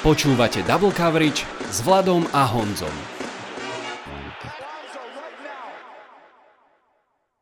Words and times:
Počúvate 0.00 0.64
Double 0.64 0.96
Coverage 0.96 1.44
s 1.68 1.84
Vladom 1.84 2.24
a 2.32 2.48
Honzom. 2.48 2.96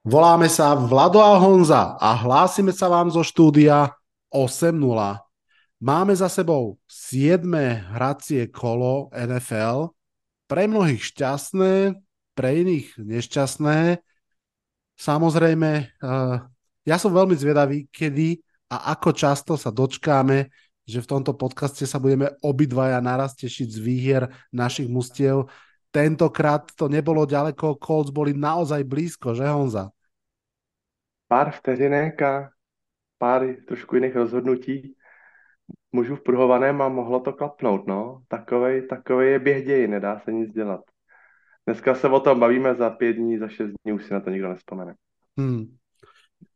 Voláme 0.03 0.51
sa 0.51 0.74
Vlado 0.74 1.22
a 1.22 1.38
Honza 1.38 1.94
a 1.94 2.19
hlásime 2.19 2.74
sa 2.74 2.90
vám 2.90 3.15
zo 3.15 3.22
štúdia 3.22 3.94
8.0. 4.35 4.74
Máme 5.79 6.19
za 6.19 6.26
sebou 6.26 6.83
7. 6.90 7.47
hracie 7.94 8.51
kolo 8.51 9.06
NFL, 9.15 9.95
pre 10.51 10.67
mnohých 10.67 11.15
šťastné, 11.15 11.95
pre 12.35 12.49
iných 12.59 12.99
nešťastné. 12.99 14.03
Samozrejme, 14.99 15.71
eh, 15.95 16.37
ja 16.83 16.97
som 16.98 17.15
veľmi 17.15 17.38
zvedavý, 17.38 17.87
kedy 17.95 18.43
a 18.66 18.98
ako 18.98 19.15
často 19.15 19.55
sa 19.55 19.70
dočkáme 19.70 20.51
že 20.89 21.05
v 21.05 21.11
tomto 21.12 21.37
podcaste 21.37 21.84
sa 21.84 22.01
budeme 22.01 22.33
obidvaja 22.41 22.96
naraz 23.05 23.37
tešiť 23.37 23.69
z 23.69 23.79
výhier 23.79 24.23
našich 24.48 24.88
mustiev. 24.88 25.52
Tentokrát 25.92 26.65
to 26.73 26.88
nebolo 26.88 27.29
ďaleko, 27.29 27.77
Colts 27.77 28.09
boli 28.09 28.33
naozaj 28.33 28.88
blízko, 28.88 29.37
že 29.37 29.45
Honza? 29.45 29.93
Pár 31.29 31.52
vteřinek 31.52 32.16
a 32.24 32.48
pár 33.20 33.45
trošku 33.69 34.01
jiných 34.01 34.16
rozhodnutí 34.16 34.96
mužů 35.93 36.16
v 36.16 36.23
pruhovaném 36.23 36.82
a 36.82 36.88
mohlo 36.88 37.20
to 37.20 37.32
klapnout, 37.32 37.87
no. 37.87 38.23
Takovej, 38.29 38.82
takovej 38.88 39.32
je 39.32 39.38
běh 39.38 39.65
ději, 39.65 39.88
nedá 39.88 40.20
se 40.24 40.32
nic 40.32 40.52
dělat. 40.52 40.80
Dneska 41.66 41.95
se 41.95 42.09
o 42.09 42.20
tom 42.20 42.41
bavíme 42.41 42.74
za 42.74 42.91
pět 42.91 43.12
dní, 43.12 43.38
za 43.38 43.48
šest 43.48 43.73
dní, 43.84 43.93
už 43.93 44.05
si 44.05 44.12
na 44.15 44.20
to 44.20 44.30
nikdo 44.30 44.48
nespomene. 44.48 44.95
Hmm. 45.38 45.77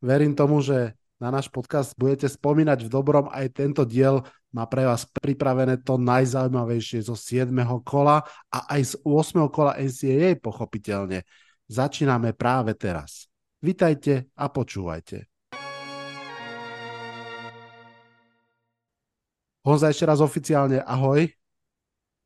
Verím 0.03 0.35
tomu, 0.35 0.61
že 0.61 0.93
na 1.23 1.31
náš 1.31 1.47
podcast 1.47 1.95
budete 1.95 2.27
spomínať 2.27 2.83
v 2.83 2.91
dobrom. 2.91 3.31
Aj 3.31 3.47
tento 3.47 3.87
diel 3.87 4.27
má 4.51 4.67
pre 4.67 4.83
vás 4.83 5.07
pripravené 5.07 5.79
to 5.87 5.95
najzaujímavejšie 5.95 7.07
zo 7.07 7.15
7. 7.15 7.55
kola 7.87 8.27
a 8.51 8.59
aj 8.75 8.83
z 8.83 8.93
8. 9.07 9.47
kola 9.47 9.79
NCAA 9.79 10.43
pochopiteľne. 10.43 11.23
Začíname 11.71 12.35
práve 12.35 12.75
teraz. 12.75 13.31
Vitajte 13.63 14.35
a 14.35 14.51
počúvajte. 14.51 15.31
Honza, 19.63 19.95
ešte 19.95 20.03
raz 20.11 20.19
oficiálne 20.19 20.83
ahoj. 20.83 21.23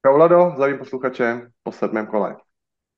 Čau 0.01 0.13
Vlado, 0.17 0.57
zdravím 0.57 0.81
posluchače 0.81 1.53
po 1.61 1.69
sedmém 1.69 2.09
kole. 2.09 2.41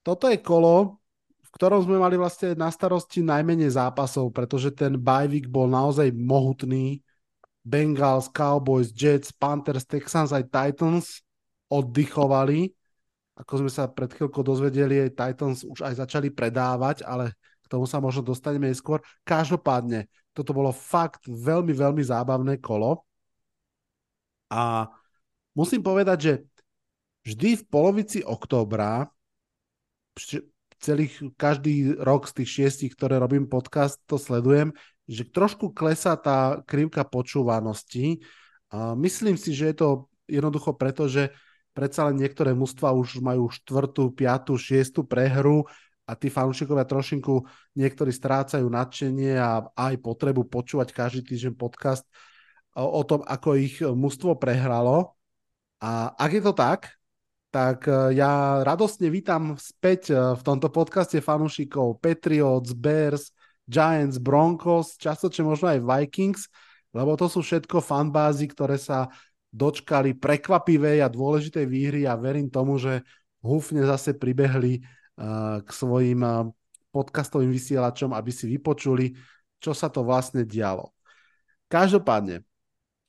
Toto 0.06 0.30
je 0.30 0.38
kolo, 0.38 1.02
v 1.48 1.54
ktorom 1.56 1.80
sme 1.80 1.96
mali 1.96 2.20
vlastne 2.20 2.52
na 2.52 2.68
starosti 2.68 3.24
najmenej 3.24 3.72
zápasov, 3.72 4.28
pretože 4.36 4.68
ten 4.68 5.00
bajvik 5.00 5.48
bol 5.48 5.64
naozaj 5.64 6.12
mohutný. 6.12 7.00
Bengals, 7.64 8.28
Cowboys, 8.28 8.92
Jets, 8.92 9.32
Panthers, 9.32 9.88
Texans 9.88 10.32
aj 10.32 10.48
Titans 10.52 11.24
oddychovali. 11.72 12.72
Ako 13.41 13.64
sme 13.64 13.70
sa 13.72 13.88
pred 13.88 14.12
chvíľkou 14.12 14.44
dozvedeli, 14.44 15.08
aj 15.08 15.16
Titans 15.16 15.64
už 15.64 15.84
aj 15.84 16.04
začali 16.04 16.28
predávať, 16.28 17.04
ale 17.04 17.32
k 17.64 17.66
tomu 17.69 17.88
sa 17.88 18.00
možno 18.00 18.24
dostaneme 18.24 18.69
neskôr. 18.69 19.00
Každopádne, 19.24 20.08
toto 20.36 20.52
bolo 20.52 20.72
fakt 20.72 21.24
veľmi, 21.28 21.72
veľmi 21.72 22.02
zábavné 22.04 22.60
kolo. 22.60 23.04
A 24.48 24.88
musím 25.52 25.84
povedať, 25.84 26.19
že 26.20 26.32
vždy 27.28 27.60
v 27.60 27.64
polovici 27.69 28.19
októbra 28.24 29.08
celých, 30.78 31.14
každý 31.34 31.98
rok 31.98 32.30
z 32.30 32.42
tých 32.42 32.50
šiestich, 32.50 32.92
ktoré 32.94 33.18
robím 33.18 33.50
podcast, 33.50 33.98
to 34.06 34.16
sledujem, 34.16 34.72
že 35.08 35.26
trošku 35.26 35.72
klesá 35.72 36.14
tá 36.14 36.60
krivka 36.68 37.02
počúvanosti. 37.02 38.20
A 38.68 38.92
myslím 38.94 39.40
si, 39.40 39.56
že 39.56 39.72
je 39.72 39.76
to 39.80 39.88
jednoducho 40.28 40.76
preto, 40.76 41.08
že 41.08 41.32
predsa 41.72 42.10
len 42.10 42.20
niektoré 42.20 42.52
mužstva 42.52 42.92
už 42.92 43.24
majú 43.24 43.48
štvrtú, 43.48 44.12
piatú, 44.12 44.58
šiestu 44.58 45.06
prehru 45.06 45.64
a 46.04 46.12
tí 46.16 46.28
fanúšikovia 46.28 46.84
trošinku 46.88 47.44
niektorí 47.76 48.12
strácajú 48.12 48.69
nadšenie 48.69 49.38
a 49.38 49.64
aj 49.76 49.94
potrebu 50.03 50.44
počúvať 50.48 50.92
každý 50.92 51.22
týždeň 51.24 51.54
podcast 51.56 52.04
o, 52.74 53.03
tom, 53.06 53.24
ako 53.24 53.56
ich 53.56 53.80
mužstvo 53.80 54.36
prehralo. 54.36 55.14
A 55.78 56.10
ak 56.19 56.30
je 56.34 56.42
to 56.42 56.53
tak, 56.53 56.97
tak 57.48 57.88
e, 57.88 58.16
ja 58.16 58.60
radostne 58.60 59.09
vítam 59.09 59.56
späť 59.56 60.12
e, 60.12 60.14
v 60.36 60.42
tomto 60.44 60.69
podcaste 60.69 61.20
fanúšikov 61.20 62.00
Patriots, 62.00 62.76
Bears, 62.76 63.32
Giants, 63.64 64.20
Broncos, 64.20 64.97
častočne 65.00 65.44
možno 65.44 65.72
aj 65.72 65.81
Vikings, 65.84 66.48
lebo 66.92 67.16
to 67.16 67.28
sú 67.28 67.44
všetko 67.44 67.84
fanbázy, 67.84 68.48
ktoré 68.53 68.81
sa 68.81 69.12
dočkali 69.48 70.16
prekvapivej 70.16 71.04
a 71.04 71.09
dôležitej 71.09 71.64
výhry 71.64 72.03
a 72.04 72.16
verím 72.16 72.53
tomu, 72.53 72.76
že 72.76 73.04
húfne 73.41 73.84
zase 73.84 74.16
pribehli 74.16 74.80
uh, 74.80 75.60
k 75.65 75.69
svojim 75.72 76.20
podcastovým 76.92 77.53
vysielačom, 77.53 78.12
aby 78.12 78.28
si 78.32 78.48
vypočuli, 78.48 79.16
čo 79.60 79.76
sa 79.76 79.92
to 79.92 80.04
vlastne 80.04 80.44
dialo. 80.44 80.92
Každopádne, 81.69 82.47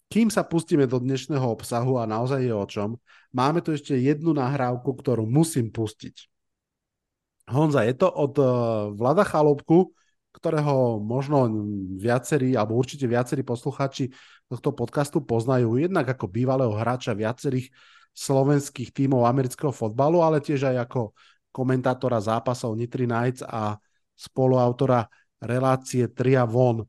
kým 0.10 0.34
sa 0.34 0.42
pustíme 0.42 0.90
do 0.90 0.98
dnešného 0.98 1.46
obsahu 1.46 2.02
a 2.02 2.10
naozaj 2.10 2.42
je 2.42 2.54
o 2.54 2.66
čom, 2.66 2.90
máme 3.30 3.62
tu 3.62 3.72
ešte 3.72 3.94
jednu 3.94 4.34
nahrávku, 4.34 4.90
ktorú 4.98 5.30
musím 5.30 5.70
pustiť. 5.70 6.26
Honza, 7.50 7.86
je 7.86 7.96
to 7.98 8.10
od 8.10 8.34
uh, 8.38 8.50
Vlada 8.94 9.26
Chalopku, 9.26 9.94
ktorého 10.30 11.02
možno 11.02 11.50
viacerí, 11.98 12.54
alebo 12.54 12.78
určite 12.78 13.10
viacerí 13.10 13.42
posluchači 13.42 14.14
tohto 14.46 14.74
podcastu 14.74 15.22
poznajú, 15.22 15.78
jednak 15.82 16.06
ako 16.14 16.30
bývalého 16.30 16.74
hráča 16.74 17.18
viacerých 17.18 17.74
slovenských 18.14 18.94
tímov 18.94 19.26
amerického 19.26 19.74
fotbalu, 19.74 20.22
ale 20.22 20.42
tiež 20.42 20.74
aj 20.74 20.90
ako 20.90 21.02
komentátora 21.50 22.22
zápasov 22.22 22.78
Nitry 22.78 23.10
Knights 23.10 23.42
a 23.46 23.78
spoluautora 24.14 25.10
relácie 25.42 26.10
Tria 26.14 26.46
Von. 26.46 26.86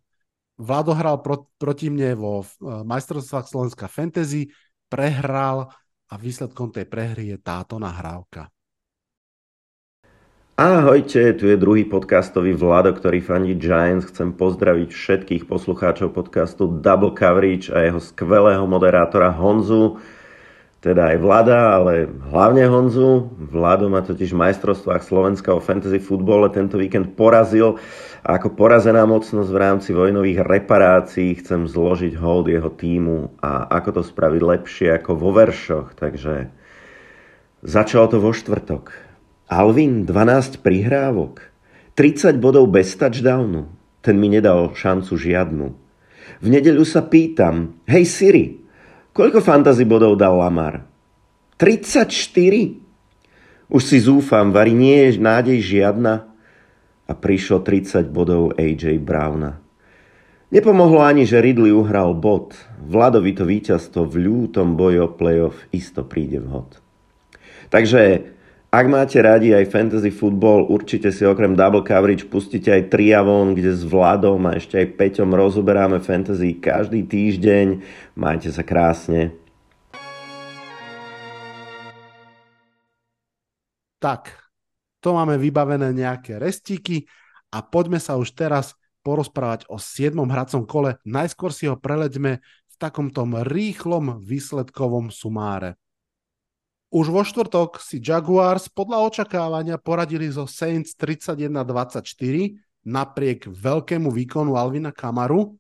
Vlado 0.61 0.93
hral 0.93 1.25
pro, 1.25 1.49
proti 1.57 1.89
mne 1.89 2.13
vo 2.21 2.45
uh, 2.45 2.85
majstrovstvách 2.85 3.49
Slovenska 3.49 3.89
Fantasy, 3.89 4.53
prehral 4.93 5.73
a 6.11 6.15
výsledkom 6.21 6.69
tej 6.69 6.85
prehry 6.85 7.33
je 7.33 7.39
táto 7.41 7.81
nahrávka. 7.81 8.53
Ahojte, 10.61 11.33
tu 11.41 11.49
je 11.49 11.57
druhý 11.57 11.89
podcastový 11.89 12.53
Vlado, 12.53 12.93
ktorý 12.93 13.25
fandí 13.25 13.57
Giants. 13.57 14.13
Chcem 14.13 14.37
pozdraviť 14.37 14.93
všetkých 14.93 15.43
poslucháčov 15.49 16.13
podcastu 16.13 16.69
Double 16.69 17.17
Coverage 17.17 17.73
a 17.73 17.81
jeho 17.81 17.97
skvelého 17.97 18.69
moderátora 18.69 19.33
Honzu 19.33 19.97
teda 20.81 21.13
aj 21.13 21.17
Vlada, 21.21 21.77
ale 21.77 22.09
hlavne 22.33 22.65
Honzu. 22.65 23.29
Vlado 23.37 23.93
ma 23.93 24.01
totiž 24.01 24.33
v 24.33 24.49
majstrovstvách 24.49 25.05
Slovenska 25.05 25.53
o 25.53 25.61
fantasy 25.61 26.01
futbole 26.01 26.49
tento 26.49 26.81
víkend 26.81 27.13
porazil 27.21 27.77
a 28.25 28.41
ako 28.41 28.57
porazená 28.57 29.05
mocnosť 29.05 29.51
v 29.53 29.61
rámci 29.61 29.91
vojnových 29.93 30.41
reparácií 30.41 31.37
chcem 31.45 31.69
zložiť 31.69 32.17
hold 32.17 32.49
jeho 32.49 32.73
týmu 32.73 33.37
a 33.45 33.69
ako 33.77 34.01
to 34.01 34.03
spraviť 34.09 34.41
lepšie 34.41 34.89
ako 34.97 35.21
vo 35.21 35.37
veršoch. 35.37 35.93
Takže 36.01 36.49
začalo 37.61 38.09
to 38.09 38.17
vo 38.17 38.33
štvrtok. 38.33 38.93
Alvin 39.53 40.09
12 40.09 40.65
prihrávok, 40.65 41.45
30 41.93 42.41
bodov 42.41 42.73
bez 42.73 42.97
touchdownu. 42.97 43.69
Ten 44.01 44.17
mi 44.17 44.33
nedal 44.33 44.73
šancu 44.73 45.13
žiadnu. 45.13 45.67
V 46.41 46.47
nedeľu 46.49 46.89
sa 46.89 47.05
pýtam, 47.05 47.77
hej 47.85 48.09
Siri, 48.09 48.60
Koľko 49.11 49.43
fantasy 49.43 49.83
bodov 49.83 50.15
dal 50.15 50.39
Lamar? 50.39 50.87
34? 51.59 52.11
Už 53.71 53.83
si 53.83 53.99
zúfam, 54.03 54.55
vari 54.55 54.75
nie 54.75 55.11
je 55.11 55.19
nádej 55.19 55.59
žiadna. 55.61 56.27
A 57.11 57.13
prišlo 57.19 57.67
30 57.67 58.07
bodov 58.11 58.55
AJ 58.55 59.03
Browna. 59.03 59.59
Nepomohlo 60.51 61.03
ani, 61.03 61.27
že 61.27 61.43
Ridley 61.43 61.71
uhral 61.71 62.15
bod. 62.15 62.55
Vladovi 62.83 63.35
to 63.35 63.47
víťazstvo 63.47 64.07
v 64.07 64.15
ľútom 64.27 64.75
boji 64.75 64.99
o 64.99 65.11
playoff 65.11 65.59
isto 65.71 66.03
príde 66.03 66.43
vhod. 66.43 66.83
Takže 67.71 68.31
ak 68.71 68.87
máte 68.87 69.19
radi 69.19 69.51
aj 69.51 69.67
fantasy 69.67 70.15
football, 70.15 70.71
určite 70.71 71.11
si 71.11 71.27
okrem 71.27 71.59
double 71.59 71.83
coverage 71.83 72.31
pustite 72.31 72.71
aj 72.71 72.95
Triavon, 72.95 73.59
kde 73.59 73.75
s 73.75 73.83
Vladom 73.83 74.47
a 74.47 74.55
ešte 74.55 74.79
aj 74.79 74.95
Peťom 74.95 75.35
rozoberáme 75.35 75.99
fantasy 75.99 76.55
každý 76.63 77.03
týždeň. 77.03 77.83
Majte 78.15 78.55
sa 78.55 78.63
krásne. 78.63 79.35
Tak, 83.99 84.31
to 85.03 85.19
máme 85.19 85.35
vybavené 85.35 85.91
nejaké 85.91 86.39
restíky 86.39 87.11
a 87.51 87.67
poďme 87.67 87.99
sa 87.99 88.15
už 88.15 88.39
teraz 88.39 88.79
porozprávať 89.03 89.67
o 89.67 89.83
7. 89.83 90.15
hracom 90.31 90.63
kole. 90.63 90.95
Najskôr 91.03 91.51
si 91.51 91.67
ho 91.67 91.75
preleďme 91.75 92.39
v 92.41 92.75
takomto 92.79 93.27
rýchlom 93.27 94.23
výsledkovom 94.23 95.11
sumáre. 95.11 95.75
Už 96.91 97.07
vo 97.07 97.23
štvrtok 97.23 97.79
si 97.79 98.03
Jaguars 98.03 98.67
podľa 98.67 99.07
očakávania 99.07 99.79
poradili 99.79 100.27
zo 100.27 100.51
Saints 100.51 100.99
31-24 100.99 102.03
napriek 102.83 103.47
veľkému 103.47 104.11
výkonu 104.11 104.59
Alvina 104.59 104.91
Kamaru. 104.91 105.55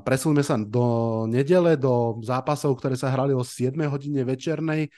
Presuneme 0.00 0.40
sa 0.40 0.56
do 0.56 1.28
nedele, 1.28 1.76
do 1.76 2.16
zápasov, 2.24 2.80
ktoré 2.80 2.96
sa 2.96 3.12
hrali 3.12 3.36
o 3.36 3.44
7 3.44 3.76
hodine 3.92 4.24
večernej. 4.24 4.88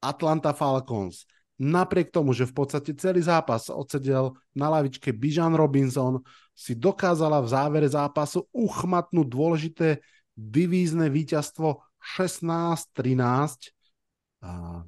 Atlanta 0.00 0.56
Falcons. 0.56 1.28
Napriek 1.58 2.08
tomu, 2.08 2.32
že 2.32 2.48
v 2.48 2.54
podstate 2.54 2.96
celý 2.96 3.20
zápas 3.20 3.68
odsedel 3.68 4.32
na 4.56 4.72
lavičke 4.72 5.12
Bijan 5.12 5.58
Robinson, 5.58 6.22
si 6.56 6.72
dokázala 6.72 7.44
v 7.44 7.50
závere 7.50 7.88
zápasu 7.90 8.48
uchmatnúť 8.54 9.26
dôležité 9.28 10.00
divízne 10.38 11.12
víťazstvo 11.12 11.82
16-13. 12.16 13.77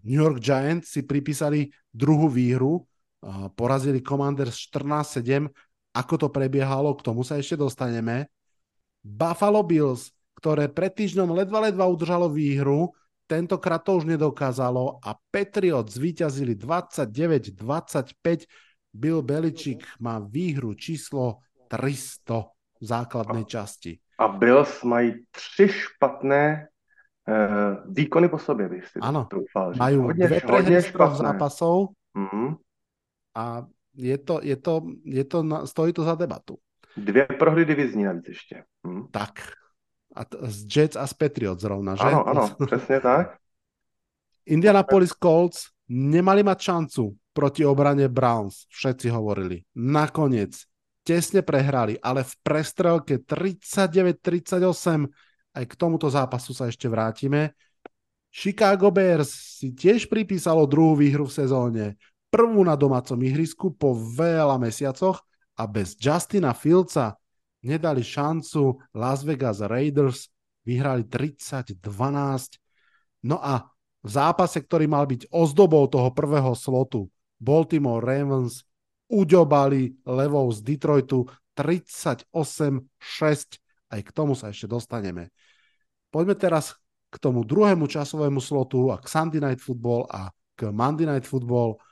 New 0.07 0.19
York 0.21 0.39
Giants 0.39 0.95
si 0.95 1.03
pripísali 1.03 1.71
druhú 1.91 2.31
výhru, 2.31 2.87
porazili 3.59 4.01
Commanders 4.01 4.55
14-7. 4.71 5.51
Ako 5.91 6.15
to 6.15 6.29
prebiehalo, 6.31 6.95
k 6.95 7.03
tomu 7.03 7.27
sa 7.27 7.35
ešte 7.35 7.59
dostaneme. 7.59 8.31
Buffalo 9.03 9.67
Bills, 9.67 10.15
ktoré 10.39 10.71
pred 10.71 10.95
týždňom 10.95 11.35
ledva 11.35 11.67
ledva 11.67 11.91
udržalo 11.91 12.31
výhru, 12.31 12.95
tentokrát 13.27 13.83
to 13.83 13.99
už 13.99 14.07
nedokázalo 14.07 15.03
a 15.03 15.19
Patriots 15.35 15.99
zvíťazili 15.99 16.55
29-25. 16.55 18.47
Bill 18.91 19.23
Belichick 19.23 19.87
má 20.03 20.19
výhru 20.19 20.75
číslo 20.75 21.43
300 21.71 22.51
v 22.79 22.85
základnej 22.87 23.45
časti. 23.47 23.99
A 24.19 24.29
Bills 24.29 24.83
mají 24.83 25.27
tři 25.31 25.69
špatné 25.69 26.69
uh, 27.31 27.93
výkony 27.95 28.29
po 28.29 28.39
sobě, 28.39 28.69
bych 28.69 28.87
si 28.87 28.99
Ano, 28.99 29.29
majú 29.79 30.03
hodně, 30.03 30.27
dve 30.27 30.41
prehry 30.41 30.83
zápasov 31.17 31.89
mm-hmm. 32.17 32.57
a 33.37 33.67
je 33.97 34.19
to, 34.19 34.41
je 34.43 34.57
to, 34.57 34.83
je 35.05 35.25
to, 35.25 35.67
stojí 35.67 35.93
to 35.93 36.03
za 36.05 36.15
debatu. 36.15 36.59
Dvě 36.97 37.27
prohry 37.27 37.65
divizní 37.65 38.05
navíc 38.05 38.29
ještě. 38.29 38.65
Hm. 38.87 39.07
Tak. 39.11 39.31
A 40.17 40.25
t- 40.25 40.39
z 40.43 40.77
Jets 40.77 40.97
a 40.97 41.07
z 41.07 41.15
Patriots 41.15 41.63
zrovna, 41.63 41.95
že? 41.95 42.03
Áno, 42.03 42.27
áno, 42.27 42.51
presne 42.67 42.99
tak. 42.99 43.39
Indianapolis 44.51 45.15
Colts 45.15 45.71
nemali 45.87 46.43
mať 46.43 46.59
šancu 46.59 47.15
proti 47.31 47.63
obrane 47.63 48.11
Browns, 48.11 48.67
všetci 48.75 49.07
hovorili. 49.07 49.63
Nakoniec 49.79 50.59
tesne 51.07 51.47
prehrali, 51.47 51.95
ale 52.03 52.27
v 52.27 52.33
prestrelke 52.43 53.23
39-38, 53.23 55.07
aj 55.55 55.65
k 55.67 55.75
tomuto 55.75 56.07
zápasu 56.07 56.55
sa 56.55 56.71
ešte 56.71 56.87
vrátime. 56.87 57.55
Chicago 58.31 58.95
Bears 58.95 59.59
si 59.59 59.75
tiež 59.75 60.07
pripísalo 60.07 60.63
druhú 60.67 60.95
výhru 60.95 61.27
v 61.27 61.35
sezóne. 61.35 61.85
Prvú 62.31 62.63
na 62.63 62.79
domácom 62.79 63.19
ihrisku 63.19 63.75
po 63.75 63.91
veľa 63.95 64.55
mesiacoch 64.63 65.19
a 65.59 65.67
bez 65.67 65.99
Justina 65.99 66.55
Fieldsa 66.55 67.19
nedali 67.67 68.07
šancu 68.07 68.79
Las 68.95 69.27
Vegas 69.27 69.59
Raiders, 69.61 70.31
vyhrali 70.63 71.05
30-12. 71.11 71.83
No 73.27 73.43
a 73.43 73.67
v 74.01 74.09
zápase, 74.09 74.63
ktorý 74.65 74.87
mal 74.89 75.05
byť 75.05 75.29
ozdobou 75.29 75.85
toho 75.91 76.15
prvého 76.15 76.55
slotu, 76.57 77.11
Baltimore 77.37 78.01
Ravens 78.01 78.65
uďobali 79.11 80.07
levou 80.07 80.49
z 80.55 80.63
Detroitu 80.63 81.27
38-6. 81.59 82.31
Aj 83.91 84.01
k 84.01 84.11
tomu 84.15 84.39
sa 84.39 84.55
ešte 84.55 84.71
dostaneme. 84.71 85.35
Poďme 86.15 86.39
teraz 86.39 86.79
k 87.11 87.17
tomu 87.19 87.43
druhému 87.43 87.91
časovému 87.91 88.39
slotu 88.39 88.95
a 88.95 89.03
k 89.03 89.07
Sunday 89.11 89.43
Night 89.43 89.59
Football 89.59 90.07
a 90.07 90.31
k 90.55 90.71
Monday 90.71 91.11
Night 91.11 91.27
Football. 91.27 91.83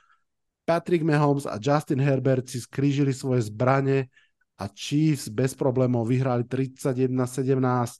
Patrick 0.63 1.03
Mahomes 1.03 1.43
a 1.43 1.59
Justin 1.59 1.99
Herbert 1.99 2.47
si 2.47 2.63
skrížili 2.63 3.11
svoje 3.11 3.51
zbranie 3.51 4.07
a 4.59 4.69
Chiefs 4.71 5.27
bez 5.27 5.57
problémov 5.57 6.07
vyhrali 6.07 6.47
31-17. 6.47 7.99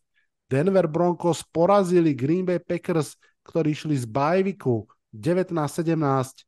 Denver 0.49 0.87
Broncos 0.87 1.43
porazili 1.43 2.15
Green 2.15 2.45
Bay 2.47 2.61
Packers, 2.61 3.19
ktorí 3.43 3.73
išli 3.73 3.95
z 3.97 4.05
bajviku 4.05 4.85
19-17. 5.11 6.45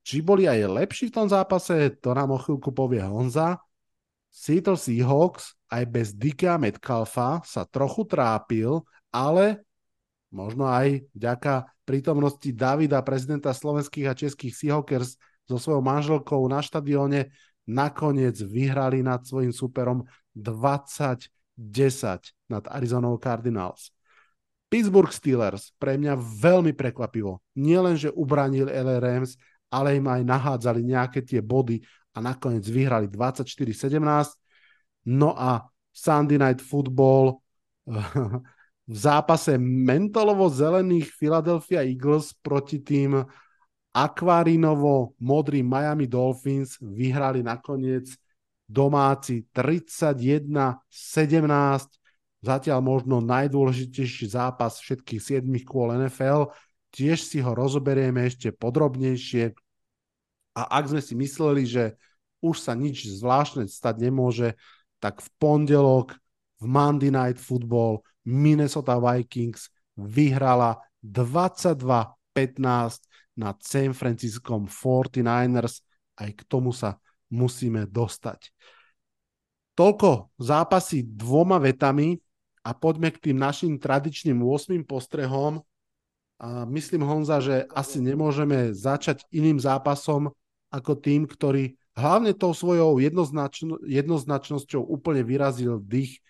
Či 0.00 0.24
boli 0.24 0.48
aj 0.48 0.64
lepší 0.64 1.12
v 1.12 1.16
tom 1.22 1.28
zápase, 1.28 1.92
to 2.00 2.16
nám 2.16 2.32
o 2.32 2.38
chvíľku 2.40 2.72
povie 2.72 3.04
Honza. 3.04 3.60
Seattle 4.30 4.78
Seahawks 4.78 5.58
aj 5.70 5.84
bez 5.90 6.08
Dicka 6.14 6.54
Metcalfa 6.56 7.42
sa 7.42 7.66
trochu 7.66 8.06
trápil, 8.06 8.82
ale 9.10 9.66
možno 10.30 10.70
aj 10.70 11.02
vďaka 11.14 11.66
prítomnosti 11.82 12.50
Davida, 12.54 13.02
prezidenta 13.02 13.50
slovenských 13.50 14.06
a 14.06 14.14
českých 14.14 14.54
Seahawkers, 14.54 15.18
so 15.50 15.58
svojou 15.58 15.82
manželkou 15.82 16.38
na 16.46 16.62
štadióne 16.62 17.34
nakoniec 17.66 18.38
vyhrali 18.38 19.02
nad 19.02 19.26
svojim 19.26 19.50
superom 19.50 20.06
20-10 20.38 21.26
nad 22.46 22.64
Arizona 22.70 23.10
Cardinals. 23.18 23.90
Pittsburgh 24.70 25.10
Steelers 25.10 25.74
pre 25.82 25.98
mňa 25.98 26.14
veľmi 26.14 26.70
prekvapivo. 26.78 27.42
Nielen, 27.58 27.98
že 27.98 28.14
ubranil 28.14 28.70
LA 28.70 29.02
Rams, 29.02 29.34
ale 29.66 29.98
im 29.98 30.06
aj 30.06 30.22
nahádzali 30.22 30.86
nejaké 30.86 31.26
tie 31.26 31.42
body 31.42 31.82
a 32.14 32.18
nakoniec 32.18 32.66
vyhrali 32.66 33.06
24-17. 33.06 34.34
No 35.10 35.34
a 35.34 35.64
Sunday 35.90 36.38
Night 36.38 36.62
Football 36.62 37.42
v 38.90 38.96
zápase 38.96 39.58
mentolovo-zelených 39.58 41.14
Philadelphia 41.14 41.82
Eagles 41.86 42.34
proti 42.38 42.82
tým 42.82 43.22
akvarinovo 43.90 45.18
modrý 45.18 45.66
Miami 45.66 46.06
Dolphins 46.06 46.78
vyhrali 46.78 47.42
nakoniec 47.42 48.14
domáci 48.70 49.50
31-17, 49.50 50.78
zatiaľ 52.38 52.78
možno 52.78 53.18
najdôležitejší 53.18 54.30
zápas 54.30 54.78
všetkých 54.78 55.42
7 55.42 55.66
kôl 55.66 55.90
NFL. 55.98 56.54
Tiež 56.94 57.22
si 57.22 57.42
ho 57.42 57.50
rozoberieme 57.54 58.26
ešte 58.26 58.54
podrobnejšie. 58.54 59.54
A 60.56 60.80
ak 60.80 60.88
sme 60.90 61.00
si 61.02 61.14
mysleli, 61.14 61.66
že 61.66 61.94
už 62.40 62.58
sa 62.58 62.74
nič 62.74 63.06
zvláštne 63.06 63.68
stať 63.68 64.00
nemôže, 64.00 64.54
tak 64.98 65.20
v 65.20 65.28
pondelok 65.40 66.16
v 66.60 66.66
Monday 66.68 67.10
Night 67.12 67.40
Football 67.40 68.04
Minnesota 68.24 69.00
Vikings 69.00 69.72
vyhrala 69.96 70.76
22-15 71.00 73.00
nad 73.40 73.56
San 73.64 73.96
Franciscom 73.96 74.68
49ers. 74.68 75.80
Aj 76.20 76.28
k 76.28 76.40
tomu 76.44 76.76
sa 76.76 77.00
musíme 77.32 77.88
dostať. 77.88 78.52
Toľko 79.72 80.36
zápasy 80.36 81.08
dvoma 81.08 81.56
vetami 81.56 82.20
a 82.60 82.76
poďme 82.76 83.08
k 83.08 83.30
tým 83.30 83.40
našim 83.40 83.80
tradičným 83.80 84.44
8 84.44 84.84
postrehom. 84.84 85.64
A 86.40 86.64
myslím, 86.68 87.04
Honza, 87.04 87.40
že 87.40 87.64
asi 87.72 88.04
nemôžeme 88.04 88.76
začať 88.76 89.24
iným 89.32 89.56
zápasom 89.56 90.28
ako 90.70 90.96
tým, 90.96 91.26
ktorý 91.26 91.74
hlavne 91.98 92.32
tou 92.32 92.54
svojou 92.54 93.02
jednoznačno, 93.02 93.82
jednoznačnosťou 93.84 94.86
úplne 94.86 95.26
vyrazil 95.26 95.82
dých. 95.82 96.22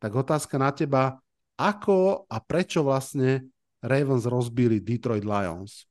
Tak 0.00 0.14
otázka 0.14 0.56
na 0.56 0.70
teba, 0.72 1.20
ako 1.60 2.24
a 2.30 2.40
prečo 2.40 2.80
vlastne 2.80 3.50
Ravens 3.84 4.24
rozbili 4.24 4.80
Detroit 4.80 5.24
Lions? 5.26 5.84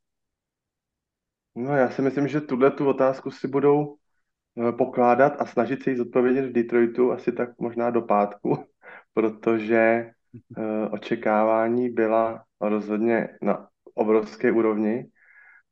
No 1.56 1.75
já 1.75 1.89
si 1.89 2.01
myslím, 2.01 2.27
že 2.27 2.41
tuhle 2.41 2.72
tu 2.72 2.88
otázku 2.88 3.32
si 3.32 3.48
budou 3.48 3.96
eh, 3.96 4.72
pokládat 4.72 5.41
a 5.41 5.46
snažit 5.46 5.84
se 5.84 5.89
jí 5.89 5.98
zodpovědět 5.98 6.46
v 6.46 6.51
Detroitu 6.53 7.12
asi 7.12 7.32
tak 7.32 7.60
možná 7.60 7.89
do 7.89 8.01
pátku, 8.01 8.65
protože 9.13 10.12
uh, 10.58 10.94
očekávání 10.94 11.89
byla 11.89 12.44
rozhodně 12.62 13.29
na 13.41 13.68
obrovské 13.94 14.51
úrovni, 14.51 15.06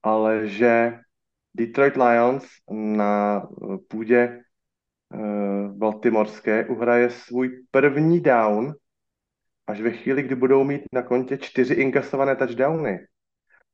ale 0.04 0.48
že 0.48 1.00
Detroit 1.58 1.96
Lions 1.96 2.46
na 2.70 3.42
půdě 3.88 4.42
uh, 5.14 5.78
Baltimorské 5.78 6.66
uhraje 6.66 7.10
svůj 7.10 7.66
první 7.72 8.20
down 8.20 8.74
až 9.68 9.82
ve 9.82 9.92
chvíli, 9.92 10.24
kdy 10.24 10.36
budou 10.36 10.64
mít 10.64 10.82
na 10.94 11.02
kontě 11.02 11.38
čtyři 11.38 11.74
inkasované 11.74 12.36
touchdowny. 12.36 13.00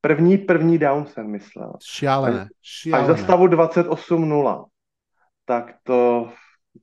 První, 0.02 0.38
první 0.38 0.78
down 0.78 1.06
jsem 1.06 1.28
myslel. 1.28 1.74
Šialené, 1.84 2.48
šialené. 2.62 3.12
Až 3.12 3.18
za 3.18 3.24
stavu 3.24 3.48
28-0. 3.48 4.66
Tak 5.46 5.76
to, 5.84 6.32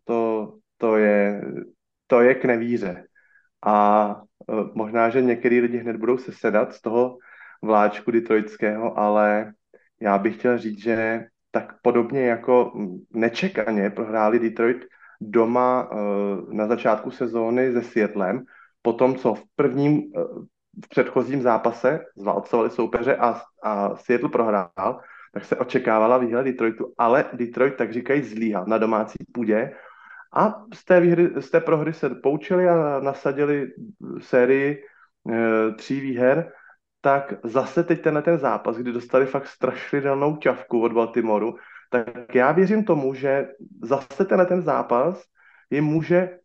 to, 0.04 0.52
to, 0.76 0.97
je, 0.97 1.42
to 2.07 2.21
je 2.21 2.35
k 2.35 2.45
nevíře. 2.45 3.04
A 3.66 4.07
uh, 4.47 4.75
možná, 4.75 5.11
že 5.11 5.23
některý 5.23 5.61
lidi 5.61 5.78
hned 5.78 5.97
budou 5.97 6.19
se 6.19 6.33
sedat 6.33 6.75
z 6.75 6.80
toho 6.80 7.19
vláčku 7.62 8.11
detroitského, 8.11 8.99
ale 8.99 9.52
já 10.02 10.19
bych 10.19 10.37
chtěl 10.37 10.59
říct, 10.59 10.83
že 10.83 11.25
tak 11.50 11.75
podobně 11.83 12.26
jako 12.26 12.73
nečekaně 13.11 13.90
prohráli 13.90 14.38
Detroit 14.38 14.85
doma 15.21 15.90
uh, 15.90 16.52
na 16.52 16.66
začátku 16.66 17.11
sezóny 17.11 17.73
se 17.73 17.83
Seattlem, 17.83 18.42
potom 18.83 19.16
co 19.16 19.35
v 19.35 19.42
prvním 19.57 19.92
uh, 19.92 20.45
v 20.85 20.88
předchozím 20.88 21.42
zápase 21.42 22.00
zválcovali 22.16 22.71
soupeře 22.71 23.16
a, 23.16 23.40
a 23.62 23.97
Seattle 23.97 24.28
prohrál, 24.28 25.00
tak 25.35 25.45
se 25.45 25.57
očekávala 25.57 26.19
výhra 26.19 26.42
Detroitu, 26.42 26.92
ale 26.99 27.25
Detroit, 27.33 27.76
tak 27.76 27.92
říkají, 27.92 28.23
zlíhal 28.23 28.64
na 28.66 28.78
domácí 28.78 29.19
půdě 29.33 29.73
a 30.35 30.64
z 30.75 30.85
té, 30.85 31.00
výhry, 31.00 31.30
z 31.40 31.50
té 31.50 31.61
prohry 31.61 31.92
se 31.92 32.11
poučili 32.11 32.69
a 32.69 33.00
nasadili 33.00 33.73
sérii 34.21 34.85
e, 35.33 35.73
tří 35.73 36.00
výher, 36.00 36.52
tak 37.00 37.35
zase 37.45 37.85
teď 37.85 38.02
tenhle 38.02 38.23
ten 38.23 38.38
zápas, 38.38 38.76
kdy 38.76 38.92
dostali 38.92 39.26
fakt 39.26 39.47
strašidelnou 39.47 40.37
ťavku 40.37 40.83
od 40.83 40.92
Baltimoru, 40.92 41.57
tak 41.90 42.35
já 42.35 42.52
věřím 42.52 42.85
tomu, 42.85 43.14
že 43.14 43.49
zase 43.83 44.25
tenhle 44.25 44.47
ten 44.47 44.62
zápas 44.62 45.25
jim 45.71 45.85
může 45.85 46.38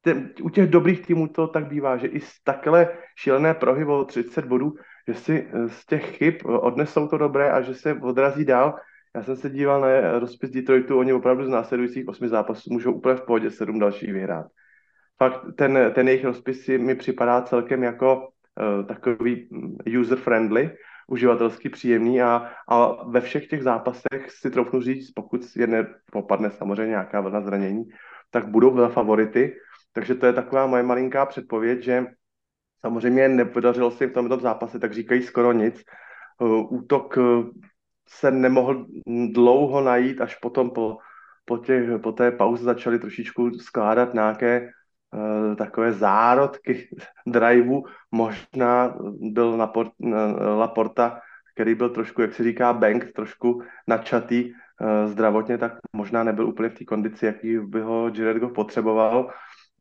ten, 0.00 0.30
u 0.42 0.50
těch 0.50 0.70
dobrých 0.70 1.06
týmů 1.06 1.28
to 1.28 1.46
tak 1.46 1.66
bývá, 1.66 1.96
že 1.96 2.06
i 2.06 2.20
z 2.20 2.42
takhle 2.44 2.88
šílené 3.16 3.54
prohy 3.54 3.84
o 3.84 4.04
30 4.04 4.44
bodů, 4.44 4.74
že 5.08 5.14
si 5.14 5.48
eh, 5.52 5.68
z 5.68 5.86
těch 5.86 6.16
chyb 6.16 6.34
odnesou 6.44 7.08
to 7.08 7.18
dobré 7.18 7.50
a 7.50 7.60
že 7.60 7.74
se 7.74 7.94
odrazí 7.94 8.44
dál. 8.44 8.76
Já 9.14 9.22
jsem 9.22 9.36
se 9.36 9.50
díval 9.50 9.80
na 9.80 10.18
rozpis 10.18 10.50
Detroitu, 10.50 10.98
oni 10.98 11.12
opravdu 11.12 11.44
z 11.44 11.48
následujících 11.48 12.08
osmi 12.08 12.28
zápasů 12.28 12.72
můžou 12.72 12.92
úplně 12.92 13.14
v 13.14 13.26
pohodě 13.26 13.50
sedm 13.50 13.78
dalších 13.78 14.12
vyhrát. 14.12 14.46
Fakt 15.18 15.40
ten, 15.56 15.92
ten 15.94 16.08
jejich 16.08 16.24
rozpis 16.24 16.68
mi 16.68 16.94
připadá 16.94 17.42
celkem 17.42 17.82
jako 17.82 18.28
takový 18.88 19.48
mm, 19.50 19.76
user-friendly, 20.00 20.70
uživatelsky 21.08 21.68
příjemný 21.68 22.22
a, 22.22 22.50
a 22.68 23.04
ve 23.08 23.20
všech 23.20 23.48
těch 23.48 23.62
zápasech 23.62 24.30
si 24.30 24.50
troufnu 24.50 24.80
říct, 24.80 25.10
pokud 25.10 25.56
je 25.56 25.66
nepopadne 25.66 26.50
samozřejmě 26.50 26.90
nějaká 26.90 27.20
vlna 27.20 27.40
zranění, 27.40 27.84
tak 28.30 28.48
budou 28.48 28.76
za 28.76 28.88
favority 28.88 29.52
takže 29.92 30.14
to 30.14 30.26
je 30.26 30.32
taková 30.32 30.66
moje 30.66 30.82
malinká 30.82 31.26
předpověď, 31.26 31.82
že 31.82 32.06
samozřejmě 32.80 33.28
nepodařilo 33.28 33.90
se 33.90 34.04
jim 34.04 34.10
v 34.10 34.14
tomto 34.14 34.40
zápase, 34.40 34.78
tak 34.78 34.94
říkají 34.94 35.22
skoro 35.22 35.52
nic. 35.52 35.82
Uh, 36.38 36.72
útok 36.72 37.16
uh, 37.16 37.50
se 38.08 38.30
nemohl 38.30 38.86
dlouho 39.32 39.80
najít, 39.80 40.20
až 40.20 40.34
potom 40.34 40.70
po, 40.70 40.98
po, 41.44 41.58
těch, 41.58 42.00
po 42.02 42.12
té 42.12 42.30
pauze 42.30 42.64
začali 42.64 42.98
trošičku 42.98 43.50
skládat 43.50 44.14
nějaké 44.14 44.70
takové 45.58 45.92
zárodky 45.92 46.88
driveu. 47.26 47.84
Možná 48.10 48.94
byl 49.20 49.56
na 49.56 49.66
port, 49.66 49.92
Laporta, 50.56 51.20
který 51.54 51.74
byl 51.74 51.88
trošku, 51.88 52.22
jak 52.22 52.34
se 52.34 52.44
říká, 52.44 52.72
bank, 52.72 53.12
trošku 53.12 53.62
načatý 53.86 54.52
zdravotně, 55.06 55.58
tak 55.58 55.72
možná 55.92 56.24
nebyl 56.24 56.48
úplně 56.48 56.68
v 56.68 56.74
té 56.74 56.84
kondici, 56.84 57.26
jaký 57.26 57.58
by 57.58 57.80
ho 57.80 58.10
Jared 58.14 58.36
Goff 58.36 58.52
potřeboval 58.52 59.30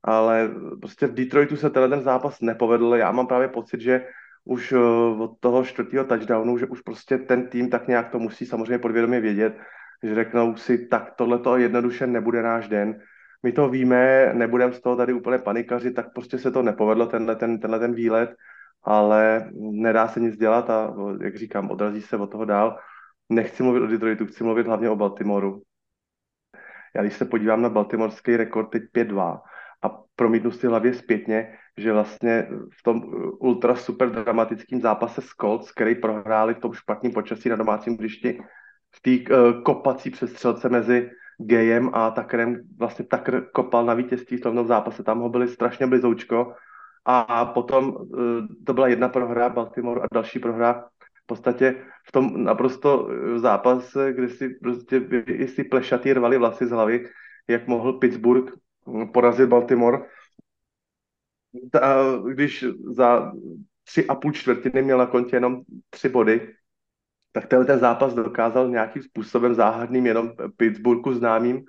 ale 0.03 0.50
prostě 0.81 1.07
v 1.07 1.13
Detroitu 1.13 1.57
se 1.57 1.69
tenhle 1.69 1.89
ten 1.89 2.01
zápas 2.01 2.41
nepovedl. 2.41 2.95
Já 2.95 3.12
mám 3.12 3.27
právě 3.27 3.48
pocit, 3.48 3.81
že 3.81 4.05
už 4.45 4.71
eh, 4.71 4.77
od 5.19 5.39
toho 5.39 5.63
čtvrtého 5.63 6.05
touchdownu, 6.05 6.57
že 6.57 6.65
už 6.65 6.81
prostě 6.81 7.17
ten 7.17 7.48
tým 7.48 7.69
tak 7.69 7.88
nějak 7.88 8.09
to 8.09 8.19
musí 8.19 8.45
samozřejmě 8.45 8.79
podvědomě 8.79 9.19
vědět, 9.19 9.57
že 10.03 10.15
řeknou 10.15 10.55
si, 10.55 10.88
tak 10.88 11.13
tohle 11.15 11.39
to 11.39 11.57
jednoduše 11.57 12.07
nebude 12.07 12.43
náš 12.43 12.67
den. 12.67 13.00
My 13.43 13.51
to 13.51 13.69
víme, 13.69 14.31
nebudeme 14.34 14.74
z 14.74 14.81
toho 14.81 14.96
tady 14.96 15.13
úplně 15.13 15.38
panikaři, 15.38 15.91
tak 15.91 16.13
prostě 16.13 16.38
se 16.38 16.51
to 16.51 16.62
nepovedlo, 16.62 17.05
tenhle 17.05 17.36
ten, 17.36 17.60
tenhle 17.60 17.79
ten 17.79 17.93
výlet, 17.93 18.36
ale 18.84 19.50
nedá 19.55 20.08
se 20.08 20.19
nic 20.19 20.38
dělat 20.38 20.69
a 20.69 20.96
jak 21.22 21.38
říkám, 21.38 21.72
odrazí 21.72 22.01
se 22.01 22.17
od 22.17 22.31
toho 22.31 22.46
dál. 22.46 22.79
Nechci 23.29 23.63
mluvit 23.63 23.81
o 23.81 23.88
Detroitu, 23.88 24.25
chci 24.25 24.43
mluvit 24.43 24.67
hlavně 24.67 24.89
o 24.89 24.96
Baltimoru. 24.96 25.62
Já 26.96 27.01
když 27.01 27.13
se 27.13 27.25
podívám 27.25 27.62
na 27.62 27.69
baltimorský 27.69 28.38
rekord 28.38 28.69
teď 28.69 28.84
a 29.81 29.89
promítnu 30.15 30.51
si 30.51 30.67
hlavě 30.67 30.93
zpětně, 30.93 31.58
že 31.77 31.93
vlastně 31.93 32.48
v 32.79 32.84
tom 32.84 33.01
ultra 33.39 33.75
super 33.75 34.10
dramatickém 34.10 34.81
zápase 34.81 35.22
s 35.22 35.29
Colts, 35.41 35.72
který 35.72 35.96
prohráli 35.96 36.53
v 36.53 36.60
tom 36.60 36.74
špatném 36.74 37.13
počasí 37.13 37.50
na 37.50 37.55
domácím 37.55 37.98
hřišti, 37.98 38.41
v 38.96 39.01
té 39.01 39.36
uh, 39.36 39.63
kopací 39.63 40.10
přestřelce 40.10 40.69
mezi 40.69 41.10
Gejem 41.41 41.89
a 41.93 42.12
Takrem, 42.12 42.62
vlastně 42.77 43.05
Takr 43.05 43.46
kopal 43.51 43.86
na 43.86 43.93
vítězství 43.93 44.38
v 44.38 44.41
tomto 44.41 44.63
zápase, 44.63 45.03
tam 45.03 45.19
ho 45.19 45.29
byli 45.29 45.48
strašně 45.48 45.88
blizoučko. 45.88 46.53
A 47.05 47.46
potom 47.46 47.96
uh, 47.96 48.08
to 48.65 48.74
byla 48.74 48.88
jedna 48.88 49.10
prohra 49.10 49.50
Baltimore 49.50 50.01
a 50.01 50.08
další 50.13 50.39
prohra. 50.39 50.89
V 51.24 51.25
podstatě 51.25 51.75
v 52.08 52.12
tom 52.12 52.43
naprosto 52.43 53.10
eh, 53.10 53.39
zápase, 53.39 54.13
kde 54.13 54.29
si 54.29 54.50
prostě 54.50 55.01
si 55.46 55.63
plešatý 55.63 56.13
rvali 56.13 56.38
vlasy 56.38 56.65
z 56.65 56.72
hlavy, 56.72 57.10
jak 57.48 57.67
mohl 57.67 57.93
Pittsburgh 57.93 58.53
porazit 59.13 59.50
Baltimore, 59.50 60.00
ta, 61.72 61.98
když 62.34 62.65
za 62.96 63.31
tři 63.84 64.08
a 64.08 64.15
půl 64.15 64.31
čtvrtiny 64.31 64.81
měl 64.81 64.98
na 64.98 65.05
kontě 65.05 65.36
jenom 65.36 65.62
tři 65.89 66.10
body, 66.10 66.53
tak 67.39 67.48
tenhle 67.48 67.65
ten 67.65 67.79
zápas 67.79 68.13
dokázal 68.13 68.69
nějakým 68.69 69.03
způsobem 69.03 69.55
záhadným 69.55 70.05
jenom 70.05 70.31
Pittsburghu 70.58 71.13
známým 71.13 71.63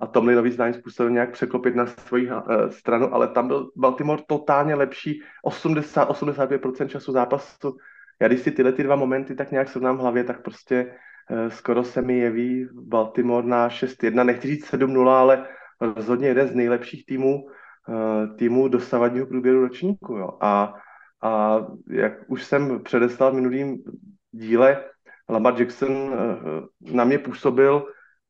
a 0.00 0.06
Tomlinovi 0.06 0.50
známým 0.50 0.74
způsobem 0.74 1.14
nějak 1.14 1.32
překlopit 1.32 1.74
na 1.74 1.86
svoji 1.86 2.30
uh, 2.30 2.40
stranu, 2.68 3.14
ale 3.14 3.28
tam 3.28 3.48
byl 3.48 3.70
Baltimore 3.76 4.22
totálně 4.26 4.74
lepší 4.74 5.22
80-85% 5.46 6.86
času 6.86 7.12
zápasu. 7.12 7.76
Já 8.20 8.28
když 8.28 8.40
si 8.40 8.50
tyhle 8.50 8.72
ty 8.72 8.82
dva 8.82 8.96
momenty 8.96 9.34
tak 9.34 9.50
nějak 9.50 9.68
srovnám 9.68 9.96
v 9.96 10.00
hlavě, 10.00 10.24
tak 10.24 10.42
prostě 10.42 10.96
uh, 11.30 11.48
skoro 11.48 11.84
se 11.84 12.02
mi 12.02 12.18
jeví 12.18 12.68
Baltimore 12.72 13.46
na 13.46 13.68
6-1, 13.68 14.24
nechci 14.24 14.48
říct 14.48 14.72
7-0, 14.72 15.08
ale 15.08 15.46
rozhodně 15.80 16.28
jeden 16.28 16.48
z 16.48 16.54
nejlepších 16.54 17.06
týmů, 17.06 17.44
uh, 17.44 18.36
týmů 18.36 18.68
dosavadního 18.68 19.26
průběhu 19.26 19.60
ročníku. 19.60 20.16
Jo. 20.16 20.38
A, 20.40 20.74
a 21.22 21.60
jak 21.90 22.12
už 22.26 22.44
jsem 22.44 22.82
předeslal 22.82 23.30
v 23.30 23.34
minulým 23.34 23.78
díle, 24.32 24.84
Lamar 25.32 25.60
Jackson 25.60 25.92
uh, 25.92 26.14
na 26.80 27.04
mě 27.04 27.18
působil 27.18 27.86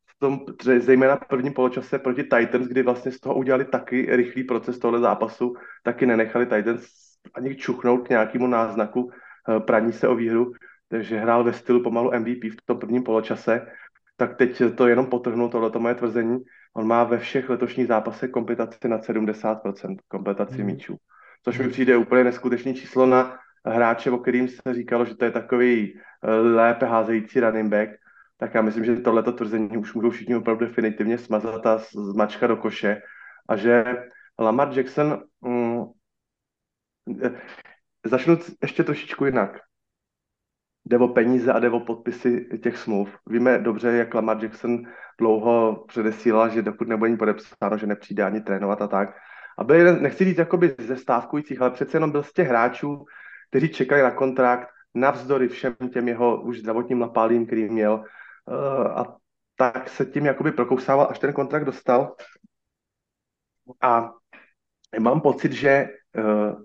v 0.06 0.18
tom, 0.18 0.40
zejména 0.78 1.16
v 1.16 1.28
prvním 1.28 1.52
poločase 1.52 1.98
proti 1.98 2.22
Titans, 2.22 2.66
kdy 2.66 2.82
vlastně 2.82 3.12
z 3.12 3.20
toho 3.20 3.34
udělali 3.34 3.64
taky 3.64 4.16
rychlý 4.16 4.44
proces 4.44 4.78
tohle 4.78 5.00
zápasu, 5.00 5.54
taky 5.82 6.06
nenechali 6.06 6.46
Titans 6.46 6.86
ani 7.34 7.56
čuchnout 7.56 8.06
k 8.06 8.10
nějakému 8.10 8.46
náznaku 8.46 9.02
uh, 9.02 9.10
praní 9.58 9.92
se 9.92 10.08
o 10.08 10.14
výhru, 10.14 10.52
takže 10.88 11.18
hrál 11.18 11.44
ve 11.44 11.52
stylu 11.52 11.82
pomalu 11.82 12.10
MVP 12.18 12.44
v 12.52 12.66
tom 12.66 12.78
prvním 12.78 13.02
poločase, 13.02 13.66
tak 14.16 14.36
teď 14.36 14.62
to 14.76 14.88
jenom 14.88 15.06
potrhnu 15.06 15.48
tohleto 15.48 15.80
moje 15.80 15.94
tvrzení 15.94 16.38
on 16.74 16.86
má 16.86 17.04
ve 17.04 17.18
všech 17.18 17.50
letošních 17.50 17.86
zápasech 17.86 18.30
kompletaci 18.30 18.88
na 18.88 18.98
70% 18.98 19.96
kompletaci 20.08 20.58
mm. 20.58 20.66
míčů. 20.66 20.96
Což 21.44 21.58
mi 21.58 21.68
přijde 21.68 21.96
úplně 21.96 22.24
neskutečné 22.24 22.74
číslo 22.74 23.06
na 23.06 23.38
hráče, 23.66 24.10
o 24.10 24.18
kterým 24.18 24.48
se 24.48 24.74
říkalo, 24.74 25.04
že 25.04 25.14
to 25.14 25.24
je 25.24 25.30
takový 25.30 25.94
eh, 25.94 26.30
lépe 26.30 26.86
házející 26.86 27.40
running 27.40 27.70
back, 27.70 27.90
tak 28.36 28.54
já 28.54 28.62
myslím, 28.62 28.84
že 28.84 28.96
tohleto 28.96 29.32
tvrzení 29.32 29.76
už 29.76 29.94
můžou 29.94 30.10
všichni 30.10 30.36
opravdu 30.36 30.66
definitivně 30.66 31.18
smazat 31.18 31.66
a 31.66 31.78
zmačka 31.94 32.46
do 32.46 32.56
koše 32.56 33.02
a 33.48 33.56
že 33.56 33.84
Lamar 34.38 34.78
Jackson 34.78 35.22
mm, 35.40 35.84
eh, 37.24 37.30
začnu 38.04 38.38
ještě 38.62 38.84
trošičku 38.84 39.24
jinak 39.24 39.58
jde 40.84 40.98
o 40.98 41.08
peníze 41.08 41.52
a 41.52 41.58
jde 41.58 41.70
o 41.70 41.80
podpisy 41.80 42.48
těch 42.62 42.76
smluv. 42.78 43.18
Víme 43.26 43.58
dobře, 43.58 43.88
jak 43.88 44.14
Lamar 44.14 44.44
Jackson 44.44 44.82
dlouho 45.18 45.84
předesílal, 45.88 46.50
že 46.50 46.62
dokud 46.62 46.88
nebude 46.88 47.10
ní 47.10 47.16
podepsáno, 47.16 47.78
že 47.78 47.86
nepřijde 47.86 48.22
ani 48.22 48.40
trénovat 48.40 48.82
a 48.82 48.86
tak. 48.88 49.08
A 49.58 49.64
byl 49.64 50.00
nechci 50.00 50.24
říct 50.24 50.38
jakoby 50.38 50.74
ze 50.78 50.96
stávkujících, 50.96 51.60
ale 51.60 51.70
přece 51.70 51.96
jenom 51.96 52.10
byl 52.10 52.22
z 52.22 52.32
těch 52.32 52.48
hráčů, 52.48 53.04
kteří 53.52 53.68
čekali 53.68 54.02
na 54.02 54.10
kontrakt 54.10 54.68
navzdory 54.94 55.48
všem 55.48 55.76
těm 55.92 56.08
jeho 56.08 56.42
už 56.42 56.58
zdravotním 56.58 57.00
lapálím, 57.00 57.46
který 57.46 57.68
měl. 57.68 58.04
Uh, 58.48 58.98
a 58.98 59.16
tak 59.56 59.88
se 59.88 60.06
tím 60.06 60.26
jakoby 60.26 60.52
prokousával, 60.52 61.06
až 61.10 61.18
ten 61.18 61.32
kontrakt 61.32 61.64
dostal. 61.64 62.16
A 63.80 64.12
mám 64.98 65.20
pocit, 65.20 65.52
že 65.52 65.88
uh, 66.16 66.62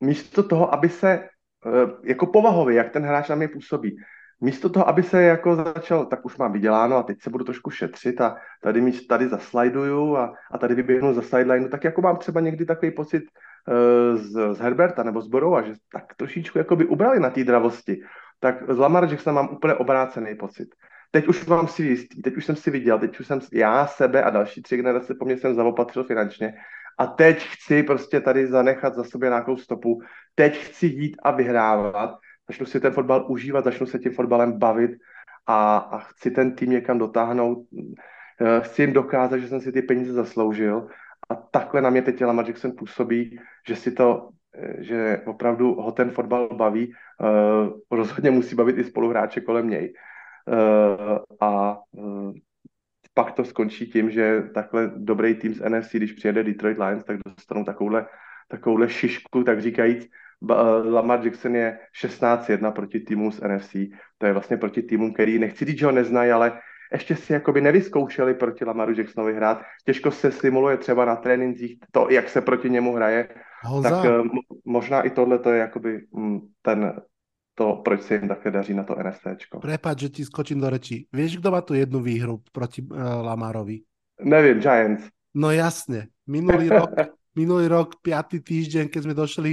místo 0.00 0.42
toho, 0.42 0.74
aby 0.74 0.88
se 0.88 1.28
Eh, 1.66 1.86
jako 2.04 2.26
povahově, 2.26 2.76
jak 2.76 2.92
ten 2.92 3.02
hráč 3.02 3.28
na 3.28 3.34
mě 3.34 3.48
působí. 3.48 3.96
Místo 4.40 4.68
toho, 4.68 4.88
aby 4.88 5.02
se 5.02 5.22
jako 5.22 5.56
začal, 5.56 6.06
tak 6.06 6.24
už 6.24 6.36
mám 6.36 6.52
vyděláno 6.52 6.96
a 6.96 7.02
teď 7.02 7.22
se 7.22 7.30
budu 7.30 7.44
trošku 7.44 7.70
šetřit 7.70 8.20
a 8.20 8.36
tady 8.62 8.80
mi 8.80 8.92
tady 8.92 9.28
zaslajduju 9.28 10.16
a, 10.16 10.34
a 10.52 10.58
tady 10.58 10.74
vyběhnu 10.74 11.14
za 11.14 11.22
sideline, 11.22 11.68
tak 11.68 11.84
jako 11.84 12.02
mám 12.02 12.16
třeba 12.16 12.40
někdy 12.40 12.64
takový 12.64 12.90
pocit 12.90 13.22
z, 14.14 14.54
z 14.54 14.58
Herberta 14.58 15.02
nebo 15.02 15.20
z 15.20 15.28
Borova, 15.28 15.62
že 15.62 15.72
tak 15.92 16.14
trošičku 16.16 16.58
jako 16.58 16.76
by 16.76 16.84
ubrali 16.84 17.20
na 17.20 17.30
té 17.30 17.44
dravosti. 17.44 18.00
Tak 18.40 18.70
z 18.72 18.78
Lamar 18.78 19.10
Jacksona 19.10 19.34
mám 19.42 19.54
úplně 19.54 19.74
obrácený 19.74 20.34
pocit. 20.34 20.68
Teď 21.10 21.26
už 21.28 21.46
mám 21.46 21.68
si 21.68 21.82
jistý, 21.82 22.22
teď 22.22 22.36
už 22.36 22.44
jsem 22.44 22.56
si 22.56 22.70
viděl, 22.70 22.98
teď 22.98 23.20
už 23.20 23.26
jsem 23.26 23.40
já, 23.52 23.86
sebe 23.86 24.22
a 24.22 24.30
další 24.30 24.62
tři 24.62 24.76
generace 24.76 25.14
po 25.14 25.24
mně 25.24 25.38
jsem 25.38 25.54
zaopatřil 25.54 26.04
finančně 26.04 26.54
a 26.98 27.06
teď 27.06 27.46
chci 27.48 27.82
prostě 27.82 28.20
tady 28.20 28.46
zanechat 28.46 28.94
za 28.94 29.04
sobě 29.04 29.28
nějakou 29.28 29.56
stopu, 29.56 30.00
teď 30.34 30.58
chci 30.58 30.86
jít 30.86 31.16
a 31.22 31.30
vyhrávat, 31.30 32.10
začnu 32.48 32.66
si 32.66 32.80
ten 32.80 32.92
fotbal 32.92 33.26
užívat, 33.28 33.64
začnu 33.64 33.86
se 33.86 33.98
tím 33.98 34.12
fotbalem 34.12 34.58
bavit 34.58 34.90
a, 35.46 35.76
a 35.76 35.98
chci 35.98 36.30
ten 36.30 36.56
tým 36.56 36.70
někam 36.70 36.98
dotáhnout, 36.98 37.58
eh, 38.40 38.60
chci 38.60 38.82
jim 38.82 38.92
dokázat, 38.92 39.38
že 39.38 39.48
jsem 39.48 39.60
si 39.60 39.72
ty 39.72 39.82
peníze 39.82 40.12
zasloužil 40.12 40.88
a 41.28 41.34
takhle 41.34 41.80
na 41.80 41.90
mě 41.90 42.02
teď 42.02 42.24
Lamar 42.24 42.46
Jackson 42.46 42.72
působí, 42.78 43.38
že 43.68 43.76
si 43.76 43.92
to, 43.92 44.28
eh, 44.54 44.82
že 44.82 45.22
opravdu 45.26 45.74
ho 45.74 45.92
ten 45.92 46.10
fotbal 46.10 46.48
baví, 46.56 46.92
uh, 47.20 47.98
rozhodně 47.98 48.30
musí 48.30 48.54
bavit 48.54 48.78
i 48.78 48.84
spoluhráče 48.84 49.40
kolem 49.40 49.70
něj. 49.70 49.92
Uh, 50.46 51.18
a 51.40 51.78
uh, 51.92 52.32
pak 53.14 53.32
to 53.32 53.44
skončí 53.44 53.86
tím, 53.86 54.10
že 54.10 54.42
takhle 54.54 54.92
dobrý 54.96 55.34
tým 55.34 55.54
z 55.54 55.68
NFC, 55.68 55.92
když 55.92 56.12
přijede 56.12 56.44
Detroit 56.44 56.78
Lions, 56.78 57.04
tak 57.04 57.16
dostanou 57.26 57.64
takovouhle, 57.64 58.06
takovouhle 58.48 58.88
šišku, 58.88 59.44
tak 59.44 59.62
říkajíc, 59.62 60.08
Lamar 60.84 61.24
Jackson 61.24 61.56
je 61.56 61.78
16-1 62.02 62.72
proti 62.72 63.00
týmu 63.00 63.32
z 63.32 63.40
NFC. 63.40 63.72
To 64.18 64.26
je 64.26 64.32
vlastně 64.32 64.56
proti 64.56 64.82
týmům, 64.82 65.12
který 65.12 65.38
nechci 65.38 65.64
říct, 65.64 65.78
že 65.78 65.86
ho 65.86 65.92
neznají, 65.92 66.30
ale 66.30 66.60
ještě 66.92 67.16
si 67.16 67.32
jakoby 67.32 67.60
nevyzkoušeli 67.60 68.34
proti 68.34 68.64
Lamaru 68.64 68.92
Jacksonovi 68.92 69.34
hrát. 69.34 69.62
Těžko 69.84 70.10
se 70.10 70.32
simuluje 70.32 70.76
třeba 70.76 71.04
na 71.04 71.16
trénincích 71.16 71.78
to, 71.92 72.10
jak 72.10 72.28
se 72.28 72.40
proti 72.40 72.70
němu 72.70 72.92
hraje. 72.92 73.28
Honza. 73.64 73.90
Tak 73.90 74.04
uh, 74.04 74.26
možná 74.64 75.02
i 75.02 75.10
tohle 75.10 75.38
to 75.38 75.50
je 75.52 75.58
jakoby 75.58 76.00
mm, 76.12 76.40
ten, 76.62 77.00
to, 77.54 77.80
proč 77.84 78.02
se 78.02 78.14
jim 78.14 78.28
také 78.28 78.50
daří 78.50 78.74
na 78.74 78.82
to 78.82 78.96
NSTčko. 79.02 79.60
Prepač, 79.60 79.98
že 79.98 80.08
ti 80.08 80.24
skočím 80.24 80.60
do 80.60 80.70
rečí. 80.70 81.08
Vieš, 81.12 81.40
kto 81.40 81.50
má 81.50 81.60
tu 81.60 81.74
jednu 81.74 82.00
výhru 82.00 82.42
proti 82.52 82.82
uh, 82.82 82.98
Lamarovi? 83.00 83.80
Nevím, 84.20 84.60
Giants. 84.60 85.08
No 85.36 85.52
jasne. 85.52 86.08
Minulý 86.26 86.68
rok, 86.68 86.92
minulý 87.40 87.68
rok, 87.68 88.00
piatý 88.00 88.40
týždeň, 88.40 88.88
keď 88.88 89.00
sme 89.04 89.14
došli 89.14 89.52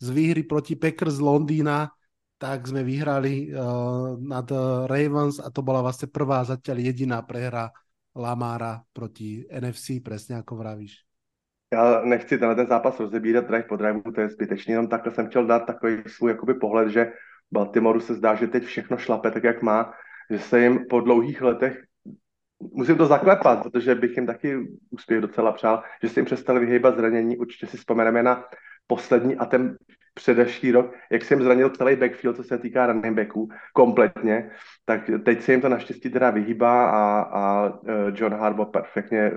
z 0.00 0.08
výhry 0.10 0.42
proti 0.42 0.74
Packers 0.74 1.20
z 1.20 1.24
Londýna, 1.24 1.92
tak 2.42 2.66
sme 2.66 2.82
vyhrali 2.82 3.54
uh, 3.54 4.18
nad 4.18 4.50
Ravens 4.90 5.38
a 5.38 5.46
to 5.54 5.62
bola 5.62 5.78
vlastne 5.78 6.10
prvá 6.10 6.42
zatiaľ 6.42 6.90
jediná 6.90 7.22
prehra 7.22 7.70
Lamára 8.18 8.82
proti 8.90 9.46
NFC, 9.46 10.02
presne 10.02 10.42
ako 10.42 10.58
vravíš. 10.58 11.06
Já 11.72 12.04
nechci 12.04 12.38
tenhle 12.38 12.54
ten 12.54 12.66
zápas 12.66 13.00
rozebírat 13.00 13.46
drive 13.46 13.62
po 13.62 13.76
drive, 13.76 14.02
to 14.14 14.20
je 14.20 14.28
zbytečný, 14.28 14.72
jenom 14.72 14.88
takhle 14.88 15.12
jsem 15.12 15.26
chtěl 15.26 15.46
dát 15.46 15.66
takový 15.66 16.02
svůj 16.06 16.30
jakoby 16.30 16.54
pohled, 16.54 16.88
že 16.88 17.12
Baltimoru 17.52 18.00
se 18.00 18.14
zdá, 18.14 18.34
že 18.34 18.46
teď 18.46 18.64
všechno 18.64 18.96
šlape 18.96 19.30
tak, 19.30 19.44
jak 19.44 19.62
má, 19.62 19.92
že 20.30 20.38
se 20.38 20.60
jim 20.60 20.84
po 20.90 21.00
dlouhých 21.00 21.42
letech 21.42 21.82
musím 22.74 22.96
to 22.96 23.06
zaklepat, 23.06 23.62
protože 23.62 23.94
bych 23.94 24.16
jim 24.16 24.26
taky 24.26 24.58
úspěch 24.90 25.20
docela 25.20 25.52
přál, 25.52 25.82
že 26.02 26.08
se 26.08 26.20
jim 26.20 26.24
přestali 26.24 26.60
vyhýbat 26.60 26.96
zranění. 26.96 27.36
Určitě 27.36 27.66
si 27.66 27.76
vzpomeneme 27.76 28.22
na 28.22 28.44
poslední 28.86 29.36
a 29.36 29.44
ten 29.44 29.76
předešlý 30.14 30.72
rok, 30.72 30.94
jak 31.10 31.24
jsem 31.24 31.42
zranil 31.42 31.70
celý 31.70 31.96
backfield, 31.96 32.36
co 32.36 32.44
se 32.44 32.58
týká 32.58 32.86
running 32.86 33.16
backů, 33.16 33.48
kompletně, 33.72 34.50
tak 34.84 35.10
teď 35.24 35.42
se 35.42 35.52
jim 35.52 35.60
to 35.60 35.68
naštěstí 35.68 36.10
teda 36.10 36.30
vyhýbá 36.30 36.90
a, 36.90 37.22
a 37.22 37.68
e, 37.68 37.72
John 38.14 38.34
Harbaugh 38.34 38.70
perfektně 38.70 39.18
e, 39.18 39.32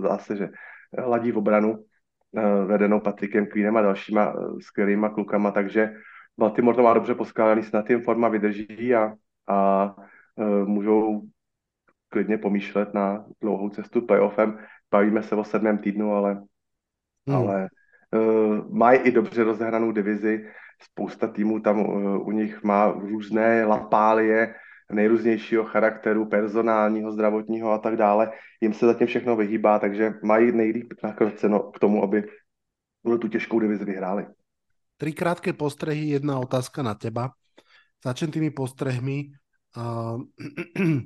zase, 0.00 0.36
že 0.36 0.48
ladí 0.98 1.32
v 1.32 1.38
obranu, 1.38 1.84
e, 2.36 2.64
vedenou 2.64 3.00
Patrikem 3.00 3.46
Queenem 3.46 3.76
a 3.76 3.82
dalšíma 3.82 4.34
skvělýma 4.60 5.08
klukama, 5.08 5.50
takže 5.50 5.94
Baltimore 6.38 6.76
to 6.76 6.82
má 6.82 6.94
dobře 6.94 7.14
poskálený, 7.14 7.62
snad 7.62 7.90
jim 7.90 8.02
forma 8.02 8.28
vydrží 8.28 8.94
a, 8.94 9.12
a 9.48 9.94
můžou 10.64 11.22
klidně 12.08 12.38
pomýšlet 12.38 12.94
na 12.94 13.24
dlouhou 13.40 13.68
cestu 13.68 14.06
playoffem. 14.06 14.58
Bavíme 14.90 15.22
se 15.22 15.34
o 15.34 15.44
sedmém 15.44 15.78
týdnu, 15.78 16.12
ale, 16.12 16.32
hmm. 17.26 17.36
ale 17.36 17.68
mají 18.70 18.98
i 18.98 19.10
dobře 19.10 19.44
rozehranou 19.44 19.92
divizi. 19.92 20.46
Spousta 20.82 21.26
týmů 21.28 21.60
tam 21.60 21.80
uh, 21.80 22.28
u 22.28 22.30
nich 22.30 22.62
má 22.62 22.92
různé 22.92 23.64
lapálie 23.64 24.54
nejrůznějšího 24.92 25.64
charakteru, 25.64 26.26
personálního, 26.26 27.12
zdravotního 27.12 27.72
a 27.72 27.78
tak 27.78 27.96
dále. 27.96 28.32
Jim 28.60 28.74
se 28.74 28.86
zatím 28.86 29.06
všechno 29.06 29.36
vyhýbá, 29.36 29.78
takže 29.78 30.14
mají 30.22 30.52
nejlíp 30.52 30.92
nakročeno 31.02 31.60
k 31.60 31.78
tomu, 31.78 32.02
aby 32.02 32.24
tu 33.20 33.28
těžkou 33.28 33.60
divizi 33.60 33.84
vyhráli. 33.84 34.26
Tri 34.96 35.12
krátké 35.12 35.52
postrehy, 35.52 36.00
jedna 36.00 36.38
otázka 36.38 36.82
na 36.82 36.94
teba. 36.94 37.30
Začnem 38.04 38.30
tými 38.30 38.50
postrehmi. 38.50 39.24
Uh, 39.76 40.22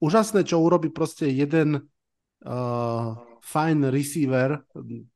úžasné, 0.00 0.44
čo 0.44 0.60
urobí 0.60 0.90
proste 0.90 1.26
jeden 1.26 1.80
uh, 2.44 3.16
fajn 3.42 3.90
receiver, 3.90 4.62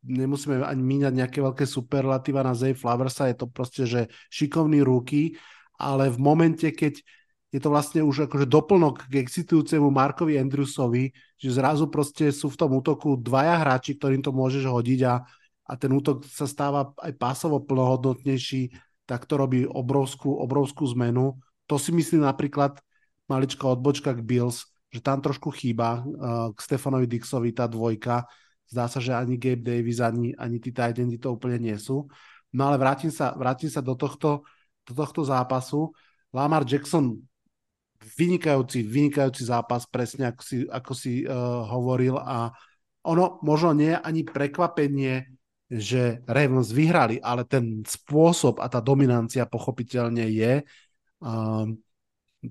nemusíme 0.02 0.58
ani 0.66 0.82
míňať 0.82 1.12
nejaké 1.14 1.38
veľké 1.38 1.62
superlatíva 1.62 2.42
na 2.42 2.58
Zay 2.58 2.74
Flowersa, 2.74 3.30
je 3.30 3.38
to 3.38 3.46
proste, 3.46 3.86
že 3.86 4.00
šikovný 4.28 4.82
ruky, 4.82 5.38
ale 5.78 6.10
v 6.10 6.18
momente, 6.18 6.66
keď 6.74 7.00
je 7.54 7.60
to 7.62 7.70
vlastne 7.70 8.02
už 8.02 8.26
akože 8.26 8.50
doplnok 8.50 9.06
k 9.06 9.22
excitujúcemu 9.22 9.88
Markovi 9.88 10.36
Andrewsovi, 10.36 11.14
že 11.38 11.54
zrazu 11.54 11.86
proste 11.86 12.34
sú 12.34 12.50
v 12.50 12.58
tom 12.58 12.74
útoku 12.74 13.14
dvaja 13.16 13.62
hráči, 13.62 13.94
ktorým 13.94 14.20
to 14.20 14.34
môžeš 14.34 14.66
hodiť 14.66 15.00
a, 15.06 15.22
a 15.70 15.72
ten 15.78 15.94
útok 15.94 16.26
sa 16.26 16.44
stáva 16.50 16.90
aj 16.98 17.14
pásovo 17.14 17.62
plnohodnotnejší, 17.62 18.74
tak 19.06 19.24
to 19.30 19.38
robí 19.38 19.62
obrovskú, 19.62 20.34
obrovskú 20.34 20.82
zmenu. 20.98 21.38
To 21.70 21.78
si 21.78 21.94
myslím 21.94 22.26
napríklad 22.26 22.82
maličká 23.30 23.70
odbočka 23.70 24.12
k 24.18 24.26
Bills, 24.26 24.66
že 24.90 25.00
tam 25.02 25.18
trošku 25.20 25.50
chýba 25.52 26.02
uh, 26.02 26.50
k 26.54 26.58
Stefanovi 26.62 27.06
Dixovi 27.10 27.50
tá 27.52 27.66
dvojka. 27.66 28.26
Zdá 28.66 28.90
sa, 28.90 28.98
že 28.98 29.14
ani 29.14 29.38
Gabe 29.38 29.62
Davis, 29.62 30.02
ani, 30.02 30.34
ani 30.34 30.58
tí 30.58 30.74
Titans 30.74 31.14
to 31.18 31.34
úplne 31.34 31.58
nie 31.62 31.76
sú. 31.78 32.10
No 32.54 32.70
ale 32.70 32.80
vrátim 32.80 33.10
sa, 33.10 33.34
vrátim 33.34 33.70
sa 33.70 33.84
do, 33.84 33.94
tohto, 33.94 34.46
do 34.86 34.92
tohto 34.94 35.22
zápasu. 35.22 35.92
Lamar 36.34 36.66
Jackson 36.66 37.18
vynikajúci, 38.16 38.86
vynikajúci 38.86 39.42
zápas, 39.46 39.86
presne 39.86 40.30
ako 40.30 40.42
si, 40.42 40.56
ako 40.66 40.92
si 40.94 41.12
uh, 41.26 41.66
hovoril 41.66 42.18
a 42.18 42.54
ono 43.06 43.38
možno 43.46 43.70
nie 43.70 43.94
je 43.94 44.02
ani 44.02 44.22
prekvapenie, 44.26 45.14
že 45.66 46.22
Ravens 46.26 46.70
vyhrali, 46.70 47.18
ale 47.22 47.46
ten 47.46 47.82
spôsob 47.82 48.62
a 48.62 48.66
tá 48.70 48.78
dominancia 48.82 49.46
pochopiteľne 49.46 50.26
je. 50.26 50.62
Um, 51.22 51.78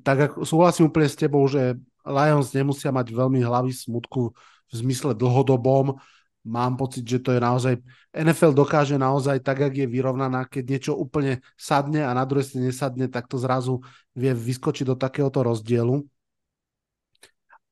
tak 0.03 0.31
ako 0.31 0.43
súhlasím 0.43 0.91
úplne 0.91 1.07
s 1.07 1.19
tebou, 1.19 1.43
že 1.47 1.79
Lions 2.05 2.53
nemusia 2.53 2.93
mať 2.93 3.11
veľmi 3.11 3.41
hlavy 3.41 3.73
smutku 3.73 4.31
v 4.69 4.73
zmysle 4.73 5.17
dlhodobom. 5.17 5.97
Mám 6.45 6.77
pocit, 6.77 7.01
že 7.01 7.17
to 7.17 7.33
je 7.33 7.41
naozaj... 7.41 7.73
NFL 8.13 8.53
dokáže 8.53 8.95
naozaj 9.01 9.41
tak, 9.41 9.65
ak 9.65 9.73
je 9.73 9.87
vyrovnaná, 9.89 10.45
keď 10.45 10.63
niečo 10.63 10.93
úplne 10.93 11.41
sadne 11.57 12.05
a 12.05 12.13
na 12.13 12.21
druhej 12.21 12.45
strane 12.45 12.69
nesadne, 12.69 13.09
tak 13.09 13.25
to 13.25 13.41
zrazu 13.41 13.81
vie 14.13 14.29
vyskočiť 14.29 14.85
do 14.85 14.95
takéhoto 14.95 15.41
rozdielu. 15.41 16.05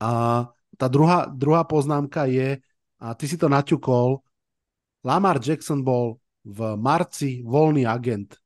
A 0.02 0.10
tá 0.74 0.86
druhá, 0.90 1.30
druhá 1.30 1.62
poznámka 1.62 2.26
je, 2.26 2.58
a 2.98 3.14
ty 3.14 3.24
si 3.30 3.38
to 3.38 3.46
naťukol, 3.46 4.20
Lamar 5.06 5.38
Jackson 5.38 5.86
bol 5.86 6.18
v 6.42 6.74
marci 6.76 7.40
voľný 7.46 7.86
agent. 7.86 8.36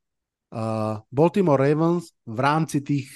Uh, 0.49 1.01
Baltimore 1.13 1.61
Ravens 1.61 2.13
v 2.25 2.39
rámci 2.41 2.81
tých 2.81 3.09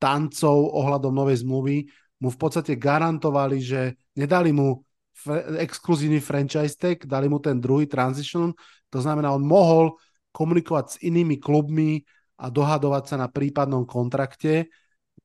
tancov 0.00 0.56
ohľadom 0.72 1.12
novej 1.12 1.44
zmluvy 1.44 1.76
mu 2.22 2.28
v 2.32 2.38
podstate 2.38 2.78
garantovali, 2.78 3.58
že 3.60 3.98
nedali 4.16 4.54
mu 4.54 4.80
fr- 5.12 5.60
exkluzívny 5.60 6.18
franchise 6.18 6.76
tag, 6.78 7.04
dali 7.04 7.28
mu 7.28 7.38
ten 7.38 7.60
druhý 7.60 7.84
transition, 7.84 8.52
to 8.88 8.98
znamená, 9.02 9.34
on 9.34 9.44
mohol 9.44 9.98
komunikovať 10.34 10.84
s 10.86 10.96
inými 11.06 11.38
klubmi 11.38 12.02
a 12.38 12.50
dohadovať 12.50 13.04
sa 13.06 13.16
na 13.18 13.30
prípadnom 13.30 13.86
kontrakte. 13.86 14.70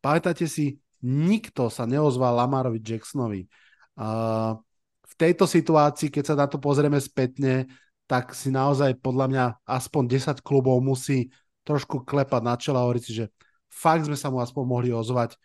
Pamätáte 0.02 0.46
si, 0.46 0.78
nikto 1.02 1.74
sa 1.74 1.90
neozval 1.90 2.38
Lamarovi 2.38 2.78
Jacksonovi. 2.82 3.50
Uh, 3.98 4.56
v 5.10 5.14
tejto 5.18 5.50
situácii, 5.50 6.14
keď 6.14 6.24
sa 6.24 6.36
na 6.38 6.46
to 6.46 6.62
pozrieme 6.62 7.02
spätne, 7.02 7.66
tak 8.06 8.34
si 8.34 8.50
naozaj 8.50 9.02
podľa 9.02 9.26
mňa 9.30 9.46
aspoň 9.70 10.04
10 10.10 10.46
klubov 10.46 10.82
musí 10.82 11.30
trošku 11.62 12.06
klepať 12.06 12.42
na 12.42 12.56
čela 12.58 12.82
a 12.82 12.86
hovoriť 12.90 13.04
si, 13.06 13.14
že 13.14 13.26
fakt 13.70 14.10
sme 14.10 14.18
sa 14.18 14.34
mu 14.34 14.42
aspoň 14.42 14.64
mohli 14.66 14.90
ozvať. 14.90 15.38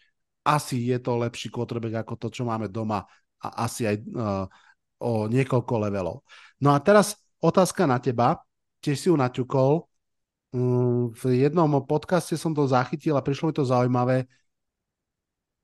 Asi 0.44 0.92
je 0.92 0.98
to 1.00 1.20
lepší 1.20 1.48
quarterback 1.48 2.04
ako 2.04 2.20
to, 2.20 2.28
čo 2.28 2.42
máme 2.44 2.68
doma 2.68 3.04
a 3.40 3.68
asi 3.68 3.84
aj 3.88 3.96
uh, 4.12 4.44
o 5.00 5.28
niekoľko 5.28 5.74
levelov. 5.88 6.24
No 6.60 6.72
a 6.72 6.80
teraz 6.80 7.16
otázka 7.40 7.84
na 7.84 8.00
teba, 8.00 8.40
tiež 8.80 8.96
si 8.96 9.06
ju 9.12 9.16
naťukol. 9.16 9.84
Um, 10.52 11.12
v 11.12 11.44
jednom 11.44 11.68
podcaste 11.84 12.37
som 12.40 12.56
to 12.56 12.64
zachytil 12.64 13.16
a 13.16 13.24
prišlo 13.24 13.52
mi 13.52 13.54
to 13.56 13.64
zaujímavé. 13.64 14.24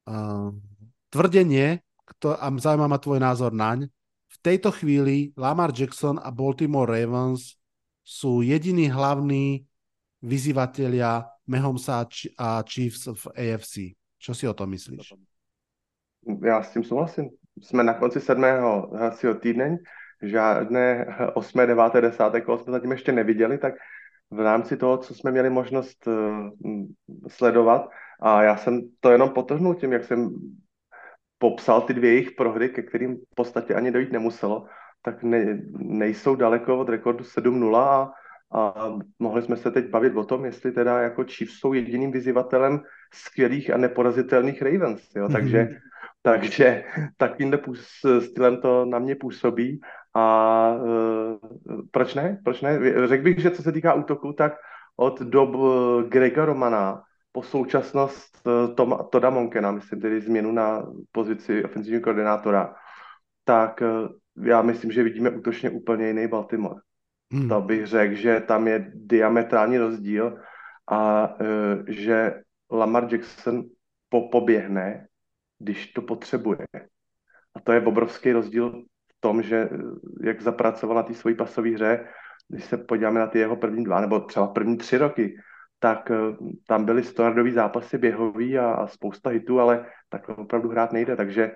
Uh, 0.05 0.53
tvrdenie, 1.13 1.81
kto, 2.17 2.37
a 2.37 2.47
zaujíma 2.49 2.89
ma 2.89 2.99
tvoj 3.01 3.21
názor 3.21 3.53
naň, 3.53 3.89
v 4.31 4.37
tejto 4.41 4.71
chvíli 4.71 5.35
Lamar 5.35 5.75
Jackson 5.75 6.17
a 6.23 6.31
Baltimore 6.31 6.87
Ravens 6.87 7.59
sú 8.07 8.43
jediní 8.43 8.91
hlavní 8.91 9.67
vyzývatelia 10.23 11.27
Mahomesa 11.51 12.07
a 12.39 12.63
Chiefs 12.63 13.07
v 13.07 13.27
AFC. 13.27 13.79
Čo 14.19 14.35
si 14.35 14.49
o 14.49 14.55
tom 14.55 14.71
myslíš? 14.71 15.13
Já 16.45 16.63
s 16.63 16.73
tím 16.73 16.85
souhlasím. 16.85 17.31
Jsme 17.63 17.83
na 17.83 17.95
konci 17.95 18.21
sedmého 18.21 18.91
hracího 18.95 19.35
týdne, 19.35 19.79
žádné 20.23 21.07
8., 21.35 21.67
9., 21.67 21.93
10. 22.01 22.25
kolo 22.45 22.59
jsme 22.59 22.73
zatím 22.73 22.91
ještě 22.91 23.13
neviděli, 23.13 23.59
tak 23.59 23.75
v 24.31 24.41
rámci 24.41 24.77
toho, 24.77 24.99
co 24.99 25.15
jsme 25.15 25.31
měli 25.31 25.51
možnost 25.51 26.07
uh, 26.07 26.51
sledovat, 27.29 27.89
a 28.21 28.43
já 28.43 28.57
jsem 28.57 28.81
to 29.01 29.11
jenom 29.11 29.31
potrhnul 29.31 29.75
tím, 29.75 29.93
jak 29.93 30.05
jsem 30.05 30.31
popsal 31.39 31.81
ty 31.81 31.95
dvě 31.95 32.11
jejich 32.11 32.31
prohry, 32.31 32.69
ke 32.69 32.83
kterým 32.83 33.17
v 33.17 33.35
podstatě 33.35 33.75
ani 33.75 33.91
dojít 33.91 34.13
nemuselo, 34.13 34.67
tak 35.03 35.23
ne, 35.23 35.63
nejsou 35.73 36.35
daleko 36.35 36.79
od 36.79 36.89
rekordu 36.89 37.25
7-0 37.25 37.77
a 37.77 38.13
a 38.53 38.93
mohli 39.19 39.43
jsme 39.43 39.57
se 39.57 39.71
teď 39.71 39.91
bavit 39.91 40.17
o 40.17 40.25
tom, 40.25 40.45
jestli 40.45 40.73
teda 40.73 41.01
jako 41.01 41.25
Chiefs 41.25 41.59
jsou 41.59 41.73
jediným 41.73 42.13
vyzývatelem 42.13 42.81
skvělých 43.15 43.71
a 43.71 43.77
neporazitelných 43.77 44.63
Ravens. 44.63 45.15
Jo? 45.17 45.29
Takže 45.29 45.69
Takže 46.23 46.85
takovýmhle 47.17 47.59
stylem 48.21 48.61
to 48.61 48.85
na 48.85 48.99
mě 48.99 49.17
působí 49.17 49.81
a 50.15 50.75
uh, 50.75 51.81
proč 51.91 52.15
ne? 52.15 52.41
Proč 52.45 52.61
ne? 52.61 52.79
Řekl 53.07 53.25
bych, 53.25 53.39
že 53.39 53.51
co 53.51 53.63
se 53.63 53.73
týká 53.73 53.95
útoku, 53.95 54.33
tak 54.33 54.53
od 54.97 55.21
dob 55.21 55.51
Grega 56.09 56.45
Romana 56.45 57.03
po 57.33 57.43
současnost 57.43 58.49
Tom, 58.75 58.99
Toda 59.11 59.31
Monkena, 59.31 59.71
myslím 59.71 60.01
tedy 60.01 60.21
změnu 60.21 60.53
na 60.53 60.87
pozici 61.13 61.65
ofenzivního 61.65 62.03
koordinátora, 62.03 62.75
tak 63.45 63.83
já 64.43 64.63
myslím, 64.63 64.93
že 64.93 65.03
vidíme 65.03 65.31
útočně 65.31 65.71
úplně 65.71 66.07
jiný 66.07 66.29
Baltimore. 66.29 66.81
Hmm. 67.33 67.49
To 67.49 67.61
bych 67.61 67.87
řekl, 67.87 68.15
že 68.15 68.41
tam 68.41 68.69
je 68.69 68.91
diametrální 68.95 69.79
rozdíl 69.79 70.39
a 70.91 71.29
uh, 71.41 71.47
že 71.89 72.43
Lamar 72.71 73.13
Jackson 73.13 73.63
po, 74.09 74.29
poběhne, 74.29 75.07
když 75.59 75.93
to 75.93 76.03
potřebuje. 76.03 76.67
A 77.55 77.61
to 77.61 77.73
je 77.73 77.81
obrovský 77.81 78.33
rozdíl 78.33 78.83
v 78.83 79.21
tom, 79.21 79.43
že 79.43 79.69
jak 80.23 80.43
zapracoval 80.43 80.97
na 80.97 81.03
té 81.03 81.15
svojí 81.15 81.37
pasové 81.37 81.71
hře, 81.71 82.07
když 82.49 82.65
se 82.65 82.77
podíváme 82.77 83.21
na 83.21 83.27
ty 83.27 83.39
jeho 83.39 83.57
první 83.57 83.85
dva, 83.85 84.01
nebo 84.01 84.21
třeba 84.21 84.47
první 84.47 84.77
tři 84.77 84.99
roky, 84.99 85.37
tak 85.79 86.11
uh, 86.11 86.49
tam 86.67 86.85
byly 86.85 87.03
stojardový 87.03 87.53
zápasy 87.53 87.99
běhový 87.99 88.59
a, 88.59 88.73
a 88.73 88.87
spousta 88.87 89.31
hitů, 89.31 89.61
ale 89.61 89.87
tak 90.09 90.29
opravdu 90.29 90.69
hrát 90.69 90.93
nejde, 90.93 91.17
takže 91.17 91.53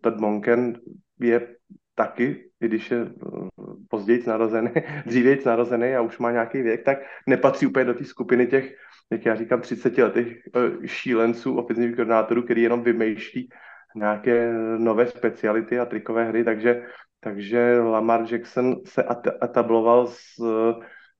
Todd 0.00 0.20
Monken 0.20 0.80
je 1.20 1.48
taky, 1.94 2.50
i 2.60 2.68
když 2.68 2.90
je 2.90 3.00
eh, 3.00 3.48
později 3.88 4.24
narozený, 4.26 4.70
dřívěji 5.06 5.38
narozený 5.46 5.94
a 5.94 6.00
už 6.00 6.18
má 6.18 6.30
nějaký 6.30 6.62
věk, 6.62 6.84
tak 6.84 6.98
nepatří 7.26 7.66
úplně 7.66 7.84
do 7.84 7.94
té 7.94 8.04
skupiny 8.04 8.46
těch, 8.46 8.74
jak 9.10 9.26
já 9.26 9.34
říkám, 9.34 9.60
30 9.60 9.98
letých 9.98 10.36
eh, 10.56 10.88
šílenců 10.88 11.56
ofenzivních 11.56 11.96
koordinátorů, 11.96 12.42
který 12.42 12.62
jenom 12.62 12.82
vymýšlí 12.82 13.48
nějaké 13.96 14.52
nové 14.78 15.06
speciality 15.06 15.78
a 15.78 15.84
trikové 15.84 16.24
hry, 16.24 16.44
takže, 16.44 16.82
takže 17.20 17.80
Lamar 17.80 18.24
Jackson 18.32 18.76
se 18.84 19.04
etabloval 19.44 20.06
z, 20.06 20.40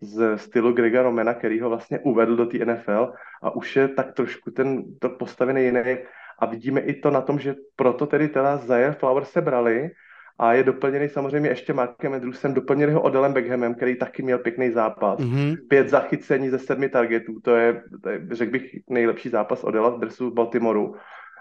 z 0.00 0.38
stylu 0.38 0.72
Grega 0.72 1.02
Romena, 1.02 1.34
který 1.34 1.60
ho 1.60 1.68
vlastně 1.68 1.98
uvedl 1.98 2.36
do 2.36 2.46
té 2.46 2.64
NFL 2.64 3.12
a 3.42 3.56
už 3.56 3.76
je 3.76 3.88
tak 3.88 4.12
trošku 4.12 4.50
ten 4.50 4.84
to 4.98 5.08
postavený 5.08 5.64
jiný 5.64 5.98
a 6.42 6.46
vidíme 6.46 6.80
i 6.80 7.00
to 7.00 7.10
na 7.10 7.20
tom, 7.20 7.38
že 7.38 7.54
proto 7.76 8.06
tedy 8.06 8.28
teda 8.28 8.56
Zaire 8.56 8.92
Flower 8.92 9.24
se 9.24 9.40
brali, 9.40 9.90
a 10.38 10.52
je 10.52 10.62
doplněný 10.62 11.08
samozřejmě 11.08 11.48
ještě 11.48 11.72
Markem 11.72 12.14
Andrewsem, 12.14 12.54
doplněný 12.54 12.92
ho 12.92 13.02
Odelem 13.02 13.32
Beckhamem, 13.32 13.74
který 13.74 13.96
taky 13.96 14.22
měl 14.22 14.38
pěkný 14.38 14.70
zápas. 14.70 15.18
Mm-hmm. 15.18 15.56
Pět 15.68 15.88
zachycení 15.88 16.50
ze 16.50 16.58
sedmi 16.58 16.88
targetů, 16.88 17.40
to 17.40 17.56
je, 17.56 17.82
to 18.02 18.08
je 18.08 18.20
řekl 18.30 18.52
bych, 18.52 18.70
nejlepší 18.90 19.28
zápas 19.28 19.64
Odela 19.64 19.88
v 19.88 20.00
dresu 20.00 20.30
Baltimoru. 20.30 20.94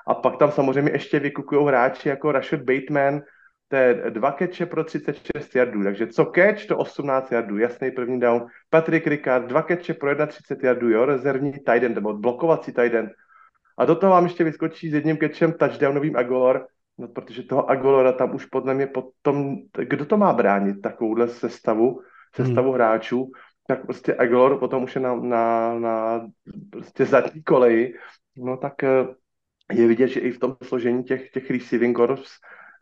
A 0.08 0.14
pak 0.14 0.38
tam 0.38 0.52
samozřejmě 0.52 0.92
ještě 0.92 1.20
vykukují 1.20 1.68
hráči 1.68 2.10
jako 2.10 2.32
Rashad 2.32 2.62
Bateman, 2.62 3.22
to 3.68 3.76
je 3.76 4.04
dva 4.10 4.32
keče 4.32 4.66
pro 4.66 4.84
36 4.84 5.56
jardů, 5.56 5.84
takže 5.84 6.08
co 6.08 6.32
catch, 6.36 6.66
to 6.66 6.78
18 6.78 7.32
jardů, 7.32 7.58
jasný 7.58 7.92
první 7.92 8.20
down. 8.20 8.46
Patrick 8.70 9.08
Ricard, 9.08 9.46
dva 9.46 9.62
keče 9.62 9.94
pro 9.94 10.28
31 10.28 10.68
jardů, 10.68 10.90
jo, 10.90 11.06
rezervní 11.06 11.52
tight 11.52 11.84
end, 11.84 11.96
nebo 11.96 12.14
blokovací 12.14 12.74
tight 12.74 12.94
end. 12.94 13.12
A 13.82 13.86
do 13.86 13.96
toho 13.98 14.13
vám 14.13 14.30
ještě 14.30 14.44
vyskočí 14.44 14.89
s 14.89 14.94
jedním 14.94 15.17
catchem 15.17 15.54
touchdownovým 15.58 16.15
Agolor, 16.15 16.70
No, 17.02 17.08
protože 17.08 17.44
toho 17.44 17.70
Agolora 17.70 18.12
tam 18.12 18.36
už 18.36 18.46
podle 18.46 18.74
mě 18.74 18.88
potom, 18.88 19.56
kdo 19.78 20.06
to 20.06 20.17
má 20.17 20.34
bránit 20.34 20.82
takovouhle 20.82 21.28
sestavu, 21.28 22.02
sestavu 22.36 22.67
hmm. 22.67 22.76
hráčů, 22.76 23.32
tak 23.67 23.86
prostě 23.86 24.15
Agolor 24.15 24.60
potom 24.60 24.84
už 24.84 24.96
je 24.96 25.02
na, 25.02 25.15
na, 25.15 25.80
na 25.80 26.28
prostě 26.70 27.06
zadní 27.06 27.44
koleji, 27.44 27.96
no 28.38 28.58
tak 28.58 28.84
eh, 28.84 29.08
je 29.72 29.88
vidět, 29.88 30.08
že 30.08 30.20
i 30.20 30.32
v 30.32 30.39
tom 30.39 30.58
složení 30.63 31.04
těch, 31.04 31.30
těch 31.32 31.52
receiving 31.52 31.98
corps 31.98 32.30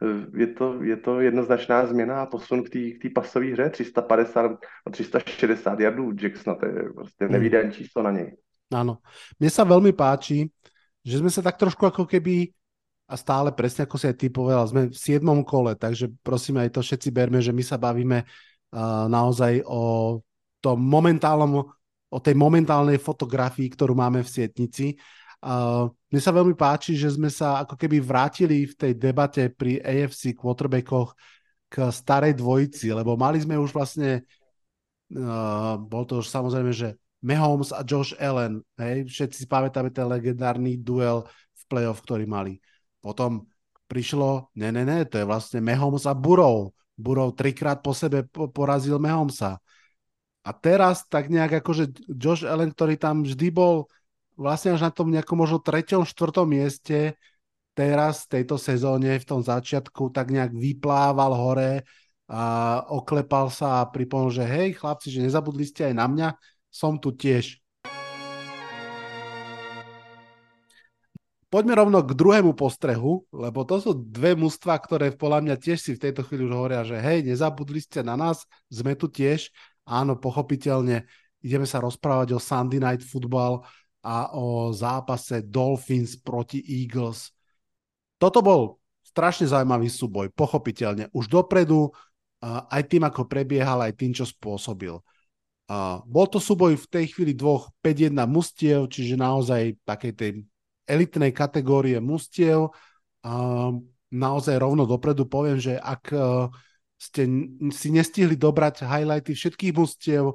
eh, 0.04 0.40
je 0.40 0.48
to, 0.48 0.84
je 0.84 0.98
to 0.98 1.20
jednoznačná 1.20 1.86
změna 1.86 2.22
a 2.22 2.26
posun 2.26 2.64
k 2.64 2.70
té 3.02 3.10
pasové 3.16 3.46
hře 3.46 3.70
350 3.70 4.52
360 4.92 5.80
jardů 5.80 6.12
Jacksona, 6.22 6.56
to 6.56 6.66
je 6.66 6.94
prostě 6.96 7.26
hmm. 7.26 7.34
nevídaný 7.34 7.72
číslo 7.72 8.04
na 8.04 8.12
něj. 8.12 8.38
Áno. 8.70 9.02
Mne 9.42 9.50
sa 9.50 9.66
veľmi 9.66 9.98
páči, 9.98 10.46
že 11.04 11.20
sme 11.20 11.32
sa 11.32 11.40
tak 11.40 11.56
trošku 11.56 11.84
ako 11.88 12.04
keby 12.06 12.52
a 13.10 13.18
stále 13.18 13.50
presne 13.50 13.90
ako 13.90 13.98
si 13.98 14.06
aj 14.06 14.16
ty 14.22 14.28
povedal, 14.30 14.70
sme 14.70 14.94
v 14.94 14.98
siedmom 14.98 15.42
kole, 15.42 15.74
takže 15.74 16.14
prosím 16.22 16.62
aj 16.62 16.78
to 16.78 16.82
všetci 16.86 17.10
berme, 17.10 17.42
že 17.42 17.50
my 17.50 17.64
sa 17.66 17.82
bavíme 17.82 18.22
uh, 18.22 19.10
naozaj 19.10 19.66
o 19.66 20.18
tom 20.62 20.78
momentálnom, 20.78 21.66
o 22.14 22.20
tej 22.22 22.36
momentálnej 22.38 23.02
fotografii, 23.02 23.66
ktorú 23.74 23.98
máme 23.98 24.22
v 24.22 24.30
Sietnici. 24.30 24.94
Uh, 25.42 25.90
mne 26.14 26.22
sa 26.22 26.36
veľmi 26.36 26.54
páči, 26.54 26.94
že 26.94 27.16
sme 27.18 27.34
sa 27.34 27.66
ako 27.66 27.80
keby 27.80 27.98
vrátili 27.98 28.70
v 28.70 28.78
tej 28.78 28.94
debate 28.94 29.50
pri 29.50 29.82
AFC 29.82 30.38
quarterbackoch 30.38 31.18
k 31.66 31.90
starej 31.90 32.38
dvojici, 32.38 32.94
lebo 32.94 33.18
mali 33.18 33.42
sme 33.42 33.58
už 33.58 33.74
vlastne, 33.74 34.22
uh, 35.18 35.82
bol 35.82 36.06
to 36.06 36.22
už 36.22 36.30
samozrejme, 36.30 36.70
že 36.70 36.94
Mahomes 37.20 37.76
a 37.76 37.84
Josh 37.84 38.16
Allen, 38.16 38.64
hej, 38.80 39.08
všetci 39.12 39.44
si 39.44 39.48
pamätáme 39.48 39.92
ten 39.92 40.08
legendárny 40.08 40.80
duel 40.80 41.28
v 41.56 41.64
playoff, 41.68 42.00
ktorý 42.04 42.24
mali. 42.24 42.64
Potom 43.04 43.48
prišlo, 43.92 44.54
ne, 44.56 44.72
ne, 44.72 44.88
ne, 44.88 45.04
to 45.04 45.20
je 45.20 45.26
vlastne 45.28 45.60
Mahomes 45.60 46.08
a 46.08 46.16
Burov. 46.16 46.72
Burov 46.96 47.36
trikrát 47.36 47.84
po 47.84 47.92
sebe 47.92 48.24
porazil 48.32 49.00
Mahomesa. 49.00 49.60
A 50.48 50.52
teraz 50.56 51.04
tak 51.08 51.28
nejak 51.28 51.60
akože 51.60 51.92
Josh 52.16 52.48
Allen, 52.48 52.72
ktorý 52.72 52.96
tam 52.96 53.28
vždy 53.28 53.52
bol 53.52 53.92
vlastne 54.40 54.80
až 54.80 54.88
na 54.88 54.92
tom 54.92 55.12
nejakom 55.12 55.36
možno 55.36 55.60
treťom, 55.60 56.08
štvrtom 56.08 56.48
mieste, 56.48 57.20
teraz 57.76 58.28
v 58.28 58.40
tejto 58.40 58.56
sezóne, 58.56 59.20
v 59.20 59.28
tom 59.28 59.44
začiatku, 59.44 60.16
tak 60.16 60.32
nejak 60.32 60.56
vyplával 60.56 61.36
hore 61.36 61.84
a 62.32 62.44
oklepal 62.88 63.52
sa 63.52 63.84
a 63.84 63.90
pripomol, 63.92 64.32
že 64.32 64.48
hej 64.48 64.76
chlapci, 64.80 65.12
že 65.12 65.24
nezabudli 65.24 65.68
ste 65.68 65.92
aj 65.92 65.96
na 65.96 66.06
mňa, 66.08 66.28
som 66.70 67.02
tu 67.02 67.12
tiež. 67.12 67.58
Poďme 71.50 71.82
rovno 71.82 72.06
k 72.06 72.14
druhému 72.14 72.54
postrehu, 72.54 73.26
lebo 73.34 73.66
to 73.66 73.82
sú 73.82 73.98
dve 73.98 74.38
mužstva, 74.38 74.78
ktoré 74.78 75.10
podľa 75.18 75.50
mňa 75.50 75.56
tiež 75.58 75.82
si 75.82 75.92
v 75.98 76.04
tejto 76.06 76.22
chvíli 76.22 76.46
už 76.46 76.54
hovoria, 76.54 76.86
že 76.86 77.02
hej, 77.02 77.26
nezabudli 77.26 77.82
ste 77.82 78.06
na 78.06 78.14
nás, 78.14 78.46
sme 78.70 78.94
tu 78.94 79.10
tiež. 79.10 79.50
Áno, 79.90 80.14
pochopiteľne 80.14 81.10
ideme 81.42 81.66
sa 81.66 81.82
rozprávať 81.82 82.38
o 82.38 82.40
Sunday 82.40 82.78
Night 82.78 83.02
Football 83.02 83.66
a 84.06 84.30
o 84.38 84.70
zápase 84.70 85.42
Dolphins 85.42 86.22
proti 86.22 86.62
Eagles. 86.62 87.34
Toto 88.22 88.46
bol 88.46 88.78
strašne 89.02 89.50
zaujímavý 89.50 89.90
súboj, 89.90 90.30
pochopiteľne. 90.38 91.10
Už 91.18 91.34
dopredu, 91.34 91.90
aj 92.46 92.86
tým, 92.86 93.10
ako 93.10 93.26
prebiehal, 93.26 93.82
aj 93.90 93.98
tým, 93.98 94.14
čo 94.14 94.22
spôsobil. 94.22 94.94
Bol 96.10 96.26
to 96.26 96.42
súboj 96.42 96.74
v 96.82 96.88
tej 96.90 97.06
chvíli 97.14 97.38
dvoch 97.38 97.70
5-1 97.86 98.18
mustiev, 98.26 98.90
čiže 98.90 99.14
naozaj 99.14 99.78
takej 99.86 100.14
tej 100.18 100.32
elitnej 100.90 101.30
kategórie 101.30 102.02
mustiev. 102.02 102.74
A 103.22 103.70
naozaj 104.10 104.58
rovno 104.58 104.90
dopredu 104.90 105.30
poviem, 105.30 105.62
že 105.62 105.78
ak 105.78 106.04
e, 106.10 106.18
ste 106.98 107.22
si 107.70 107.94
nestihli 107.94 108.34
dobrať 108.34 108.82
highlighty 108.82 109.38
všetkých 109.38 109.74
mustiev, 109.78 110.34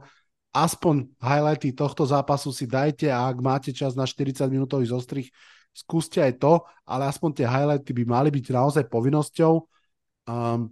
aspoň 0.55 1.11
highlighty 1.18 1.75
tohto 1.75 2.07
zápasu 2.07 2.55
si 2.55 2.70
dajte 2.70 3.11
a 3.11 3.27
ak 3.27 3.37
máte 3.42 3.70
čas 3.75 3.99
na 3.99 4.07
40 4.07 4.47
minútový 4.47 4.87
zostrih, 4.87 5.27
skúste 5.75 6.23
aj 6.23 6.38
to, 6.38 6.62
ale 6.87 7.11
aspoň 7.11 7.42
tie 7.42 7.47
highlighty 7.51 7.90
by 7.90 8.05
mali 8.07 8.31
byť 8.31 8.47
naozaj 8.55 8.85
povinnosťou. 8.87 9.66
Um, 10.31 10.70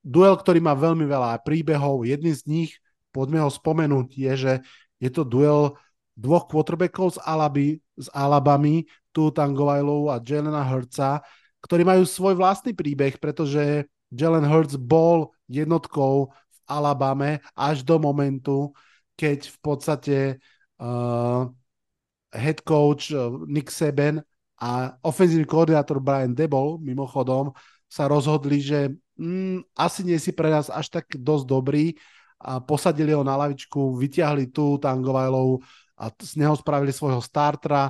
duel, 0.00 0.40
ktorý 0.40 0.64
má 0.64 0.72
veľmi 0.72 1.04
veľa 1.04 1.44
príbehov, 1.44 2.08
jedný 2.08 2.32
z 2.32 2.42
nich, 2.48 2.72
poďme 3.14 3.46
ho 3.46 3.50
spomenúť, 3.50 4.08
je, 4.10 4.32
že 4.34 4.52
je 4.98 5.10
to 5.14 5.22
duel 5.22 5.78
dvoch 6.18 6.50
quarterbackov 6.50 7.14
z, 7.14 7.18
Alaby, 7.22 7.78
z 7.94 8.10
Alabamy, 8.10 8.90
tu 9.14 9.30
Tangovajlov 9.30 10.10
a 10.10 10.18
Jelena 10.18 10.66
Hurtsa, 10.66 11.22
ktorí 11.62 11.86
majú 11.86 12.02
svoj 12.02 12.34
vlastný 12.34 12.74
príbeh, 12.74 13.16
pretože 13.22 13.86
Jalen 14.10 14.46
Hurts 14.46 14.76
bol 14.76 15.32
jednotkou 15.48 16.34
v 16.34 16.58
Alabame 16.66 17.42
až 17.54 17.86
do 17.86 17.96
momentu, 17.96 18.74
keď 19.14 19.48
v 19.48 19.58
podstate 19.62 20.16
uh, 20.82 21.48
head 22.34 22.62
coach 22.66 23.14
uh, 23.14 23.30
Nick 23.46 23.70
Seben 23.70 24.22
a 24.58 24.94
ofenzívny 25.02 25.46
koordinátor 25.46 25.98
Brian 25.98 26.34
Debol, 26.34 26.78
mimochodom, 26.78 27.54
sa 27.90 28.10
rozhodli, 28.10 28.58
že 28.58 28.90
mm, 29.18 29.74
asi 29.78 30.02
nie 30.02 30.18
si 30.18 30.34
pre 30.34 30.50
nás 30.50 30.66
až 30.66 30.90
tak 30.90 31.06
dosť 31.14 31.44
dobrý 31.46 31.94
a 32.44 32.60
posadili 32.60 33.16
ho 33.16 33.24
na 33.24 33.40
lavičku, 33.40 33.96
vyťahli 33.96 34.52
tu 34.52 34.76
Tangovajlov 34.76 35.64
a 35.96 36.12
z 36.12 36.36
neho 36.36 36.52
spravili 36.52 36.92
svojho 36.92 37.24
startra. 37.24 37.88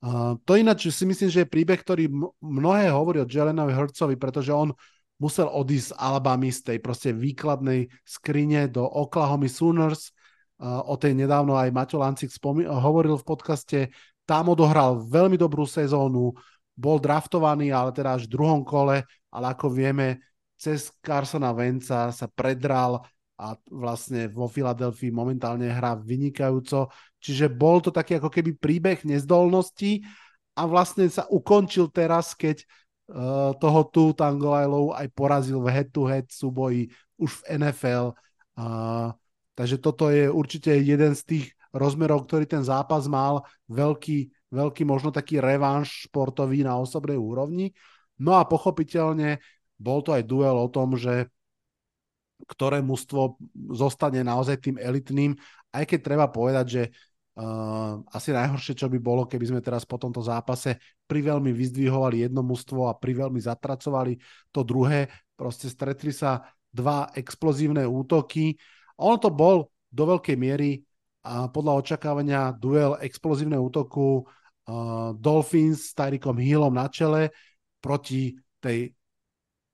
Uh, 0.00 0.40
to 0.48 0.56
ináč 0.56 0.88
si 0.88 1.04
myslím, 1.04 1.28
že 1.28 1.44
je 1.44 1.52
príbeh, 1.52 1.76
ktorý 1.76 2.08
mnohé 2.40 2.88
hovorí 2.88 3.20
o 3.20 3.28
Jelenovi 3.28 3.76
Hurtsovi, 3.76 4.16
pretože 4.16 4.48
on 4.48 4.72
musel 5.20 5.52
odísť 5.52 5.92
z 5.92 5.96
Alabama 6.00 6.48
z 6.48 6.60
tej 6.64 6.78
proste 6.80 7.12
výkladnej 7.12 7.92
skrine 8.08 8.72
do 8.72 8.80
Oklahoma 8.88 9.44
Sooners. 9.44 10.16
Uh, 10.56 10.80
o 10.88 10.96
tej 10.96 11.12
nedávno 11.12 11.52
aj 11.52 11.68
Maťo 11.68 12.00
Lancik 12.00 12.32
spomí- 12.32 12.64
hovoril 12.64 13.20
v 13.20 13.28
podcaste. 13.28 13.78
Tam 14.24 14.48
odohral 14.48 15.04
veľmi 15.04 15.36
dobrú 15.36 15.68
sezónu, 15.68 16.32
bol 16.72 16.96
draftovaný, 16.96 17.68
ale 17.68 17.92
teda 17.92 18.16
až 18.16 18.24
v 18.24 18.32
druhom 18.32 18.64
kole, 18.64 19.04
ale 19.28 19.46
ako 19.52 19.68
vieme, 19.68 20.24
cez 20.60 20.92
Carsona 21.00 21.52
Venca 21.56 22.12
sa 22.12 22.26
predral 22.28 23.00
a 23.40 23.56
vlastne 23.72 24.28
vo 24.28 24.44
Filadelfii 24.44 25.08
momentálne 25.08 25.72
hrá 25.72 25.96
vynikajúco. 25.96 26.92
Čiže 27.16 27.48
bol 27.48 27.80
to 27.80 27.88
taký 27.88 28.20
ako 28.20 28.28
keby 28.28 28.60
príbeh 28.60 29.00
nezdolnosti 29.08 30.04
a 30.52 30.68
vlastne 30.68 31.08
sa 31.08 31.24
ukončil 31.32 31.88
teraz, 31.88 32.36
keď 32.36 32.60
uh, 32.60 33.56
toho 33.56 33.80
tu 33.88 34.12
Tangolajlov 34.12 34.92
aj 34.92 35.08
porazil 35.16 35.56
v 35.64 35.72
head-to-head 35.72 36.28
súboji 36.28 36.92
už 37.16 37.40
v 37.40 37.64
NFL. 37.64 38.12
Takže 39.56 39.76
toto 39.80 40.08
je 40.08 40.28
určite 40.28 40.72
jeden 40.72 41.12
z 41.16 41.22
tých 41.24 41.46
rozmerov, 41.72 42.24
ktorý 42.26 42.48
ten 42.48 42.64
zápas 42.64 43.04
mal. 43.08 43.44
Veľký, 43.68 44.32
veľký 44.52 44.82
možno 44.84 45.12
taký 45.12 45.40
revanš 45.40 46.08
športový 46.08 46.64
na 46.64 46.76
osobnej 46.80 47.16
úrovni. 47.16 47.72
No 48.20 48.36
a 48.36 48.44
pochopiteľne 48.44 49.40
bol 49.80 50.04
to 50.04 50.12
aj 50.12 50.28
duel 50.28 50.56
o 50.60 50.68
tom, 50.68 50.96
že 50.96 51.32
ktoré 52.50 52.82
mužstvo 52.82 53.38
zostane 53.70 54.26
naozaj 54.26 54.58
tým 54.58 54.76
elitným, 54.82 55.38
aj 55.70 55.86
keď 55.86 55.98
treba 56.02 56.26
povedať, 56.26 56.66
že 56.66 56.82
uh, 56.90 58.02
asi 58.10 58.34
najhoršie, 58.34 58.74
čo 58.74 58.90
by 58.90 58.98
bolo, 58.98 59.30
keby 59.30 59.54
sme 59.54 59.60
teraz 59.62 59.86
po 59.86 59.94
tomto 60.02 60.18
zápase 60.18 60.82
pri 61.06 61.22
veľmi 61.22 61.54
vyzdvihovali 61.54 62.26
jedno 62.26 62.42
mužstvo 62.42 62.90
a 62.90 62.98
pri 62.98 63.22
veľmi 63.22 63.38
zatracovali 63.38 64.18
to 64.50 64.66
druhé, 64.66 65.06
proste 65.38 65.70
stretli 65.70 66.10
sa 66.10 66.42
dva 66.74 67.14
explozívne 67.14 67.86
útoky. 67.86 68.58
Ono 68.98 69.16
to 69.22 69.30
bol 69.30 69.70
do 69.86 70.04
veľkej 70.10 70.34
miery 70.34 70.82
a 71.22 71.46
podľa 71.46 71.78
očakávania 71.86 72.50
duel 72.58 72.98
explozívneho 72.98 73.62
útoku 73.62 74.26
uh, 74.26 75.14
Dolphins 75.14 75.90
s 75.90 75.94
Tyrikom 75.94 76.34
Hillom 76.34 76.74
na 76.74 76.90
čele 76.90 77.30
proti 77.78 78.34
tej 78.58 78.92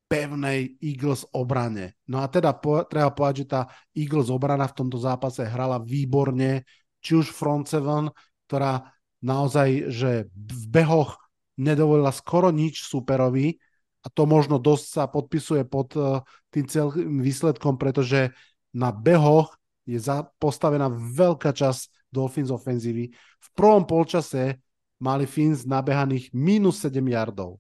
pevnej 0.07 0.79
Eagles 0.79 1.27
obrane. 1.35 1.99
No 2.07 2.23
a 2.23 2.31
teda 2.31 2.55
po, 2.55 2.87
treba 2.87 3.11
povedať, 3.11 3.37
že 3.43 3.47
tá 3.51 3.63
Eagles 3.91 4.31
obrana 4.31 4.71
v 4.71 4.77
tomto 4.79 4.99
zápase 5.03 5.43
hrala 5.43 5.83
výborne, 5.83 6.63
či 7.03 7.19
už 7.19 7.35
front 7.35 7.67
seven, 7.67 8.11
ktorá 8.47 8.87
naozaj, 9.23 9.91
že 9.91 10.31
v 10.35 10.65
behoch 10.71 11.19
nedovolila 11.59 12.15
skoro 12.15 12.55
nič 12.55 12.87
superovi 12.87 13.59
a 14.03 14.07
to 14.07 14.23
možno 14.23 14.63
dosť 14.63 14.87
sa 14.87 15.05
podpisuje 15.11 15.67
pod 15.67 15.91
uh, 15.99 16.23
tým 16.55 16.71
celým 16.71 17.19
výsledkom, 17.19 17.75
pretože 17.75 18.31
na 18.71 18.95
behoch 18.95 19.59
je 19.83 19.99
postavená 20.39 20.87
veľká 20.91 21.51
časť 21.51 22.11
Dolphins 22.11 22.55
ofenzívy. 22.55 23.11
V 23.43 23.49
prvom 23.55 23.83
polčase 23.83 24.63
mali 25.03 25.27
Fins 25.27 25.67
nabehaných 25.67 26.31
minus 26.31 26.83
7 26.83 27.03
yardov. 27.03 27.59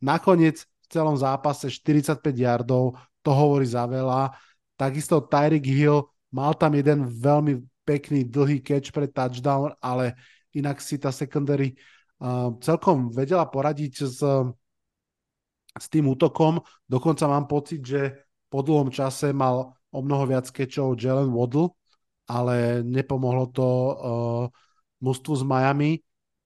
Nakoniec 0.00 0.64
celom 0.92 1.16
zápase 1.16 1.72
45 1.72 2.20
yardov, 2.36 3.00
to 3.24 3.30
hovorí 3.32 3.64
za 3.64 3.88
veľa. 3.88 4.36
Takisto 4.76 5.24
Tyreek 5.24 5.64
Hill 5.64 6.04
mal 6.28 6.52
tam 6.52 6.76
jeden 6.76 7.08
veľmi 7.08 7.64
pekný 7.88 8.28
dlhý 8.28 8.60
catch 8.60 8.92
pre 8.92 9.08
touchdown, 9.08 9.72
ale 9.80 10.14
inak 10.52 10.78
si 10.84 11.00
tá 11.00 11.08
secondary 11.08 11.74
uh, 12.20 12.52
celkom 12.60 13.08
vedela 13.08 13.48
poradiť 13.48 13.94
s, 14.04 14.20
s 15.72 15.86
tým 15.88 16.12
útokom. 16.12 16.60
Dokonca 16.84 17.24
mám 17.24 17.48
pocit, 17.48 17.80
že 17.80 18.28
po 18.52 18.60
dlhom 18.60 18.92
čase 18.92 19.32
mal 19.32 19.72
o 19.92 19.98
mnoho 20.04 20.28
viac 20.28 20.52
catchov 20.52 21.00
Jalen 21.00 21.32
Waddle, 21.32 21.72
ale 22.28 22.84
nepomohlo 22.84 23.48
to 23.50 23.66
uh, 23.66 24.44
mužstvu 25.00 25.32
z 25.40 25.44
Miami. 25.44 25.92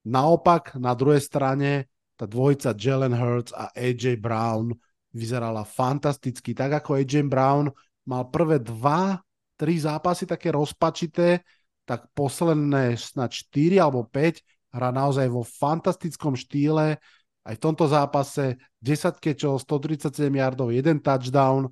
Naopak, 0.06 0.78
na 0.78 0.94
druhej 0.94 1.18
strane 1.18 1.90
tá 2.16 2.24
dvojica 2.24 2.72
Jalen 2.72 3.12
Hurts 3.12 3.52
a 3.52 3.68
AJ 3.76 4.18
Brown 4.18 4.72
vyzerala 5.12 5.64
fantasticky. 5.64 6.56
Tak 6.56 6.84
ako 6.84 7.00
AJ 7.00 7.28
Brown 7.28 7.68
mal 8.08 8.28
prvé 8.32 8.60
dva, 8.60 9.20
tri 9.56 9.80
zápasy 9.80 10.28
také 10.28 10.52
rozpačité, 10.52 11.44
tak 11.86 12.10
posledné 12.12 12.98
snad 12.98 13.32
4 13.32 13.78
alebo 13.80 14.04
5 14.08 14.42
hrá 14.76 14.92
naozaj 14.92 15.28
vo 15.32 15.40
fantastickom 15.46 16.36
štýle. 16.36 17.00
Aj 17.46 17.54
v 17.54 17.62
tomto 17.62 17.86
zápase 17.86 18.58
10 18.82 19.22
kečov, 19.22 19.62
137 19.62 20.28
yardov, 20.34 20.74
jeden 20.74 20.98
touchdown 20.98 21.70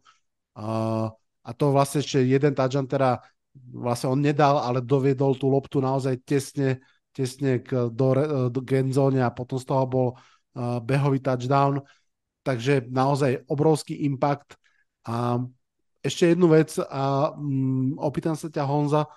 uh, 0.57 1.11
a 1.45 1.51
to 1.53 1.75
vlastne 1.75 2.01
ešte 2.01 2.25
jeden 2.25 2.57
touchdown 2.57 2.89
teda 2.89 3.21
vlastne 3.75 4.09
on 4.11 4.21
nedal, 4.23 4.63
ale 4.63 4.81
doviedol 4.81 5.37
tú 5.37 5.51
loptu 5.51 5.79
naozaj 5.79 6.25
tesne, 6.25 6.83
tesne 7.15 7.61
k, 7.63 7.91
do, 7.93 8.09
do 8.51 8.61
genzóne 8.65 9.23
a 9.23 9.31
potom 9.31 9.61
z 9.61 9.67
toho 9.69 9.85
bol 9.87 10.09
behový 10.83 11.19
touchdown, 11.19 11.83
takže 12.47 12.87
naozaj 12.87 13.43
obrovský 13.51 14.07
impact. 14.07 14.55
A 15.05 15.43
ešte 16.05 16.37
jednu 16.37 16.53
vec, 16.53 16.77
a 16.79 17.33
um, 17.33 17.97
opýtam 17.97 18.37
sa 18.37 18.53
ťa 18.53 18.69
Honza 18.69 19.09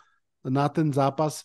na 0.48 0.72
ten 0.72 0.90
zápas. 0.90 1.44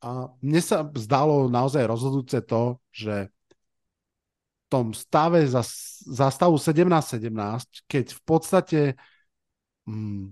A 0.00 0.30
mne 0.40 0.62
sa 0.62 0.86
zdalo 0.96 1.50
naozaj 1.50 1.84
rozhodujúce 1.84 2.40
to, 2.46 2.80
že 2.94 3.28
v 3.28 4.66
tom 4.70 4.94
stave 4.94 5.44
za, 5.50 5.66
za 6.06 6.30
stavu 6.30 6.56
17-17, 6.56 7.84
keď 7.90 8.14
v 8.14 8.22
podstate 8.22 8.80
um, 9.84 10.30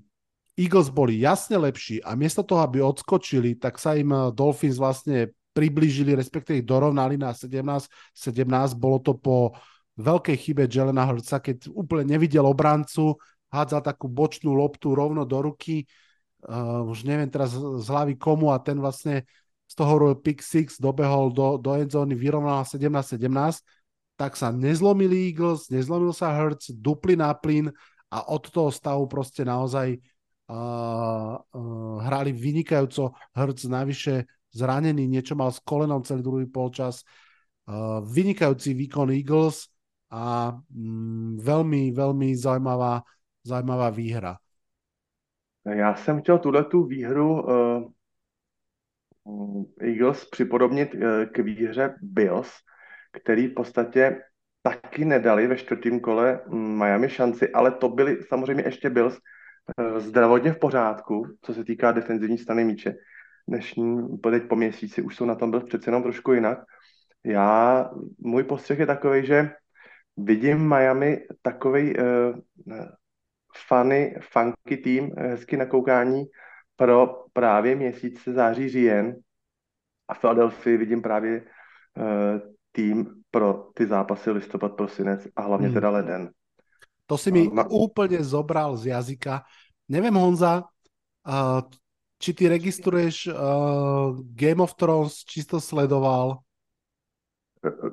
Eagles 0.54 0.90
boli 0.90 1.22
jasne 1.22 1.58
lepší 1.58 1.98
a 2.02 2.14
miesto 2.14 2.46
toho, 2.46 2.62
aby 2.62 2.82
odskočili, 2.82 3.58
tak 3.58 3.78
sa 3.78 3.98
im 3.98 4.10
Dolphins 4.34 4.78
vlastne 4.78 5.34
priblížili, 5.58 6.14
respektíve 6.14 6.62
ich 6.62 6.68
dorovnali 6.70 7.18
na 7.18 7.34
17-17. 7.34 8.78
Bolo 8.78 9.02
to 9.02 9.18
po 9.18 9.58
veľkej 9.98 10.36
chybe 10.38 10.70
Jelena 10.70 11.02
Hrca, 11.10 11.42
keď 11.42 11.66
úplne 11.74 12.14
nevidel 12.14 12.46
obrancu, 12.46 13.18
hádzal 13.50 13.82
takú 13.82 14.06
bočnú 14.06 14.54
loptu 14.54 14.94
rovno 14.94 15.26
do 15.26 15.42
ruky, 15.42 15.82
uh, 16.46 16.86
už 16.86 17.02
neviem 17.02 17.26
teraz 17.26 17.50
z 17.58 17.86
hlavy 17.90 18.14
komu 18.14 18.54
a 18.54 18.62
ten 18.62 18.78
vlastne 18.78 19.26
z 19.66 19.74
toho 19.74 19.98
robil 19.98 20.16
pick 20.22 20.38
six, 20.38 20.78
dobehol 20.78 21.34
do, 21.34 21.58
do 21.58 21.74
endzóny, 21.74 22.14
vyrovnal 22.14 22.62
17-17, 22.62 23.18
tak 24.14 24.38
sa 24.38 24.54
nezlomili 24.54 25.34
Eagles, 25.34 25.66
nezlomil 25.74 26.14
sa 26.14 26.30
Hurts, 26.30 26.70
dupli 26.70 27.18
na 27.18 27.34
plyn 27.34 27.74
a 28.08 28.22
od 28.30 28.48
toho 28.48 28.70
stavu 28.70 29.04
proste 29.10 29.42
naozaj 29.44 29.98
uh, 30.48 31.36
uh, 31.36 31.96
hrali 32.06 32.32
vynikajúco. 32.32 33.12
Hurts 33.34 33.68
navyše 33.68 34.24
zranený, 34.52 35.08
niečo 35.08 35.34
mal 35.36 35.52
s 35.52 35.60
kolenom 35.60 36.02
celý 36.02 36.22
druhý 36.22 36.46
polčas. 36.46 37.04
Uh, 37.68 38.00
vynikajúci 38.00 38.72
výkon 38.72 39.12
Eagles 39.12 39.68
a 40.08 40.56
mm, 40.72 41.36
veľmi, 41.44 41.92
veľmi 41.92 42.32
zaujímavá, 42.32 43.04
zaujímavá 43.44 43.90
výhra. 43.90 44.36
Já 45.64 45.94
jsem 45.94 46.20
chtěl 46.20 46.38
tuhle 46.38 46.64
tu 46.64 46.84
výhru 46.84 47.42
uh, 47.42 47.92
Eagles 49.80 50.24
připodobnit 50.24 50.94
uh, 50.94 51.00
k 51.32 51.38
výhře 51.38 51.94
Bills, 52.02 52.50
který 53.22 53.46
v 53.46 53.54
podstatě 53.54 54.20
taky 54.62 55.04
nedali 55.04 55.46
ve 55.46 55.56
čtvrtém 55.56 56.00
kole 56.00 56.40
Miami 56.52 57.08
šanci, 57.08 57.52
ale 57.52 57.70
to 57.70 57.88
byly 57.88 58.22
samozřejmě 58.28 58.64
ještě 58.64 58.90
Bills 58.90 59.18
zdravotně 59.98 60.52
v 60.52 60.58
pořádku, 60.58 61.26
co 61.42 61.54
se 61.54 61.64
týká 61.64 61.92
defenzivní 61.92 62.38
strany 62.38 62.64
míče 62.64 62.94
dnešní, 63.48 64.18
teď 64.22 64.42
po 64.48 64.56
měsíci 64.56 65.02
už 65.02 65.16
jsou 65.16 65.24
na 65.24 65.34
tom 65.34 65.50
byl 65.50 65.60
přece 65.60 65.90
jenom 65.90 66.02
trošku 66.02 66.32
jinak. 66.32 66.58
Já, 67.24 67.90
můj 68.18 68.44
postřeh 68.44 68.78
je 68.78 68.86
takový, 68.86 69.26
že 69.26 69.50
vidím 70.16 70.68
Miami 70.68 71.26
takový 71.42 71.94
uh, 71.96 72.04
funny, 73.68 74.14
funky 74.32 74.76
tým, 74.76 75.10
hezky 75.18 75.56
na 75.56 75.66
koukání 75.66 76.24
pro 76.76 77.24
právě 77.32 77.76
měsíc 77.76 78.24
září, 78.24 78.68
říjen. 78.68 79.16
A 80.08 80.14
v 80.14 80.20
Philadelphia 80.20 80.78
vidím 80.78 81.02
právě 81.02 81.42
uh, 81.42 82.40
tým 82.72 83.06
pro 83.30 83.70
ty 83.74 83.86
zápasy 83.86 84.30
listopad, 84.30 84.72
prosinec 84.72 85.28
a 85.36 85.42
hlavně 85.42 85.66
hmm. 85.66 85.74
teda 85.74 85.90
leden. 85.90 86.30
To 87.06 87.18
si 87.18 87.32
mi 87.32 87.48
Ma... 87.48 87.64
úplně 87.70 88.24
zobral 88.24 88.76
z 88.76 88.86
jazyka. 88.86 89.42
Nevím, 89.88 90.14
Honza, 90.14 90.64
uh, 91.28 91.60
či 92.18 92.34
ty 92.34 92.50
registruješ 92.50 93.30
uh, 93.30 94.18
Game 94.34 94.58
of 94.62 94.74
Thrones, 94.74 95.22
či 95.22 95.46
to 95.46 95.62
sledoval? 95.62 96.42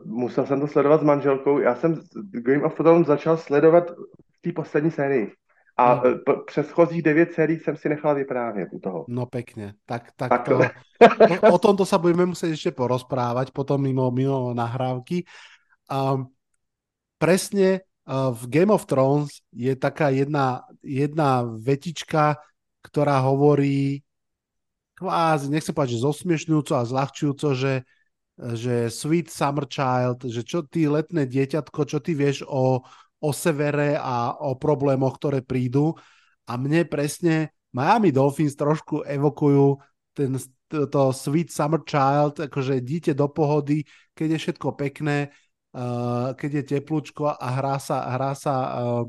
Musel 0.06 0.46
jsem 0.46 0.60
to 0.62 0.68
sledovat 0.68 1.02
s 1.02 1.04
manželkou. 1.04 1.60
Já 1.60 1.76
jsem 1.76 2.02
Game 2.32 2.64
of 2.64 2.76
Thrones 2.78 3.08
začal 3.08 3.38
sledovat 3.38 3.92
v 4.10 4.38
té 4.42 4.54
poslední 4.54 4.92
sérii. 4.92 5.34
A 5.78 5.96
no. 5.96 6.02
p- 6.02 6.42
předchozích 6.46 7.02
devět 7.02 7.34
sérií 7.34 7.60
jsem 7.60 7.78
si 7.78 7.90
nechal 7.90 8.16
vyprávět 8.16 8.70
u 8.72 8.80
toho. 8.80 9.06
No 9.10 9.26
pekne. 9.26 9.74
Tak, 9.86 10.12
tak, 10.16 10.30
tak 10.30 10.46
to, 10.48 10.60
to, 11.28 11.52
o 11.52 11.58
tomto 11.60 11.84
sa 11.84 12.00
budeme 12.00 12.32
musieť 12.32 12.56
ešte 12.56 12.72
porozprávať 12.72 13.52
potom 13.52 13.84
mimo, 13.84 14.08
mimo 14.08 14.56
nahrávky. 14.56 15.28
Um, 15.92 16.32
presne 17.20 17.84
uh, 18.08 18.32
v 18.32 18.44
Game 18.48 18.72
of 18.72 18.88
Thrones 18.88 19.44
je 19.52 19.76
taká 19.76 20.16
jedna, 20.16 20.64
jedna 20.80 21.44
vetička, 21.44 22.40
ktorá 22.80 23.20
hovorí 23.20 24.00
kvázi, 25.06 25.54
nechcem 25.54 25.78
povedať, 25.78 26.02
že 26.02 26.06
zosmiešňujúco 26.10 26.74
a 26.74 26.90
zľahčujúco, 26.90 27.54
že 27.54 27.86
že 28.36 28.92
Sweet 28.92 29.32
Summer 29.32 29.64
Child, 29.64 30.28
že 30.28 30.44
čo 30.44 30.68
ty 30.68 30.92
letné 30.92 31.24
dieťatko, 31.24 31.88
čo 31.88 32.04
ty 32.04 32.12
vieš 32.12 32.44
o, 32.44 32.84
o 33.24 33.30
severe 33.32 33.96
a 33.96 34.36
o 34.36 34.60
problémoch, 34.60 35.16
ktoré 35.16 35.40
prídu. 35.40 35.96
A 36.44 36.60
mne 36.60 36.84
presne 36.84 37.56
Miami 37.72 38.12
Dolphins 38.12 38.60
trošku 38.60 39.08
evokujú 39.08 39.80
ten, 40.12 40.36
to 40.68 41.02
Sweet 41.16 41.48
Summer 41.48 41.80
Child, 41.88 42.52
akože 42.52 42.84
dieťa 42.84 43.16
do 43.16 43.32
pohody, 43.32 43.88
keď 44.12 44.36
je 44.36 44.40
všetko 44.44 44.68
pekné, 44.76 45.32
uh, 45.72 46.36
keď 46.36 46.52
je 46.60 46.64
teplúčko 46.76 47.32
a 47.32 47.48
hrá 47.56 47.80
sa, 47.80 48.20
hrá 48.20 48.36
sa 48.36 48.56
uh, 48.56 49.04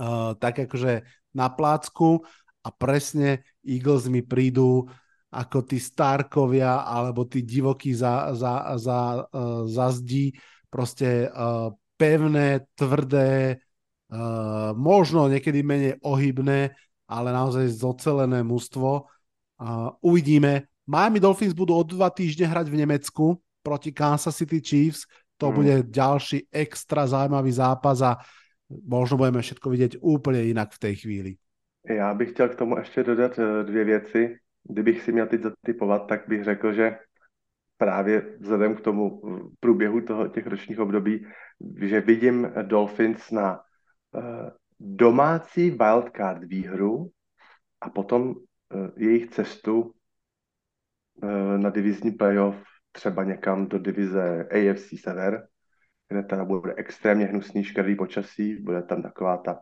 uh, 0.00 0.32
tak 0.40 0.64
akože 0.64 1.04
na 1.36 1.52
plácku 1.52 2.24
a 2.64 2.68
presne 2.72 3.44
Eagles 3.62 4.10
mi 4.10 4.22
prídu 4.22 4.86
ako 5.32 5.64
tí 5.64 5.80
Starkovia 5.80 6.84
alebo 6.84 7.24
tí 7.24 7.40
divokí 7.40 7.96
za, 7.96 8.36
za, 8.36 8.76
za, 8.76 9.24
uh, 9.32 9.64
za 9.64 9.88
zdí, 9.96 10.36
proste 10.68 11.32
uh, 11.32 11.72
pevné, 11.96 12.68
tvrdé, 12.76 13.56
uh, 14.12 14.76
možno 14.76 15.32
niekedy 15.32 15.64
menej 15.64 15.96
ohybné, 16.04 16.76
ale 17.08 17.28
naozaj 17.32 17.64
zocelené 17.72 18.44
mužstvo. 18.44 19.08
Uh, 19.56 19.88
uvidíme. 20.04 20.68
Miami 20.84 21.22
Dolphins 21.22 21.56
budú 21.56 21.80
o 21.80 21.86
dva 21.86 22.12
týždne 22.12 22.44
hrať 22.50 22.68
v 22.68 22.84
Nemecku 22.84 23.40
proti 23.64 23.94
Kansas 23.94 24.36
City 24.36 24.60
Chiefs. 24.60 25.08
To 25.40 25.48
mm. 25.48 25.54
bude 25.54 25.74
ďalší 25.88 26.50
extra 26.52 27.08
zaujímavý 27.08 27.56
zápas 27.56 28.04
a 28.04 28.20
možno 28.68 29.16
budeme 29.16 29.40
všetko 29.40 29.66
vidieť 29.70 29.92
úplne 30.02 30.44
inak 30.44 30.74
v 30.76 30.82
tej 30.82 30.94
chvíli. 31.00 31.32
Já 31.88 32.14
bych 32.14 32.30
chtěl 32.30 32.48
k 32.48 32.54
tomu 32.54 32.78
ještě 32.78 33.02
dodat 33.02 33.38
eh, 33.38 33.64
dvě 33.64 33.84
věci. 33.84 34.36
Kdybych 34.70 35.02
si 35.02 35.12
měl 35.12 35.26
teď 35.26 35.42
zatypovat, 35.42 36.06
tak 36.06 36.28
bych 36.28 36.44
řekl, 36.44 36.72
že 36.72 36.98
právě 37.76 38.36
vzhledem 38.40 38.76
k 38.76 38.80
tomu 38.80 39.22
průběhu 39.60 40.00
toho, 40.00 40.28
těch 40.28 40.46
ročních 40.46 40.78
období, 40.78 41.26
že 41.80 42.00
vidím 42.00 42.52
Dolphins 42.62 43.30
na 43.30 43.60
uh, 44.12 44.22
domácí 44.80 45.70
wildcard 45.70 46.44
výhru 46.44 47.10
a 47.80 47.90
potom 47.90 48.34
jejich 48.96 49.30
cestu 49.30 49.94
na 51.56 51.70
divizní 51.70 52.10
playoff 52.10 52.62
třeba 52.92 53.24
někam 53.24 53.66
do 53.66 53.78
divize 53.78 54.48
AFC 54.50 55.00
Sever, 55.00 55.48
kde 56.08 56.22
teda 56.22 56.44
bude 56.44 56.74
extrémně 56.76 57.26
hnusný 57.26 57.64
škrdý 57.64 57.96
počasí, 57.96 58.62
bude 58.62 58.82
tam 58.82 59.02
taková 59.02 59.36
ta 59.36 59.60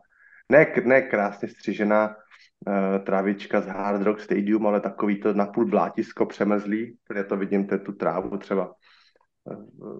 ne, 0.51 0.73
ne 0.85 1.01
krásně 1.01 1.47
střižená 1.47 2.07
uh, 2.07 3.05
trávička 3.05 3.61
z 3.61 3.67
Hard 3.67 4.01
Rock 4.01 4.19
Stadium, 4.19 4.67
ale 4.67 4.81
takový 4.81 5.19
to 5.19 5.33
napůl 5.33 5.65
blátisko 5.65 6.25
přemezlý, 6.25 6.97
kde 7.07 7.23
to 7.23 7.37
vidím 7.37 7.67
tu 7.67 7.91
trávu 7.91 8.37
třeba 8.37 8.73
eh, 9.51 9.55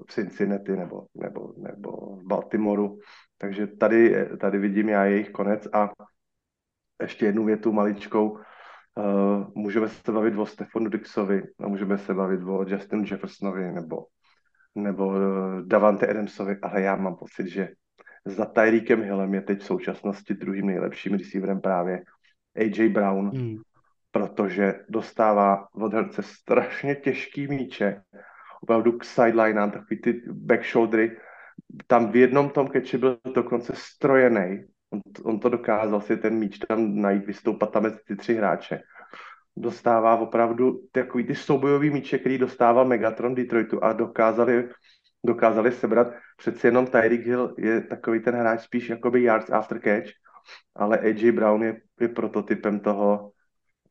v 0.07 0.11
Cincinnati 0.11 0.71
nebo, 0.71 1.05
nebo, 1.15 1.53
nebo 1.57 2.15
v 2.15 2.23
Baltimoru. 2.27 2.99
Takže 3.37 3.67
tady, 3.67 4.29
tady 4.37 4.57
vidím 4.57 4.89
já 4.89 5.05
jejich 5.05 5.29
konec 5.29 5.67
a 5.73 5.89
ještě 7.01 7.25
jednu 7.25 7.45
větu 7.45 7.71
maličkou. 7.71 8.37
Uh, 8.95 9.47
můžeme 9.55 9.89
se 9.89 10.11
bavit 10.11 10.37
o 10.37 10.45
Stefanu 10.45 10.89
Dixovi 10.89 11.43
a 11.59 11.67
můžeme 11.67 11.97
se 11.97 12.13
bavit 12.13 12.41
o 12.43 12.65
Justin 12.67 13.05
Jeffersonovi 13.11 13.71
nebo, 13.71 14.05
nebo 14.75 15.13
Davante 15.65 16.07
Adamsovi, 16.07 16.57
ale 16.61 16.81
já 16.81 16.95
mám 16.95 17.15
pocit, 17.15 17.47
že 17.47 17.69
za 18.25 18.45
Tyreekem 18.45 19.03
Hillem 19.03 19.33
je 19.33 19.41
teď 19.41 19.59
v 19.59 19.65
současnosti 19.65 20.33
druhým 20.33 20.67
nejlepším 20.67 21.13
receiverem 21.13 21.61
právě 21.61 22.03
AJ 22.55 22.89
Brown, 22.89 23.29
hmm. 23.29 23.57
protože 24.11 24.73
dostává 24.89 25.67
od 25.73 25.93
herce 25.93 26.23
strašně 26.23 26.95
těžký 26.95 27.47
míče, 27.47 28.01
opravdu 28.63 28.91
k 28.91 29.03
sidelinám, 29.03 29.71
takový 29.71 30.01
ty 30.01 30.21
back 30.31 30.65
shouldery. 30.65 31.17
Tam 31.87 32.11
v 32.11 32.15
jednom 32.15 32.49
tom 32.49 32.67
keči 32.67 32.97
byl 32.97 33.17
dokonce 33.35 33.73
strojený. 33.75 34.63
On, 34.89 35.01
on 35.23 35.39
to 35.39 35.49
dokázal 35.49 36.01
si 36.01 36.17
ten 36.17 36.35
míč 36.35 36.57
tam 36.57 36.95
najít, 36.95 37.25
vystoupat 37.25 37.71
tam 37.71 37.83
mezi 37.83 37.99
ty 38.07 38.15
tři 38.15 38.33
hráče. 38.33 38.81
Dostává 39.57 40.17
opravdu 40.17 40.81
takový 40.91 41.23
ty 41.23 41.35
soubojový 41.35 41.89
míče, 41.89 42.17
který 42.17 42.37
dostával 42.37 42.85
Megatron 42.85 43.35
Detroitu 43.35 43.83
a 43.83 43.93
dokázali 43.93 44.69
dokázali 45.25 45.71
sebrat. 45.71 46.13
Přeci 46.37 46.67
jenom 46.67 46.87
Tyreek 46.87 47.25
Hill 47.25 47.55
je 47.57 47.81
takový 47.81 48.19
ten 48.19 48.35
hráč 48.35 48.61
spíš 48.61 48.89
jakoby 48.89 49.23
yards 49.23 49.49
after 49.49 49.79
catch, 49.79 50.09
ale 50.75 50.97
AJ 50.97 51.31
Brown 51.31 51.63
je, 51.63 51.81
je 51.99 52.07
prototypem 52.07 52.79
toho, 52.79 53.31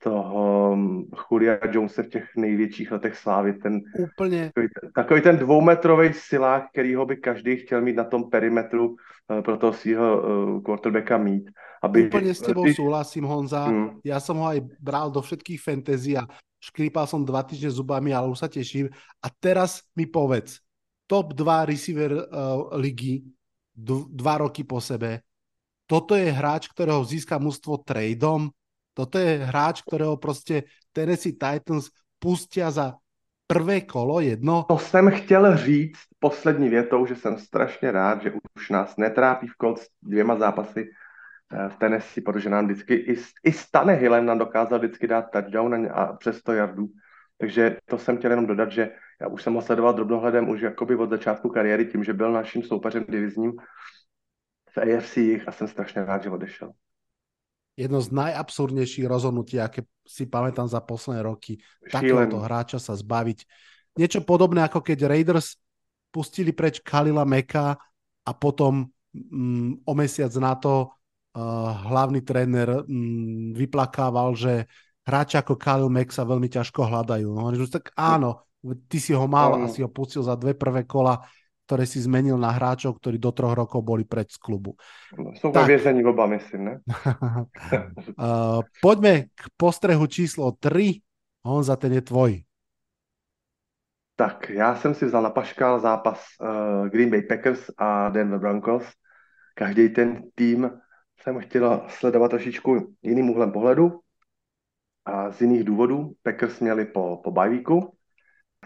toho 0.03 0.77
mm, 0.77 1.05
Julia 1.31 1.59
Jonesa 1.71 2.03
v 2.03 2.09
těch 2.09 2.37
největších 2.37 2.93
letech 2.93 3.17
slávy. 3.17 3.53
Ten, 3.53 3.81
Úplně. 3.99 4.51
Takový, 4.55 4.69
takový 4.95 5.21
ten 5.21 5.37
dvoumetrový 5.37 6.13
silák, 6.13 6.65
ho 6.97 7.07
by 7.07 7.17
každý 7.17 7.57
chtěl 7.57 7.81
mít 7.81 7.97
na 7.97 8.05
tom 8.05 8.31
perimetru 8.31 8.89
uh, 8.89 9.41
pro 9.43 9.57
toho 9.57 9.73
svého 9.73 10.23
uh, 10.23 10.63
quarterbacka 10.63 11.19
mít. 11.19 11.51
Aby... 11.83 12.07
Úplně 12.07 12.35
s 12.35 12.41
tebou 12.41 12.73
súhlasím, 12.73 13.25
Honza. 13.25 13.65
Hmm. 13.65 13.91
Ja 14.05 14.21
som 14.21 14.37
ho 14.37 14.53
aj 14.53 14.61
bral 14.77 15.09
do 15.09 15.25
všetkých 15.25 15.61
fantasy 15.65 16.13
a 16.13 16.29
škrípal 16.61 17.09
som 17.09 17.25
dva 17.25 17.41
týždne 17.41 17.73
zubami, 17.73 18.13
ale 18.13 18.29
už 18.29 18.37
sa 18.37 18.53
teším. 18.53 18.93
A 19.25 19.33
teraz 19.41 19.89
mi 19.97 20.05
povedz, 20.05 20.61
top 21.11 21.35
2 21.35 21.67
receiver 21.67 22.13
uh, 22.15 22.23
ligy 22.79 23.27
d- 23.75 24.07
dva 24.15 24.39
roky 24.39 24.63
po 24.63 24.79
sebe. 24.79 25.27
Toto 25.91 26.15
je 26.15 26.31
hráč, 26.31 26.71
ktorého 26.71 27.03
získa 27.03 27.35
mužstvo 27.43 27.83
tradeom. 27.83 28.55
Toto 28.95 29.19
je 29.19 29.43
hráč, 29.43 29.83
ktorého 29.83 30.15
prostě 30.17 30.63
Tennessee 30.95 31.35
Titans 31.35 31.91
pustia 32.23 32.71
za 32.71 32.95
prvé 33.47 33.81
kolo 33.81 34.21
jedno. 34.21 34.65
To 34.69 34.79
jsem 34.79 35.11
chtěl 35.11 35.57
říct 35.57 35.99
poslední 36.19 36.69
větou, 36.69 37.07
že 37.07 37.17
jsem 37.17 37.39
strašně 37.39 37.91
rád, 37.91 38.23
že 38.23 38.33
už 38.57 38.71
nás 38.71 38.97
netrápí 38.97 39.47
v 39.47 39.57
Colts 39.61 39.87
dvěma 40.03 40.39
zápasy 40.39 40.87
eh, 40.87 41.69
v 41.69 41.77
Tennessee, 41.77 42.23
protože 42.23 42.51
nám 42.51 42.65
vždycky 42.65 42.95
i, 42.95 43.19
i 43.45 43.53
Stane 43.53 43.95
Hillem 43.95 44.27
nám 44.27 44.39
dokázal 44.39 44.79
vždycky 44.79 45.07
dát 45.07 45.31
touchdown 45.31 45.89
a 45.91 46.13
přes 46.13 46.39
100 46.39 46.53
jardů. 46.53 46.89
Takže 47.39 47.77
to 47.85 47.99
jsem 47.99 48.19
chtěl 48.19 48.31
jenom 48.31 48.47
dodat, 48.47 48.71
že 48.73 48.91
já 49.21 49.29
už 49.29 49.43
jsem 49.43 49.55
ho 49.55 49.63
sledoval 49.63 49.93
drobnohledem 49.93 50.49
už 50.49 50.61
jakoby 50.61 50.97
od 50.97 51.11
začátku 51.11 51.49
kariéry 51.49 51.87
tím, 51.87 52.05
že 52.05 52.13
byl 52.13 52.33
naším 52.33 52.63
soupeřem 52.63 53.05
divizním 53.09 53.53
v 54.71 54.77
AFC 54.79 55.17
a 55.17 55.53
jsem 55.53 55.69
strašně 55.69 56.05
rád, 56.05 56.23
že 56.23 56.31
odešel. 56.31 56.73
Jedno 57.77 58.01
z 58.01 58.11
najabsurdnejších 58.11 59.07
rozhodnutí, 59.07 59.57
aké 59.57 59.89
si 60.05 60.27
pamätám 60.27 60.69
za 60.69 60.85
posledné 60.85 61.23
roky, 61.23 61.57
takéhoto 61.81 62.37
hráča 62.43 62.77
sa 62.77 62.93
zbaviť. 62.93 63.47
Niečo 63.97 64.21
podobné, 64.21 64.67
ako 64.67 64.85
keď 64.85 65.09
Raiders 65.09 65.57
pustili 66.13 66.53
preč 66.53 66.83
Kalila 66.85 67.25
Meka 67.25 67.79
a 68.27 68.31
potom 68.37 68.85
mm, 69.15 69.87
o 69.87 69.93
mesiac 69.97 70.35
na 70.37 70.53
to 70.61 70.93
uh, 70.93 71.73
hlavný 71.89 72.21
tréner 72.21 72.85
mm, 72.85 73.57
vyplakával, 73.57 74.37
že 74.37 74.69
hráči 75.07 75.41
ako 75.41 75.57
Khalil 75.57 75.89
Mack 75.89 76.13
sa 76.13 76.27
veľmi 76.27 76.53
ťažko 76.53 76.85
hľadajú. 76.85 77.33
No, 77.33 77.49
tak 77.71 77.97
áno, 77.97 78.45
ty 78.89 79.01
si 79.01 79.13
ho 79.17 79.25
mal 79.25 79.65
a 79.65 79.67
si 79.69 79.83
ho 79.83 79.89
pustil 79.89 80.23
za 80.23 80.37
dve 80.37 80.53
prvé 80.53 80.85
kola, 80.85 81.21
ktoré 81.71 81.87
si 81.87 82.03
zmenil 82.03 82.35
na 82.35 82.51
hráčov, 82.51 82.99
ktorí 82.99 83.23
do 83.23 83.31
troch 83.31 83.55
rokov 83.55 83.87
boli 83.87 84.03
preč 84.03 84.35
z 84.35 84.43
klubu. 84.43 84.75
Sú 85.39 85.55
tak. 85.55 85.71
viezení 85.71 86.03
oba, 86.03 86.27
myslím, 86.27 86.63
ne? 86.67 86.75
uh, 88.19 88.59
poďme 88.85 89.31
k 89.31 89.43
postrehu 89.55 90.03
číslo 90.11 90.51
3. 90.59 90.99
Honza, 91.47 91.79
ten 91.79 91.95
je 91.95 92.03
tvoj. 92.03 92.43
Tak, 94.17 94.51
já 94.51 94.75
jsem 94.75 94.95
si 94.95 95.07
vzal 95.07 95.23
na 95.23 95.31
paškal 95.31 95.81
zápas 95.81 96.21
uh, 96.43 96.89
Green 96.89 97.11
Bay 97.11 97.23
Packers 97.23 97.71
a 97.79 98.09
Denver 98.09 98.39
Broncos. 98.39 98.85
Každý 99.55 99.89
ten 99.89 100.23
tým 100.35 100.71
jsem 101.23 101.41
chtěl 101.41 101.87
sledovat 101.89 102.29
trošičku 102.29 102.97
jiným 103.03 103.31
úhlem 103.31 103.53
pohledu 103.53 104.01
a 105.05 105.31
z 105.31 105.41
jiných 105.41 105.65
důvodů. 105.65 106.13
Packers 106.23 106.61
měli 106.61 106.85
po, 106.85 107.21
po 107.25 107.31
bajvíku, 107.31 107.97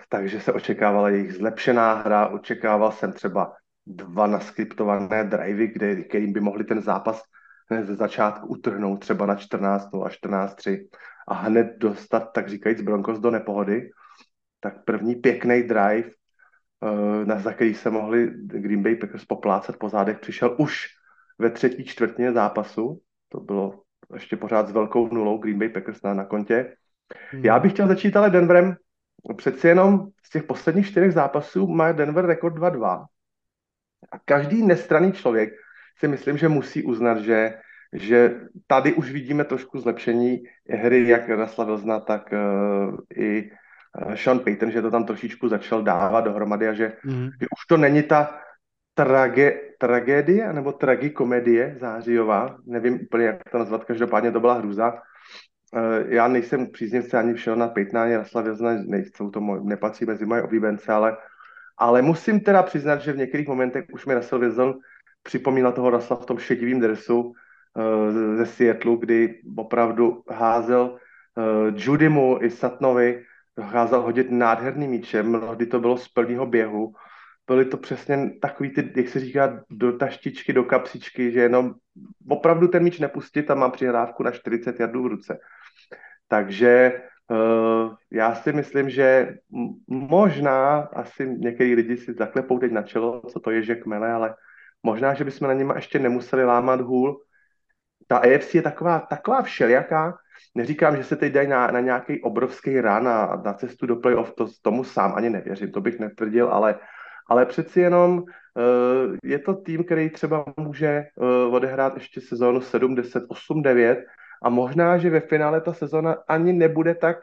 takže 0.09 0.41
se 0.41 0.53
očekávala 0.53 1.09
jejich 1.09 1.33
zlepšená 1.35 1.95
hra, 1.95 2.27
očekával 2.27 2.93
jsem 2.93 3.13
třeba 3.13 3.53
dva 3.87 4.27
naskriptované 4.27 5.25
drivey, 5.25 5.67
kde, 5.67 6.03
kterým 6.03 6.33
by 6.33 6.41
mohli 6.41 6.65
ten 6.65 6.83
zápas 6.83 7.23
ze 7.83 7.95
začátku 7.95 8.47
utrhnout 8.47 9.01
třeba 9.01 9.27
na 9.27 9.35
14 9.35 9.95
a 9.95 10.09
14-3 10.09 10.87
a 11.29 11.35
hned 11.35 11.75
dostat, 11.79 12.33
tak 12.35 12.49
říkajíc, 12.49 12.83
Broncos 12.83 13.19
do 13.19 13.31
nepohody. 13.31 13.91
Tak 14.61 14.85
první 14.85 15.15
pěkný 15.15 15.63
drive, 15.63 16.11
eh, 16.11 17.25
na 17.25 17.39
za 17.39 17.53
který 17.53 17.75
se 17.75 17.91
mohli 17.91 18.31
Green 18.37 18.83
Bay 18.83 18.97
Packers 18.97 19.25
poplácat 19.25 19.77
po 19.77 19.89
zádech, 19.89 20.19
přišel 20.19 20.57
už 20.59 20.87
ve 21.39 21.51
třetí 21.51 21.85
čtvrtině 21.85 22.33
zápasu. 22.33 23.01
To 23.29 23.41
bylo 23.41 23.83
ještě 24.15 24.37
pořád 24.37 24.69
s 24.69 24.73
velkou 24.73 25.15
nulou 25.15 25.39
Green 25.39 25.59
Bay 25.59 25.69
Packers 25.69 26.03
na, 26.03 26.15
na 26.15 26.25
kontě. 26.25 26.77
Hmm. 27.31 27.45
Já 27.45 27.59
bych 27.59 27.73
chtěl 27.73 27.89
začít 27.89 28.17
ale 28.17 28.31
Denverem. 28.31 28.77
Přeci 29.37 29.69
jenom 29.69 30.09
z 30.23 30.31
těch 30.31 30.43
posledních 30.43 30.87
čtyřech 30.87 31.13
zápasů 31.13 31.67
má 31.67 31.93
Denver 31.93 32.27
rekord 32.27 32.55
2-2. 32.55 33.07
A 34.13 34.19
každý 34.25 34.63
nestraný 34.63 35.13
člověk 35.13 35.53
si 35.99 36.09
myslím, 36.09 36.39
že 36.39 36.49
musí 36.49 36.83
uznat, 36.83 37.19
že, 37.19 37.59
že 37.93 38.41
tady 38.67 38.93
už 38.93 39.13
vidíme 39.13 39.45
trošku 39.45 39.81
zlepšení 39.81 40.43
hry, 40.69 41.09
jak 41.09 41.29
Rasla 41.29 41.65
Vilzna, 41.65 42.01
tak 42.01 42.33
uh, 42.33 42.99
i 43.17 43.51
Sean 44.15 44.39
Payton, 44.39 44.71
že 44.71 44.83
to 44.83 44.91
tam 44.91 45.05
trošičku 45.05 45.49
začal 45.49 45.83
dávat 45.83 46.21
dohromady 46.21 46.69
a 46.69 46.73
že, 46.73 46.93
mm. 47.05 47.31
že 47.41 47.47
už 47.47 47.67
to 47.69 47.77
není 47.77 48.03
ta 48.03 48.41
trage, 48.95 49.61
tragédie 49.79 50.53
nebo 50.53 50.73
tragikomedie 50.73 51.77
zářijová, 51.81 52.57
nevím 52.67 53.01
úplně, 53.03 53.27
jak 53.27 53.51
to 53.51 53.59
nazvat, 53.59 53.85
každopádně 53.85 54.33
to 54.33 54.41
byla 54.41 54.55
hruza. 54.55 55.03
Já 56.07 56.29
nejsem 56.29 56.67
příznivce 56.67 57.19
ani 57.19 57.39
Shona 57.39 57.69
Paytona, 57.69 58.03
ani 58.03 58.17
Rasla 58.17 58.43
Vězna, 58.43 58.71
nejsou 58.85 59.31
to 59.31 59.41
moj, 59.41 59.61
nepatří 59.63 60.05
mezi 60.05 60.27
moje 60.27 60.43
oblíbence, 60.43 60.93
ale, 60.93 61.17
ale 61.79 62.03
musím 62.03 62.41
teda 62.41 62.63
přiznat, 62.63 63.01
že 63.01 63.13
v 63.13 63.17
některých 63.17 63.49
momentech 63.49 63.85
už 63.93 64.07
mi 64.07 64.15
Russell 64.15 64.41
Wilson 64.41 64.75
připomínal 65.23 65.73
toho 65.73 65.91
Rasla 65.91 66.17
v 66.17 66.27
tom 66.27 66.39
šedivém 66.39 66.81
dresu, 66.81 67.35
Eh, 67.77 68.37
ze 68.37 68.47
Seattleu, 68.47 68.97
kdy 68.97 69.41
opravdu 69.57 70.23
házel 70.31 70.97
eh, 70.97 71.73
Judymu 71.77 72.39
i 72.43 72.51
Satnovi, 72.51 73.25
dokázal 73.57 74.03
hodit 74.03 74.31
nádherný 74.31 74.89
míčem, 74.89 75.29
mnohdy 75.29 75.67
to 75.67 75.81
bylo 75.81 75.97
z 75.97 76.09
plného 76.09 76.47
běhu. 76.47 76.95
Byly 77.47 77.65
to 77.65 77.77
přesně 77.77 78.31
takový 78.41 78.71
ty, 78.71 78.93
jak 78.97 79.09
se 79.09 79.21
říká, 79.21 79.65
do 79.71 79.93
taštičky, 79.93 80.53
do 80.53 80.65
kapsičky, 80.65 81.33
že 81.33 81.41
jenom 81.41 81.75
opravdu 82.29 82.69
ten 82.69 82.83
míč 82.83 82.99
nepustit 82.99 83.51
a 83.51 83.55
mám 83.55 83.71
přihrávku 83.71 84.23
na 84.23 84.31
40 84.31 84.81
jardů 84.81 85.03
v 85.03 85.07
ruce. 85.07 85.39
Takže 86.29 87.03
uh, 87.31 87.95
já 88.11 88.35
si 88.35 88.53
myslím, 88.53 88.91
že 88.91 89.35
možná 89.87 90.79
asi 90.79 91.29
některý 91.39 91.75
lidi 91.75 91.97
si 91.97 92.15
zaklepou 92.15 92.59
teď 92.59 92.73
na 92.73 92.83
čelo, 92.83 93.23
co 93.33 93.41
to 93.41 93.51
je, 93.51 93.63
že 93.63 93.75
kmele, 93.75 94.13
ale 94.13 94.35
možná, 94.83 95.15
že 95.15 95.25
bychom 95.25 95.49
na 95.49 95.55
něm 95.55 95.73
ještě 95.77 95.99
nemuseli 95.99 96.45
lámat 96.45 96.81
hůl, 96.81 97.21
ta 98.07 98.19
AFC 98.19 98.55
je 98.55 98.63
taková, 98.63 99.01
taková 99.01 99.43
všelijaká. 99.43 100.19
Neříkám, 100.55 100.97
že 100.97 101.05
se 101.05 101.17
teď 101.17 101.33
dají 101.33 101.49
na, 101.49 101.67
na 101.67 101.81
nějaký 101.81 102.23
obrovský 102.23 102.81
run 102.81 103.09
a 103.09 103.43
na 103.45 103.53
cestu 103.53 103.87
do 103.87 103.97
playoff, 103.97 104.35
to, 104.35 104.47
tomu 104.63 104.85
sám 104.85 105.13
ani 105.15 105.31
nevěřím, 105.31 105.73
to 105.73 105.81
bych 105.81 105.99
netvrdil, 105.99 106.49
ale, 106.49 106.79
ale 107.27 107.47
přeci 107.47 107.81
jenom 107.81 108.19
uh, 108.19 109.17
je 109.25 109.39
to 109.39 109.55
tým, 109.55 109.85
který 109.85 110.11
třeba 110.11 110.45
může 110.57 111.05
uh, 111.17 111.55
odehrát 111.55 111.95
ještě 111.95 112.21
sezónu 112.21 112.61
7, 112.61 112.95
10, 112.95 113.25
8, 113.29 113.63
9 113.63 113.99
a 114.43 114.49
možná, 114.49 114.99
že 114.99 115.11
ve 115.11 115.21
finále 115.21 115.61
ta 115.61 115.73
sezóna 115.73 116.17
ani 116.29 116.53
nebude 116.53 116.95
tak 116.95 117.17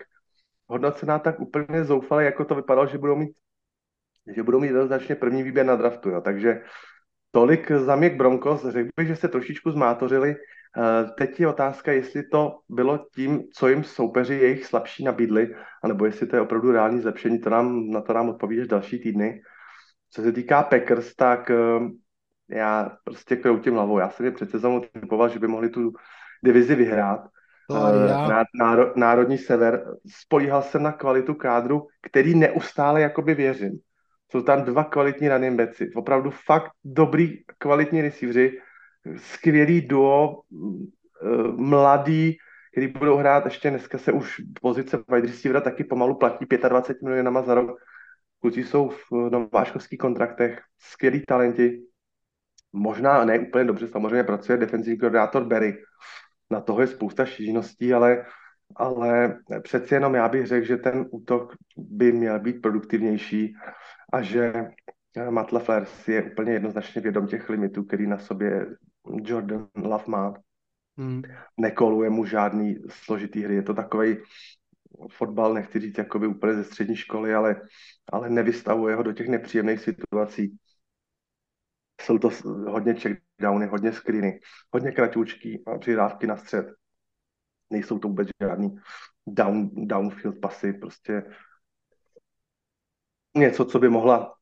hodnocená 0.68 1.20
tak 1.20 1.40
úplně 1.40 1.84
zoufale, 1.84 2.24
jako 2.24 2.46
to 2.46 2.56
vypadalo, 2.56 2.88
že 2.88 2.98
budou 2.98 3.16
mít 3.16 3.32
že 4.36 4.44
budou 4.44 4.60
mít 4.60 4.68
jednoznačně 4.68 5.16
první 5.16 5.44
výběr 5.44 5.66
na 5.66 5.76
draftu. 5.76 6.10
Jo. 6.10 6.22
Takže 6.22 6.62
tolik 7.32 7.72
za 7.72 7.96
mě 7.96 8.10
k 8.10 8.18
Broncos. 8.18 8.66
Řekl 8.66 8.90
bych, 8.96 9.08
že 9.08 9.16
se 9.16 9.28
trošičku 9.28 9.72
zmátořili. 9.72 10.36
Eh, 10.36 11.12
teď 11.18 11.40
je 11.40 11.48
otázka, 11.48 11.92
jestli 11.92 12.24
to 12.24 12.60
bylo 12.70 13.06
tím, 13.16 13.44
co 13.54 13.68
jim 13.68 13.84
soupeři 13.84 14.34
jejich 14.34 14.66
slabší 14.66 15.04
nabídli, 15.04 15.56
anebo 15.84 16.06
jestli 16.06 16.28
to 16.28 16.36
je 16.36 16.42
opravdu 16.42 16.72
reální 16.72 17.02
zlepšení, 17.02 17.40
to 17.40 17.50
nám, 17.50 17.90
na 17.90 18.02
to 18.02 18.14
nám 18.14 18.30
odpovíš 18.30 18.68
další 18.68 19.00
týdny. 19.00 19.42
Co 20.12 20.22
se 20.22 20.32
týká 20.32 20.64
Packers, 20.64 21.16
tak 21.16 21.52
eh, 21.52 21.56
já 22.50 22.98
prostě 23.04 23.36
kroutím 23.36 23.74
hlavou. 23.74 24.00
Já 24.00 24.10
jsem 24.10 24.26
je 24.26 24.32
před 24.32 24.52
sezónou 24.52 24.80
typoval, 24.80 25.30
že 25.30 25.40
by 25.40 25.48
mohli 25.48 25.70
tu 25.70 25.94
divizi 26.44 26.76
vyhrát. 26.76 27.28
já. 28.08 28.44
Náro, 28.60 28.94
národní 28.96 29.38
sever. 29.38 29.86
Spolíhal 30.08 30.62
jsem 30.62 30.84
na 30.84 30.92
kvalitu 30.92 31.34
kádru, 31.34 31.88
který 32.02 32.36
neustále 32.36 33.02
jakoby 33.02 33.36
věřím. 33.36 33.80
Jsou 34.32 34.42
tam 34.42 34.64
dva 34.64 34.84
kvalitní 34.84 35.30
running 35.30 35.58
backi. 35.58 35.92
Opravdu 35.96 36.32
fakt 36.46 36.72
dobrý, 36.84 37.44
kvalitní 37.58 38.02
receivři 38.02 38.60
skvělý 39.18 39.82
duo, 39.82 40.42
eh, 40.42 41.52
mladý, 41.56 42.38
který 42.72 42.88
budou 42.88 43.18
hrát 43.18 43.46
ještě 43.46 43.70
dneska 43.70 43.98
se 43.98 44.12
už 44.12 44.42
pozice 44.62 44.98
wide 45.10 45.28
receivera 45.28 45.62
taky 45.62 45.84
pomalu 45.84 46.16
platí 46.16 46.46
25 46.70 47.02
milionama 47.02 47.42
za 47.42 47.54
rok. 47.54 47.80
Kluci 48.42 48.64
jsou 48.64 48.90
v 48.90 49.12
nováčkovských 49.12 50.00
kontraktech, 50.00 50.62
skvělí 50.80 51.24
talenti. 51.28 51.82
Možná 52.74 53.26
ne 53.26 53.40
úplně 53.40 53.64
dobře, 53.64 53.88
samozřejmě 53.88 54.24
pracuje 54.24 54.58
defenzivní 54.58 55.00
koordinátor 55.00 55.46
Berry. 55.46 55.78
Na 56.50 56.62
toho 56.62 56.82
je 56.82 56.88
spousta 56.88 57.26
šířností, 57.26 57.94
ale, 57.94 58.26
ale 58.76 59.40
přeci 59.64 59.94
jenom 59.94 60.16
já 60.16 60.30
bych 60.30 60.48
řekl, 60.48 60.66
že 60.66 60.78
ten 60.78 61.06
útok 61.12 61.54
by 61.78 62.12
měl 62.12 62.40
být 62.40 62.62
produktivnější 62.62 63.54
a 64.14 64.22
že 64.22 64.54
Matt 65.30 65.52
LaFleur 65.52 65.86
si 65.86 66.12
je 66.12 66.24
úplně 66.24 66.52
jednoznačně 66.52 67.02
vědom 67.02 67.28
těch 67.28 67.50
limitů, 67.50 67.84
který 67.84 68.08
na 68.08 68.18
sobě 68.18 68.68
Jordan 69.24 69.68
Love 69.76 70.04
má. 70.08 70.34
Hmm. 70.98 71.22
Nekoluje 71.58 72.10
mu 72.10 72.26
žádný 72.26 72.76
složitý 72.90 73.44
hry. 73.44 73.56
Je 73.56 73.64
to 73.64 73.74
takový 73.74 74.18
fotbal, 75.10 75.54
nechci 75.54 75.80
říct 75.80 75.98
jakoby 75.98 76.28
úplně 76.28 76.54
ze 76.54 76.64
střední 76.64 76.96
školy, 76.96 77.34
ale, 77.34 77.62
ale 78.14 78.30
nevystavuje 78.30 78.96
ho 78.96 79.04
do 79.04 79.14
těch 79.14 79.28
nepříjemných 79.28 79.80
situací. 79.80 80.58
Jsou 82.02 82.18
to 82.18 82.30
hodně 82.68 82.94
checkdowny, 82.94 83.68
hodně 83.68 83.94
screeny, 83.94 84.40
hodně 84.74 84.92
kratoučky 84.92 85.64
a 85.68 85.78
přidávky 85.78 86.28
na 86.28 86.38
střed. 86.38 86.66
Nejsou 87.70 88.00
to 88.00 88.08
vůbec 88.08 88.28
žádný 88.42 88.76
down, 89.28 89.70
downfield 89.74 90.40
pasy, 90.42 90.74
prostě 90.74 91.24
něco, 93.36 93.66
co 93.66 93.80
by 93.80 93.90
mohla 93.90 94.42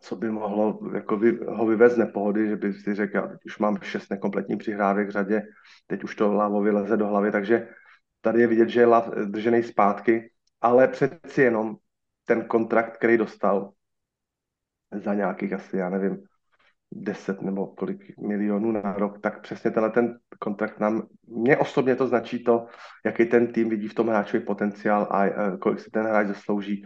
co 0.00 0.16
by 0.16 0.30
mohlo 0.30 0.80
jako 0.94 1.16
by, 1.16 1.38
ho 1.46 1.66
vyvést 1.66 1.94
z 1.94 1.98
nepohody, 1.98 2.48
že 2.48 2.56
by 2.56 2.72
si 2.72 2.94
řekl, 2.94 3.16
já 3.16 3.26
teď 3.26 3.38
už 3.46 3.58
mám 3.58 3.78
šest 3.82 4.10
nekompletní 4.10 4.56
přihrávek 4.56 5.08
v 5.08 5.10
řadě, 5.10 5.42
teď 5.86 6.04
už 6.04 6.14
to 6.14 6.32
Lavovi 6.32 6.70
leze 6.70 6.96
do 6.96 7.06
hlavy, 7.06 7.32
takže 7.32 7.68
tady 8.20 8.40
je 8.40 8.46
vidět, 8.46 8.68
že 8.68 8.80
je 8.80 8.86
držený 9.24 9.62
zpátky, 9.62 10.30
ale 10.60 10.88
přeci 10.88 11.42
jenom 11.42 11.76
ten 12.24 12.44
kontrakt, 12.44 12.96
který 12.96 13.16
dostal 13.16 13.72
za 14.92 15.14
nějakých 15.14 15.52
asi, 15.52 15.76
já 15.76 15.90
nevím, 15.90 16.22
10 16.92 17.42
nebo 17.42 17.66
kolik 17.66 18.18
milionů 18.18 18.72
na 18.72 18.92
rok, 18.92 19.20
tak 19.20 19.42
přesně 19.42 19.70
tenhle 19.70 19.90
ten 19.90 20.18
kontrakt 20.38 20.80
nám, 20.80 21.06
mě 21.26 21.56
osobně 21.56 21.96
to 21.96 22.06
značí 22.06 22.44
to, 22.44 22.66
jaký 23.04 23.26
ten 23.26 23.52
tým 23.52 23.68
vidí 23.68 23.88
v 23.88 23.94
tom 23.94 24.08
hráčový 24.08 24.44
potenciál 24.44 25.08
a 25.10 25.26
kolik 25.56 25.80
si 25.80 25.90
ten 25.90 26.06
hráč 26.06 26.26
zaslouží. 26.26 26.84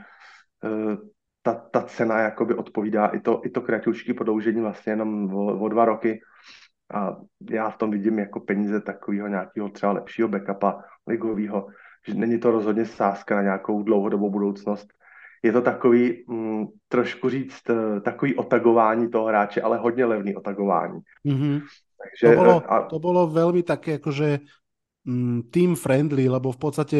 Eh, 0.64 0.96
ta, 1.42 1.54
ta 1.54 1.82
cena 1.82 2.20
jakoby 2.20 2.54
odpovídá 2.54 3.06
i 3.06 3.20
to, 3.20 3.40
i 3.44 3.50
to 3.50 3.60
kreativní 3.60 4.14
prodloužení 4.14 4.60
vlastně 4.60 4.92
jenom 4.92 5.34
o, 5.34 5.60
o 5.60 5.68
dva 5.68 5.84
roky. 5.84 6.20
A 6.94 7.16
já 7.50 7.70
v 7.70 7.78
tom 7.78 7.90
vidím 7.90 8.18
jako 8.18 8.40
peníze 8.40 8.80
takového 8.80 9.28
nějakého 9.28 9.68
třeba 9.68 9.92
lepšího 9.92 10.28
backupa 10.28 10.82
ligového, 11.06 11.66
že 12.08 12.14
není 12.14 12.38
to 12.38 12.50
rozhodně 12.50 12.86
sázka 12.86 13.36
na 13.36 13.42
nějakou 13.42 13.82
dlouhodobou 13.82 14.30
budoucnost. 14.30 14.88
Je 15.42 15.52
to 15.52 15.62
takový, 15.62 16.24
mm, 16.28 16.66
trošku 16.88 17.28
říct, 17.28 17.70
eh, 17.70 18.00
takový 18.00 18.34
otagování 18.34 19.10
toho 19.10 19.26
hráče, 19.26 19.62
ale 19.62 19.78
hodně 19.78 20.04
levný 20.04 20.36
otagování. 20.36 21.00
Mm-hmm. 21.26 21.60
Takže, 22.00 22.34
to, 22.34 22.40
bolo, 22.40 22.72
a... 22.72 22.76
to 22.88 22.96
bolo 22.98 23.22
veľmi 23.28 23.60
také 23.60 24.00
akože 24.00 24.40
mm, 25.04 25.52
team 25.52 25.76
friendly, 25.76 26.28
lebo 26.28 26.52
v 26.52 26.60
podstate 26.60 26.98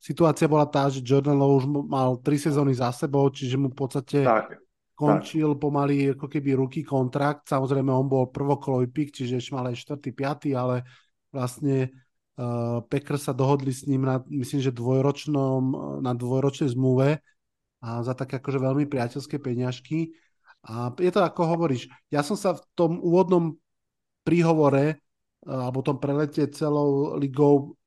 situácia 0.00 0.48
bola 0.48 0.64
tá, 0.64 0.88
že 0.88 1.04
Jordan 1.04 1.36
Lowe 1.36 1.56
už 1.60 1.66
mal 1.88 2.16
tri 2.20 2.40
sezóny 2.40 2.72
za 2.72 2.92
sebou, 2.92 3.28
čiže 3.28 3.60
mu 3.60 3.68
v 3.68 3.76
podstate 3.76 4.24
tak, 4.24 4.56
končil 4.98 5.54
tak. 5.54 5.60
pomaly 5.62 6.18
ako 6.18 6.26
keby 6.26 6.58
ruky 6.58 6.82
kontrakt. 6.82 7.46
Samozrejme, 7.46 7.94
on 7.94 8.10
bol 8.10 8.34
prvokolový 8.34 8.90
pik, 8.90 9.14
čiže 9.14 9.38
ešte 9.38 9.54
mal 9.54 9.70
aj 9.70 9.78
štvrtý, 9.78 10.10
piatý, 10.10 10.50
ale 10.58 10.82
vlastne 11.30 11.94
uh, 12.34 12.82
Packers 12.82 13.30
sa 13.30 13.34
dohodli 13.36 13.70
s 13.70 13.86
ním 13.86 14.02
na, 14.02 14.18
myslím, 14.26 14.58
že 14.58 14.74
dvojročnom, 14.74 15.62
na 16.02 16.12
dvojročnej 16.18 16.74
zmluve 16.74 17.22
a 17.78 18.02
za 18.02 18.18
také 18.18 18.42
akože 18.42 18.58
veľmi 18.58 18.90
priateľské 18.90 19.38
peňažky. 19.38 20.10
A 20.66 20.90
je 20.98 21.10
to 21.14 21.22
ako 21.22 21.54
hovoríš, 21.54 21.86
ja 22.10 22.26
som 22.26 22.34
sa 22.34 22.58
v 22.58 22.62
tom 22.74 22.98
úvodnom 22.98 23.54
príhovore 24.26 24.98
alebo 25.46 25.86
tom 25.86 26.02
prelete 26.02 26.50
celou 26.50 27.14
ligou 27.14 27.78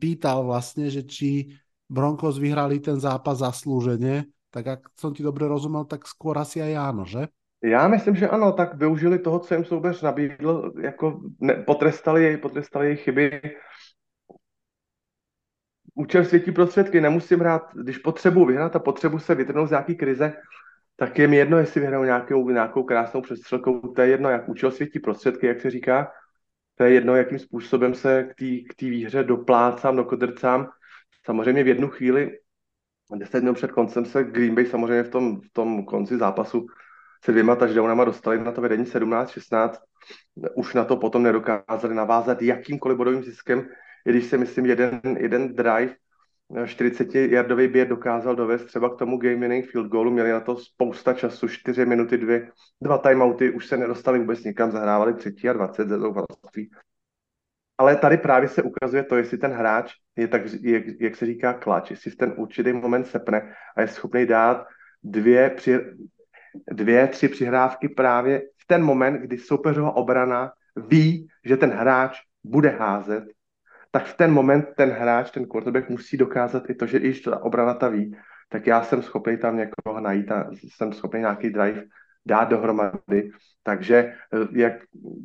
pýtal 0.00 0.48
vlastne, 0.48 0.88
že 0.88 1.04
či 1.04 1.52
Broncos 1.92 2.40
vyhrali 2.40 2.80
ten 2.80 2.96
zápas 2.96 3.44
zaslúžene, 3.44 4.24
tak 4.52 4.66
ak 4.68 4.80
som 5.00 5.16
ti 5.16 5.24
dobre 5.24 5.48
rozumel, 5.48 5.88
tak 5.88 6.04
skôr 6.04 6.36
asi 6.36 6.60
aj 6.60 6.74
áno, 6.76 7.08
že? 7.08 7.32
Já 7.64 7.88
myslím, 7.88 8.16
že 8.16 8.28
ano, 8.28 8.52
tak 8.52 8.74
využili 8.74 9.18
toho, 9.18 9.38
co 9.38 9.54
jim 9.54 9.64
soubeř 9.64 10.02
nabídl, 10.02 10.72
jako 10.82 11.20
ne, 11.40 11.54
potrestali 11.54 12.24
jej, 12.24 12.36
potrestali 12.36 12.86
jej 12.86 12.96
chyby. 12.96 13.40
Účel 15.94 16.24
světí 16.24 16.52
prostředky, 16.52 17.00
nemusím 17.00 17.40
hrát, 17.40 17.62
když 17.74 17.98
potřebuji 17.98 18.44
vyhrát 18.44 18.76
a 18.76 18.78
potřebuji 18.78 19.18
se 19.18 19.34
vytrhnout 19.34 19.68
z 19.68 19.70
nějaký 19.70 19.94
krize, 19.94 20.32
tak 20.96 21.18
je 21.18 21.28
mi 21.28 21.36
jedno, 21.36 21.58
jestli 21.58 21.80
vyhraju 21.80 22.04
nějakou, 22.04 22.50
nějakou 22.50 22.82
krásnou 22.82 23.20
přestřelkou, 23.20 23.80
to 23.80 24.02
je 24.02 24.08
jedno, 24.08 24.30
jak 24.30 24.48
účel 24.48 24.70
světí 24.70 24.98
prostředky, 24.98 25.46
jak 25.46 25.60
se 25.60 25.70
říká, 25.70 26.12
to 26.74 26.84
je 26.84 26.92
jedno, 26.92 27.16
jakým 27.16 27.38
způsobem 27.38 27.94
se 27.94 28.28
k 28.68 28.74
té 28.74 28.86
výhře 28.86 29.24
doplácám, 29.24 29.96
dokodrcám. 29.96 30.68
Samozřejmě 31.24 31.64
v 31.64 31.68
jednu 31.68 31.88
chvíli, 31.88 32.38
deset 33.18 33.42
minut 33.42 33.54
před 33.54 33.72
koncem 33.72 34.04
se 34.04 34.24
Green 34.24 34.54
Bay 34.54 34.66
samozřejmě 34.66 35.02
v 35.02 35.10
tom, 35.10 35.40
v 35.40 35.52
tom 35.52 35.84
konci 35.84 36.18
zápasu 36.18 36.66
se 37.24 37.32
dvěma 37.32 37.56
touchdownama 37.56 38.04
dostali 38.04 38.44
na 38.44 38.52
to 38.52 38.60
vedení 38.60 38.84
17-16. 38.84 39.70
Už 40.54 40.74
na 40.74 40.84
to 40.84 40.96
potom 40.96 41.22
nedokázali 41.22 41.94
navázat 41.94 42.42
jakýmkoliv 42.42 42.98
bodovým 42.98 43.22
ziskem, 43.22 43.66
i 44.06 44.10
když 44.10 44.24
si 44.24 44.38
myslím, 44.38 44.66
jeden, 44.66 45.00
jeden 45.18 45.54
drive 45.54 45.94
40-jardový 46.52 47.68
běh 47.68 47.88
dokázal 47.88 48.36
dovést 48.36 48.66
třeba 48.66 48.94
k 48.94 48.98
tomu 48.98 49.16
game 49.16 49.36
winning 49.36 49.70
field 49.70 49.88
goalu, 49.88 50.10
měli 50.10 50.30
na 50.30 50.40
to 50.40 50.56
spousta 50.56 51.12
času, 51.12 51.48
4 51.48 51.86
minuty, 51.86 52.18
dvě, 52.18 52.50
dva 52.80 52.98
timeouty, 52.98 53.50
už 53.50 53.66
se 53.66 53.76
nedostali 53.76 54.18
vůbec 54.18 54.44
nikam, 54.44 54.70
zahrávali 54.70 55.14
třetí 55.14 55.48
a 55.48 55.52
20 55.52 55.88
ze 55.88 55.98
zoufalství. 55.98 56.70
Ale 57.82 57.96
tady 57.96 58.16
právě 58.16 58.48
se 58.48 58.62
ukazuje 58.62 59.02
to, 59.02 59.16
jestli 59.16 59.38
ten 59.38 59.52
hráč 59.52 59.92
je 60.16 60.28
tak, 60.28 60.42
jak, 60.60 60.82
jak 61.00 61.16
se 61.16 61.26
říká, 61.26 61.52
klač, 61.52 61.90
jestli 61.90 62.10
v 62.10 62.16
ten 62.16 62.34
určitý 62.36 62.72
moment 62.72 63.06
sepne 63.06 63.54
a 63.76 63.80
je 63.80 63.88
schopný 63.88 64.26
dát 64.26 64.66
dvě, 65.02 65.50
při, 65.50 65.80
dvě, 66.70 67.06
tři 67.06 67.28
přihrávky 67.28 67.88
právě 67.88 68.42
v 68.58 68.66
ten 68.66 68.82
moment, 68.82 69.14
kdy 69.20 69.38
soupeřová 69.38 69.96
obrana 69.96 70.52
ví, 70.76 71.28
že 71.44 71.56
ten 71.56 71.70
hráč 71.70 72.18
bude 72.44 72.68
házet 72.68 73.24
tak 73.92 74.06
v 74.06 74.16
ten 74.16 74.32
moment 74.32 74.66
ten 74.76 74.90
hráč, 74.90 75.30
ten 75.30 75.46
quarterback 75.46 75.88
musí 75.90 76.16
dokázat 76.16 76.70
i 76.70 76.74
to, 76.74 76.86
že 76.86 76.98
když 76.98 77.20
ta 77.20 77.42
obrana 77.42 77.74
ta 77.74 77.88
ví, 77.88 78.16
tak 78.48 78.66
já 78.66 78.82
jsem 78.82 79.02
schopný 79.02 79.36
tam 79.36 79.56
někoho 79.56 80.00
najít 80.00 80.32
a 80.32 80.50
jsem 80.52 80.92
schopný 80.92 81.20
nějaký 81.20 81.50
drive 81.50 81.84
dát 82.26 82.44
dohromady. 82.44 83.30
Takže 83.62 83.96
eh, 83.96 84.48
jak, 84.52 84.72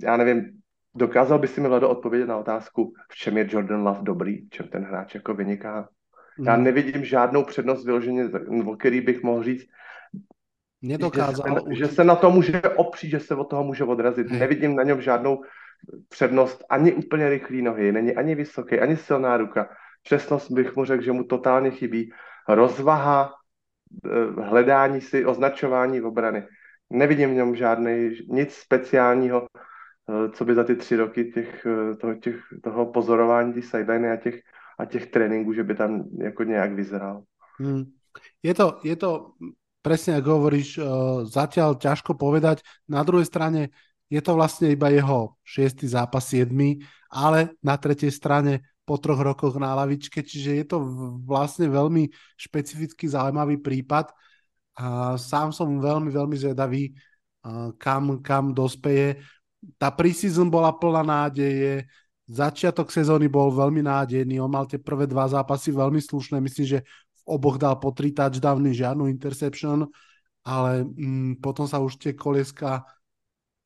já 0.03 0.17
nevím, 0.17 0.56
dokázal 0.97 1.39
by 1.39 1.47
si 1.47 1.61
mi 1.61 1.67
Vlado 1.67 1.89
odpovědět 1.89 2.27
na 2.27 2.37
otázku, 2.37 2.93
v 3.11 3.15
čem 3.15 3.37
je 3.37 3.47
Jordan 3.49 3.83
Love 3.83 3.99
dobrý, 4.03 4.45
v 4.45 4.49
čem 4.49 4.67
ten 4.67 4.83
hráč 4.83 5.15
jako 5.15 5.33
vyniká? 5.33 5.89
Já 6.45 6.53
hmm. 6.53 6.63
nevidím 6.63 7.05
žádnou 7.05 7.43
přednost 7.43 7.85
vyloženě, 7.85 8.29
o 8.65 8.75
který 8.75 9.01
bych 9.01 9.23
mohl 9.23 9.43
říct, 9.43 9.65
Nedokázal. 10.81 11.55
Že 11.55 11.61
se, 11.61 11.75
že 11.75 11.87
se 11.87 12.03
na 12.03 12.15
to 12.15 12.31
může 12.31 12.61
opřít, 12.61 13.09
že 13.09 13.19
se 13.19 13.35
od 13.35 13.49
toho 13.49 13.63
může 13.63 13.83
odrazit. 13.83 14.31
Nevidím 14.31 14.75
na 14.75 14.83
něm 14.83 15.01
žádnou 15.01 15.41
přednost, 16.09 16.63
ani 16.69 16.93
úplně 16.93 17.29
rychlý 17.29 17.61
nohy, 17.61 17.91
není 17.91 18.15
ani 18.15 18.35
vysoký, 18.35 18.79
ani 18.79 18.97
silná 18.97 19.37
ruka. 19.37 19.69
Přesnost 20.03 20.51
bych 20.51 20.75
mu 20.75 20.85
řekl, 20.85 21.03
že 21.03 21.11
mu 21.11 21.23
totálně 21.23 21.71
chybí. 21.71 22.11
Rozvaha, 22.47 23.33
eh, 24.05 24.41
hledání 24.41 25.01
si, 25.01 25.25
označování 25.25 26.01
obrany. 26.01 26.47
Nevidím 26.89 27.29
v 27.29 27.33
něm 27.33 27.55
žádný, 27.55 28.09
nic 28.29 28.53
speciálního, 28.53 29.47
co 30.07 30.45
by 30.45 30.55
za 30.55 30.63
ty 30.63 30.75
tři 30.75 30.95
roky 30.95 31.25
těch, 31.25 31.65
eh, 31.65 31.95
toho, 31.95 32.15
těch, 32.15 32.35
toho 32.63 32.85
pozorování 32.85 33.53
ty 33.53 33.61
sideliny 33.61 34.09
a 34.11 34.15
těch, 34.15 34.41
a 34.79 34.85
těch 34.85 35.07
tréninků, 35.11 35.53
že 35.53 35.63
by 35.63 35.75
tam 35.75 36.03
jako 36.17 36.43
nějak 36.43 36.73
vyzeral. 36.73 37.23
Hmm. 37.59 37.83
Je 38.43 38.53
to, 38.53 38.79
je 38.83 38.95
to 38.95 39.33
presne 39.81 40.17
ako 40.19 40.29
hovoríš, 40.41 40.81
zatiaľ 41.31 41.79
ťažko 41.79 42.17
povedať. 42.17 42.65
Na 42.91 43.05
druhej 43.05 43.23
strane 43.29 43.71
je 44.11 44.19
to 44.19 44.35
vlastne 44.35 44.73
iba 44.73 44.91
jeho 44.91 45.37
šiestý 45.45 45.87
zápas, 45.87 46.27
siedmy, 46.27 46.81
ale 47.07 47.55
na 47.63 47.77
tretej 47.77 48.11
strane 48.11 48.67
po 48.87 48.99
troch 48.99 49.19
rokoch 49.19 49.55
na 49.59 49.75
lavičke, 49.75 50.23
čiže 50.23 50.51
je 50.63 50.65
to 50.67 50.77
vlastne 51.27 51.67
veľmi 51.67 52.07
špecifický 52.39 53.07
zaujímavý 53.07 53.59
prípad. 53.59 54.11
A 54.77 55.17
sám 55.19 55.51
som 55.51 55.67
veľmi, 55.79 56.11
veľmi 56.11 56.35
zvedavý, 56.39 56.95
kam, 57.79 58.23
kam 58.23 58.55
dospeje. 58.55 59.19
Tá 59.75 59.91
preseason 59.91 60.47
bola 60.47 60.71
plná 60.71 61.03
nádeje, 61.03 61.83
začiatok 62.27 62.91
sezóny 62.91 63.27
bol 63.27 63.51
veľmi 63.51 63.83
nádejný, 63.83 64.39
on 64.39 64.51
mal 64.51 64.67
tie 64.67 64.79
prvé 64.79 65.07
dva 65.07 65.27
zápasy 65.27 65.75
veľmi 65.75 65.99
slušné, 65.99 66.39
myslím, 66.39 66.79
že 66.79 66.79
v 67.19 67.23
oboch 67.35 67.59
dal 67.59 67.75
po 67.75 67.91
tri 67.91 68.15
touchdowny, 68.15 68.71
žiadnu 68.71 69.11
interception, 69.11 69.87
ale 70.47 70.83
mm, 70.83 71.43
potom 71.43 71.67
sa 71.67 71.79
už 71.83 71.99
tie 71.99 72.15
kolieska 72.15 72.87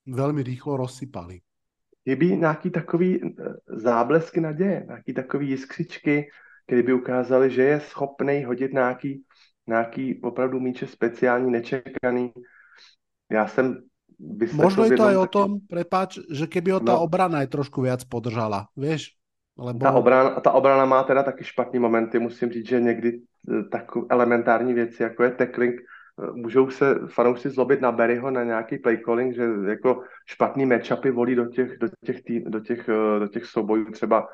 velmi 0.05 0.41
rýchlo 0.41 0.77
rozsypali. 0.77 1.41
Chybí 2.01 2.37
nějaký 2.37 2.69
takový 2.69 3.21
eh, 3.21 3.29
záblesky 3.67 4.41
naděje, 4.41 4.85
nějaký 4.87 5.13
takový 5.13 5.49
jiskřičky, 5.49 6.29
které 6.65 6.83
by 6.83 6.93
ukázaly, 6.93 7.51
že 7.51 7.61
je 7.63 7.79
schopný 7.79 8.43
hodit 8.43 8.73
nějaký, 8.73 9.23
nějaký 9.67 10.21
opravdu 10.21 10.59
míče 10.59 10.87
speciální, 10.87 11.51
nečekaný. 11.51 12.33
Já 13.31 13.47
jsem 13.47 13.90
Možno 14.53 14.85
je 14.85 14.93
to 14.93 15.09
aj 15.09 15.17
o 15.17 15.27
tom, 15.27 15.49
prepáč, 15.65 16.21
že 16.29 16.45
keby 16.45 16.77
ho 16.77 16.81
tá 16.81 16.93
no. 16.93 17.01
obrana 17.01 17.41
aj 17.41 17.49
trošku 17.49 17.81
viac 17.81 18.05
podržala, 18.05 18.69
vieš? 18.77 19.17
Lebo... 19.57 19.81
Ta, 19.81 19.91
obrana, 19.91 20.29
ta 20.39 20.51
obrana 20.53 20.85
má 20.85 21.03
teda 21.03 21.23
taky 21.23 21.43
špatný 21.43 21.79
momenty, 21.79 22.19
musím 22.19 22.49
říct, 22.49 22.67
že 22.67 22.81
někdy 22.81 23.09
eh, 23.17 23.63
takové 23.71 24.05
elementární 24.09 24.73
věci, 24.73 25.03
jako 25.03 25.23
je 25.23 25.31
tackling, 25.31 25.81
můžou 26.33 26.69
se 26.69 26.95
fanoušci 27.07 27.49
zlobit 27.49 27.81
na 27.81 27.91
Berryho 27.91 28.31
na 28.31 28.43
nějaký 28.43 28.77
play 28.77 28.97
calling, 28.97 29.35
že 29.35 29.43
jako 29.67 30.03
špatný 30.25 30.65
matchupy 30.65 31.11
volí 31.11 31.35
do 31.35 31.45
těch, 31.45 31.77
do 31.77 31.87
těch, 32.05 32.23
tý, 32.23 32.39
do 32.39 32.59
těch, 32.59 32.89
eh, 32.89 33.19
do 33.19 33.27
těch 33.27 33.45
soubojů, 33.45 33.91
třeba 33.91 34.27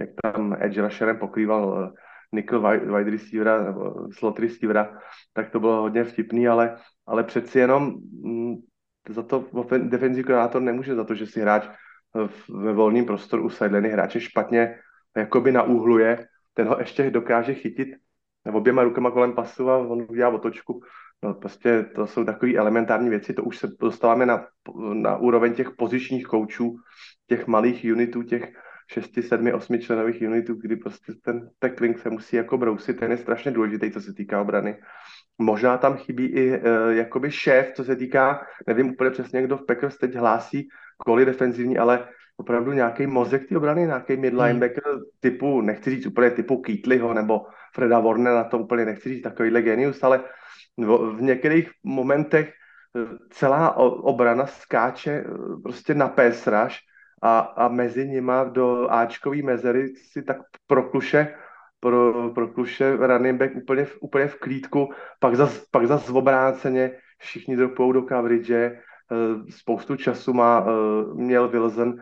jak 0.00 0.10
tam 0.22 0.56
Edge 0.60 0.82
Rusherem 0.82 1.18
pokrýval 1.18 1.92
nickel 2.32 2.60
wide 2.96 3.10
receivera 3.10 3.74
slot 4.12 4.38
receivera, 4.38 4.98
tak 5.32 5.50
to 5.50 5.60
bylo 5.60 5.82
hodně 5.82 6.04
vtipný, 6.04 6.48
ale, 6.48 6.76
ale 7.06 7.24
přeci 7.24 7.58
jenom 7.58 7.94
mm, 8.22 8.54
za 9.08 9.22
to 9.22 9.44
defenzivní 9.78 10.24
koordinátor 10.24 10.62
nemůže 10.62 10.94
za 10.94 11.04
to, 11.04 11.14
že 11.14 11.26
si 11.26 11.40
hráč 11.40 11.68
ve 12.48 12.72
volném 12.72 13.04
prostoru 13.04 13.44
u 13.44 13.50
sideliny 13.50 13.88
hráče 13.88 14.20
špatně 14.20 14.78
jakoby 15.16 15.52
na 15.52 15.62
úhlu 15.62 15.98
je, 15.98 16.26
ten 16.54 16.68
ho 16.68 16.78
ještě 16.78 17.10
dokáže 17.10 17.54
chytit 17.54 17.88
oběma 18.52 18.82
rukama 18.82 19.10
kolem 19.10 19.32
pasu 19.32 19.70
a 19.70 19.78
on 19.78 20.06
udělá 20.08 20.30
otočku. 20.30 20.82
No, 21.22 21.34
prostě 21.34 21.82
to 21.94 22.06
jsou 22.06 22.24
takové 22.24 22.54
elementární 22.54 23.08
věci, 23.08 23.34
to 23.34 23.44
už 23.44 23.58
se 23.58 23.68
dostáváme 23.80 24.26
na, 24.26 24.46
na 24.92 25.16
úroveň 25.16 25.54
těch 25.54 25.70
pozičních 25.70 26.26
koučů, 26.26 26.76
těch 27.26 27.46
malých 27.46 27.86
unitů, 27.92 28.22
těch 28.22 28.52
6, 28.92 29.10
7, 29.28 29.54
8 29.54 29.78
členových 29.78 30.22
unitů, 30.22 30.54
kdy 30.54 30.76
prostě 30.76 31.12
ten 31.24 31.50
tackling 31.58 31.98
se 31.98 32.10
musí 32.10 32.36
jako 32.36 32.58
brousit, 32.58 33.00
ten 33.00 33.10
je 33.10 33.16
strašně 33.16 33.50
důležitý, 33.50 33.90
co 33.90 34.00
se 34.00 34.14
týká 34.14 34.40
obrany. 34.40 34.76
Možná 35.40 35.78
tam 35.78 35.96
chybí 35.96 36.26
i 36.26 36.54
e, 36.54 36.60
jakoby 36.94 37.30
šéf, 37.30 37.72
co 37.72 37.84
se 37.84 37.96
týká, 37.96 38.46
nevím 38.66 38.90
úplně 38.90 39.10
přesně, 39.10 39.42
kdo 39.42 39.56
v 39.56 39.66
Packers 39.66 39.98
teď 39.98 40.14
hlásí 40.14 40.68
kvůli 41.04 41.24
defenzivní, 41.24 41.78
ale 41.78 42.08
opravdu 42.36 42.72
nějaký 42.72 43.06
mozek 43.06 43.48
té 43.48 43.56
obrany, 43.56 43.86
nějaký 43.86 44.16
mid 44.16 44.34
hmm. 44.34 44.60
typu, 45.20 45.60
nechci 45.60 45.90
říct 45.90 46.06
úplně 46.06 46.30
typu 46.30 46.56
Keatleyho 46.56 47.14
nebo 47.14 47.46
Freda 47.74 48.00
Warnera, 48.00 48.44
to 48.44 48.58
úplně 48.58 48.84
nechci 48.84 49.08
říct 49.08 49.22
takovýhle 49.22 49.62
genius, 49.62 50.02
ale 50.02 50.20
v 51.16 51.22
některých 51.22 51.70
momentech 51.84 52.48
eh, 52.48 53.16
celá 53.30 53.76
obrana 53.76 54.46
skáče 54.46 55.10
eh, 55.10 55.24
prostě 55.62 55.94
na 55.94 56.08
pésraž 56.08 56.80
a, 57.22 57.38
a 57.38 57.68
mezi 57.68 58.08
nima 58.08 58.44
do 58.44 58.90
Ačkový 58.90 59.42
mezery 59.42 59.88
si 59.96 60.22
tak 60.22 60.36
prokluše 60.66 61.34
pro, 61.80 62.30
prokluše 62.34 62.96
running 62.96 63.38
back 63.38 63.56
úplně, 63.56 63.84
v, 63.84 63.98
úplně 64.00 64.26
v 64.26 64.38
klídku, 64.38 64.92
pak 65.18 65.36
zas, 65.36 65.64
pak 65.70 65.86
zas 65.86 66.10
obráceně 66.10 66.90
všichni 67.18 67.56
dropou 67.56 67.92
do 67.92 68.02
coverage, 68.02 68.56
eh, 68.56 68.76
spoustu 69.50 69.96
času 69.96 70.32
má, 70.32 70.66
měl 71.14 71.48
Wilson, 71.48 71.94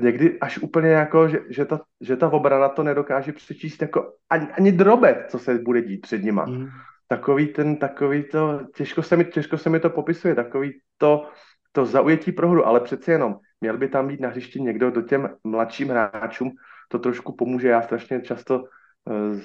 někdy 0.00 0.40
až 0.40 0.58
úplně 0.58 0.88
jako, 0.88 1.28
že, 1.28 1.40
že, 1.48 1.64
ta, 1.64 1.80
že 2.00 2.16
ta 2.16 2.28
obrana 2.28 2.68
to 2.68 2.82
nedokáže 2.82 3.32
přečíst 3.32 3.82
jako 3.82 4.12
ani, 4.30 4.46
ani 4.46 4.72
drobet, 4.72 5.26
co 5.28 5.38
se 5.38 5.58
bude 5.58 5.82
dít 5.82 6.00
před 6.00 6.22
nima. 6.22 6.46
Mm 6.46 6.68
takový 7.12 7.46
ten, 7.46 7.76
takový 7.76 8.24
to, 8.24 8.60
těžko 8.74 9.02
se 9.02 9.16
mi, 9.16 9.24
těžko 9.24 9.58
se 9.58 9.70
mi 9.70 9.80
to 9.80 9.90
popisuje, 9.90 10.34
takový 10.34 10.80
to, 10.98 11.28
to 11.72 11.84
zaujetí 11.84 12.32
pro 12.32 12.48
hru, 12.48 12.66
ale 12.66 12.80
přeci 12.80 13.10
jenom 13.10 13.36
měl 13.60 13.78
by 13.78 13.88
tam 13.88 14.08
být 14.08 14.20
na 14.20 14.28
hřišti 14.28 14.60
někdo, 14.60 14.90
do 14.90 15.02
těm 15.02 15.28
mladším 15.44 15.88
hráčům 15.88 16.50
to 16.88 16.98
trošku 16.98 17.36
pomůže. 17.36 17.68
Já 17.68 17.82
strašně 17.82 18.20
často 18.20 18.64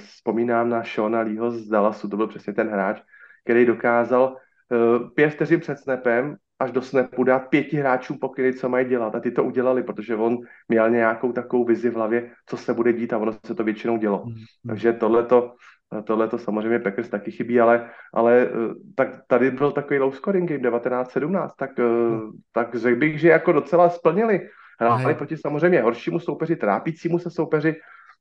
vzpomínám 0.05 0.69
na 0.69 0.83
Shona 0.83 1.21
Leeho 1.21 1.51
z 1.51 1.67
Dallasu, 1.67 2.09
to 2.09 2.17
byl 2.17 2.27
přesně 2.27 2.53
ten 2.53 2.69
hráč, 2.69 3.01
který 3.43 3.65
dokázal 3.65 4.35
uh, 4.69 5.09
pět 5.09 5.29
vteřin 5.29 5.59
před 5.59 5.79
snapem 5.79 6.35
až 6.59 6.71
do 6.71 6.81
snapu 6.81 7.23
dát 7.23 7.39
pěti 7.39 7.77
hráčům 7.77 8.17
pokyny, 8.19 8.53
co 8.53 8.69
mají 8.69 8.85
dělat. 8.85 9.15
A 9.15 9.19
ty 9.19 9.31
to 9.31 9.43
udělali, 9.43 9.83
protože 9.83 10.15
on 10.15 10.37
měl 10.67 10.89
nějakou 10.89 11.31
takovou 11.31 11.65
vizi 11.65 11.89
v 11.89 11.95
hlavě, 11.95 12.31
co 12.45 12.57
se 12.57 12.73
bude 12.73 12.93
dít 12.93 13.13
a 13.13 13.17
ono 13.17 13.31
se 13.45 13.55
to 13.55 13.63
většinou 13.63 13.97
dělo. 13.97 14.23
Mm. 14.25 14.35
Takže 14.67 14.93
tohle 14.93 15.23
to 15.23 15.55
Tohle 16.03 16.27
to 16.27 16.37
samozřejmě 16.37 16.79
Packers 16.79 17.09
taky 17.09 17.31
chybí, 17.31 17.59
ale, 17.59 17.89
ale 18.13 18.41
eh, 18.41 18.49
tak 18.95 19.07
tady 19.27 19.51
byl 19.51 19.71
takový 19.71 19.99
low 19.99 20.13
scoring 20.13 20.49
game 20.49 20.69
19-17, 20.69 21.49
tak, 21.57 21.79
hmm. 21.79 22.31
tak 22.53 22.75
řekl 22.75 22.99
bych, 22.99 23.19
že 23.19 23.29
jako 23.29 23.51
docela 23.51 23.89
splnili. 23.89 24.49
Hráli 24.79 25.15
proti 25.15 25.37
samozřejmě 25.37 25.81
horšímu 25.81 26.19
soupeři, 26.19 26.55
trápícímu 26.55 27.19
se 27.19 27.31
soupeři, 27.31 27.75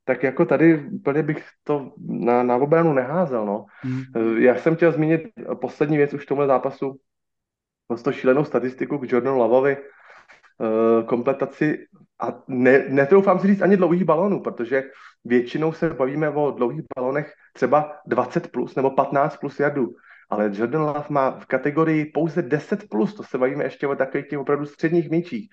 tak 0.07 0.23
jako 0.23 0.45
tady 0.45 0.89
úplně 0.89 1.23
bych 1.23 1.45
to 1.65 1.93
na, 2.09 2.43
na 2.43 2.57
obranu 2.57 2.93
neházel. 2.93 3.47
No. 3.47 3.65
Hmm. 3.83 4.03
Já 4.39 4.55
jsem 4.55 4.77
chtěl 4.77 4.93
zmínit 4.93 5.23
poslední 5.61 5.97
věc 5.97 6.15
už 6.15 6.23
v 6.23 6.27
tomhle 6.27 6.47
zápasu, 6.47 6.97
to 8.05 8.13
šílenou 8.13 8.45
statistiku 8.45 8.99
k 8.99 9.13
Jordanu 9.13 9.39
Lavovi, 9.39 9.77
kompletaci 11.07 11.87
a 12.21 12.43
ne, 12.49 12.85
netroufám 12.89 13.39
si 13.39 13.47
říct 13.47 13.63
ani 13.63 13.77
dlouhých 13.77 14.05
balonů, 14.05 14.43
protože 14.43 14.83
většinou 15.25 15.73
se 15.73 15.91
bavíme 15.91 16.31
o 16.31 16.51
dlouhých 16.51 16.83
balonech 16.97 17.33
třeba 17.53 17.93
20 18.07 18.53
plus 18.53 18.75
nebo 18.75 18.91
15 18.91 19.37
plus 19.37 19.61
jardů, 19.61 19.95
ale 20.31 20.51
Jordan 20.55 20.83
Love 20.83 21.05
má 21.09 21.31
v 21.31 21.47
kategorii 21.47 22.05
pouze 22.05 22.43
10 22.43 22.89
plus, 22.89 23.15
to 23.15 23.23
se 23.23 23.39
bavíme 23.39 23.65
ještě 23.65 23.87
o 23.87 23.97
takových 23.97 24.29
těch 24.29 24.39
opravdu 24.39 24.67
středních 24.67 25.11
míčích. 25.11 25.49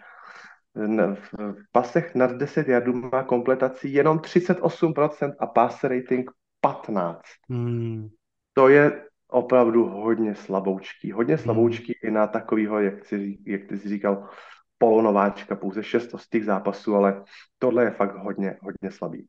V 0.76 1.72
pasech 1.72 2.16
nad 2.16 2.32
10 2.32 2.68
jardů 2.68 2.94
má 2.94 3.24
kompletací 3.24 3.94
jenom 3.94 4.18
38% 4.20 5.34
a 5.40 5.48
pass 5.48 5.84
rating 5.84 6.32
15. 6.62 7.22
Hmm. 7.50 8.10
To 8.54 8.70
je 8.70 9.06
opravdu 9.28 9.86
hodně 9.86 10.36
slaboučký. 10.36 11.12
Hodně 11.12 11.36
Hmm. 11.36 11.44
slaboučký 11.44 11.94
i 12.04 12.12
na 12.12 12.28
takovýho, 12.28 12.80
jak, 12.80 13.06
si, 13.06 13.38
jak 13.46 13.62
ty 13.70 13.78
jsi 13.78 13.90
říkal, 13.90 14.30
polonováčka, 14.78 15.56
pouze 15.56 15.84
6 15.84 16.16
z 16.16 16.30
těch 16.30 16.46
zápasů, 16.46 16.96
ale 16.96 17.24
tohle 17.60 17.84
je 17.84 17.92
fakt 17.92 18.18
hodně, 18.18 18.58
hodně 18.62 18.92
slabý. 18.92 19.28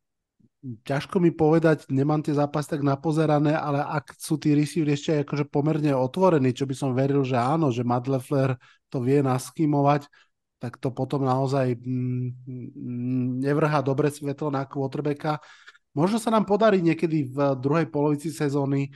ťažko 0.65 1.21
mi 1.21 1.29
povedať, 1.29 1.93
nemám 1.93 2.25
tie 2.25 2.33
zápasy 2.33 2.73
tak 2.73 2.83
napozerané, 2.83 3.53
ale 3.53 3.85
ak 3.85 4.17
sú 4.17 4.41
tí 4.41 4.57
receivery 4.57 4.97
ešte 4.97 5.21
akože 5.21 5.45
pomerne 5.53 5.93
otvorení, 5.93 6.57
čo 6.57 6.65
by 6.65 6.73
som 6.73 6.97
veril, 6.97 7.21
že 7.21 7.37
áno, 7.37 7.69
že 7.69 7.85
Matt 7.85 8.09
Leffler 8.09 8.57
to 8.89 9.05
vie 9.05 9.21
naskimovať, 9.21 10.09
tak 10.65 10.81
to 10.81 10.89
potom 10.89 11.29
naozaj 11.29 11.77
mm, 11.77 12.29
mm, 12.49 13.29
nevrhá 13.45 13.85
dobre 13.85 14.09
svetlo 14.09 14.49
na 14.49 14.65
quarterbacka. 14.65 15.37
Možno 15.93 16.17
sa 16.17 16.33
nám 16.33 16.49
podarí 16.49 16.81
niekedy 16.81 17.29
v 17.29 17.53
druhej 17.61 17.93
polovici 17.93 18.33
sezóny 18.33 18.89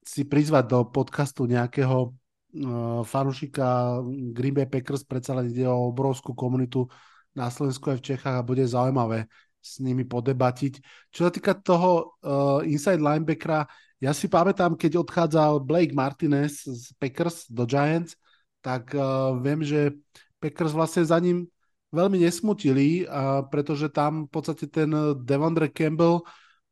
si 0.00 0.24
prizvať 0.24 0.64
do 0.64 0.80
podcastu 0.88 1.44
nejakého 1.44 2.08
uh, 2.08 3.04
fanušika 3.04 4.00
Green 4.32 4.56
Bay 4.56 4.64
Packers, 4.64 5.04
predsa 5.04 5.36
len 5.36 5.52
ide 5.52 5.68
o 5.68 5.92
obrovskú 5.92 6.32
komunitu 6.32 6.88
na 7.36 7.52
Slovensku 7.52 7.92
aj 7.92 8.00
v 8.00 8.06
Čechách 8.16 8.40
a 8.40 8.46
bude 8.46 8.64
zaujímavé 8.64 9.28
s 9.60 9.84
nimi 9.84 10.08
podebatiť. 10.08 10.80
Čo 11.12 11.28
sa 11.28 11.30
týka 11.30 11.52
toho 11.52 12.16
uh, 12.24 12.64
inside 12.64 13.04
linebackera, 13.04 13.68
ja 14.00 14.16
si 14.16 14.32
pamätám, 14.32 14.80
keď 14.80 15.04
odchádzal 15.04 15.60
Blake 15.60 15.92
Martinez 15.92 16.64
z 16.64 16.96
Packers 16.96 17.44
do 17.52 17.68
Giants, 17.68 18.16
tak 18.64 18.96
uh, 18.96 19.36
viem, 19.44 19.60
že 19.60 20.00
Packers 20.44 20.76
vlastne 20.76 21.08
za 21.08 21.16
ním 21.16 21.48
veľmi 21.88 22.20
nesmutili, 22.20 23.08
uh, 23.08 23.48
pretože 23.48 23.88
tam 23.88 24.28
v 24.28 24.30
podstate 24.30 24.68
ten 24.68 24.92
Devondre 25.24 25.72
Campbell 25.72 26.20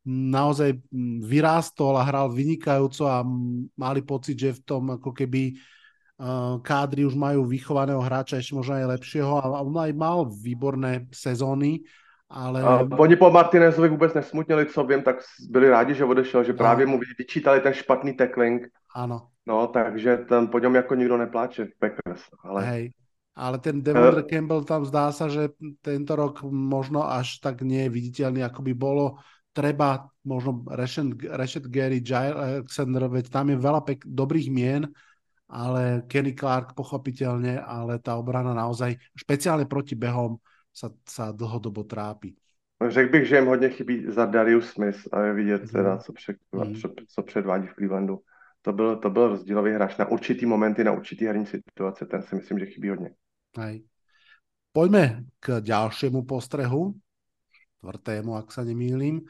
naozaj 0.04 0.82
vyrástol 1.22 1.94
a 1.94 2.02
hral 2.02 2.28
vynikajúco 2.34 3.06
a 3.06 3.22
mali 3.78 4.02
pocit, 4.02 4.34
že 4.34 4.58
v 4.58 4.60
tom 4.66 4.82
ako 4.98 5.14
keby 5.14 5.54
uh, 5.54 6.58
kádri 6.58 7.06
už 7.06 7.14
majú 7.14 7.46
vychovaného 7.46 8.02
hráča 8.02 8.42
ešte 8.42 8.58
možno 8.58 8.82
aj 8.82 8.98
lepšieho 8.98 9.38
a 9.38 9.62
on 9.62 9.78
aj 9.78 9.94
mal 9.94 10.26
výborné 10.26 11.06
sezóny, 11.14 11.86
ale... 12.26 12.66
A 12.66 12.82
oni 12.98 13.16
po 13.16 13.30
Martinezovi 13.30 13.88
vůbec 13.88 14.14
nesmutnili, 14.14 14.66
co 14.66 14.84
vím, 14.84 15.02
tak 15.02 15.16
byli 15.50 15.70
rádi, 15.70 15.94
že 15.94 16.04
odešel, 16.04 16.44
že 16.44 16.52
právě 16.52 16.86
mu 16.86 16.98
vyčítali 17.18 17.60
ten 17.60 17.74
špatný 17.74 18.16
tackling. 18.16 18.68
Áno. 18.94 19.28
No, 19.46 19.66
takže 19.66 20.16
ten 20.16 20.48
po 20.48 20.58
něm 20.58 20.74
jako 20.74 20.94
nikdo 20.94 21.16
nepláče 21.16 21.66
Packers. 21.78 22.22
Ale... 22.44 22.64
Hej. 22.64 22.90
Ale 23.33 23.59
ten 23.59 23.80
Devondre 23.80 24.22
uh, 24.22 24.28
Campbell 24.28 24.64
tam 24.64 24.85
zdá 24.85 25.09
sa, 25.09 25.28
že 25.28 25.57
tento 25.80 26.12
rok 26.12 26.45
možno 26.45 27.09
až 27.09 27.41
tak 27.41 27.64
nie 27.64 27.89
je 27.89 27.95
viditeľný, 27.95 28.45
ako 28.45 28.61
by 28.61 28.72
bolo 28.76 29.16
treba, 29.53 30.09
možno 30.24 30.64
Rashad 30.68 31.68
Gary, 31.68 32.01
Jair 32.05 32.37
Alexander, 32.37 33.09
veď 33.09 33.33
tam 33.33 33.53
je 33.53 33.57
veľa 33.57 33.80
pek- 33.85 34.09
dobrých 34.09 34.49
mien, 34.53 34.89
ale 35.49 36.05
Kenny 36.09 36.33
Clark 36.33 36.72
pochopiteľne, 36.72 37.61
ale 37.61 38.01
tá 38.01 38.16
obrana 38.16 38.57
naozaj, 38.57 38.97
špeciálne 39.16 39.68
proti 39.68 39.93
behom, 39.97 40.41
sa, 40.72 40.89
sa 41.05 41.33
dlhodobo 41.33 41.85
trápi. 41.85 42.33
Řekl 42.89 43.12
bych, 43.12 43.28
že 43.28 43.37
jim 43.37 43.47
hodně 43.47 43.68
chybí 43.68 44.05
za 44.09 44.26
Darius 44.26 44.70
Smith 44.70 45.09
a 45.12 45.20
je 45.20 45.33
vidět 45.33 45.70
teda, 45.72 45.99
co, 45.99 46.12
před, 46.12 46.37
mm. 46.53 46.74
co 47.09 47.22
předvádí 47.22 47.66
v 47.66 47.74
Clevelandu. 47.74 48.18
To 48.62 48.72
byl, 48.72 48.97
to 48.97 49.11
byl 49.11 49.28
rozdílový 49.28 49.72
hráč 49.72 49.97
na 49.97 50.09
určitý 50.09 50.47
momenty, 50.47 50.85
na 50.85 50.93
určitý 50.93 51.26
herní 51.26 51.47
situace. 51.47 52.07
Ten 52.07 52.22
si 52.22 52.35
myslím, 52.35 52.59
že 52.59 52.66
chybí 52.66 52.89
hodně. 52.89 53.11
Hej. 53.59 53.84
Poďme 54.72 55.28
k 55.36 55.61
ďalšiemu 55.61 56.24
postrehu, 56.24 56.96
štvrtému, 57.80 58.36
ak 58.40 58.48
sa 58.48 58.64
nemýlim. 58.64 59.20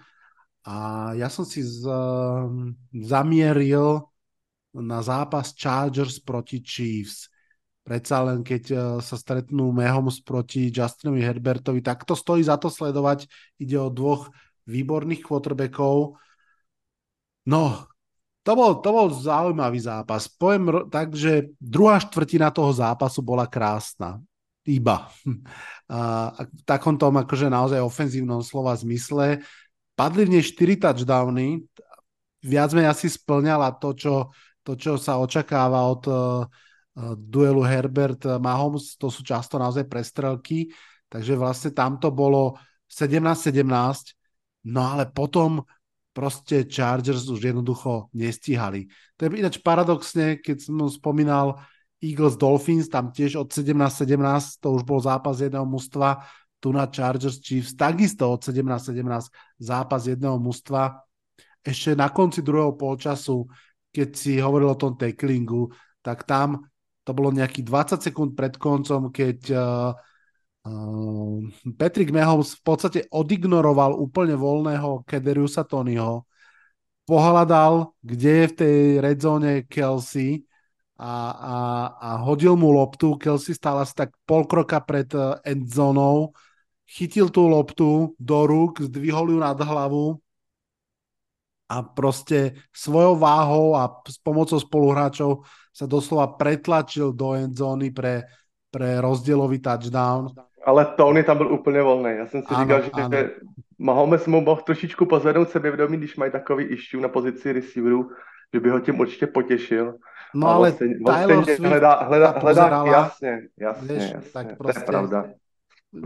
A 0.62 1.11
ja 1.18 1.27
som 1.27 1.43
si 1.43 1.66
z, 1.66 1.83
zamieril 2.95 4.07
na 4.70 5.03
zápas 5.03 5.51
Chargers 5.59 6.23
proti 6.23 6.62
Chiefs 6.62 7.33
predsa 7.83 8.23
len 8.23 8.47
keď 8.47 8.62
uh, 8.73 8.81
sa 9.03 9.18
stretnú 9.18 9.75
Mahomes 9.75 10.23
proti 10.23 10.70
Justinovi 10.70 11.23
Herbertovi, 11.23 11.83
tak 11.83 12.07
to 12.07 12.14
stojí 12.14 12.43
za 12.47 12.57
to 12.57 12.70
sledovať. 12.70 13.27
Ide 13.59 13.77
o 13.79 13.91
dvoch 13.91 14.31
výborných 14.70 15.27
quarterbackov. 15.27 16.14
No, 17.51 17.62
to 18.43 18.53
bol, 18.59 18.82
to 18.82 18.90
bol 18.90 19.07
zaujímavý 19.11 19.78
zápas. 19.78 20.26
Poviem 20.26 20.86
tak, 20.90 21.14
že 21.14 21.55
druhá 21.62 22.03
štvrtina 22.03 22.51
toho 22.51 22.74
zápasu 22.74 23.22
bola 23.22 23.47
krásna. 23.47 24.18
Iba. 24.66 25.11
A 25.93 26.30
v 26.43 26.62
takom 26.66 26.99
tom 26.99 27.18
akože 27.18 27.47
naozaj 27.47 27.78
ofenzívnom 27.78 28.43
slova 28.43 28.74
zmysle. 28.74 29.43
Padli 29.95 30.26
v 30.26 30.38
nej 30.38 30.45
4 30.45 30.90
touchdowny. 30.90 31.62
Viac 32.43 32.74
menej 32.74 32.90
asi 32.90 33.07
splňala 33.07 33.78
to, 33.78 33.95
čo, 33.95 34.14
to, 34.66 34.74
čo 34.74 34.99
sa 34.99 35.22
očakáva 35.22 35.86
od 35.86 36.03
uh, 36.11 36.43
duelu 37.16 37.62
Herbert 37.64 38.26
Mahomes, 38.36 39.01
to 39.01 39.09
sú 39.09 39.24
často 39.24 39.57
naozaj 39.57 39.88
prestrelky, 39.88 40.68
takže 41.09 41.38
vlastne 41.38 41.70
tam 41.72 41.97
to 41.97 42.12
bolo 42.12 42.59
17-17, 42.93 43.64
no 44.68 44.80
ale 44.84 45.09
potom 45.09 45.64
proste 46.13 46.69
Chargers 46.69 47.29
už 47.29 47.41
jednoducho 47.41 48.13
nestíhali. 48.13 48.87
To 49.17 49.27
je 49.27 49.41
ináč 49.41 49.59
paradoxne, 49.65 50.39
keď 50.39 50.69
som 50.69 50.77
spomínal 50.87 51.57
Eagles 52.05 52.37
Dolphins, 52.37 52.93
tam 52.93 53.11
tiež 53.11 53.41
od 53.41 53.49
17-17, 53.49 54.61
to 54.61 54.69
už 54.77 54.83
bol 54.85 55.01
zápas 55.01 55.41
jedného 55.41 55.65
mužstva, 55.65 56.21
tu 56.63 56.71
na 56.71 56.87
Chargers 56.87 57.43
Chiefs, 57.43 57.75
takisto 57.75 58.31
od 58.31 58.45
17-17 58.45 59.03
zápas 59.59 60.03
jedného 60.07 60.39
mužstva. 60.39 61.03
Ešte 61.63 61.99
na 61.99 62.11
konci 62.11 62.43
druhého 62.43 62.79
polčasu, 62.79 63.51
keď 63.91 64.09
si 64.15 64.39
hovoril 64.39 64.71
o 64.71 64.79
tom 64.79 64.95
tacklingu, 64.95 65.71
tak 66.03 66.23
tam 66.23 66.63
to 67.03 67.11
bolo 67.11 67.35
nejakých 67.35 67.67
20 67.67 68.07
sekúnd 68.07 68.31
pred 68.39 68.55
koncom, 68.59 69.11
keď 69.11 69.39
uh, 69.51 69.91
Patrick 71.75 72.15
Mahomes 72.15 72.55
v 72.55 72.63
podstate 72.63 73.01
odignoroval 73.11 73.99
úplne 73.99 74.39
voľného 74.39 75.03
Kederiusa 75.03 75.67
Tonyho, 75.67 76.23
pohľadal, 77.03 77.99
kde 77.99 78.31
je 78.31 78.47
v 78.47 78.55
tej 78.55 78.77
red 79.03 79.19
zone 79.19 79.67
Kelsey 79.67 80.47
a, 81.03 81.35
a, 81.35 81.57
a 81.99 82.11
hodil 82.23 82.55
mu 82.55 82.71
loptu. 82.71 83.19
Kelsey 83.19 83.59
stál 83.59 83.83
asi 83.83 83.91
tak 83.91 84.15
pol 84.23 84.47
kroka 84.47 84.79
pred 84.79 85.11
uh, 85.19 85.43
endzónou, 85.43 86.31
chytil 86.87 87.27
tú 87.35 87.51
loptu 87.51 88.15
do 88.23 88.39
rúk, 88.47 88.87
zdvihol 88.87 89.35
ju 89.35 89.39
nad 89.43 89.59
hlavu 89.59 90.23
a 91.67 91.83
proste 91.83 92.55
svojou 92.71 93.19
váhou 93.19 93.75
a 93.75 93.91
s 94.07 94.21
pomocou 94.21 94.63
spoluhráčov 94.63 95.43
sa 95.75 95.91
doslova 95.91 96.39
pretlačil 96.39 97.11
do 97.11 97.35
endzóny 97.35 97.91
pre, 97.91 98.29
pre 98.71 99.01
rozdielový 99.03 99.59
touchdown. 99.59 100.52
Ale 100.67 100.87
Tony 100.97 101.23
tam 101.25 101.37
byl 101.37 101.53
úplně 101.53 101.83
volný. 101.83 102.11
Já 102.17 102.27
jsem 102.27 102.43
si 102.43 102.55
ano, 102.55 102.65
říkal, 102.65 102.83
že 102.83 102.91
ano. 102.93 103.29
Mahomes 103.79 104.27
mu 104.27 104.41
mohl 104.41 104.63
trošičku 104.63 105.07
pozvednout 105.07 105.51
sebevědomí, 105.51 105.97
když 105.97 106.17
mají 106.17 106.33
takový 106.33 106.65
issue 106.65 107.03
na 107.03 107.09
pozici 107.09 107.53
receiverů, 107.53 108.11
že 108.55 108.61
by 108.61 108.71
ho 108.71 108.81
tím 108.81 109.01
určitě 109.01 109.27
potěšil. 109.27 109.95
No 110.35 110.49
ale 110.49 110.71
vlastně, 110.71 110.89
Tyler 110.89 111.27
vlastně 111.37 111.57
Swift 111.57 111.69
hledá, 111.69 112.03
hledá, 112.03 112.31
hledá, 112.39 112.85
jasně, 112.87 113.39
jasně, 113.61 113.89
vieš, 113.89 114.11
jasně, 114.13 114.31
tak 114.33 114.47
to 114.47 114.53
je 114.53 114.57
proste- 114.57 114.85
pravda. 114.85 115.25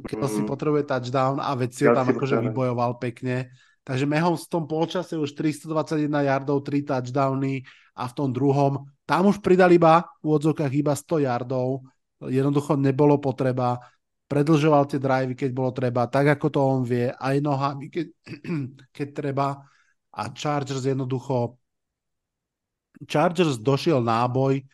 Kelsey 0.08 0.40
Mm. 0.40 0.46
potrebuje 0.46 0.82
touchdown 0.82 1.38
a 1.40 1.54
veď 1.54 1.74
si 1.74 1.86
ho 1.86 1.94
tam 1.94 2.08
akože 2.08 2.36
vybojoval 2.42 2.94
pekne. 2.94 3.54
Takže 3.86 4.06
Mahomes 4.06 4.46
v 4.46 4.48
tom 4.50 4.66
polčase 4.66 5.14
už 5.18 5.32
321 5.32 6.22
yardov, 6.26 6.62
3 6.66 6.82
touchdowny 6.82 7.62
a 7.96 8.08
v 8.08 8.12
tom 8.12 8.32
druhom 8.34 8.78
tam 9.06 9.26
už 9.30 9.38
pridali 9.38 9.78
iba 9.78 10.02
v 10.18 10.26
úvodzovkách 10.26 10.72
iba 10.74 10.90
100 10.98 11.18
yardov. 11.22 11.86
Jednoducho 12.18 12.74
nebolo 12.76 13.18
potreba. 13.22 13.78
Predlžoval 14.26 14.90
tie 14.90 14.98
drivey, 14.98 15.38
keď 15.38 15.50
bolo 15.54 15.70
treba, 15.70 16.10
tak 16.10 16.34
ako 16.34 16.46
to 16.50 16.58
on 16.58 16.82
vie, 16.82 17.10
aj 17.14 17.36
nohami, 17.38 17.86
keď, 17.86 18.06
keď 18.96 19.08
treba. 19.14 19.62
A 20.16 20.22
Chargers 20.32 20.82
jednoducho 20.82 21.60
Chargers 23.04 23.60
došiel 23.60 24.00
náboj, 24.00 24.64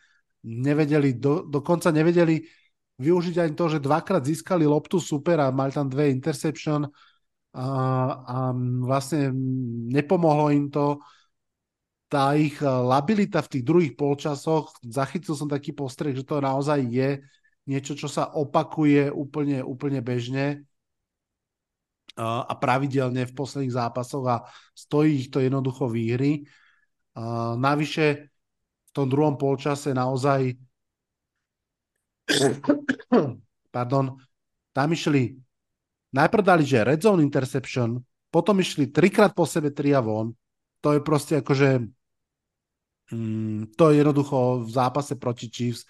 nevedeli, 0.47 1.19
do, 1.19 1.43
dokonca 1.43 1.91
nevedeli 1.91 2.39
využiť 2.95 3.35
ani 3.43 3.53
to, 3.57 3.65
že 3.67 3.83
dvakrát 3.83 4.23
získali 4.23 4.63
loptu 4.63 5.03
super 5.03 5.43
a 5.43 5.51
mali 5.51 5.75
tam 5.75 5.91
dve 5.91 6.07
interception 6.07 6.87
a, 7.53 7.67
a 8.23 8.37
vlastne 8.85 9.33
nepomohlo 9.91 10.53
im 10.55 10.71
to 10.71 11.03
tá 12.07 12.37
ich 12.37 12.61
labilita 12.61 13.41
v 13.41 13.51
tých 13.57 13.63
druhých 13.65 13.93
polčasoch, 13.97 14.77
zachytil 14.85 15.33
som 15.33 15.49
taký 15.49 15.73
postreh, 15.73 16.13
že 16.13 16.21
to 16.21 16.37
naozaj 16.37 16.85
je 16.85 17.17
niečo, 17.67 17.95
čo 17.95 18.11
sa 18.11 18.31
opakuje 18.35 19.11
úplne, 19.11 19.63
úplne 19.63 20.03
bežne 20.03 20.67
a 22.19 22.53
pravidelne 22.53 23.25
v 23.25 23.33
posledných 23.33 23.73
zápasoch 23.73 24.25
a 24.29 24.45
stojí 24.77 25.25
ich 25.25 25.29
to 25.33 25.41
jednoducho 25.41 25.89
výhry. 25.89 26.45
Navyše 27.57 28.05
v 28.85 28.91
tom 28.93 29.09
druhom 29.09 29.33
polčase 29.33 29.97
naozaj 29.97 30.53
pardon, 33.75 34.13
tam 34.73 34.87
išli 34.93 35.33
najprv 36.13 36.43
dali, 36.45 36.63
že 36.63 36.85
red 36.85 37.01
zone 37.01 37.25
interception, 37.25 37.97
potom 38.29 38.61
išli 38.61 38.93
trikrát 38.93 39.33
po 39.33 39.49
sebe 39.49 39.73
tri 39.73 39.97
a 39.97 40.01
von, 40.01 40.33
to 40.81 40.93
je 40.93 41.01
proste 41.01 41.41
akože 41.41 41.81
mm, 43.11 43.73
to 43.73 43.83
je 43.89 43.95
jednoducho 43.97 44.65
v 44.65 44.69
zápase 44.69 45.13
proti 45.17 45.49
Chiefs 45.49 45.85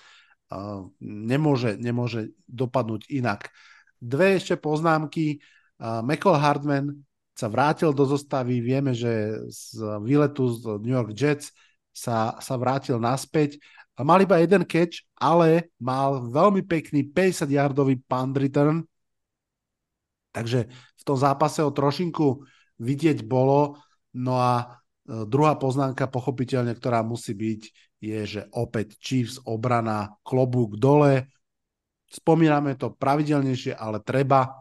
nemôže, 1.01 1.77
nemôže 1.77 2.33
dopadnúť 2.49 3.09
inak. 3.09 3.49
Dve 3.97 4.37
ešte 4.37 4.59
poznámky. 4.59 5.39
Michael 5.79 6.37
Hardman 6.39 6.85
sa 7.33 7.49
vrátil 7.49 7.89
do 7.91 8.05
zostavy, 8.05 8.61
vieme, 8.61 8.93
že 8.93 9.41
z 9.49 9.81
výletu 10.05 10.53
z 10.53 10.77
New 10.79 10.93
York 10.93 11.17
Jets 11.17 11.49
sa, 11.89 12.37
sa 12.37 12.55
vrátil 12.57 13.01
naspäť. 13.01 13.57
Mal 13.97 14.25
iba 14.25 14.41
jeden 14.41 14.65
catch, 14.65 15.05
ale 15.17 15.69
mal 15.77 16.29
veľmi 16.29 16.65
pekný 16.65 17.05
50-yardový 17.13 18.01
punt 18.05 18.33
return, 18.37 18.85
takže 20.33 20.65
v 20.97 21.03
tom 21.05 21.17
zápase 21.17 21.61
ho 21.61 21.69
trošinku 21.69 22.41
vidieť 22.81 23.21
bolo. 23.21 23.77
No 24.17 24.41
a 24.41 24.81
e, 25.05 25.25
druhá 25.29 25.53
poznámka, 25.61 26.09
pochopiteľne, 26.09 26.73
ktorá 26.73 27.05
musí 27.05 27.37
byť, 27.37 27.61
je, 28.03 28.19
že 28.27 28.41
opäť 28.51 28.99
Chiefs 28.99 29.39
obrana 29.47 30.19
klobúk 30.27 30.75
dole. 30.75 31.31
Spomíname 32.11 32.75
to 32.75 32.91
pravidelnejšie, 32.91 33.71
ale 33.79 34.03
treba. 34.03 34.59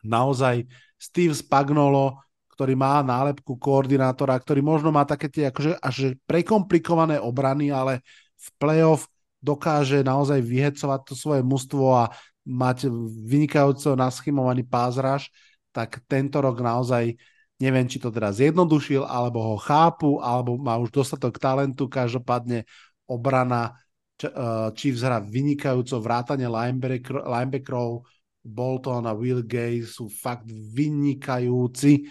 Naozaj 0.00 0.64
Steve 0.96 1.36
Spagnolo, 1.36 2.16
ktorý 2.56 2.74
má 2.74 3.04
nálepku 3.04 3.60
koordinátora, 3.60 4.40
ktorý 4.40 4.64
možno 4.64 4.88
má 4.88 5.04
také 5.04 5.28
tie 5.28 5.52
akože 5.52 5.76
až 5.78 6.16
prekomplikované 6.24 7.20
obrany, 7.20 7.68
ale 7.68 8.00
v 8.40 8.48
playoff 8.56 9.06
dokáže 9.38 10.02
naozaj 10.02 10.42
vyhecovať 10.42 11.00
to 11.06 11.14
svoje 11.14 11.44
mužstvo 11.44 11.86
a 11.92 12.10
mať 12.48 12.88
vynikajúco 13.28 13.94
naschymovaný 13.94 14.64
pázraž, 14.64 15.28
tak 15.70 16.02
tento 16.08 16.40
rok 16.40 16.58
naozaj 16.58 17.14
neviem, 17.58 17.86
či 17.90 17.98
to 17.98 18.14
teda 18.14 18.30
zjednodušil, 18.30 19.02
alebo 19.02 19.54
ho 19.54 19.56
chápu, 19.58 20.22
alebo 20.22 20.54
má 20.58 20.78
už 20.78 20.94
dostatok 20.94 21.42
talentu, 21.42 21.90
každopádne 21.90 22.64
obrana 23.10 23.74
eh, 24.22 24.70
Chiefs 24.78 25.02
hra 25.02 25.18
vynikajúco, 25.18 25.98
vrátanie 25.98 26.46
linebacker, 26.46 27.26
linebackerov, 27.26 28.06
Bolton 28.48 29.04
a 29.04 29.12
Will 29.12 29.44
Gay 29.44 29.84
sú 29.84 30.08
fakt 30.08 30.48
vynikajúci. 30.48 32.08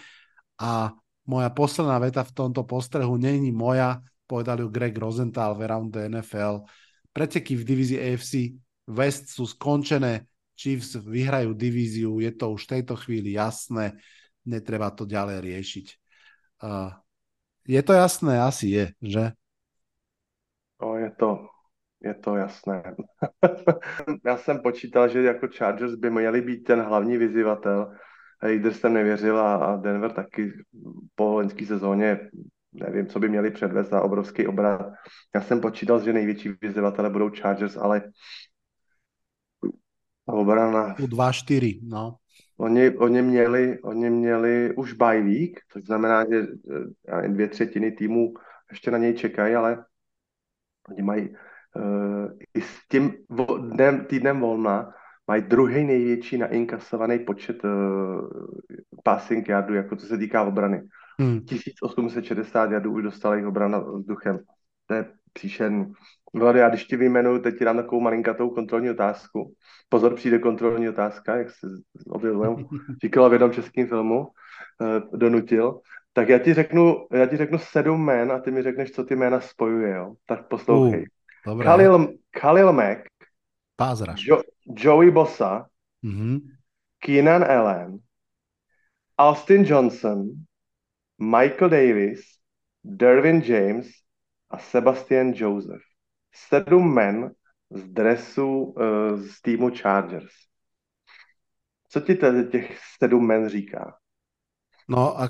A 0.60 0.92
moja 1.26 1.50
posledná 1.50 1.98
veta 1.98 2.22
v 2.22 2.34
tomto 2.36 2.62
postrehu 2.62 3.18
není 3.18 3.50
moja, 3.50 3.98
povedal 4.28 4.62
ju 4.62 4.68
Greg 4.70 4.94
Rosenthal 4.94 5.56
v 5.56 5.66
Around 5.66 5.88
the 5.96 6.02
NFL. 6.06 6.68
Preteky 7.10 7.58
v 7.58 7.66
divízii 7.66 7.98
AFC 7.98 8.32
West 8.88 9.32
sú 9.32 9.48
skončené, 9.48 10.28
Chiefs 10.58 10.98
vyhrajú 10.98 11.54
divíziu, 11.54 12.18
je 12.18 12.32
to 12.34 12.50
už 12.50 12.66
v 12.66 12.72
tejto 12.78 12.94
chvíli 12.98 13.38
jasné, 13.38 13.94
netreba 14.48 14.88
to 14.90 15.04
ďalej 15.04 15.44
riešiť. 15.44 15.86
Uh, 16.64 16.90
je 17.68 17.82
to 17.84 17.92
jasné? 17.92 18.40
Asi 18.40 18.66
je, 18.72 18.84
že? 19.04 19.24
O, 20.80 20.96
je 20.96 21.10
to, 21.20 21.46
je 22.00 22.14
to 22.14 22.36
jasné. 22.36 22.82
Já 24.26 24.36
jsem 24.36 24.58
počítal, 24.58 25.08
že 25.08 25.22
jako 25.22 25.48
Chargers 25.48 25.94
by 25.94 26.10
měli 26.10 26.40
být 26.40 26.64
ten 26.64 26.80
hlavní 26.80 27.16
vyzývatel. 27.16 27.92
Raiders 28.42 28.80
jsem 28.80 28.94
nevěřil 28.94 29.38
a 29.38 29.76
Denver 29.76 30.12
taky 30.12 30.52
po 31.14 31.24
loňské 31.24 31.66
sezóně 31.66 32.30
nevím, 32.72 33.06
co 33.06 33.18
by 33.20 33.28
měli 33.28 33.50
předvést 33.50 33.90
za 33.90 34.02
obrovský 34.02 34.46
obrat. 34.46 34.92
Já 35.34 35.40
jsem 35.40 35.60
počítal, 35.60 36.04
že 36.04 36.12
největší 36.12 36.48
vyzývatele 36.60 37.10
budou 37.10 37.30
Chargers, 37.30 37.76
ale 37.76 38.02
obrana... 40.26 40.94
2-4, 40.94 41.80
no. 41.82 42.16
Oni, 42.60 42.90
oni, 42.96 43.22
měli, 43.22 43.78
oni 43.82 44.10
měli 44.10 44.74
už 44.76 44.92
bye 44.92 45.22
week, 45.22 45.60
což 45.72 45.84
znamená, 45.84 46.24
že 46.30 46.46
dvě 47.28 47.48
třetiny 47.48 47.92
týmu 47.92 48.34
ještě 48.70 48.90
na 48.90 48.98
něj 48.98 49.14
čekají, 49.14 49.54
ale 49.54 49.84
oni 50.90 51.02
mají 51.02 51.28
uh, 51.28 52.28
i 52.54 52.60
s 52.60 52.88
tím 52.88 53.12
dnem, 53.58 54.04
týdnem 54.04 54.40
volna 54.40 54.94
mají 55.26 55.42
druhý 55.42 55.84
největší 55.84 56.38
nainkasovaný 56.38 57.18
počet 57.18 57.64
uh, 57.64 58.28
passing 59.04 59.48
yardů, 59.48 59.74
jako 59.74 59.96
co 59.96 60.06
se 60.06 60.18
týká 60.18 60.42
obrany. 60.42 60.82
Hmm. 61.20 61.40
1860 61.40 62.70
yardů 62.70 62.92
už 62.92 63.02
dostala 63.02 63.36
jich 63.36 63.46
obrana 63.46 63.78
vzduchem. 63.78 64.38
To 64.86 64.94
je 64.94 65.06
příšerný. 65.32 65.92
Vlady, 66.34 66.58
já 66.58 66.68
když 66.68 66.84
ti 66.84 66.96
vyjmenuju, 66.96 67.38
teď 67.38 67.58
ti 67.58 67.64
dám 67.64 67.76
takovou 67.76 68.00
malinkatou 68.00 68.50
kontrolní 68.50 68.90
otázku. 68.90 69.54
Pozor, 69.88 70.14
přijde 70.14 70.38
kontrolní 70.38 70.88
otázka, 70.88 71.36
jak 71.36 71.50
se 71.50 71.66
objevil, 72.06 72.56
říkala 73.02 73.28
v 73.28 73.32
jednom 73.32 73.52
českém 73.52 73.86
filmu, 73.86 74.20
uh, 74.20 75.18
donutil. 75.18 75.80
Tak 76.12 76.28
já 76.28 76.38
ti 76.38 76.54
řeknu, 76.54 77.06
já 77.12 77.26
ti 77.26 77.36
řeknu 77.36 77.58
sedm 77.58 78.00
jmén 78.00 78.32
a 78.32 78.38
ty 78.38 78.50
mi 78.50 78.62
řekneš, 78.62 78.90
co 78.90 79.04
ty 79.04 79.16
jména 79.16 79.40
spojuje, 79.40 79.94
jo? 79.94 80.14
Tak 80.26 80.48
poslouchej. 80.48 81.00
Uh. 81.46 81.62
Khalil, 81.62 82.08
Khalil 82.30 82.72
Mack, 82.72 83.00
Pázraš. 83.78 84.26
Jo, 84.26 84.42
Joey 84.66 85.10
Bossa, 85.10 85.68
mm-hmm. 86.04 86.40
Keenan 86.98 87.44
Allen, 87.44 87.98
Austin 89.18 89.64
Johnson, 89.64 90.44
Michael 91.18 91.70
Davis, 91.70 92.20
Dervin 92.84 93.40
James 93.40 93.86
a 94.50 94.58
Sebastian 94.58 95.32
Joseph. 95.34 95.87
Sedm 96.46 96.94
men 96.94 97.30
z 97.70 97.82
dresu 97.82 98.48
uh, 98.48 99.18
z 99.18 99.42
týmu 99.42 99.70
Chargers. 99.74 100.32
Co 101.88 102.00
ti 102.00 102.14
tedy 102.14 102.44
těch 102.44 102.78
sedm 102.98 103.26
men 103.26 103.48
říká? 103.48 103.96
No 104.88 105.20
a 105.20 105.28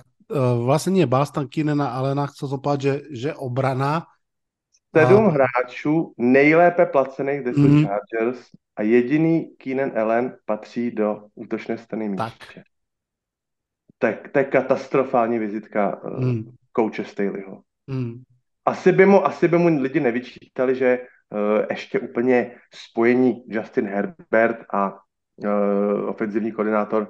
vlastne 0.60 0.92
nie 0.92 1.06
Boston 1.08 1.48
Kinena, 1.48 1.88
ale 1.96 2.12
chcel 2.28 2.52
som 2.52 2.60
povedať, 2.60 2.80
že, 2.80 2.94
že 3.10 3.30
obrana 3.34 4.04
sedm 4.92 5.26
a... 5.26 5.30
hráčů 5.30 6.14
nejlépe 6.18 6.86
placených 6.86 7.42
The 7.42 7.52
mm. 7.56 7.86
Chargers 7.86 8.38
a 8.76 8.82
jediný 8.82 9.56
Keenan 9.56 9.98
Allen 9.98 10.36
patří 10.44 10.90
do 10.90 11.32
útočné 11.34 11.78
strany 11.78 12.08
míče. 12.08 12.62
Tak. 13.98 14.28
To 14.30 14.38
je 14.38 14.44
katastrofální 14.44 15.38
vizitka 15.38 16.00
mm. 16.18 16.54
kouče 16.72 17.04
Staleyho. 17.04 17.62
Mm. 17.86 18.22
Asi, 18.68 18.92
by 18.92 19.06
mu, 19.06 19.26
asi 19.26 19.48
by 19.48 19.58
mu 19.58 19.68
lidi 19.80 20.00
nevyčítali, 20.00 20.74
že 20.74 20.98
uh, 20.98 21.64
ještě 21.70 22.00
úplně 22.00 22.60
spojení 22.74 23.44
Justin 23.46 23.86
Herbert 23.86 24.58
a 24.72 24.92
uh, 24.92 26.08
ofenzivní 26.08 26.52
koordinátor 26.52 27.08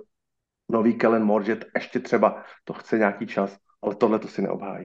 nový 0.71 0.95
Kellen 0.95 1.25
Moore, 1.25 1.45
že 1.45 1.61
ještě 1.75 2.01
třeba 2.01 2.45
to 2.65 2.73
chce 2.73 2.99
nějaký 2.99 3.27
čas, 3.27 3.59
ale 3.83 3.95
tohle 3.95 4.19
to 4.19 4.29
si 4.29 4.43
neobhájí. 4.43 4.85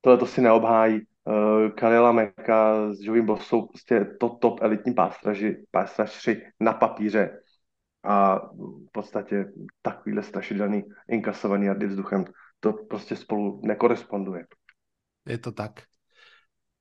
Tohle 0.00 0.18
to 0.18 0.26
si 0.26 0.40
neobhájí 0.40 1.00
uh, 1.24 1.70
Kalila 1.70 2.12
Meka 2.12 2.92
s 2.92 3.00
Joey 3.00 3.22
Boss 3.22 3.46
jsou 3.46 3.66
prostě 3.66 4.04
to 4.20 4.28
top 4.28 4.62
elitní 4.62 4.94
pástraži, 4.94 5.66
pástražři 5.70 6.42
na 6.60 6.72
papíře 6.72 7.40
a 8.04 8.38
v 8.88 8.92
podstatě 8.92 9.52
takovýhle 9.82 10.22
strašidelný 10.22 10.84
inkasovaný 11.08 11.66
jardy 11.66 11.86
vzduchem, 11.86 12.24
to 12.60 12.72
prostě 12.72 13.16
spolu 13.16 13.60
nekoresponduje. 13.64 14.46
Je 15.28 15.36
to 15.36 15.52
tak. 15.52 15.84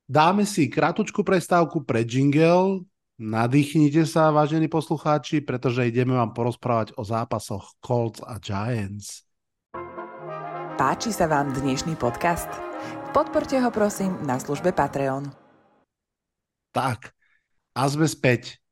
Dáme 0.07 0.47
si 0.47 0.71
krátku 0.71 1.19
prestávku 1.19 1.83
pre 1.83 2.07
jingle. 2.07 2.87
Nadýchnite 3.19 4.07
sa, 4.07 4.31
vážení 4.31 4.71
poslucháči, 4.71 5.43
pretože 5.43 5.83
ideme 5.83 6.15
vám 6.15 6.31
porozprávať 6.31 6.95
o 6.95 7.03
zápasoch 7.03 7.75
Colts 7.83 8.23
a 8.23 8.39
Giants. 8.39 9.27
Páči 10.79 11.11
sa 11.11 11.27
vám 11.27 11.51
dnešný 11.51 11.99
podcast? 11.99 12.47
Podporte 13.11 13.59
ho 13.59 13.67
prosím 13.67 14.15
na 14.23 14.39
službe 14.39 14.71
Patreon. 14.71 15.27
Tak, 16.71 17.11
a 17.75 17.81
sme 17.91 18.07
späť. 18.07 18.63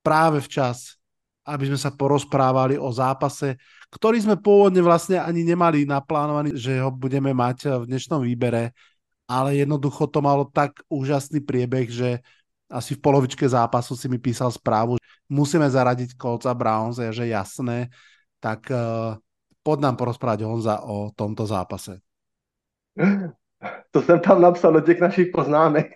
Práve 0.00 0.40
včas, 0.40 0.96
aby 1.44 1.68
sme 1.68 1.76
sa 1.76 1.92
porozprávali 1.92 2.80
o 2.80 2.88
zápase, 2.94 3.60
ktorý 3.92 4.24
sme 4.24 4.40
pôvodne 4.40 4.80
vlastne 4.80 5.20
ani 5.20 5.44
nemali 5.44 5.84
naplánovaný, 5.84 6.56
že 6.56 6.80
ho 6.80 6.88
budeme 6.88 7.34
mať 7.34 7.82
v 7.82 7.92
dnešnom 7.92 8.24
výbere, 8.24 8.72
ale 9.28 9.56
jednoducho 9.56 10.06
to 10.06 10.20
malo 10.20 10.44
tak 10.44 10.82
úžasný 10.88 11.40
priebeh, 11.40 11.88
že 11.88 12.20
asi 12.72 12.96
v 12.96 13.04
polovičke 13.04 13.44
zápasu 13.44 13.92
si 13.96 14.08
mi 14.08 14.16
písal 14.16 14.48
správu, 14.48 14.96
že 14.96 15.04
musíme 15.28 15.68
zaradiť 15.68 16.16
Colts 16.16 16.48
a 16.48 16.54
Browns, 16.56 16.96
je 16.96 17.12
že 17.12 17.28
jasné, 17.28 17.92
tak 18.40 18.64
uh, 18.72 19.16
pod 19.62 19.78
nám 19.80 19.96
porozprávať 19.96 20.42
Honza 20.42 20.80
o 20.80 21.12
tomto 21.12 21.46
zápase. 21.46 22.00
To 23.90 24.02
jsem 24.02 24.20
tam 24.20 24.42
napsal 24.42 24.72
do 24.72 24.80
těch 24.80 25.00
našich 25.00 25.28
poznámek. 25.32 25.86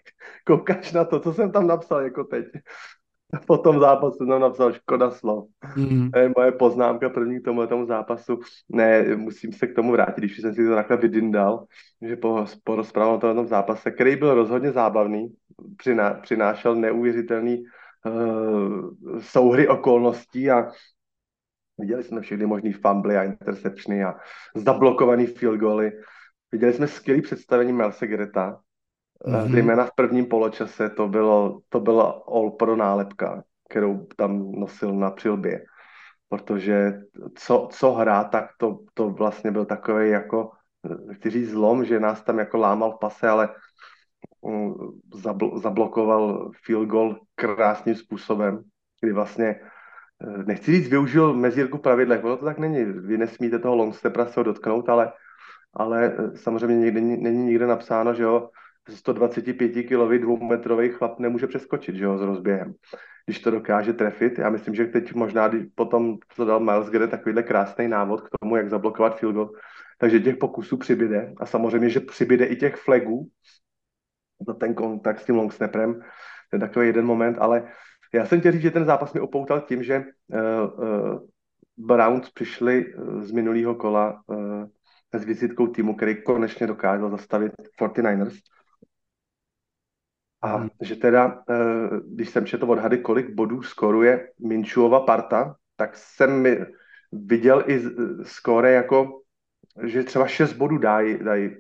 Koukáš 0.47 0.93
na 0.93 1.05
to, 1.05 1.21
co 1.21 1.35
jsem 1.35 1.53
tam 1.53 1.67
napsal 1.67 2.01
jako 2.01 2.25
teď. 2.25 2.45
Po 3.47 3.59
tom 3.59 3.81
zápasu 3.81 4.17
jsem 4.17 4.29
tam 4.29 4.41
napsal 4.41 4.73
škoda 4.73 5.11
slov. 5.11 5.49
Mm. 5.77 6.11
To 6.11 6.19
je 6.19 6.33
moje 6.37 6.53
poznámka 6.53 7.09
první 7.09 7.41
k 7.41 7.45
tomu, 7.45 7.67
tomu 7.67 7.87
zápasu. 7.87 8.41
Ne, 8.69 9.17
musím 9.17 9.53
se 9.53 9.67
k 9.67 9.75
tomu 9.75 9.93
vrátit, 9.93 10.21
když 10.21 10.41
jsem 10.41 10.55
si 10.55 10.67
to 10.67 10.75
takhle 10.75 10.97
vydindal, 10.97 11.65
že 12.03 12.17
po, 12.17 12.45
po 12.65 12.77
rozprávu 12.77 13.15
o 13.15 13.19
tom 13.19 13.47
zápase, 13.47 13.91
který 13.91 14.17
byl 14.17 14.35
rozhodně 14.35 14.73
zábavný, 14.73 15.35
přiná, 15.77 16.15
přinášel 16.15 16.75
neuvěřitelný 16.75 17.65
uh, 18.07 19.21
souhry 19.21 19.69
okolností 19.69 20.51
a 20.51 20.71
viděli 21.79 22.05
jsme 22.05 22.21
všechny 22.21 22.47
možný 22.47 22.73
fumbly 22.73 23.17
a 23.17 23.25
interceptiony 23.25 24.05
a 24.05 24.15
zablokovaný 24.55 25.27
field 25.27 25.59
goaly 25.59 25.93
viděli 26.53 26.73
jsme 26.73 26.89
skvělé 26.89 27.23
představení 27.23 27.73
Milese 27.73 28.07
Greta, 28.07 28.61
Mhm. 29.27 29.53
zejména 29.53 29.85
v 29.85 29.95
prvním 29.95 30.27
poločase 30.27 30.91
to 30.91 31.09
bylo, 31.09 31.61
to 31.69 31.81
byla 31.81 32.23
all 32.29 32.51
pro 32.51 32.77
nálepka, 32.77 33.43
kterou 33.69 34.07
tam 34.17 34.53
nosil 34.53 34.93
na 34.95 35.11
přilbě. 35.11 35.65
Protože 36.29 36.93
co, 37.35 37.69
co 37.73 37.93
hrá, 37.93 38.25
tak 38.25 38.45
to, 38.59 38.79
to 38.95 39.11
vlastně 39.11 39.51
byl 39.51 39.65
takový 39.65 40.11
jako, 40.11 40.51
chci 41.13 41.31
říct 41.31 41.51
zlom, 41.51 41.85
že 41.85 42.01
nás 42.01 42.23
tam 42.23 42.39
jako 42.39 42.57
lámal 42.57 42.93
v 42.93 42.99
pase, 42.99 43.29
ale 43.29 43.49
zabl- 45.15 45.61
zablokoval 45.61 46.51
field 46.65 46.89
goal 46.89 47.17
krásným 47.35 47.95
způsobem, 47.95 48.63
kdy 49.01 49.13
vlastně 49.13 49.47
eh, 49.47 50.45
nechci 50.47 50.73
říct, 50.73 50.89
využil 50.89 51.35
mezírku 51.35 51.79
pravidlech, 51.79 52.25
ono 52.25 52.37
to 52.37 52.45
tak 52.45 52.59
není, 52.59 52.85
vy 52.85 53.19
nesmíte 53.19 53.59
toho 53.59 53.77
long 53.77 53.95
steppera 53.95 54.27
se 54.27 54.41
ho 54.41 54.45
dotknout, 54.45 54.89
ale, 54.89 55.13
ale 55.75 56.17
eh, 56.19 56.37
samozřejmě 56.37 56.85
někde, 56.85 57.01
není 57.01 57.45
nikde 57.45 57.67
napsáno, 57.67 58.15
že 58.15 58.23
jo, 58.23 58.49
125 58.89 59.83
kilový 59.83 60.19
dvoumetrový 60.19 60.89
chlap 60.89 61.19
nemůže 61.19 61.47
přeskočit, 61.47 61.97
že 61.97 62.05
jo, 62.05 62.19
s 62.19 62.23
rozběhem. 62.23 62.75
Když 63.27 63.39
to 63.39 63.51
dokáže 63.51 63.93
trefit, 63.93 64.39
já 64.39 64.51
myslím, 64.51 64.75
že 64.75 64.85
teď 64.85 65.15
možná 65.15 65.49
když 65.49 65.63
potom, 65.75 66.17
co 66.29 66.45
dal 66.45 66.61
Miles 66.61 66.91
Garrett, 66.91 67.11
takovýhle 67.11 67.43
krásný 67.43 67.89
návod 67.89 68.21
k 68.21 68.29
tomu, 68.41 68.57
jak 68.57 68.71
zablokovat 68.71 69.19
field 69.19 69.35
goal, 69.35 69.51
takže 69.99 70.21
těch 70.21 70.37
pokusů 70.37 70.77
přibyde. 70.77 71.35
A 71.37 71.47
samozřejmě, 71.47 71.91
že 71.91 72.01
přibyde 72.01 72.45
i 72.45 72.57
těch 72.57 72.77
flagů. 72.77 73.29
Za 74.47 74.55
ten 74.55 74.75
kontakt 74.75 75.21
s 75.21 75.25
tím 75.25 75.37
long 75.37 75.53
snapperem, 75.53 75.95
to 76.51 76.57
je 76.57 76.61
takový 76.61 76.87
jeden 76.87 77.07
moment, 77.07 77.37
ale 77.41 77.73
já 78.15 78.27
jsem 78.27 78.41
chtěl 78.41 78.53
říct, 78.53 78.63
že 78.63 78.71
ten 78.71 78.85
zápas 78.85 79.13
mi 79.13 79.21
opoutal 79.21 79.61
tím, 79.61 79.83
že 79.83 80.05
uh, 80.29 80.85
uh, 80.85 81.19
Browns 81.77 82.31
přišli 82.31 82.95
uh, 82.95 83.23
z 83.23 83.31
minulého 83.31 83.75
kola 83.75 84.23
uh, 84.27 84.65
s 85.15 85.25
vizitkou 85.25 85.67
týmu, 85.67 85.95
který 85.95 86.23
konečně 86.23 86.67
dokázal 86.67 87.11
zastavit 87.11 87.53
49ers 87.81 88.39
a 90.43 90.57
hmm. 90.57 90.69
že 90.81 90.97
teda, 90.97 91.43
eh, 91.51 91.55
když 92.07 92.31
jsem 92.31 92.47
četl 92.47 92.71
odhady, 92.71 92.99
kolik 92.99 93.35
bodů 93.35 93.63
skoruje 93.63 94.29
Minčuova 94.41 95.01
parta, 95.01 95.57
tak 95.77 95.97
jsem 95.97 96.47
viděl 97.13 97.65
i 97.67 97.83
skóre 98.23 98.73
jako, 98.73 99.21
že 99.85 100.03
třeba 100.03 100.27
6 100.27 100.53
bodů 100.53 100.79
dají, 100.79 101.19
dají 101.25 101.51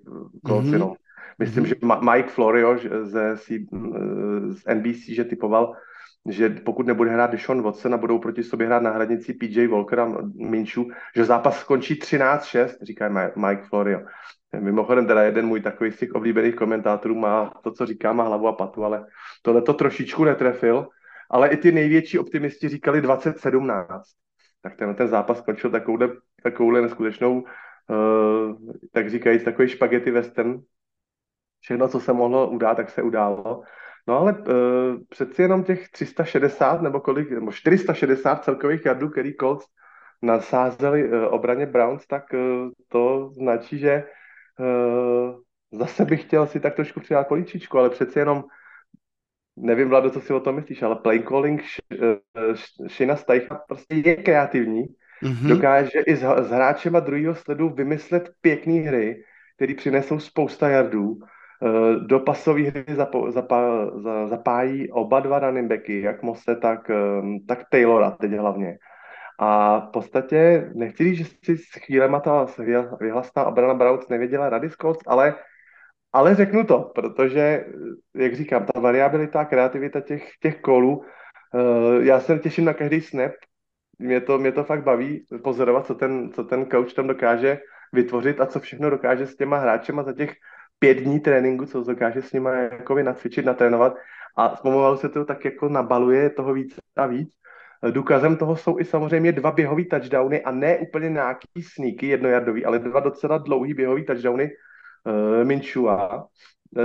Colts 0.46 0.68
mm-hmm. 0.68 0.96
Myslím, 1.38 1.64
mm-hmm. 1.64 1.98
že 2.00 2.12
Mike 2.12 2.28
Florio 2.28 2.78
ze, 3.02 3.36
z 4.50 4.74
NBC, 4.74 5.08
že 5.08 5.24
typoval, 5.24 5.74
že 6.28 6.48
pokud 6.48 6.86
nebude 6.86 7.10
hrát 7.10 7.30
Deshaun 7.30 7.62
Watson 7.62 7.94
a 7.94 7.96
budou 7.96 8.18
proti 8.18 8.42
sobě 8.42 8.66
hrát 8.66 8.82
na 8.82 8.90
hradnici 8.90 9.34
PJ 9.34 9.66
Walker 9.66 10.00
a 10.00 10.14
Minchu, 10.34 10.90
že 11.16 11.24
zápas 11.24 11.60
skončí 11.60 11.94
13-6, 11.94 12.68
říká 12.82 13.32
Mike 13.36 13.62
Florio. 13.68 14.00
Mimochodem 14.60 15.06
teda 15.06 15.22
jeden 15.22 15.46
můj 15.46 15.60
takový 15.60 15.92
z 15.92 15.98
těch 15.98 16.12
oblíbených 16.12 16.54
komentátorů 16.54 17.14
má 17.14 17.52
to, 17.62 17.72
co 17.72 17.86
říká, 17.86 18.12
má 18.12 18.24
hlavu 18.24 18.48
a 18.48 18.52
patu, 18.52 18.84
ale 18.84 19.06
tohle 19.42 19.62
to 19.62 19.74
trošičku 19.74 20.24
netrefil, 20.24 20.88
ale 21.30 21.48
i 21.48 21.56
ty 21.56 21.72
největší 21.72 22.18
optimisti 22.18 22.68
říkali 22.68 23.00
2017. 23.00 24.02
Tak 24.62 24.76
ten, 24.76 24.94
ten 24.94 25.08
zápas 25.08 25.38
skončil 25.38 25.70
takovouhle, 25.70 26.08
takovouhle 26.42 26.82
neskutečnou, 26.82 27.40
uh, 27.40 28.72
tak 28.92 29.10
říkajíc, 29.10 29.44
takový 29.44 29.68
špagety 29.68 30.10
western. 30.10 30.60
Všechno, 31.60 31.88
co 31.88 32.00
se 32.00 32.12
mohlo 32.12 32.50
udát, 32.50 32.74
tak 32.74 32.90
se 32.90 33.02
událo. 33.02 33.62
No 34.08 34.18
ale 34.18 34.32
uh, 34.32 34.44
přeci 35.08 35.42
jenom 35.42 35.64
těch 35.64 35.88
360 35.88 36.82
nebo 36.82 37.00
kolik, 37.00 37.30
nebo 37.30 37.52
460 37.52 38.44
celkových 38.44 38.86
jardů, 38.86 39.08
který 39.08 39.34
Colts 39.34 39.66
nasázeli 40.22 41.08
uh, 41.08 41.24
obraně 41.34 41.66
Browns, 41.66 42.06
tak 42.06 42.24
uh, 42.32 42.70
to 42.88 43.30
značí, 43.32 43.78
že 43.78 44.04
zase 45.72 46.04
bych 46.04 46.22
chtěl 46.22 46.46
si 46.46 46.60
tak 46.60 46.74
trošku 46.74 47.00
přidat 47.00 47.28
políčičku, 47.28 47.78
ale 47.78 47.90
přeci 47.90 48.18
jenom 48.18 48.44
nevím, 49.56 49.88
Vlado, 49.88 50.10
co 50.10 50.20
si 50.20 50.32
o 50.32 50.40
tom 50.40 50.54
myslíš, 50.54 50.82
ale 50.82 50.96
play 50.96 51.22
calling 51.22 51.62
Shina 52.88 53.16
Steicha 53.16 53.60
prostě 53.68 53.94
je 53.94 54.16
kreativní, 54.16 54.86
mm-hmm. 55.22 55.48
dokáže 55.48 56.00
i 56.00 56.16
s, 56.16 56.20
s 56.20 56.50
hráčema 56.50 57.00
druhého 57.00 57.34
sledu 57.34 57.68
vymyslet 57.68 58.30
pěkné 58.40 58.72
hry, 58.72 59.24
které 59.56 59.74
přinesou 59.74 60.18
spousta 60.18 60.68
jardů, 60.68 61.18
do 62.06 62.20
pasové 62.20 62.62
hry 62.62 62.84
zapo, 62.88 63.30
zapa, 63.30 63.90
za, 64.02 64.28
zapájí 64.28 64.90
oba 64.90 65.20
dva 65.20 65.38
running 65.38 65.68
backy, 65.68 66.00
jak 66.00 66.22
Mose, 66.22 66.56
tak, 66.56 66.90
tak 67.48 67.64
Taylora 67.70 68.10
teď 68.10 68.32
hlavně. 68.32 68.78
A 69.38 69.80
v 69.80 69.90
podstatě 69.90 70.70
nechci 70.74 71.14
že 71.14 71.24
si 71.24 71.56
s 71.58 71.70
chvílema 71.84 72.20
ta 72.20 72.46
vyhlasná 73.00 73.44
obrana 73.44 73.74
Browns 73.74 74.08
nevěděla 74.08 74.48
rady 74.48 74.70
Scott, 74.70 74.98
ale, 75.06 75.34
ale 76.12 76.34
řeknu 76.34 76.64
to, 76.64 76.92
protože, 76.94 77.64
jak 78.14 78.34
říkám, 78.34 78.66
ta 78.66 78.80
variabilita, 78.80 79.44
kreativita 79.44 80.00
těch, 80.00 80.30
těch 80.42 80.60
kolů, 80.60 80.96
uh, 80.98 81.04
já 82.04 82.20
se 82.20 82.38
těším 82.38 82.64
na 82.64 82.74
každý 82.74 83.00
snap, 83.00 83.32
mě 83.98 84.20
to, 84.20 84.38
mě 84.38 84.52
to 84.52 84.64
fakt 84.64 84.84
baví 84.84 85.26
pozorovat, 85.44 85.86
co 85.86 85.94
ten, 85.94 86.32
co 86.32 86.44
ten 86.44 86.66
coach 86.66 86.92
tam 86.92 87.06
dokáže 87.06 87.58
vytvořit 87.92 88.40
a 88.40 88.46
co 88.46 88.60
všechno 88.60 88.90
dokáže 88.90 89.26
s 89.26 89.36
těma 89.36 89.58
hráčema 89.58 90.02
za 90.02 90.12
těch 90.12 90.34
pět 90.78 90.94
dní 90.94 91.20
tréninku, 91.20 91.66
co 91.66 91.84
dokáže 91.84 92.22
s 92.22 92.32
nimi 92.32 92.50
jako 92.72 92.94
nacvičit, 92.94 93.44
natrénovat. 93.44 93.96
A 94.36 94.48
pomalu 94.48 94.96
se 94.96 95.08
to 95.08 95.24
tak 95.24 95.44
jako 95.44 95.68
nabaluje 95.68 96.30
toho 96.30 96.52
víc 96.52 96.78
a 96.96 97.06
víc 97.06 97.30
Důkazem 97.90 98.36
toho 98.36 98.56
jsou 98.56 98.78
i 98.78 98.84
samozřejmě 98.84 99.32
dva 99.32 99.50
běhové 99.50 99.84
touchdowny 99.84 100.42
a 100.42 100.50
ne 100.50 100.78
úplně 100.78 101.10
nějaký 101.10 101.62
sníky 101.62 102.06
jednojardový, 102.06 102.64
ale 102.64 102.78
dva 102.78 103.00
docela 103.00 103.38
dlouhý 103.38 103.74
běhový 103.74 104.04
touchdowny 104.04 104.50
uh, 105.04 105.44
Minchua. 105.44 106.26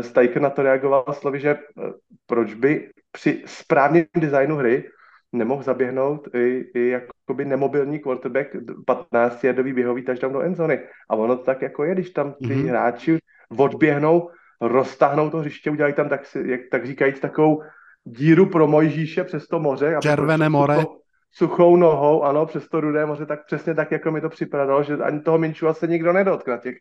Stajker 0.01 0.41
na 0.41 0.49
to 0.49 0.63
reagoval 0.63 1.05
slovy, 1.11 1.39
že 1.39 1.55
uh, 1.55 1.83
proč 2.25 2.53
by 2.53 2.89
při 3.11 3.43
správném 3.45 4.05
designu 4.17 4.55
hry 4.55 4.89
nemohl 5.31 5.63
zaběhnout 5.63 6.35
i, 6.35 6.65
i 6.75 6.87
jakoby 6.87 7.45
nemobilní 7.45 7.99
quarterback 7.99 8.55
15-jardový 8.87 9.73
běhový 9.73 10.03
touchdown 10.03 10.33
do 10.33 10.41
endzony. 10.41 10.79
A 11.09 11.15
ono 11.15 11.37
to 11.37 11.43
tak 11.43 11.61
jako 11.61 11.83
je, 11.83 11.93
když 11.93 12.09
tam 12.09 12.33
ty 12.33 12.45
mm-hmm. 12.45 12.69
hráči 12.69 13.19
odběhnou, 13.57 14.29
roztáhnou 14.61 15.29
to 15.29 15.37
hřiště, 15.37 15.71
udělají 15.71 15.93
tam 15.93 16.09
tak, 16.09 16.21
jak, 16.45 16.61
tak 16.71 16.85
říkajíc 16.85 17.19
takovou 17.19 17.63
díru 18.03 18.45
pro 18.45 18.67
Mojžíše 18.67 19.23
přes 19.23 19.47
to 19.47 19.59
moře. 19.59 19.97
Červené 20.01 20.49
more. 20.49 20.75
Suchou, 20.75 21.01
suchou 21.31 21.75
nohou, 21.75 22.23
ano, 22.23 22.45
přes 22.45 22.67
to 22.67 22.81
rudé 22.81 23.05
moře, 23.05 23.25
tak 23.25 23.45
přesně 23.45 23.75
tak, 23.75 23.91
jako 23.91 24.11
mi 24.11 24.21
to 24.21 24.29
připadalo, 24.29 24.83
že 24.83 24.97
ani 24.97 25.19
toho 25.19 25.37
Minčua 25.37 25.73
se 25.73 25.87
nikdo 25.87 26.13
nedotkl 26.13 26.51
na 26.51 26.57
těch 26.57 26.75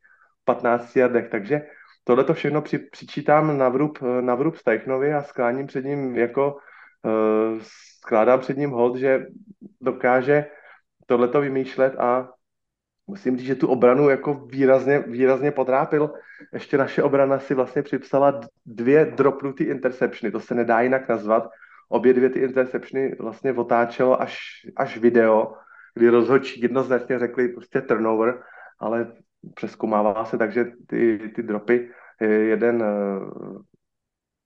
15 0.44 0.96
jardech, 0.96 1.28
takže 1.28 1.62
tohle 2.04 2.24
to 2.24 2.34
všechno 2.34 2.62
při, 2.62 2.78
přičítám 2.78 3.58
na 3.58 3.68
vrub, 3.68 3.98
na 4.20 4.34
vrub 4.34 4.56
Steichnovi 4.56 5.14
a 5.14 5.22
skláním 5.22 5.66
před 5.66 5.84
ním 5.84 6.16
jako 6.16 6.56
uh, 7.02 7.60
skládám 8.06 8.40
před 8.40 8.56
ním 8.56 8.70
hold, 8.70 8.96
že 8.96 9.26
dokáže 9.80 10.46
tohleto 11.06 11.40
vymýšlet 11.40 11.94
a 11.98 12.28
musím 13.10 13.36
říct, 13.36 13.46
že 13.46 13.54
tu 13.54 13.66
obranu 13.66 14.08
jako 14.08 14.34
výrazně, 14.34 14.98
výrazně 15.06 15.50
potrápil. 15.50 16.10
Ještě 16.52 16.78
naše 16.78 17.02
obrana 17.02 17.38
si 17.38 17.54
vlastně 17.54 17.82
připsala 17.82 18.40
dvě 18.66 19.04
dropnutý 19.04 19.64
interceptiony, 19.64 20.32
to 20.32 20.40
se 20.40 20.54
nedá 20.54 20.80
jinak 20.80 21.08
nazvat. 21.08 21.50
Obě 21.88 22.14
dvě 22.14 22.30
ty 22.30 22.38
interceptiony 22.38 23.14
vlastně 23.18 23.52
otáčelo 23.52 24.22
až, 24.22 24.38
až 24.76 24.96
video, 24.96 25.54
kdy 25.94 26.08
rozhodčí 26.08 26.60
jednoznačně 26.60 27.18
řekli 27.18 27.48
prostě 27.48 27.80
turnover, 27.80 28.42
ale 28.78 29.12
přeskumává 29.54 30.24
se, 30.24 30.38
takže 30.38 30.64
ty, 30.86 31.32
ty 31.34 31.42
dropy, 31.42 31.90
jeden, 32.20 32.84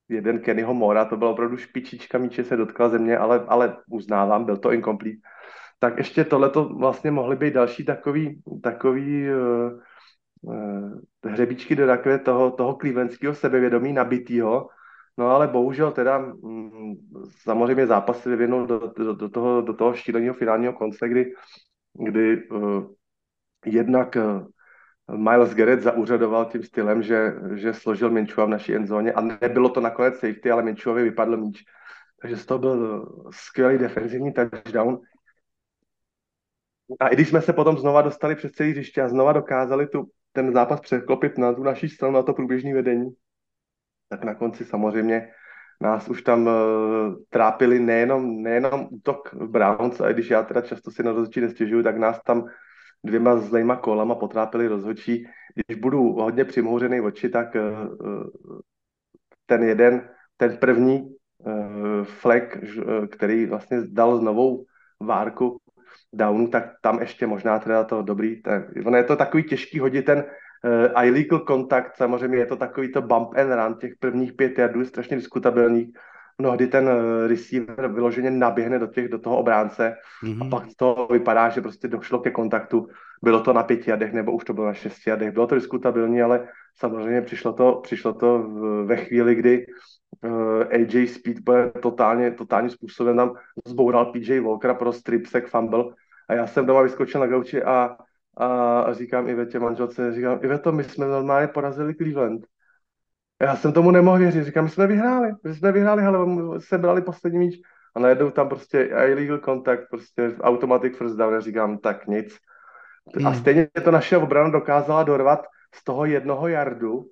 jeden 0.09 0.39
Kennyho 0.41 0.75
Mora, 0.75 1.05
to 1.05 1.17
byla 1.17 1.31
opravdu 1.31 1.57
špičička 1.57 2.19
míče 2.19 2.45
se 2.45 2.57
dotkla 2.57 2.89
země, 2.89 3.19
ale, 3.19 3.45
ale 3.49 3.77
uznávám, 3.91 4.45
byl 4.45 4.57
to 4.57 4.73
incomplete 4.73 5.19
tak 5.85 5.99
ještě 5.99 6.25
tohleto 6.25 6.65
vlastně 6.65 7.11
mohly 7.11 7.37
být 7.37 7.55
další 7.55 7.85
takový, 7.85 8.43
takový 8.63 9.29
uh, 9.29 9.73
uh, 10.43 10.99
hřebíčky 11.25 11.77
do 11.77 11.87
takové 11.87 12.19
toho, 12.19 12.51
toho 12.51 12.75
klívenského 12.75 13.35
sebevědomí 13.35 13.93
nabitýho, 13.93 14.69
no 15.19 15.27
ale 15.27 15.49
bohužel 15.49 15.93
teda 15.93 16.19
mm, 16.19 16.95
samozřejmě 17.43 17.87
zápas 17.87 18.23
se 18.23 18.31
vyvinul 18.31 18.67
do, 18.67 18.93
do, 18.97 19.15
do, 19.15 19.29
toho, 19.29 19.61
do 19.61 19.75
toho 19.75 19.95
šíleného 19.95 20.35
finálního 20.35 20.73
konce, 20.73 21.09
kdy, 21.09 21.33
kdy 21.95 22.49
uh, 22.49 22.87
jednak 23.67 24.17
uh, 24.17 24.47
Miles 25.17 25.55
Garrett 25.55 25.83
zaúřadoval 25.83 26.45
tím 26.45 26.63
stylem, 26.63 27.03
že, 27.03 27.35
že 27.55 27.75
složil 27.75 28.11
Minčua 28.11 28.45
v 28.45 28.57
naší 28.57 28.75
endzóně 28.75 29.13
a 29.13 29.21
nebylo 29.21 29.69
to 29.69 29.81
nakonec 29.81 30.15
safety, 30.15 30.51
ale 30.51 30.63
Minčuovi 30.63 31.03
vypadl 31.03 31.37
míč. 31.37 31.65
Takže 32.23 32.37
z 32.37 32.47
toho 32.47 32.59
byl 32.59 33.07
skvělý 33.31 33.79
defenzivní 33.79 34.33
touchdown. 34.33 35.01
A 37.01 37.09
i 37.09 37.15
když 37.15 37.29
jsme 37.29 37.41
se 37.43 37.53
potom 37.53 37.79
znova 37.79 38.03
dostali 38.03 38.35
přes 38.35 38.53
celý 38.53 38.71
hřiště 38.71 39.03
a 39.03 39.09
znova 39.09 39.33
dokázali 39.33 39.87
tu, 39.87 40.09
ten 40.33 40.53
zápas 40.53 40.81
překlopit 40.81 41.39
na 41.39 41.53
tu 41.53 41.63
naší 41.63 41.89
stranu, 41.89 42.15
na 42.15 42.23
to 42.23 42.33
průběžné 42.33 42.75
vedení, 42.75 43.15
tak 44.09 44.25
na 44.25 44.35
konci 44.35 44.65
samozřejmě 44.65 45.29
nás 45.81 46.09
už 46.09 46.23
tam 46.23 46.47
uh, 46.47 46.53
trápili 47.31 47.81
nejenom, 47.81 48.43
nejenom 48.43 48.89
útok 48.91 49.35
Browns, 49.35 50.01
a 50.01 50.13
když 50.13 50.31
já 50.31 50.43
teda 50.43 50.61
často 50.61 50.91
si 50.91 51.03
na 51.03 51.13
rozhodčí 51.13 51.41
nestěžuju, 51.41 51.83
tak 51.83 51.97
nás 51.97 52.21
tam 52.23 52.47
dvěma 53.05 53.37
zlejma 53.37 53.77
kolama 53.77 54.15
potrápili 54.15 54.69
rozhodčí. 54.69 55.27
Když 55.55 55.79
budu 55.79 56.13
hodně 56.13 56.45
přimhouřený 56.45 57.01
oči, 57.01 57.29
tak 57.29 57.57
ten 59.47 59.63
jeden, 59.63 60.09
ten 60.37 60.57
první 60.57 61.15
flek, 62.03 62.59
který 63.11 63.47
vlastně 63.47 63.81
dal 63.89 64.21
novou 64.21 64.65
várku 65.01 65.61
downu, 66.13 66.49
tak 66.49 66.65
tam 66.83 67.01
ještě 67.01 67.27
možná 67.27 67.59
teda 67.59 67.85
to 67.85 68.03
dobrý. 68.03 68.43
Tak, 68.43 68.63
ono 68.87 68.97
je 68.97 69.05
to 69.05 69.17
takový 69.17 69.43
těžký 69.43 69.79
hodit 69.79 70.05
ten 70.05 70.25
uh, 70.99 71.05
illegal 71.05 71.39
kontakt, 71.39 71.97
samozřejmě 71.97 72.39
je 72.39 72.47
to 72.47 72.57
takový 72.57 72.93
to 72.93 73.03
bump 73.03 73.29
and 73.37 73.53
run 73.53 73.75
těch 73.75 73.93
prvních 73.99 74.33
pět 74.33 74.59
jardů, 74.59 74.85
strašně 74.85 75.17
diskutabilní. 75.17 75.93
Mnohdy 76.39 76.67
ten 76.67 76.89
uh, 76.89 77.27
receiver 77.27 77.89
vyloženě 77.89 78.31
naběhne 78.31 78.79
do, 78.79 78.87
těch, 78.87 79.09
do 79.09 79.19
toho 79.19 79.39
obránce 79.39 79.97
mm-hmm. 80.25 80.47
a 80.47 80.51
pak 80.51 80.63
to 80.77 81.09
vypadá, 81.13 81.49
že 81.49 81.61
prostě 81.61 81.89
došlo 81.89 82.19
ke 82.19 82.31
kontaktu. 82.31 82.89
Bylo 83.23 83.41
to 83.41 83.53
na 83.53 83.63
pěti 83.63 83.91
jadech 83.91 84.13
nebo 84.13 84.33
už 84.33 84.45
to 84.45 84.53
bylo 84.53 84.67
na 84.67 84.75
šesti 84.75 85.11
jadech. 85.11 85.33
Bylo 85.33 85.47
to 85.47 85.55
diskutabilní, 85.55 86.23
ale 86.23 86.49
samozřejmě 86.77 87.23
přišlo 87.23 87.53
to, 87.53 87.81
přišlo 87.83 88.13
to 88.13 88.39
v, 88.39 88.85
ve 88.87 88.97
chvíli, 88.97 89.35
kdy 89.35 89.67
uh, 90.25 90.63
eh, 90.71 90.75
AJ 90.75 91.07
Speed 91.07 91.39
bude 91.41 91.73
totálně, 91.83 92.31
totálně 92.31 92.71
způsobem 92.71 93.17
tam 93.17 93.35
zboural 93.67 94.07
PJ 94.07 94.41
Walkera 94.41 94.75
pro 94.75 94.93
strip 94.93 95.27
sack 95.27 95.47
fumble 95.47 95.85
a 96.29 96.35
já 96.35 96.47
jsem 96.47 96.67
doma 96.67 96.83
vyskočil 96.83 97.21
na 97.21 97.27
gauči 97.27 97.63
a, 97.63 97.97
a 98.37 98.93
říkám 98.93 99.29
Ivetě 99.29 99.59
manželce, 99.59 100.13
říkám, 100.13 100.39
Iveto, 100.43 100.73
my 100.73 100.85
jsme 100.85 101.07
normálně 101.07 101.49
porazili 101.49 101.95
Cleveland. 101.95 102.47
Já 103.43 103.57
jsem 103.57 103.73
tomu 103.73 103.91
nemohl 103.91 104.19
věřit, 104.19 104.45
říkám, 104.45 104.65
my 104.65 104.71
jsme 104.71 104.87
vyhráli, 104.87 105.33
my 105.45 105.55
jsme 105.55 105.73
vyhráli, 105.73 106.03
ale 106.03 106.19
se 106.61 106.79
brali 106.79 107.03
poslední 107.03 107.39
míč. 107.39 107.61
A 107.95 108.01
najednou 108.01 108.31
tam 108.31 108.49
prostě 108.49 108.91
illegal 109.07 109.39
contact, 109.39 109.89
prostě 109.91 110.33
automatic 110.41 110.97
first 110.97 111.17
down, 111.17 111.41
říkám, 111.41 111.79
tak 111.79 112.07
nic. 112.07 112.37
A 113.25 113.29
hmm. 113.29 113.35
stejně 113.35 113.69
to 113.85 113.91
naše 113.91 114.17
obrana 114.17 114.51
dokázala 114.51 115.03
dorvat 115.03 115.47
z 115.75 115.85
toho 115.85 116.05
jednoho 116.05 116.49
jardu, 116.49 117.05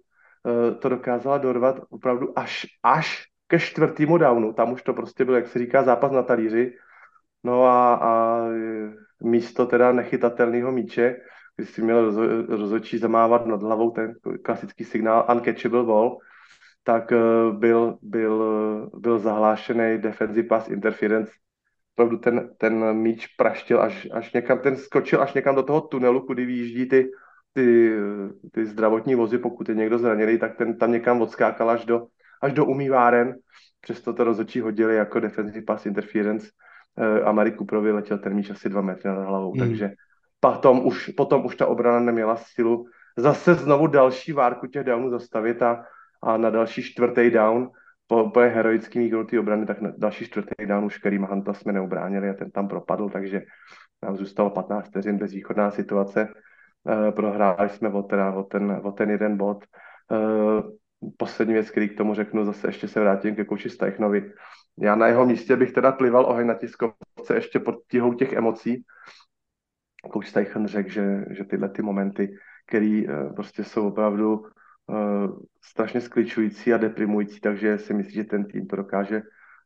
eh, 0.47 0.75
to 0.75 0.89
dokázala 0.89 1.39
dorvat 1.39 1.81
opravdu 1.91 2.39
až, 2.39 2.67
až 2.83 3.25
ke 3.47 3.59
čtvrtému 3.59 4.19
downu, 4.19 4.53
tam 4.53 4.73
už 4.73 4.83
to 4.83 4.95
prostě 4.95 5.25
byl, 5.25 5.35
jak 5.35 5.47
se 5.47 5.59
říká, 5.59 5.83
zápas 5.83 6.13
na 6.13 6.23
talíři, 6.23 6.73
No 7.45 7.65
a, 7.65 7.95
a 7.95 8.39
místo 9.23 9.67
teda 9.67 9.93
nechytatelného 9.93 10.73
míče, 10.73 11.17
když 11.57 11.71
si 11.71 11.83
měl 11.83 12.13
rozhodčí 12.57 12.99
zamávat 12.99 13.47
nad 13.47 13.63
hlavou 13.63 13.91
ten 13.91 14.15
klasický 14.43 14.85
signál 14.85 15.27
uncatchable 15.35 15.85
ball, 15.85 16.19
tak 16.83 17.13
uh, 17.13 17.59
byl, 17.59 17.99
byl, 18.03 18.91
byl 18.99 19.19
zahlášený 19.19 19.99
defensive 19.99 20.49
pass 20.49 20.69
interference. 20.69 21.33
Opravdu 21.95 22.19
ten, 22.19 22.51
ten 22.59 22.93
míč 22.93 23.27
praštil 23.27 23.83
až, 23.83 24.09
až 24.13 24.33
někam, 24.33 24.59
ten 24.59 24.77
skočil 24.77 25.23
až 25.23 25.35
někam 25.35 25.55
do 25.55 25.63
toho 25.63 25.81
tunelu, 25.81 26.27
kudy 26.27 26.47
vyjíždí 26.47 26.89
ty, 26.89 27.11
ty, 27.53 27.93
ty 28.53 28.67
zdravotní 28.67 29.15
vozy, 29.15 29.39
pokud 29.39 29.69
je 29.69 29.75
někdo 29.75 29.99
zraněný, 29.99 30.39
tak 30.39 30.57
ten 30.57 30.79
tam 30.79 30.93
někam 30.93 31.23
odskákal 31.23 31.71
až 31.71 31.85
do, 31.85 32.07
až 32.43 32.53
do 32.53 32.65
umýváren. 32.65 33.35
Přesto 33.81 34.13
to 34.13 34.25
rozhodčí 34.25 34.61
hodili 34.61 34.97
jako 34.97 35.21
defensive 35.21 35.65
pass 35.65 35.87
interference 35.87 36.49
Eh, 36.99 37.23
a 37.23 37.33
Mary 37.33 37.53
Cooperovi 37.53 37.93
letěl 37.93 38.19
ten 38.19 38.35
míč 38.35 38.51
asi 38.51 38.69
dva 38.69 38.81
metry 38.81 39.11
nad 39.11 39.25
hlavou, 39.25 39.55
mm. 39.55 39.59
takže 39.59 39.91
potom 40.43 40.87
už, 40.87 41.09
potom 41.17 41.47
už 41.47 41.57
ta 41.57 41.67
obrana 41.67 42.01
neměla 42.01 42.37
sílu 42.37 42.87
zase 43.17 43.55
znovu 43.55 43.87
další 43.87 44.33
várku 44.33 44.67
těch 44.67 44.85
downů 44.85 45.11
zastavit 45.11 45.63
a, 45.63 45.85
a 46.23 46.37
na 46.37 46.51
další 46.51 46.83
čtvrtý 46.83 47.31
down 47.31 47.71
po, 48.07 48.31
po 48.31 48.41
heroický 48.41 48.99
výkonu 48.99 49.27
obrany, 49.41 49.67
tak 49.67 49.81
na 49.81 49.93
další 49.99 50.25
čtvrtý 50.25 50.67
down 50.67 50.85
už 50.85 50.99
Kerry 50.99 51.19
Hanta 51.19 51.53
jsme 51.53 51.73
neubránili 51.73 52.31
a 52.31 52.35
ten 52.35 52.51
tam 52.51 52.69
propadl, 52.69 53.09
takže 53.09 53.43
nám 54.03 54.17
zůstalo 54.17 54.51
15 54.51 54.87
vteřin 54.87 55.19
bezvýchodná 55.19 55.71
situace. 55.71 56.29
E, 57.09 57.13
prohráli 57.13 57.69
jsme 57.69 57.89
o, 57.89 58.03
teda, 58.03 58.33
o, 58.33 58.43
ten, 58.43 58.81
o 58.85 58.93
ten 58.93 59.11
jeden 59.11 59.37
bod. 59.37 59.65
E, 59.65 59.67
poslední 61.17 61.55
věc, 61.55 61.71
který 61.71 61.89
k 61.89 61.97
tomu 61.97 62.15
řeknu, 62.15 62.45
zase 62.45 62.69
ještě 62.69 62.89
se 62.89 63.01
vrátím 63.01 63.35
ke 63.35 63.45
kouči 63.45 63.71
Stajchnovi 63.71 64.33
já 64.81 64.95
na 64.95 65.07
jeho 65.07 65.27
místě 65.27 65.57
bych 65.57 65.73
teda 65.73 65.93
plival 65.93 66.27
oheň 66.27 66.47
na 66.47 66.55
tiskovce 66.55 67.35
ještě 67.35 67.59
pod 67.59 67.75
tíhou 67.91 68.15
těch 68.15 68.33
emocí. 68.33 68.85
Coach 70.13 70.27
Steichen 70.27 70.67
řekl, 70.67 70.89
že, 70.89 71.25
že 71.31 71.45
tyhle 71.45 71.69
ty 71.69 71.83
momenty, 71.83 72.37
které 72.67 73.03
uh, 73.09 73.35
prostě 73.35 73.65
jsou 73.65 73.89
opravdu 73.89 74.39
uh, 74.39 74.47
strašně 75.65 76.01
skličující 76.01 76.73
a 76.73 76.77
deprimující, 76.77 77.41
takže 77.41 77.79
si 77.79 77.95
myslím, 77.95 78.15
že 78.15 78.25
ten 78.25 78.45
tým 78.45 78.67
to 78.67 78.77
dokáže, 78.77 79.23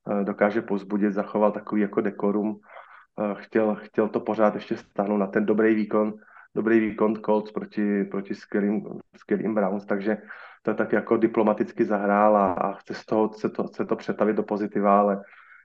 uh, 0.06 0.24
dokáže 0.24 0.62
pozbudit, 0.62 1.12
zachoval 1.12 1.52
takový 1.52 1.82
jako 1.82 2.00
dekorum. 2.00 2.48
Uh, 2.48 3.34
chtěl, 3.34 3.74
chtěl 3.74 4.08
to 4.08 4.20
pořád 4.20 4.54
ještě 4.54 4.76
stáhnout 4.76 5.18
na 5.18 5.26
ten 5.26 5.46
dobrý 5.46 5.74
výkon, 5.74 6.14
dobrý 6.54 6.80
výkon 6.80 7.16
Colts 7.16 7.52
proti, 7.52 8.04
proti 8.04 8.34
skvělým, 8.34 8.82
skvělým 9.16 9.54
Browns, 9.54 9.86
takže 9.86 10.18
to 10.62 10.74
tak 10.74 10.92
jako 10.92 11.16
diplomaticky 11.16 11.84
zahrál 11.84 12.36
a, 12.36 12.52
a 12.52 12.72
chce, 12.72 12.94
z 12.94 13.04
toho, 13.04 13.28
chce, 13.28 13.48
to, 13.48 13.66
chce 13.66 13.84
to 13.84 13.96
přetavit 13.96 14.36
do 14.36 14.42
pozitiva, 14.42 15.00
ale 15.00 15.22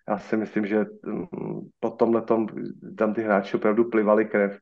já 0.09 0.17
si 0.17 0.37
myslím, 0.37 0.65
že 0.65 0.85
mm, 1.05 1.25
po 1.79 1.89
tomhle 1.89 2.21
tam 2.97 3.13
ty 3.13 3.21
hráči 3.21 3.57
opravdu 3.57 3.83
plivali 3.83 4.25
krev 4.25 4.57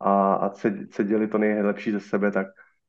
a, 0.00 0.34
a 0.34 0.50
cedili 0.90 1.28
to 1.28 1.38
nejlepší 1.38 1.92
ze 1.92 2.00
sebe, 2.00 2.30
tak 2.30 2.46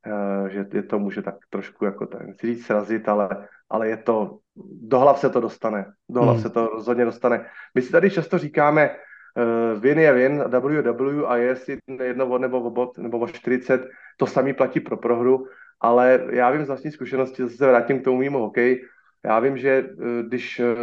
uh, 0.07 0.47
že 0.47 0.65
je 0.73 0.83
to 0.83 0.99
může 0.99 1.21
tak 1.21 1.35
trošku 1.49 1.85
jako 1.85 2.07
tak, 2.07 2.27
nechci 2.27 2.47
říct 2.47 2.65
srazit, 2.65 3.09
ale, 3.09 3.47
ale 3.69 3.89
je 3.89 3.97
to, 3.97 4.37
do 4.81 4.99
hlav 4.99 5.19
se 5.19 5.29
to 5.29 5.39
dostane, 5.39 5.85
do 6.09 6.21
hlav 6.21 6.35
hmm. 6.35 6.43
se 6.43 6.49
to 6.49 6.67
rozhodně 6.67 7.05
dostane. 7.05 7.45
My 7.75 7.81
si 7.81 7.91
tady 7.91 8.11
často 8.11 8.37
říkáme, 8.37 8.89
uh, 8.89 9.81
win 9.81 9.99
je 9.99 10.13
win, 10.13 10.43
WW 10.43 11.25
a 11.27 11.37
je 11.37 11.55
si 11.55 11.79
jedno 12.03 12.27
bod 12.27 12.41
nebo 12.41 12.61
o 12.61 12.69
bod 12.69 12.97
nebo 12.97 13.19
o 13.19 13.27
40, 13.27 13.87
to 14.17 14.27
samý 14.27 14.53
platí 14.53 14.79
pro 14.79 14.97
prohru 14.97 15.45
ale 15.81 16.25
já 16.31 16.51
vím 16.51 16.65
z 16.65 16.67
vlastní 16.67 16.91
zkušenosti, 16.91 17.43
zase 17.43 17.57
se 17.57 17.67
vrátím 17.67 17.99
k 17.99 18.03
tomu 18.03 18.17
mimo 18.17 18.39
hokej, 18.39 18.85
já 19.25 19.39
vím, 19.39 19.57
že 19.57 19.69
eh, 19.69 20.23
když 20.27 20.59
eh, 20.59 20.75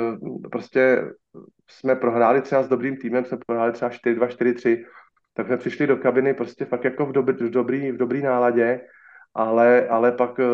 prostě 0.51 1.05
jsme 1.70 1.97
prohráli 1.97 2.43
třeba 2.43 2.62
s 2.62 2.68
dobrým 2.68 2.97
týmem, 2.97 3.24
jsme 3.24 3.38
prohráli 3.47 3.72
třeba 3.72 3.90
4-2, 3.90 4.26
4-3, 4.26 4.84
tak 5.34 5.47
jsme 5.47 5.57
přišli 5.57 5.86
do 5.86 5.97
kabiny 5.97 6.34
prostě 6.34 6.64
fakt 6.64 6.84
jako 6.84 7.07
v, 7.07 7.12
dobrý, 7.12 7.34
v, 7.34 7.51
dobrý, 7.51 7.93
v 7.93 7.97
dobrý 7.97 8.22
náladě, 8.22 8.80
ale, 9.34 9.88
ale 9.88 10.12
pak 10.12 10.40
eh, 10.40 10.45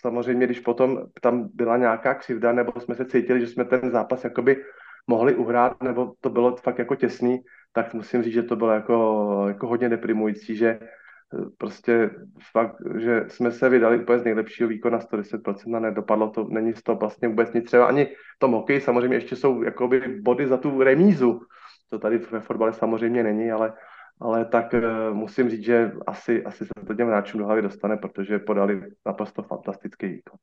samozřejmě, 0.00 0.46
když 0.46 0.60
potom 0.60 1.06
tam 1.20 1.48
byla 1.54 1.76
nějaká 1.76 2.14
křivda, 2.14 2.52
nebo 2.52 2.80
jsme 2.80 2.94
se 2.94 3.04
cítili, 3.04 3.40
že 3.40 3.46
jsme 3.46 3.64
ten 3.64 3.90
zápas 3.90 4.24
jakoby 4.24 4.64
mohli 5.06 5.34
uhrát, 5.34 5.82
nebo 5.82 6.12
to 6.20 6.30
bylo 6.30 6.56
fakt 6.56 6.78
jako 6.78 6.94
těsný, 6.94 7.38
tak 7.72 7.94
musím 7.94 8.22
říct, 8.22 8.32
že 8.32 8.42
to 8.42 8.56
bylo 8.56 8.72
jako, 8.72 9.44
jako 9.48 9.66
hodně 9.66 9.88
deprimující, 9.88 10.56
že 10.56 10.78
prostě 11.58 12.10
fakt, 12.52 12.76
že 12.98 13.24
jsme 13.28 13.52
se 13.52 13.68
vydali 13.68 14.02
úplně 14.02 14.18
z 14.18 14.24
nejlepšího 14.24 14.68
výkona 14.68 14.98
110% 14.98 15.76
a 15.76 15.80
nedopadlo 15.80 16.30
to, 16.30 16.44
není 16.50 16.74
z 16.74 16.82
toho 16.82 16.98
vlastně 16.98 17.28
vůbec 17.28 17.52
nic. 17.52 17.64
Třeba 17.64 17.86
ani 17.86 18.06
v 18.06 18.38
tom 18.38 18.52
hokeji 18.52 18.80
samozřejmě 18.80 19.16
ještě 19.16 19.36
jsou 19.36 19.62
jakoby 19.62 20.20
body 20.22 20.46
za 20.46 20.56
tu 20.56 20.82
remízu. 20.82 21.40
To 21.90 21.98
tady 21.98 22.18
ve 22.18 22.40
fotbale 22.40 22.72
samozřejmě 22.72 23.22
není, 23.22 23.52
ale, 23.52 23.72
ale 24.20 24.44
tak 24.44 24.74
uh, 24.74 25.14
musím 25.16 25.50
říct, 25.50 25.64
že 25.64 25.92
asi, 26.06 26.44
asi 26.44 26.64
se 26.64 26.86
to 26.86 26.94
těm 26.94 27.08
hráčům 27.08 27.40
do 27.40 27.46
hlavy 27.46 27.62
dostane, 27.62 27.96
protože 27.96 28.38
podali 28.38 28.82
naprosto 29.06 29.42
fantastický 29.42 30.06
výkon. 30.06 30.38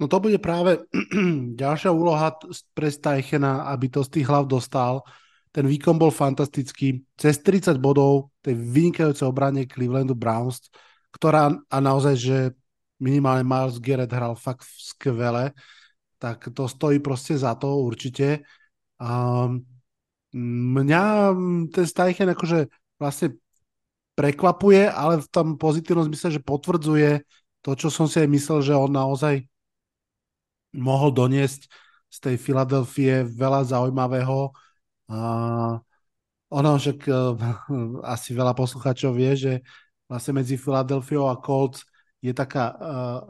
No 0.00 0.08
to 0.08 0.20
bude 0.20 0.38
práve 0.42 0.78
ďalšia 1.54 1.94
úloha 1.94 2.34
pre 2.74 2.90
Steichena, 2.90 3.62
aby 3.70 3.88
to 3.88 4.02
z 4.02 4.08
tých 4.18 4.26
hlav 4.26 4.50
dostal 4.50 5.06
ten 5.54 5.70
výkon 5.70 5.94
bol 5.94 6.10
fantastický. 6.10 7.06
Cez 7.14 7.38
30 7.38 7.78
bodov 7.78 8.34
tej 8.42 8.58
vynikajúcej 8.58 9.22
obrane 9.22 9.70
Clevelandu 9.70 10.18
Browns, 10.18 10.66
ktorá 11.14 11.54
a 11.70 11.76
naozaj, 11.78 12.14
že 12.18 12.38
minimálne 12.98 13.46
Miles 13.46 13.78
Garrett 13.78 14.10
hral 14.10 14.34
fakt 14.34 14.66
skvele, 14.66 15.54
tak 16.18 16.50
to 16.50 16.66
stojí 16.66 16.98
proste 16.98 17.38
za 17.38 17.54
to 17.54 17.86
určite. 17.86 18.42
Um, 18.98 19.62
mňa 20.74 21.30
ten 21.70 21.86
Steichen 21.86 22.34
akože 22.34 22.66
vlastne 22.98 23.38
prekvapuje, 24.18 24.90
ale 24.90 25.22
v 25.22 25.28
tom 25.30 25.54
pozitívnom 25.54 26.10
zmysle, 26.10 26.34
že 26.34 26.42
potvrdzuje 26.42 27.22
to, 27.62 27.70
čo 27.78 27.94
som 27.94 28.10
si 28.10 28.18
aj 28.18 28.26
myslel, 28.26 28.58
že 28.58 28.74
on 28.74 28.90
naozaj 28.90 29.46
mohol 30.74 31.14
doniesť 31.14 31.70
z 32.10 32.16
tej 32.18 32.36
Filadelfie 32.42 33.22
veľa 33.22 33.70
zaujímavého 33.70 34.50
a 35.08 35.18
ono, 36.54 36.70
však 36.78 36.98
asi 38.14 38.30
veľa 38.32 38.54
poslucháčov 38.54 39.12
vie, 39.16 39.32
že 39.34 39.52
vlastne 40.08 40.38
medzi 40.40 40.54
Filadelfiou 40.54 41.26
a 41.26 41.40
Colts 41.40 41.82
je 42.24 42.32
taká 42.32 42.72
uh, 42.72 42.76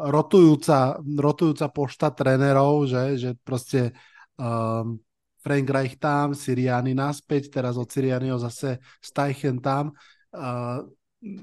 rotujúca, 0.06 1.02
rotujúca 1.02 1.66
pošta 1.66 2.14
trénerov, 2.14 2.86
že, 2.86 3.18
že 3.18 3.30
proste 3.42 3.90
um, 4.38 5.02
Frank 5.42 5.66
Reich 5.66 5.98
tam, 5.98 6.30
Siriani 6.30 6.94
naspäť, 6.94 7.50
teraz 7.50 7.74
od 7.74 7.90
Sirianiho 7.90 8.38
zase 8.38 8.78
Steichen 9.02 9.58
tam. 9.58 9.90
Uh, 10.30 10.86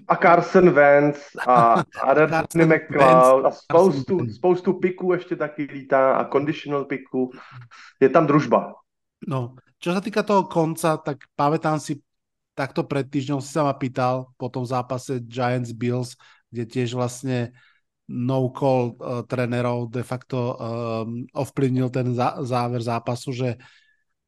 a 0.08 0.16
Carson 0.16 0.72
Wentz 0.72 1.36
a 1.48 1.84
Rodney 2.14 2.66
McLeod 2.66 3.46
a 3.46 3.52
spoustu, 3.52 4.30
spoustu 4.30 4.74
piků 4.74 5.14
ještě 5.14 5.36
taky 5.36 5.68
lítá 5.74 6.16
a 6.16 6.30
conditional 6.30 6.86
piků. 6.86 7.32
Je 8.00 8.10
tam 8.10 8.28
družba. 8.28 8.74
No, 9.28 9.56
čo 9.82 9.90
sa 9.92 10.00
týka 10.00 10.22
toho 10.22 10.46
konca, 10.46 11.02
tak 11.02 11.26
pamätám 11.34 11.82
si 11.82 11.98
takto 12.54 12.86
pred 12.86 13.10
týždňom 13.10 13.42
si 13.42 13.50
sa 13.50 13.66
ma 13.66 13.74
pýtal 13.74 14.30
po 14.38 14.46
tom 14.46 14.62
zápase 14.62 15.18
Giants 15.26 15.74
Bills, 15.74 16.14
kde 16.54 16.70
tiež 16.70 16.94
vlastne 16.94 17.50
no 18.06 18.52
call 18.54 18.94
uh, 19.00 19.24
trénerov 19.26 19.90
de 19.90 20.04
facto 20.04 20.54
um, 20.54 21.26
ovplyvnil 21.34 21.90
ten 21.90 22.14
zá, 22.14 22.38
záver 22.44 22.84
zápasu, 22.84 23.32
že 23.34 23.50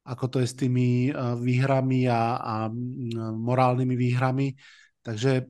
ako 0.02 0.24
to 0.28 0.36
je 0.42 0.48
s 0.48 0.56
tými 0.56 1.12
uh, 1.12 1.36
výhrami 1.36 2.08
a, 2.08 2.40
a 2.40 2.54
uh, 2.66 2.74
morálnymi 3.36 3.94
výhrami. 3.94 4.56
Takže 5.04 5.44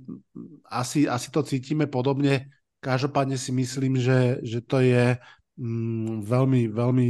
asi, 0.66 1.06
asi 1.06 1.30
to 1.30 1.46
cítime 1.46 1.86
podobne. 1.86 2.50
Každopádne 2.82 3.38
si 3.38 3.54
myslím, 3.54 4.02
že, 4.02 4.42
že 4.42 4.58
to 4.66 4.82
je 4.82 5.14
um, 5.54 6.26
veľmi, 6.26 6.74
veľmi 6.74 7.06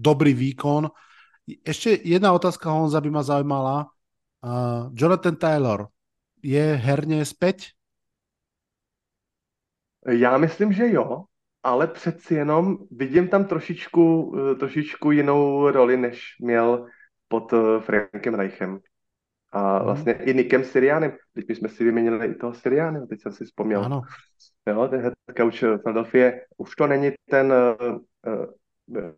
dobrý 0.00 0.32
výkon. 0.32 0.88
Ešte 1.44 2.00
jedna 2.04 2.32
otázka, 2.32 2.72
Honza, 2.72 3.00
by 3.00 3.10
ma 3.10 3.22
zaujímala. 3.22 3.76
Uh, 4.44 4.92
Jonathan 4.92 5.36
Taylor 5.36 5.88
je 6.44 6.76
herne 6.76 7.24
späť? 7.24 7.72
Já 10.08 10.38
myslím, 10.38 10.72
že 10.72 10.92
jo, 10.92 11.24
ale 11.62 11.86
přeci 11.86 12.34
jenom 12.34 12.78
vidím 12.90 13.28
tam 13.28 13.44
trošičku, 13.44 14.34
eh, 14.36 14.54
trošičku 14.54 15.10
jinou 15.10 15.70
roli, 15.70 15.96
než 15.96 16.36
měl 16.40 16.86
pod 17.28 17.52
eh, 17.52 17.80
Frankem 17.80 18.34
Reichem. 18.34 18.78
A 19.52 19.76
mhm. 19.76 19.84
vlastně 19.84 20.12
i 20.12 20.34
Nikem 20.34 20.64
Sirianem. 20.64 21.12
Teď 21.32 21.48
my 21.48 21.54
jsme 21.54 21.68
si 21.68 21.84
vyměnili 21.84 22.26
i 22.26 22.34
toho 22.34 22.54
Siriana, 22.54 23.06
teď 23.06 23.20
jsem 23.20 23.32
si 23.32 23.44
vzpomněl. 23.44 23.84
Ano. 23.84 24.02
Jo, 24.68 24.88
ten 24.88 25.00
head 25.00 25.14
coach 25.36 25.60
Philadelphia, 25.60 26.32
už 26.56 26.76
to 26.76 26.86
není 26.86 27.10
ten 27.30 27.52
uh, 27.52 27.98
uh, 28.96 29.12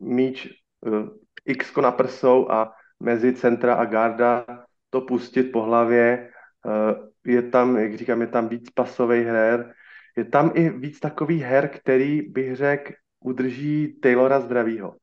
míč 0.00 0.48
uh, 0.80 1.08
x 1.46 1.76
na 1.76 1.92
prsou 1.92 2.50
a 2.50 2.72
mezi 3.00 3.32
centra 3.32 3.74
a 3.74 3.84
garda 3.84 4.46
to 4.90 5.00
pustit 5.00 5.42
po 5.42 5.62
hlavě. 5.62 6.30
Uh, 6.66 7.06
je 7.26 7.42
tam, 7.42 7.76
jak 7.76 7.94
říkám, 7.94 8.20
je 8.20 8.26
tam 8.26 8.48
víc 8.48 8.70
pasových 8.70 9.26
her, 9.26 9.74
je 10.16 10.24
tam 10.24 10.50
i 10.54 10.70
víc 10.70 11.00
takových 11.00 11.42
her, 11.42 11.68
který 11.68 12.22
bych 12.22 12.56
řekl 12.56 12.92
udrží 13.20 14.00
Taylora 14.02 14.40
zdravýho. 14.40 14.96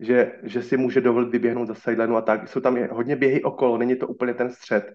Že, 0.00 0.32
že 0.42 0.62
si 0.62 0.76
může 0.76 1.00
dovolit 1.00 1.28
vyběhnout 1.28 1.68
za 1.68 1.74
sidelineu 1.74 2.16
a 2.16 2.22
tak. 2.22 2.48
Jsou 2.48 2.60
tam 2.60 2.78
hodně 2.90 3.16
běhy 3.16 3.42
okolo, 3.42 3.78
není 3.78 3.96
to 3.96 4.06
úplně 4.06 4.34
ten 4.34 4.50
střed. 4.50 4.94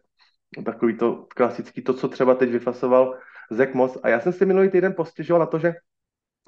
Takový 0.66 0.98
to 0.98 1.28
klasický, 1.36 1.82
to, 1.82 1.94
co 1.94 2.08
třeba 2.08 2.36
teď 2.36 2.50
vyfasoval 2.50 3.18
Zach 3.52 3.74
Moss. 3.74 3.98
A 4.04 4.10
já 4.10 4.20
jsem 4.20 4.34
si 4.34 4.46
minulý 4.46 4.70
týden 4.70 4.94
postěžoval 4.94 5.40
na 5.40 5.46
to, 5.46 5.60
že 5.60 5.74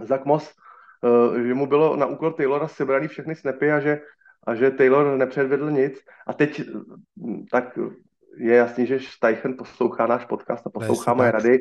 Zach 0.02 0.26
Moss, 0.26 0.54
uh, 1.04 1.38
že 1.38 1.54
mu 1.54 1.68
bylo 1.68 1.96
na 1.96 2.06
úkol 2.06 2.34
Taylora 2.34 2.68
sebraný 2.68 3.08
všechny 3.08 3.36
snapy 3.36 3.72
a 3.72 3.80
že, 3.80 4.02
a 4.48 4.56
že 4.56 4.72
Taylor 4.72 5.18
nepředvedl 5.18 5.72
nic. 5.72 6.00
A 6.28 6.34
teď 6.34 6.62
tak 7.52 7.80
je 8.38 8.56
jasný, 8.56 8.86
že 8.86 9.00
Steichen 9.00 9.58
poslouchá 9.58 10.08
náš 10.08 10.26
podcast 10.26 10.68
a 10.68 10.70
poslouchá 10.70 11.14
moje 11.14 11.32
rady 11.32 11.60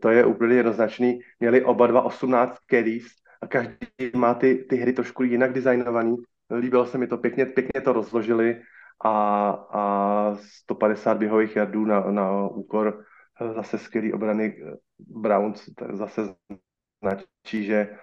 to 0.00 0.08
je 0.08 0.24
úplně 0.24 0.54
jednoznačný. 0.54 1.20
Měli 1.40 1.64
oba 1.64 1.86
dva 1.86 2.02
18 2.02 2.58
carries 2.70 3.06
a 3.42 3.46
každý 3.46 3.76
má 4.16 4.34
ty, 4.34 4.66
ty 4.68 4.76
hry 4.76 4.92
trošku 4.92 5.22
jinak 5.22 5.52
designovaný. 5.52 6.16
Líbilo 6.58 6.86
se 6.86 6.98
mi 6.98 7.06
to, 7.06 7.18
pěkně, 7.18 7.46
pěkně 7.46 7.80
to 7.80 7.92
rozložili 7.92 8.62
a, 9.04 9.48
a 9.70 10.36
150 10.40 11.18
běhových 11.18 11.56
jardů 11.56 11.84
na, 11.84 12.00
na 12.00 12.48
úkor 12.48 13.04
zase 13.54 13.78
skvělý 13.78 14.12
obrany 14.12 14.56
Browns 14.98 15.68
zase 15.92 16.34
značí, 17.02 17.64
že, 17.64 17.96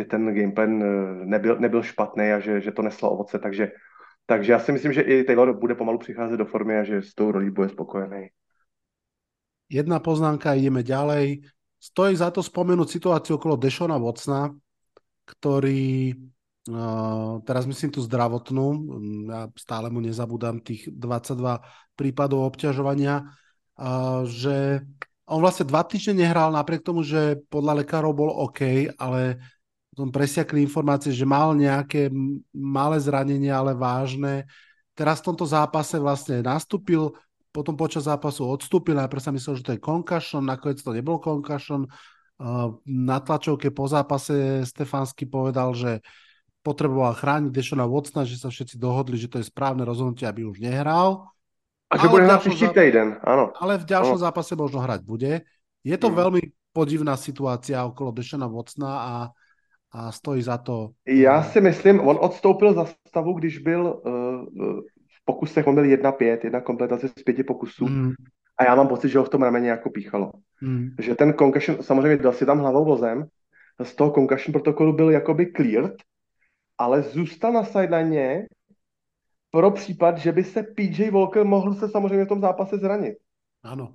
že 0.00 0.08
ten 0.08 0.24
gameplan 0.32 0.80
nebyl, 1.28 1.60
nebyl 1.60 1.82
špatný 1.84 2.32
a 2.32 2.40
že, 2.40 2.60
že 2.64 2.72
to 2.72 2.82
neslo 2.82 3.10
ovoce, 3.10 3.38
takže, 3.38 3.72
takže 4.26 4.52
já 4.52 4.58
si 4.58 4.72
myslím, 4.72 4.92
že 4.92 5.02
i 5.02 5.24
Taylor 5.24 5.52
bude 5.52 5.74
pomalu 5.74 5.98
přicházet 5.98 6.36
do 6.36 6.44
formy 6.44 6.78
a 6.78 6.84
že 6.84 7.02
s 7.02 7.14
tou 7.14 7.30
rolí 7.30 7.50
bude 7.50 7.68
spokojený. 7.68 8.28
Jedna 9.70 10.02
poznámka, 10.02 10.58
ideme 10.58 10.82
ďalej. 10.82 11.46
Stojí 11.78 12.16
za 12.16 12.34
to 12.34 12.42
spomenúť 12.42 12.90
situáciu 12.90 13.38
okolo 13.38 13.54
Dešona 13.54 13.96
Vocna, 14.02 14.50
ktorý 15.24 16.10
uh, 16.10 17.38
teraz 17.46 17.70
myslím 17.70 17.94
tú 17.94 18.02
zdravotnú, 18.02 18.66
ja 19.30 19.46
stále 19.54 19.86
mu 19.86 20.02
nezabudám 20.02 20.58
tých 20.58 20.90
22 20.90 21.62
prípadov 21.94 22.50
obťažovania, 22.50 23.22
uh, 23.22 24.26
že 24.26 24.82
on 25.30 25.38
vlastne 25.38 25.70
dva 25.70 25.86
týždne 25.86 26.26
nehral 26.26 26.50
napriek 26.50 26.82
tomu, 26.82 27.06
že 27.06 27.38
podľa 27.46 27.86
lekárov 27.86 28.10
bol 28.10 28.30
OK, 28.34 28.90
ale 28.98 29.38
potom 29.90 30.14
presiakli 30.14 30.62
informácie, 30.62 31.10
že 31.10 31.26
mal 31.26 31.50
nejaké 31.52 32.14
malé 32.54 32.96
zranenie, 33.02 33.50
ale 33.50 33.74
vážne. 33.74 34.46
Teraz 34.94 35.18
v 35.20 35.34
tomto 35.34 35.46
zápase 35.46 35.98
vlastne 35.98 36.46
nastúpil, 36.46 37.10
potom 37.50 37.74
počas 37.74 38.06
zápasu 38.06 38.46
odstúpil, 38.46 38.94
najprv 38.94 39.22
sa 39.22 39.34
myslel, 39.34 39.58
že 39.58 39.66
to 39.66 39.74
je 39.74 39.82
concussion, 39.82 40.46
nakoniec 40.46 40.78
to 40.78 40.94
nebol 40.94 41.18
concussion. 41.18 41.90
Na 42.86 43.18
tlačovke 43.18 43.74
po 43.74 43.90
zápase 43.90 44.62
Stefansky 44.62 45.26
povedal, 45.26 45.74
že 45.74 46.00
potreboval 46.62 47.16
chrániť 47.18 47.50
Dešona 47.50 47.84
Watsona, 47.88 48.22
že 48.22 48.38
sa 48.38 48.52
všetci 48.52 48.78
dohodli, 48.78 49.18
že 49.18 49.26
to 49.26 49.42
je 49.42 49.50
správne 49.50 49.82
rozhodnutie, 49.82 50.28
aby 50.28 50.46
už 50.46 50.62
nehral. 50.62 51.26
A 51.90 51.98
že 51.98 52.06
bude 52.06 52.22
hrať 52.22 52.46
příští 52.46 52.70
týden, 52.70 53.18
áno. 53.26 53.50
Ale 53.58 53.82
v 53.82 53.88
ďalšom 53.90 54.14
ano. 54.20 54.24
zápase 54.30 54.54
možno 54.54 54.78
hrať 54.78 55.00
bude. 55.02 55.42
Je 55.82 55.96
to 55.98 56.06
hmm. 56.06 56.16
veľmi 56.16 56.42
podivná 56.70 57.18
situácia 57.18 57.82
okolo 57.82 58.14
Dešona 58.14 58.46
Watsona 58.46 58.92
a, 58.94 59.14
a 59.92 60.12
stojí 60.12 60.42
za 60.42 60.58
to. 60.58 60.90
Já 61.06 61.42
si 61.42 61.60
myslím, 61.60 62.00
on 62.00 62.18
odstoupil 62.20 62.74
za 62.74 62.86
stavu, 63.08 63.32
když 63.32 63.58
byl 63.58 64.02
uh, 64.04 64.80
pokusech 65.32 65.66
on 65.66 65.74
byl 65.74 65.84
1-5, 65.84 66.38
jedna 66.44 66.60
kompletace 66.60 67.08
z 67.08 67.12
pěti 67.12 67.44
pokusů. 67.44 67.86
Mm. 67.86 68.12
A 68.58 68.64
já 68.64 68.74
mám 68.74 68.88
pocit, 68.88 69.08
že 69.08 69.18
ho 69.18 69.24
v 69.24 69.28
tom 69.28 69.42
rameni 69.42 69.68
jako 69.68 69.90
píchalo. 69.90 70.32
Mm. 70.60 70.88
Že 70.98 71.14
ten 71.14 71.32
concussion, 71.32 71.82
samozřejmě 71.82 72.16
dal 72.16 72.32
si 72.32 72.46
tam 72.46 72.58
hlavou 72.58 72.84
vozem, 72.84 73.26
z 73.82 73.94
toho 73.94 74.10
concussion 74.10 74.52
protokolu 74.52 74.92
byl 74.92 75.10
jakoby 75.10 75.52
cleared, 75.56 75.94
ale 76.78 77.02
zůstal 77.02 77.52
na 77.52 77.64
sideline 77.64 78.46
pro 79.50 79.70
případ, 79.70 80.18
že 80.18 80.32
by 80.32 80.44
se 80.44 80.62
PJ 80.62 81.10
Walker 81.10 81.44
mohl 81.44 81.74
se 81.74 81.88
samozřejmě 81.88 82.24
v 82.24 82.28
tom 82.28 82.40
zápase 82.40 82.76
zranit. 82.76 83.18
Ano. 83.62 83.94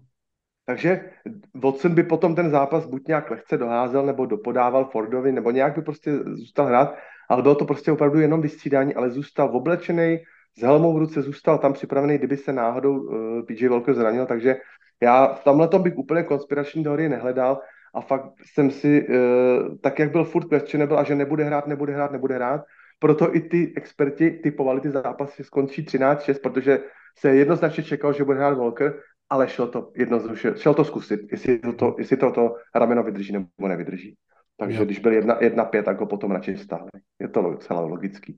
Takže 0.66 1.10
Watson 1.54 1.96
by 1.96 2.04
potom 2.04 2.36
ten 2.36 2.50
zápas 2.50 2.86
buď 2.86 3.08
nějak 3.08 3.32
lehce 3.32 3.58
doházel, 3.58 4.06
nebo 4.06 4.26
dopodával 4.26 4.86
Fordovi, 4.86 5.32
nebo 5.32 5.52
nějak 5.52 5.76
by 5.76 5.82
prostě 5.82 6.12
zůstal 6.18 6.66
hrát, 6.66 6.96
ale 7.30 7.42
bylo 7.42 7.56
to 7.56 7.66
prostě 7.66 7.92
opravdu 7.92 8.20
jenom 8.20 8.42
vystřídání, 8.42 8.96
ale 8.96 9.10
zůstal 9.10 9.56
oblečený, 9.56 10.20
s 10.58 10.62
helmou 10.62 10.94
v 10.94 10.98
ruce 10.98 11.22
zůstal 11.22 11.58
tam 11.58 11.74
připravený, 11.74 12.18
kdyby 12.18 12.38
se 12.38 12.54
náhodou 12.54 12.98
uh, 12.98 13.16
eh, 13.40 13.44
PJ 13.44 13.68
Walker 13.68 13.94
zranil, 13.94 14.26
takže 14.26 14.56
já 15.02 15.34
v 15.34 15.44
tomhle 15.44 15.68
tom 15.68 15.84
bych 15.84 15.98
úplně 15.98 16.24
konspirační 16.24 16.84
teorie 16.84 17.10
nehledal. 17.10 17.62
A 17.94 18.02
fakt 18.02 18.32
jsem 18.54 18.72
si, 18.72 19.08
uh, 19.08 19.16
tak 19.82 20.00
jak 20.00 20.12
byl 20.12 20.24
furt 20.24 20.50
questionable 20.50 20.98
a 20.98 21.04
že 21.04 21.16
nebude 21.16 21.44
hrát, 21.44 21.68
nebude 21.68 21.94
hrát, 21.94 22.12
nebude 22.12 22.36
hrát, 22.36 22.62
proto 23.00 23.36
i 23.36 23.40
ty 23.40 23.74
experti 23.78 24.32
typovali 24.32 24.82
ty 24.82 24.90
zápasy 24.90 25.44
skončí 25.44 25.86
13-6, 25.86 26.40
protože 26.44 26.80
se 27.18 27.36
jednoznačně 27.36 27.84
čekal, 27.84 28.14
že 28.14 28.24
bude 28.24 28.38
hrát 28.38 28.58
Walker, 28.58 29.00
ale 29.30 29.50
šel 29.50 29.68
to 29.68 29.92
jednoznačně, 29.96 30.52
šel 30.58 30.74
to 30.74 30.84
zkusit, 30.86 31.32
jestli 31.32 31.60
to, 31.60 31.74
to, 31.74 31.96
jestli 32.00 32.18
to, 32.18 32.32
to 32.32 32.56
rameno 32.76 33.04
vydrží 33.04 33.34
nebo 33.34 33.68
nevydrží. 33.68 34.16
Takže 34.58 34.78
jo. 34.78 34.86
když 34.86 35.00
byl 35.00 35.12
1-5, 35.12 35.84
tak 35.84 36.00
ho 36.00 36.06
potom 36.06 36.32
radši 36.32 36.58
stáhli. 36.58 36.90
Je 37.20 37.28
to 37.28 37.58
celá 37.60 37.82
logický. 37.82 38.38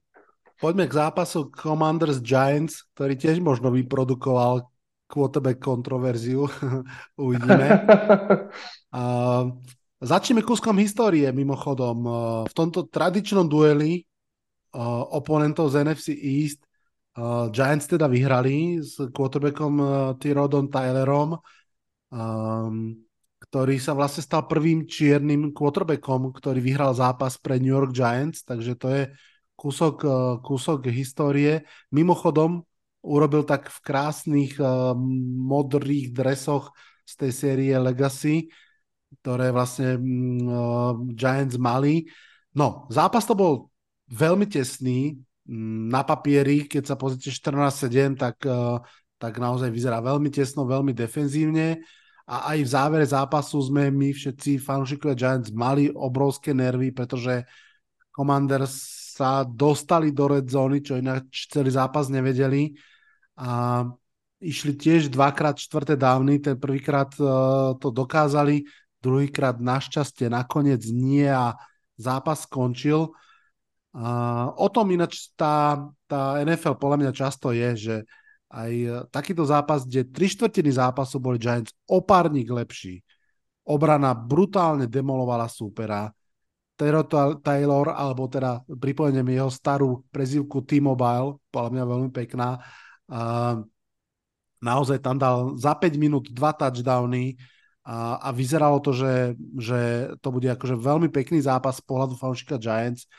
Poďme 0.58 0.90
k 0.90 0.94
zápasu 0.94 1.54
Commanders 1.54 2.18
Giants, 2.18 2.82
ktorý 2.98 3.14
tiež 3.14 3.38
možno 3.46 3.70
vyprodukoval 3.70 4.66
quarterback 5.06 5.62
kontroverziu. 5.62 6.50
Uvidíme. 7.14 7.86
A 8.98 9.02
začneme 10.02 10.42
kúskom 10.42 10.82
histórie 10.82 11.30
mimochodom. 11.30 11.98
V 12.50 12.54
tomto 12.58 12.90
tradičnom 12.90 13.46
dueli 13.46 14.02
oponentov 15.14 15.70
z 15.70 15.86
NFC 15.86 16.08
East 16.18 16.67
Giants 17.50 17.90
teda 17.90 18.06
vyhrali 18.06 18.78
s 18.78 19.02
quarterbackom 19.10 19.74
Tyrodom 20.22 20.70
Tylerom, 20.70 21.42
ktorý 23.38 23.76
sa 23.82 23.98
vlastne 23.98 24.22
stal 24.22 24.46
prvým 24.46 24.86
čiernym 24.86 25.50
quarterbackom, 25.56 26.30
ktorý 26.30 26.60
vyhral 26.62 26.94
zápas 26.94 27.42
pre 27.42 27.58
New 27.58 27.74
York 27.74 27.90
Giants, 27.90 28.46
takže 28.46 28.78
to 28.78 28.88
je 28.92 29.04
kúsok, 29.58 29.96
eh, 30.06 30.14
kúsok 30.46 30.88
histórie. 30.94 31.66
Mimochodom, 31.90 32.62
urobil 33.08 33.48
tak 33.48 33.72
v 33.72 33.80
krásnych 33.88 34.60
uh, 34.60 34.92
modrých 35.48 36.12
dresoch 36.12 36.76
z 37.08 37.14
tej 37.24 37.32
série 37.32 37.72
Legacy, 37.72 38.52
ktoré 39.22 39.56
vlastne 39.56 39.96
uh, 39.96 40.92
Giants 41.16 41.56
mali. 41.56 42.04
No, 42.52 42.84
zápas 42.92 43.24
to 43.24 43.32
bol 43.32 43.54
veľmi 44.12 44.44
tesný. 44.52 45.16
Na 45.48 46.04
papieri, 46.04 46.68
keď 46.68 46.84
sa 46.92 46.96
pozrite 47.00 47.32
14-7, 47.32 48.20
tak, 48.20 48.44
uh, 48.44 48.84
tak 49.16 49.40
naozaj 49.40 49.72
vyzerá 49.72 50.04
veľmi 50.04 50.28
tesno, 50.28 50.68
veľmi 50.68 50.92
defenzívne. 50.92 51.80
A 52.28 52.52
aj 52.52 52.68
v 52.68 52.70
závere 52.76 53.06
zápasu 53.08 53.64
sme 53.64 53.88
my 53.88 54.12
všetci 54.12 54.60
fanúšikovia 54.60 55.16
Giants 55.16 55.56
mali 55.56 55.88
obrovské 55.88 56.52
nervy, 56.52 56.92
pretože 56.92 57.48
Commanders 58.12 59.08
sa 59.16 59.48
dostali 59.48 60.12
do 60.12 60.28
red 60.28 60.44
zóny, 60.46 60.84
čo 60.84 61.00
ináč 61.00 61.48
celý 61.48 61.72
zápas 61.72 62.12
nevedeli. 62.12 62.76
A 63.40 63.82
išli 64.44 64.76
tiež 64.76 65.10
dvakrát 65.10 65.56
čtvrté 65.56 65.96
dávny, 65.96 66.44
ten 66.44 66.60
prvýkrát 66.60 67.10
uh, 67.18 67.74
to 67.80 67.90
dokázali, 67.90 68.68
druhýkrát 69.02 69.58
našťastie 69.58 70.28
nakoniec 70.28 70.84
nie 70.92 71.26
a 71.26 71.56
zápas 71.98 72.46
skončil. 72.46 73.16
O 74.58 74.68
tom 74.68 74.92
ináč 74.92 75.32
tá, 75.34 75.80
tá 76.06 76.38
NFL 76.44 76.76
podľa 76.76 76.98
mňa 77.06 77.12
často 77.16 77.56
je, 77.56 77.70
že 77.76 77.96
aj 78.48 78.72
takýto 79.12 79.44
zápas, 79.44 79.84
kde 79.84 80.08
tri 80.08 80.32
štvrtiny 80.32 80.72
zápasu 80.72 81.20
boli 81.20 81.36
Giants 81.36 81.76
o 81.88 82.00
lepší. 82.00 83.04
Obrana 83.68 84.16
brutálne 84.16 84.88
demolovala 84.88 85.52
súpera. 85.52 86.08
Taylor, 87.42 87.90
alebo 87.90 88.30
teda 88.30 88.62
pripojeniem 88.70 89.34
jeho 89.34 89.50
starú 89.50 90.06
prezivku 90.14 90.62
T-Mobile, 90.62 91.42
podľa 91.50 91.72
mňa 91.74 91.84
veľmi 91.90 92.10
pekná, 92.14 92.62
uh, 93.10 93.66
naozaj 94.62 95.02
tam 95.02 95.18
dal 95.18 95.58
za 95.58 95.74
5 95.74 95.98
minút 95.98 96.30
dva 96.30 96.54
touchdowny 96.54 97.34
a, 97.82 98.20
a 98.20 98.30
vyzeralo 98.30 98.78
to, 98.84 98.94
že, 98.94 99.34
že 99.58 99.80
to 100.22 100.30
bude 100.30 100.46
akože 100.46 100.78
veľmi 100.78 101.10
pekný 101.10 101.42
zápas 101.42 101.82
z 101.82 101.84
pohľadu 101.88 102.14
fanšika 102.14 102.62
Giants. 102.62 103.10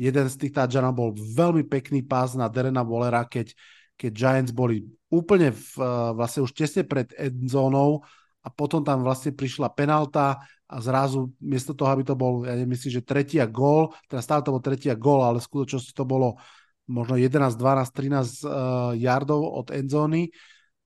Jeden 0.00 0.32
z 0.32 0.36
tých 0.40 0.56
touchdownov 0.56 0.96
bol 0.96 1.10
veľmi 1.12 1.68
pekný 1.68 2.00
pás 2.00 2.32
na 2.32 2.48
Derena 2.48 2.80
Wallera, 2.80 3.28
keď, 3.28 3.52
keď 4.00 4.10
Giants 4.16 4.52
boli 4.56 4.88
úplne 5.12 5.52
v, 5.52 5.76
vlastne 6.16 6.40
už 6.40 6.56
tesne 6.56 6.88
pred 6.88 7.12
endzónou 7.20 8.00
a 8.40 8.48
potom 8.48 8.80
tam 8.80 9.04
vlastne 9.04 9.36
prišla 9.36 9.68
penalta 9.76 10.40
a 10.64 10.76
zrazu 10.80 11.28
miesto 11.36 11.76
toho, 11.76 11.92
aby 11.92 12.08
to 12.08 12.16
bol, 12.16 12.48
ja 12.48 12.56
nemyslím, 12.56 12.96
že 12.96 13.04
tretia 13.04 13.44
gól, 13.44 13.92
teda 14.08 14.24
stále 14.24 14.40
to 14.40 14.56
bol 14.56 14.64
tretia 14.64 14.96
gól, 14.96 15.20
ale 15.20 15.36
v 15.36 15.48
skutočnosti 15.52 15.92
to 15.92 16.08
bolo 16.08 16.40
možno 16.88 17.20
11, 17.20 17.60
12, 17.60 17.92
13 17.92 18.48
uh, 18.48 18.96
yardov 18.96 19.44
od 19.44 19.68
endzóny, 19.68 20.32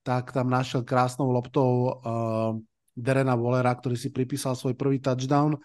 tak 0.02 0.34
tam 0.34 0.50
našiel 0.50 0.82
krásnou 0.82 1.30
loptou 1.30 1.70
uh, 1.70 2.58
Derena 2.98 3.38
Wallera, 3.38 3.78
ktorý 3.78 3.94
si 3.94 4.10
pripísal 4.10 4.58
svoj 4.58 4.74
prvý 4.74 4.98
touchdown 4.98 5.54
uh, 5.54 5.60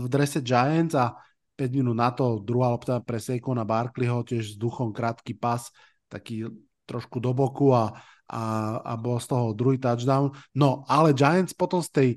v 0.00 0.08
drese 0.08 0.40
Giants 0.40 0.96
a 0.96 1.27
5 1.58 1.74
minút 1.74 1.98
na 1.98 2.14
to 2.14 2.38
druhá 2.38 2.70
lopta 2.70 3.02
pre 3.02 3.18
Saquona 3.18 3.66
Barkleyho, 3.66 4.22
tiež 4.22 4.54
s 4.54 4.56
duchom 4.56 4.94
krátky 4.94 5.34
pas, 5.34 5.66
taký 6.06 6.46
trošku 6.86 7.18
do 7.18 7.34
boku 7.34 7.74
a, 7.74 7.90
a, 8.30 8.42
a 8.78 8.92
bol 8.94 9.18
z 9.18 9.26
toho 9.26 9.50
druhý 9.58 9.82
touchdown. 9.82 10.30
No, 10.54 10.86
ale 10.86 11.10
Giants 11.18 11.50
potom 11.50 11.82
z 11.82 11.90
tej 11.90 12.10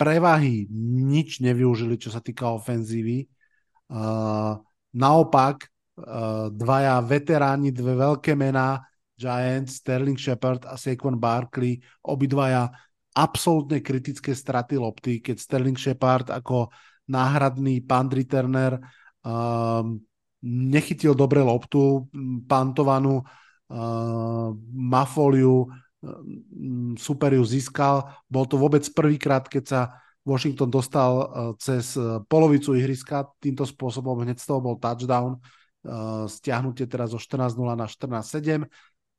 prevahy 0.00 0.64
nič 1.04 1.44
nevyužili, 1.44 2.00
čo 2.00 2.08
sa 2.08 2.24
týka 2.24 2.48
ofenzívy. 2.56 3.28
Uh, 3.92 4.58
naopak, 4.96 5.68
uh, 6.00 6.48
dvaja 6.48 6.98
veteráni, 7.04 7.68
dve 7.70 7.94
veľké 8.00 8.32
mená, 8.32 8.80
Giants, 9.14 9.78
Sterling 9.78 10.18
Shepard 10.18 10.66
a 10.66 10.74
Saquon 10.74 11.20
Barkley, 11.20 11.78
obidvaja 12.02 12.66
absolútne 13.14 13.78
kritické 13.78 14.34
straty 14.34 14.74
lopty, 14.74 15.22
keď 15.22 15.38
Sterling 15.38 15.78
Shepard 15.78 16.34
ako 16.34 16.74
náhradný 17.08 17.84
punt 17.84 18.10
returner 18.12 18.80
um, 19.24 20.00
nechytil 20.44 21.16
dobre 21.16 21.40
loptu, 21.40 22.08
pantovanú 22.44 23.24
uh, 23.24 24.52
Mafoliu, 24.76 25.68
um, 26.04 26.92
super 26.96 27.32
ju 27.32 27.44
získal. 27.44 28.04
Bol 28.28 28.44
to 28.44 28.60
vôbec 28.60 28.84
prvýkrát, 28.92 29.48
keď 29.48 29.64
sa 29.64 29.80
Washington 30.24 30.68
dostal 30.72 31.12
uh, 31.16 31.24
cez 31.60 31.96
uh, 31.96 32.20
polovicu 32.24 32.76
ihriska, 32.76 33.28
týmto 33.40 33.64
spôsobom 33.64 34.20
hneď 34.24 34.40
z 34.40 34.46
toho 34.48 34.60
bol 34.60 34.76
touchdown, 34.76 35.36
uh, 35.36 36.24
stiahnutie 36.28 36.88
teraz 36.88 37.12
zo 37.12 37.20
14-0 37.20 37.56
na 37.76 37.88
14-7 37.88 38.64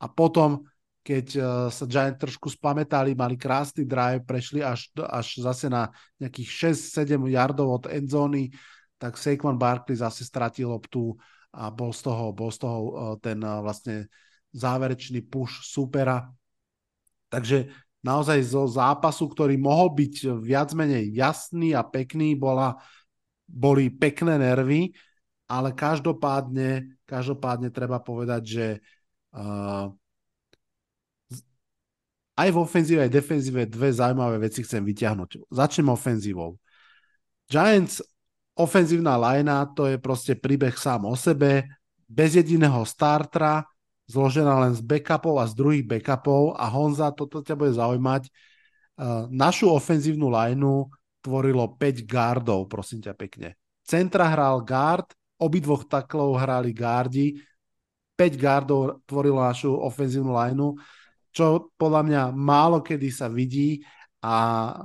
a 0.02 0.06
potom, 0.10 0.66
keď 1.06 1.26
uh, 1.38 1.45
sa 1.69 1.86
Giants 1.86 2.18
trošku 2.18 2.49
spametali, 2.49 3.14
mali 3.14 3.38
krásny 3.38 3.86
drive, 3.86 4.26
prešli 4.26 4.65
až, 4.65 4.90
až 5.06 5.38
zase 5.45 5.69
na 5.69 5.94
nejakých 6.18 6.73
6-7 6.73 7.22
yardov 7.30 7.68
od 7.69 7.84
endzóny, 7.86 8.49
tak 8.98 9.14
Saquon 9.14 9.61
Barkley 9.61 9.94
zase 9.94 10.26
stratil 10.26 10.73
loptu 10.73 11.14
a 11.53 11.69
bol 11.69 11.94
z 11.94 12.10
toho, 12.10 12.34
bol 12.34 12.49
z 12.49 12.57
toho 12.57 12.77
uh, 12.82 12.90
ten 13.22 13.38
uh, 13.45 13.61
vlastne 13.61 14.10
záverečný 14.57 15.22
push 15.30 15.61
supera. 15.61 16.26
Takže 17.30 17.69
naozaj 18.02 18.41
zo 18.41 18.65
zápasu, 18.65 19.30
ktorý 19.30 19.61
mohol 19.61 19.94
byť 19.94 20.41
viac 20.41 20.73
menej 20.73 21.14
jasný 21.14 21.77
a 21.77 21.86
pekný, 21.86 22.34
bola, 22.34 22.82
boli 23.45 23.94
pekné 23.94 24.41
nervy, 24.41 24.90
ale 25.45 25.69
každopádne, 25.77 26.98
každopádne 27.06 27.69
treba 27.69 28.02
povedať, 28.02 28.41
že 28.41 28.68
Uh, 29.36 29.91
aj 32.36 32.49
v 32.52 32.57
ofenzíve, 32.60 32.99
aj 33.07 33.12
defenzíve 33.12 33.62
dve 33.68 33.90
zaujímavé 33.95 34.44
veci 34.44 34.62
chcem 34.62 34.84
vyťahnuť. 34.84 35.48
Začnem 35.48 35.88
ofenzívou. 35.88 36.60
Giants 37.48 38.03
ofenzívna 38.60 39.16
lajna, 39.16 39.72
to 39.72 39.88
je 39.88 39.98
proste 39.99 40.36
príbeh 40.36 40.76
sám 40.76 41.07
o 41.07 41.16
sebe, 41.16 41.68
bez 42.06 42.36
jediného 42.36 42.84
startra, 42.84 43.64
zložená 44.06 44.68
len 44.68 44.74
z 44.78 44.82
backupov 44.86 45.41
a 45.41 45.49
z 45.49 45.53
druhých 45.57 45.86
backupov 45.88 46.53
a 46.60 46.66
Honza, 46.70 47.10
toto 47.16 47.41
ťa 47.41 47.56
bude 47.57 47.74
zaujímať. 47.74 48.30
Uh, 48.95 49.28
našu 49.28 49.68
ofenzívnu 49.72 50.32
lajnu 50.32 50.88
tvorilo 51.20 51.76
5 51.76 52.06
gardov, 52.07 52.70
prosím 52.70 53.03
ťa 53.03 53.14
pekne. 53.18 53.60
Centra 53.84 54.30
hral 54.32 54.64
guard, 54.64 55.12
obidvoch 55.41 55.84
taklov 55.90 56.40
hrali 56.40 56.72
gardi, 56.72 57.36
5 58.16 58.40
gardov 58.40 59.03
tvorilo 59.03 59.44
našu 59.44 59.74
ofenzívnu 59.74 60.32
lineu, 60.32 60.80
čo 61.36 61.76
podľa 61.76 62.02
mňa 62.07 62.22
málo 62.32 62.80
kedy 62.80 63.12
sa 63.12 63.28
vidí 63.28 63.84
a 64.24 64.34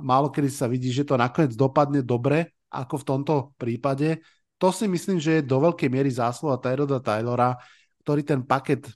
málo 0.03 0.27
kedy 0.27 0.51
sa 0.51 0.67
vidí, 0.67 0.91
že 0.91 1.07
to 1.07 1.15
nakoniec 1.15 1.55
dopadne 1.55 2.03
dobre, 2.03 2.51
ako 2.67 2.99
v 2.99 3.07
tomto 3.07 3.33
prípade. 3.55 4.19
To 4.59 4.69
si 4.69 4.85
myslím, 4.85 5.17
že 5.17 5.39
je 5.39 5.47
do 5.47 5.57
veľkej 5.63 5.87
miery 5.87 6.11
zásluha 6.11 6.59
Tyroda 6.59 6.99
Taylora, 6.99 7.55
ktorý 8.03 8.21
ten 8.27 8.43
paket 8.43 8.91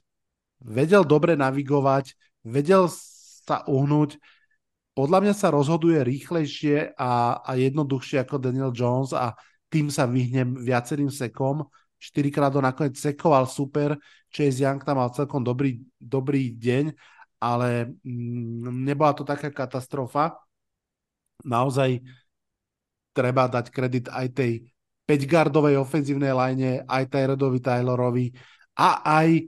vedel 0.60 1.02
dobre 1.02 1.32
navigovať, 1.32 2.12
vedel 2.44 2.92
sa 2.92 3.64
uhnúť, 3.64 4.20
podľa 4.96 5.18
mňa 5.28 5.34
sa 5.36 5.52
rozhoduje 5.52 6.00
rýchlejšie 6.00 6.96
a, 6.96 7.40
a 7.44 7.50
jednoduchšie 7.56 8.24
ako 8.24 8.40
Daniel 8.40 8.72
Jones 8.72 9.12
a 9.12 9.36
tým 9.68 9.92
sa 9.92 10.08
vyhnem 10.08 10.56
viacerým 10.56 11.12
sekom. 11.12 11.68
4 12.00 12.32
krát 12.32 12.52
ho 12.52 12.60
nakoniec 12.64 12.96
sekoval 12.96 13.44
super, 13.44 13.96
Chase 14.32 14.64
Young 14.64 14.80
tam 14.80 15.00
mal 15.00 15.12
celkom 15.12 15.44
dobrý, 15.44 15.80
dobrý 16.00 16.52
deň, 16.56 16.96
ale 17.40 17.98
mm, 18.02 18.84
nebola 18.84 19.12
to 19.12 19.24
taká 19.24 19.52
katastrofa. 19.52 20.36
Naozaj 21.44 22.00
treba 23.12 23.48
dať 23.48 23.72
kredit 23.72 24.06
aj 24.12 24.26
tej 24.32 24.52
5-gardovej 25.06 25.78
ofenzívnej 25.78 26.34
line, 26.34 26.82
aj 26.84 27.02
Tyrodovi 27.08 27.60
Taylorovi 27.62 28.26
a 28.76 29.04
aj 29.22 29.46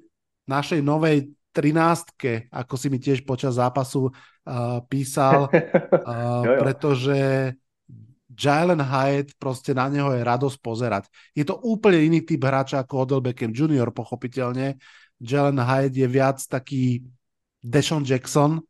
našej 0.48 0.81
novej 0.81 1.35
13 1.52 2.55
ako 2.55 2.74
si 2.78 2.86
mi 2.86 3.02
tiež 3.02 3.27
počas 3.27 3.59
zápasu 3.59 4.09
uh, 4.09 4.78
písal, 4.86 5.51
uh, 5.51 6.44
pretože 6.62 7.52
Jalen 8.39 8.78
Hyatt, 8.78 9.35
proste 9.35 9.74
na 9.74 9.90
neho 9.90 10.15
je 10.15 10.23
radosť 10.23 10.59
pozerať. 10.62 11.10
Je 11.35 11.43
to 11.43 11.59
úplne 11.59 11.98
iný 12.06 12.23
typ 12.23 12.47
hráča 12.47 12.86
ako 12.86 13.02
Odell 13.02 13.24
Beckham 13.24 13.51
Jr. 13.51 13.90
pochopiteľne. 13.90 14.78
Jalen 15.19 15.59
Hyatt 15.59 15.90
je 15.98 16.06
viac 16.06 16.39
taký 16.47 17.02
Deshaun 17.62 18.06
Jackson, 18.06 18.62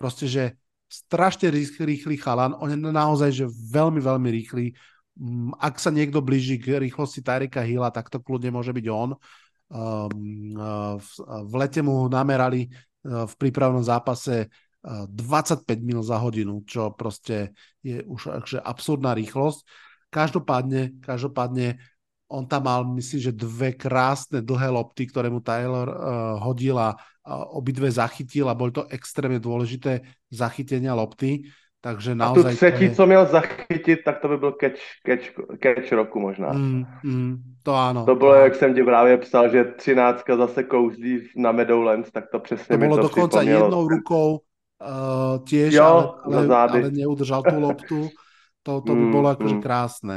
proste, 0.00 0.26
že 0.26 0.44
strašne 0.90 1.52
rýchly, 1.52 2.18
chalan, 2.18 2.56
on 2.58 2.72
je 2.72 2.78
naozaj, 2.78 3.30
že 3.30 3.46
veľmi, 3.48 4.02
veľmi 4.02 4.28
rýchly. 4.42 4.74
Mm, 5.20 5.54
ak 5.60 5.78
sa 5.78 5.92
niekto 5.92 6.24
blíži 6.24 6.58
k 6.58 6.80
rýchlosti 6.82 7.22
Tyreka 7.22 7.62
Hilla, 7.62 7.94
tak 7.94 8.10
to 8.10 8.18
kľudne 8.18 8.50
môže 8.50 8.74
byť 8.74 8.86
on. 8.90 9.14
Um, 9.70 10.58
v 11.46 11.54
lete 11.54 11.78
mu 11.78 12.10
namerali 12.10 12.66
uh, 12.66 13.22
v 13.30 13.34
prípravnom 13.38 13.86
zápase 13.86 14.50
25 14.82 15.68
mil 15.84 16.00
za 16.00 16.16
hodinu, 16.16 16.64
čo 16.64 16.96
proste 16.96 17.52
je 17.84 18.00
už 18.00 18.56
absurdná 18.64 19.12
rýchlosť. 19.12 19.60
Každopádne, 20.08 21.04
každopádne 21.04 21.76
on 22.30 22.46
tam 22.46 22.62
mal, 22.62 22.86
myslím, 22.94 23.20
že 23.20 23.32
dve 23.34 23.74
krásne 23.74 24.38
dlhé 24.38 24.70
lopty, 24.70 25.10
ktoré 25.10 25.26
mu 25.26 25.42
Taylor 25.42 25.90
uh, 25.90 25.96
hodil 26.38 26.78
a 26.78 26.94
uh, 26.94 27.58
obidve 27.58 27.90
zachytil 27.90 28.46
a 28.46 28.54
boli 28.54 28.70
to 28.70 28.86
extrémne 28.86 29.42
dôležité 29.42 30.06
zachytenia 30.30 30.94
lopty. 30.94 31.50
Takže 31.80 32.12
naozaj... 32.12 32.44
A 32.44 32.54
tu 32.54 32.56
třetí, 32.56 32.84
je... 32.84 32.94
co 32.94 33.06
měl 33.06 33.26
zachytit, 33.26 33.98
tak 34.04 34.20
to 34.20 34.28
by 34.28 34.36
byl 34.36 34.52
catch, 34.60 34.80
catch, 35.00 35.32
catch 35.62 35.92
roku 35.92 36.20
možná. 36.20 36.52
Mm, 36.52 36.84
mm, 37.04 37.36
to 37.62 37.74
ano. 37.74 38.04
To 38.04 38.14
bylo, 38.14 38.34
jak 38.34 38.54
jsem 38.54 38.74
ti 38.74 38.82
právě 38.82 39.16
psal, 39.16 39.48
že 39.48 39.64
třináctka 39.64 40.36
zase 40.36 40.62
kouzlí 40.62 41.28
na 41.36 41.52
Meadowlands, 41.52 42.12
tak 42.12 42.24
to 42.32 42.38
přesně 42.38 42.76
to 42.76 42.78
mi 42.78 42.88
to 42.88 42.96
dokonca 42.96 43.38
připomnělo. 43.38 43.64
jednou 43.64 43.88
rukou 43.88 44.30
uh, 44.36 45.44
tiež, 45.48 45.74
jo, 45.74 46.14
ale, 46.24 46.36
ale, 46.36 46.56
ale 46.56 46.90
neudržal 46.90 47.42
tú 47.42 47.60
loptu. 47.60 48.08
To, 48.62 48.80
to 48.80 48.92
by 48.92 49.00
mm, 49.00 49.12
bolo 49.12 49.28
akože 49.32 49.56
mm. 49.56 49.62
krásne. 49.64 50.16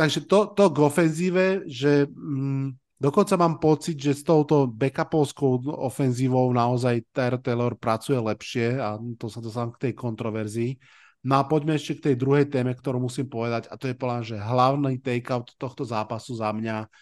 Takže 0.00 0.24
to, 0.24 0.48
to 0.56 0.64
k 0.72 0.78
ofenzíve, 0.80 1.46
že 1.68 2.08
mm, 2.08 2.80
Dokonca 3.00 3.32
mám 3.40 3.56
pocit, 3.56 3.96
že 3.96 4.12
s 4.12 4.20
touto 4.20 4.68
backupovskou 4.68 5.72
ofenzívou 5.72 6.52
naozaj 6.52 7.08
Tyler 7.16 7.40
Taylor 7.40 7.72
pracuje 7.72 8.20
lepšie 8.20 8.76
a 8.76 9.00
to 9.16 9.32
sa 9.32 9.40
dostávam 9.40 9.72
k 9.72 9.88
tej 9.88 9.92
kontroverzii. 9.96 10.76
No 11.24 11.40
a 11.40 11.48
poďme 11.48 11.80
ešte 11.80 11.96
k 11.96 12.12
tej 12.12 12.16
druhej 12.20 12.52
téme, 12.52 12.76
ktorú 12.76 13.00
musím 13.00 13.24
povedať 13.32 13.72
a 13.72 13.80
to 13.80 13.88
je 13.88 13.96
povedať, 13.96 14.36
že 14.36 14.44
hlavný 14.44 15.00
takeout 15.00 15.48
tohto 15.56 15.88
zápasu 15.88 16.36
za 16.36 16.52
mňa 16.52 16.92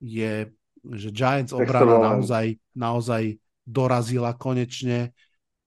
je, 0.00 0.48
že 0.88 1.08
Giants 1.12 1.52
obrana 1.52 2.00
naozaj, 2.00 2.56
naozaj 2.72 3.36
dorazila 3.68 4.32
konečne. 4.32 5.12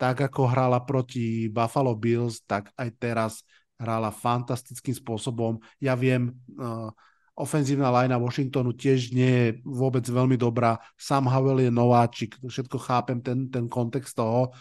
Tak 0.02 0.34
ako 0.34 0.50
hrala 0.50 0.82
proti 0.82 1.46
Buffalo 1.46 1.94
Bills, 1.94 2.42
tak 2.50 2.74
aj 2.74 2.90
teraz 2.98 3.46
hrala 3.76 4.12
fantastickým 4.12 4.96
spôsobom. 4.96 5.60
Ja 5.84 5.96
viem, 6.00 6.32
uh, 6.56 6.92
ofenzívna 7.36 7.92
linea 7.92 8.16
Washingtonu 8.16 8.72
tiež 8.72 9.12
nie 9.12 9.32
je 9.32 9.48
vôbec 9.68 10.08
veľmi 10.08 10.40
dobrá. 10.40 10.80
Sam 10.96 11.28
Howell 11.28 11.68
je 11.68 11.72
nováčik, 11.72 12.40
všetko 12.40 12.78
chápem, 12.80 13.20
ten, 13.20 13.52
ten 13.52 13.68
kontext 13.68 14.16
toho. 14.16 14.56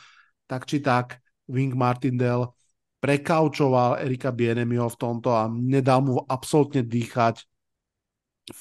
Tak 0.51 0.67
či 0.67 0.83
tak, 0.83 1.23
Wing 1.47 1.73
Martindale 1.79 2.51
prekaučoval 2.99 4.01
Erika 4.01 4.33
Bienemio 4.33 4.89
v 4.89 4.97
tomto 4.97 5.29
a 5.31 5.47
nedal 5.47 6.01
mu 6.03 6.25
absolútne 6.25 6.81
dýchať. 6.81 7.45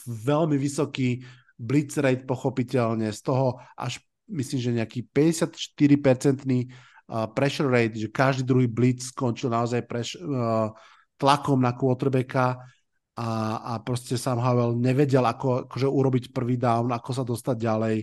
Veľmi 0.06 0.60
vysoký 0.60 1.24
blitz 1.56 1.96
rate 1.96 2.28
pochopiteľne, 2.28 3.08
z 3.10 3.22
toho 3.24 3.58
až 3.80 4.04
myslím, 4.28 4.60
že 4.60 4.78
nejaký 4.78 5.00
54-percentný 5.16 6.70
pressure 7.08 7.68
rate, 7.68 8.00
že 8.00 8.10
každý 8.10 8.48
druhý 8.48 8.68
blitz 8.72 9.12
skončil 9.12 9.52
naozaj 9.52 9.84
preš, 9.84 10.16
uh, 10.18 10.72
tlakom 11.20 11.60
na 11.60 11.76
quarterbacka 11.76 12.58
a, 13.14 13.30
a 13.62 13.74
proste 13.84 14.18
Sam 14.18 14.42
Howell 14.42 14.80
nevedel, 14.80 15.22
ako 15.22 15.70
akože 15.70 15.88
urobiť 15.88 16.24
prvý 16.34 16.58
down, 16.58 16.90
ako 16.90 17.12
sa 17.14 17.24
dostať 17.28 17.56
ďalej. 17.60 17.98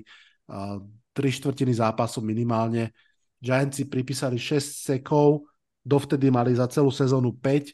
Uh, 0.47 0.79
tri 1.11 1.29
štvrtiny 1.35 1.75
zápasu 1.75 2.23
minimálne. 2.23 2.95
Giants 3.41 3.81
si 3.81 3.89
pripísali 3.89 4.37
6 4.37 4.95
sekov, 4.95 5.49
dovtedy 5.81 6.31
mali 6.31 6.55
za 6.55 6.69
celú 6.69 6.93
sezónu 6.93 7.35
5, 7.35 7.73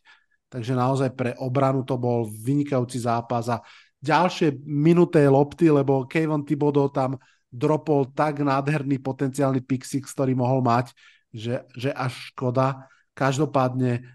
takže 0.48 0.72
naozaj 0.72 1.10
pre 1.12 1.34
obranu 1.42 1.82
to 1.82 1.98
bol 1.98 2.24
vynikajúci 2.24 3.02
zápas 3.02 3.50
a 3.50 3.60
ďalšie 3.98 4.62
minuté 4.62 5.26
lopty, 5.26 5.68
lebo 5.68 6.06
Kevin 6.06 6.46
Thibodeau 6.46 6.88
tam 6.88 7.18
dropol 7.50 8.14
tak 8.14 8.40
nádherný 8.44 9.02
potenciálny 9.02 9.64
pick 9.64 9.82
six, 9.82 10.14
ktorý 10.14 10.38
mohol 10.38 10.62
mať, 10.62 10.94
že, 11.36 11.68
že 11.76 11.92
až 11.92 12.32
škoda. 12.32 12.88
Každopádne 13.12 14.08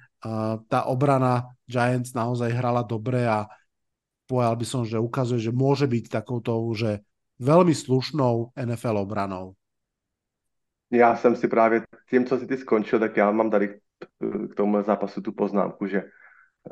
tá 0.69 0.85
obrana 0.85 1.57
Giants 1.65 2.13
naozaj 2.13 2.53
hrala 2.53 2.85
dobre 2.85 3.25
a 3.25 3.49
povedal 4.29 4.55
by 4.57 4.65
som, 4.65 4.81
že 4.85 5.01
ukazuje, 5.01 5.41
že 5.41 5.53
môže 5.53 5.89
byť 5.89 6.05
takouto 6.09 6.53
že 6.77 7.01
veľmi 7.41 7.73
slušnou 7.73 8.53
NFL 8.53 8.97
obranou. 8.97 9.53
Já 10.91 11.15
jsem 11.15 11.35
si 11.35 11.47
právě 11.47 11.81
tím, 12.09 12.25
co 12.25 12.39
si 12.39 12.47
ty 12.47 12.57
skončil, 12.57 12.99
tak 12.99 13.17
já 13.17 13.31
mám 13.31 13.49
tady 13.49 13.79
k 14.51 14.55
tomu 14.55 14.83
zápasu 14.83 15.21
tu 15.21 15.31
poznámku, 15.31 15.87
že 15.87 16.03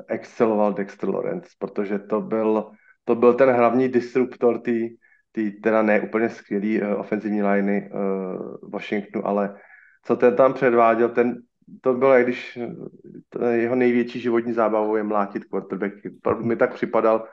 exceloval 0.08 0.74
Dexter 0.74 1.10
Lawrence, 1.10 1.50
protože 1.60 2.00
to 2.00 2.22
byl, 2.22 2.72
to 3.04 3.16
byl 3.16 3.34
ten 3.34 3.50
hlavní 3.50 3.90
disruptor 3.90 4.62
té 4.62 4.72
teda 5.64 5.82
ne 5.82 6.10
skvělý 6.28 6.82
uh, 6.82 7.00
ofenzivní 7.00 7.44
liney 7.44 7.90
uh, 7.92 8.70
Washingtonu, 8.70 9.28
ale 9.28 9.56
co 10.10 10.16
ten 10.16 10.36
tam 10.36 10.54
předváděl, 10.54 11.10
ten 11.10 11.42
to 11.82 11.94
bylo, 11.94 12.14
jak 12.14 12.24
když 12.24 12.60
jeho 13.52 13.76
největší 13.76 14.20
životní 14.20 14.54
zábavou 14.54 14.96
je 14.96 15.04
mlátit 15.04 15.46
quarterbacky. 15.46 16.12
Mi 16.42 16.56
tak 16.56 16.74
připadal 16.74 17.28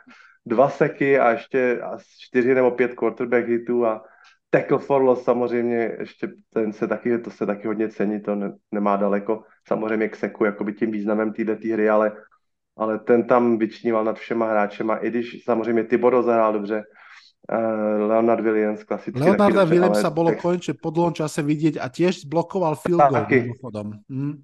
dva 0.46 0.68
seky 0.68 1.18
a 1.18 1.30
ještě 1.30 1.80
čtyři 2.20 2.54
nebo 2.54 2.70
pět 2.70 2.94
quarterback 2.94 3.48
hitů 3.48 3.86
a 3.86 4.04
tackle 4.50 4.78
for 4.78 5.02
loss 5.02 5.24
samozřejmě, 5.24 5.96
ještě 5.98 6.28
ten 6.52 6.72
se 6.72 6.88
taky, 6.88 7.18
to 7.18 7.30
se 7.30 7.46
taky 7.46 7.66
hodně 7.66 7.88
cení, 7.88 8.20
to 8.20 8.34
ne, 8.34 8.52
nemá 8.72 8.96
daleko 8.96 9.42
samozřejmě 9.68 10.08
k 10.08 10.16
seku, 10.16 10.44
jakoby 10.44 10.72
tím 10.72 10.90
významem 10.90 11.32
této 11.32 11.68
hry, 11.72 11.88
ale, 11.88 12.12
ale 12.76 12.98
ten 12.98 13.24
tam 13.24 13.58
vyčníval 13.58 14.04
nad 14.04 14.18
všema 14.18 14.50
hráčema, 14.50 14.96
i 14.96 15.10
když 15.10 15.44
samozřejmě 15.44 15.84
Tyboro 15.84 16.22
zahrál 16.22 16.52
dobře, 16.52 16.84
Leonard 18.08 18.40
Williams, 18.40 18.84
klasicky. 18.84 19.20
Leonarda 19.20 19.64
Williamsa 19.64 20.10
ale... 20.10 20.14
bolo 20.14 20.30
konečne 20.34 20.74
po 20.74 20.90
dlhom 20.90 21.14
čase 21.14 21.46
vidieť 21.46 21.78
a 21.78 21.86
tiež 21.86 22.26
zblokoval 22.26 22.74
field 22.74 22.98
goal 22.98 23.26
mimochodom. 23.30 23.86
Hm. 24.10 24.34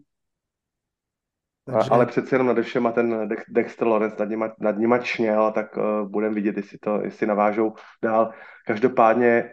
Takže... 1.66 1.90
ale 1.90 2.06
přece 2.06 2.34
jenom 2.34 2.46
nade 2.46 2.62
všema 2.62 2.92
ten 2.92 3.28
Dexter 3.48 3.86
Lawrence 3.86 4.16
nad 4.18 4.28
nima, 4.28 4.54
nad 4.58 4.78
nima 4.78 4.98
čněl, 4.98 5.52
tak 5.54 5.76
uh, 5.76 6.08
budeme 6.10 6.34
vidět, 6.34 6.56
jestli, 6.56 6.78
to, 6.78 7.00
jestli 7.02 7.26
navážou 7.26 7.74
dál. 8.02 8.30
Každopádně 8.66 9.50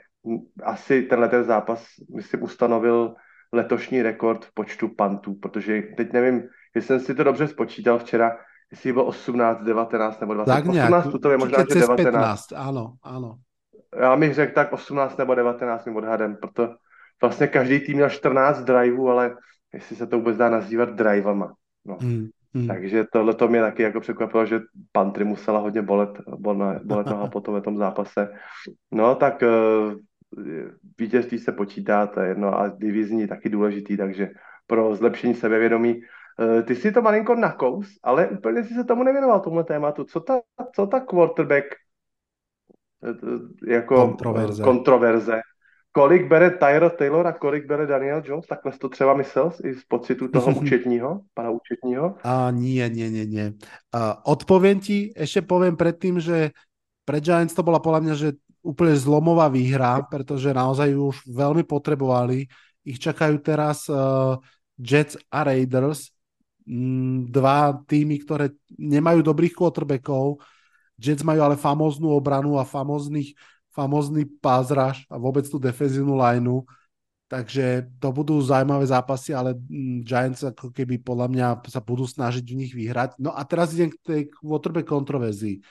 asi 0.63 1.01
tenhle 1.01 1.30
ten 1.30 1.43
zápas, 1.43 1.85
myslím, 2.15 2.43
ustanovil 2.43 3.15
letošní 3.53 4.01
rekord 4.01 4.45
v 4.45 4.53
počtu 4.53 4.88
pantů, 4.89 5.34
protože 5.34 5.81
teď 5.97 6.13
nevím, 6.13 6.43
jestli 6.76 6.88
jsem 6.88 6.99
si 6.99 7.15
to 7.15 7.23
dobře 7.23 7.47
spočítal 7.47 7.99
včera, 7.99 8.38
jestli 8.71 8.93
bylo 8.93 9.05
18, 9.05 9.63
19 9.63 10.19
nebo 10.19 10.33
20. 10.33 10.51
Tak 10.51 10.65
nějak, 10.65 10.91
18 10.91 11.21
to 11.21 11.31
je 11.31 11.37
možná, 11.37 11.59
že 11.59 11.79
19. 11.79 12.11
15, 12.11 12.53
ano, 12.55 12.93
ano. 13.03 13.35
Já 13.99 14.17
bych 14.17 14.33
řekl 14.33 14.53
tak 14.53 14.73
18 14.73 15.17
nebo 15.17 15.35
19 15.35 15.85
mým 15.85 15.95
odhadem, 15.95 16.35
proto 16.35 16.75
vlastně 17.21 17.47
každý 17.47 17.79
tým 17.79 17.95
měl 17.95 18.09
14 18.09 18.63
driveů, 18.63 19.09
ale 19.09 19.35
jestli 19.73 19.95
se 19.95 20.07
to 20.07 20.17
vůbec 20.17 20.37
dá 20.37 20.49
nazývat 20.49 20.89
drivama. 20.89 21.53
No. 21.85 21.97
Hmm, 22.01 22.27
hmm. 22.55 22.67
Takže 22.67 23.05
tohle 23.13 23.33
to 23.33 23.47
mě 23.47 23.61
taky 23.61 23.83
jako 23.83 23.99
překvapilo, 23.99 24.45
že 24.45 24.61
Pantry 24.91 25.23
musela 25.23 25.59
hodně 25.59 25.81
bolet, 25.81 26.21
bolet, 26.37 26.83
bolet 26.83 27.07
noha 27.07 27.27
po 27.27 27.41
tom, 27.41 27.61
tom 27.61 27.77
zápase. 27.77 28.29
No 28.91 29.15
tak 29.15 29.43
uh, 29.43 29.93
vítězství 30.99 31.39
se 31.39 31.51
počítá, 31.51 32.07
to 32.07 32.19
je 32.19 32.27
jedno, 32.27 32.59
a 32.59 32.67
divizní 32.67 33.27
taky 33.27 33.49
důležitý, 33.49 33.97
takže 33.97 34.29
pro 34.67 34.95
zlepšení 34.95 35.35
sebevědomí 35.35 36.01
Eh, 36.01 36.03
ty 36.63 36.75
si 36.75 36.91
to 36.91 37.01
malinko 37.01 37.35
nakous, 37.35 37.87
ale 38.03 38.27
úplně 38.27 38.63
si 38.63 38.73
se 38.73 38.83
tomu 38.83 39.03
nevěnoval, 39.03 39.39
tomu 39.39 39.63
tématu. 39.63 40.03
Co 40.03 40.19
ta, 40.19 40.39
co 40.75 40.87
ta 40.87 40.99
quarterback 40.99 41.65
eh, 43.03 43.71
jako 43.71 43.95
kontroverze. 43.95 44.63
kontroverze. 44.63 45.39
Kolik 45.91 46.27
bere 46.27 46.49
Tyra 46.49 46.89
Taylor 46.89 47.27
a 47.27 47.33
kolik 47.33 47.65
bere 47.65 47.85
Daniel 47.85 48.21
Jones? 48.25 48.47
Takhle 48.47 48.71
to 48.71 48.89
třeba 48.89 49.13
myslel 49.13 49.51
i 49.63 49.73
z 49.73 49.83
pocitu 49.83 50.27
toho 50.27 50.51
účetního, 50.61 51.21
pana 51.33 51.49
účetního? 51.49 52.15
A 52.23 52.51
nie, 52.51 52.89
nie, 52.89 53.09
nie, 53.09 53.25
nie. 53.25 53.53
A 53.93 54.21
odpoviem 54.25 54.79
ti, 54.79 55.09
ešte 55.17 55.41
poviem 55.41 55.73
predtým, 55.73 56.21
že 56.21 56.53
pre 57.09 57.19
Giants 57.19 57.57
to 57.57 57.65
bola 57.65 57.81
podľa 57.81 58.01
mňa, 58.05 58.15
že 58.15 58.29
úplne 58.61 58.93
zlomová 58.93 59.49
výhra, 59.49 60.05
pretože 60.05 60.53
naozaj 60.53 60.93
už 60.93 61.15
veľmi 61.25 61.65
potrebovali. 61.65 62.45
Ich 62.85 63.01
čakajú 63.01 63.41
teraz 63.41 63.89
uh, 63.89 64.37
Jets 64.77 65.17
a 65.33 65.41
Raiders 65.41 66.13
dva 67.25 67.81
týmy, 67.89 68.21
ktoré 68.21 68.53
nemajú 68.77 69.25
dobrých 69.25 69.57
quarterbackov. 69.57 70.37
Jets 71.01 71.25
majú 71.25 71.41
ale 71.41 71.57
famóznu 71.57 72.13
obranu 72.13 72.61
a 72.61 72.67
famóznych, 72.67 73.33
famózny 73.73 74.29
pázraž 74.37 75.09
a 75.09 75.17
vôbec 75.17 75.49
tú 75.49 75.57
defenzívnu 75.57 76.13
lineu. 76.13 76.61
Takže 77.29 77.89
to 78.01 78.09
budú 78.09 78.41
zaujímavé 78.41 78.85
zápasy, 78.89 79.37
ale 79.37 79.53
mm, 79.53 80.01
Giants 80.01 80.41
ako 80.41 80.73
keby 80.73 80.97
podľa 81.01 81.27
mňa 81.29 81.47
sa 81.69 81.77
budú 81.77 82.05
snažiť 82.05 82.41
v 82.41 82.57
nich 82.57 82.73
vyhrať. 82.73 83.17
No 83.21 83.33
a 83.33 83.45
teraz 83.45 83.73
idem 83.73 83.93
k 83.93 84.01
tej 84.01 84.21
quarterback 84.33 84.89
kontroverzii. 84.89 85.61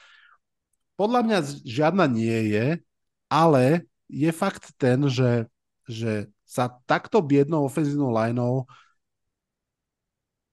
Podľa 0.95 1.21
mňa 1.27 1.39
žiadna 1.67 2.07
nie 2.11 2.55
je, 2.55 2.67
ale 3.31 3.87
je 4.11 4.31
fakt 4.35 4.75
ten, 4.79 5.03
že, 5.07 5.47
že 5.87 6.31
sa 6.47 6.71
takto 6.87 7.23
biednou 7.23 7.67
ofenzívnou 7.67 8.11
lineou 8.11 8.67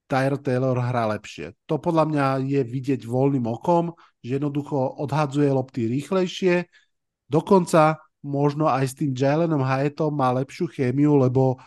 Tyler 0.06 0.38
Taylor 0.38 0.78
hrá 0.78 1.10
lepšie. 1.18 1.58
To 1.66 1.82
podľa 1.82 2.04
mňa 2.06 2.26
je 2.46 2.60
vidieť 2.62 3.02
voľným 3.02 3.46
okom, 3.50 3.90
že 4.22 4.38
jednoducho 4.38 5.02
odhadzuje 5.02 5.50
lopty 5.50 5.90
rýchlejšie, 5.90 6.66
dokonca 7.26 7.98
možno 8.22 8.66
aj 8.70 8.84
s 8.86 8.94
tým 8.98 9.14
Jalenom 9.14 9.62
Hyatom 9.62 10.14
má 10.14 10.34
lepšiu 10.34 10.66
chémiu, 10.70 11.18
lebo, 11.18 11.58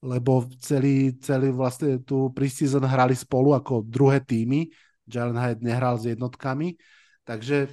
lebo 0.00 0.48
celý, 0.60 1.16
celý 1.20 1.52
vlastne 1.52 2.00
tu 2.04 2.32
preseason 2.32 2.84
hrali 2.84 3.12
spolu 3.12 3.52
ako 3.52 3.84
druhé 3.84 4.20
týmy. 4.24 4.68
Jalen 5.08 5.38
Hyatt 5.38 5.62
nehral 5.62 5.96
s 6.00 6.08
jednotkami, 6.08 6.74
takže, 7.22 7.70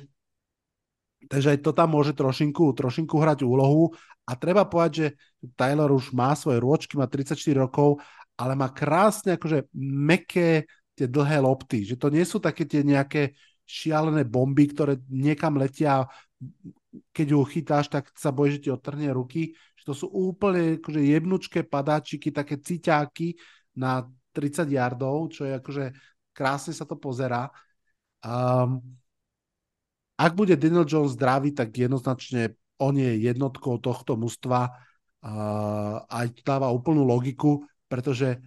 takže 1.27 1.57
aj 1.57 1.59
to 1.65 1.71
tam 1.73 1.97
môže 1.97 2.13
trošinku, 2.13 2.75
trošinku 2.77 3.17
hrať 3.17 3.41
úlohu 3.41 3.89
a 4.23 4.37
treba 4.37 4.63
povedať, 4.63 4.91
že 4.93 5.07
Tyler 5.57 5.89
už 5.91 6.15
má 6.15 6.31
svoje 6.37 6.61
rôčky, 6.61 6.95
má 6.95 7.09
34 7.09 7.57
rokov 7.57 7.99
ale 8.37 8.53
má 8.57 8.69
krásne 8.73 9.37
akože 9.37 9.69
meké 9.77 10.65
tie 10.93 11.07
dlhé 11.09 11.41
lopty, 11.41 11.85
že 11.85 11.97
to 11.97 12.13
nie 12.13 12.25
sú 12.25 12.37
také 12.37 12.65
tie 12.65 12.85
nejaké 12.85 13.33
šialené 13.65 14.27
bomby, 14.27 14.69
ktoré 14.69 14.99
niekam 15.09 15.57
letia, 15.57 16.05
keď 17.15 17.27
ju 17.33 17.39
chytáš, 17.47 17.87
tak 17.89 18.11
sa 18.13 18.29
bojíš, 18.29 18.59
že 18.59 18.63
ti 18.67 18.69
odtrhne 18.69 19.09
ruky, 19.15 19.55
že 19.79 19.83
to 19.87 19.93
sú 19.95 20.07
úplne 20.11 20.77
akože 20.77 21.01
jebnučké 21.01 21.65
padáčiky, 21.65 22.29
také 22.29 22.59
ciťáky 22.59 23.33
na 23.79 24.05
30 24.35 24.69
yardov, 24.69 25.31
čo 25.33 25.47
je 25.47 25.53
akože 25.57 25.85
krásne 26.35 26.73
sa 26.75 26.85
to 26.85 26.97
pozerá. 26.99 27.49
Um, 28.21 28.81
ak 30.17 30.31
bude 30.37 30.53
Daniel 30.59 30.85
Jones 30.85 31.17
zdravý, 31.17 31.53
tak 31.55 31.73
jednoznačne 31.73 32.53
on 32.77 32.97
je 32.97 33.17
jednotkou 33.21 33.79
tohto 33.79 34.17
mužstva 34.19 34.69
a 35.23 35.31
aj 36.03 36.43
dáva 36.43 36.67
úplnú 36.67 37.07
logiku, 37.07 37.63
pretože 37.93 38.41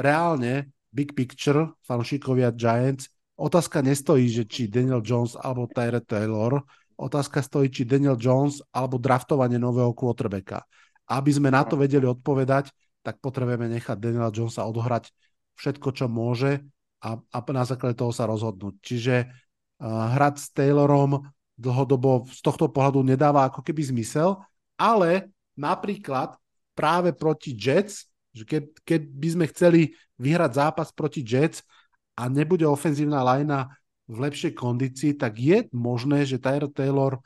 reálne 0.00 0.72
big 0.88 1.12
picture, 1.12 1.76
fanšikovia 1.84 2.56
Giants, 2.56 3.12
otázka 3.36 3.84
nestojí, 3.84 4.32
že 4.32 4.48
či 4.48 4.72
Daniel 4.72 5.04
Jones 5.04 5.36
alebo 5.36 5.68
Tyre 5.68 6.00
Taylor, 6.00 6.64
otázka 6.96 7.44
stojí, 7.44 7.68
či 7.68 7.84
Daniel 7.84 8.16
Jones 8.16 8.64
alebo 8.72 8.96
draftovanie 8.96 9.60
nového 9.60 9.92
quarterbacka. 9.92 10.64
Aby 11.04 11.36
sme 11.36 11.52
na 11.52 11.68
to 11.68 11.76
vedeli 11.76 12.08
odpovedať, 12.08 12.72
tak 13.04 13.20
potrebujeme 13.20 13.68
nechať 13.76 14.00
Daniela 14.00 14.32
Jonesa 14.32 14.64
odohrať 14.64 15.12
všetko, 15.60 15.88
čo 15.92 16.08
môže 16.08 16.64
a, 17.04 17.20
a 17.20 17.38
na 17.52 17.64
základe 17.68 18.00
toho 18.00 18.10
sa 18.10 18.24
rozhodnúť. 18.24 18.74
Čiže 18.80 19.16
uh, 19.28 20.16
hrať 20.16 20.34
s 20.40 20.48
Taylorom 20.56 21.28
dlhodobo 21.60 22.24
z 22.32 22.40
tohto 22.40 22.72
pohľadu 22.72 23.04
nedáva 23.04 23.52
ako 23.52 23.60
keby 23.60 23.84
zmysel, 23.92 24.40
ale 24.80 25.28
napríklad 25.60 26.40
práve 26.72 27.12
proti 27.12 27.52
Jets, 27.52 28.08
že 28.38 28.44
keď, 28.46 28.62
keď 28.86 29.00
by 29.10 29.28
sme 29.34 29.44
chceli 29.50 29.80
vyhrať 30.22 30.50
zápas 30.54 30.88
proti 30.94 31.26
Jets 31.26 31.66
a 32.14 32.30
nebude 32.30 32.62
ofenzívna 32.62 33.26
lajna 33.26 33.70
v 34.08 34.16
lepšej 34.24 34.54
kondícii, 34.54 35.18
tak 35.18 35.36
je 35.36 35.66
možné, 35.74 36.24
že 36.24 36.40
Tyler 36.40 36.70
Taylor 36.70 37.18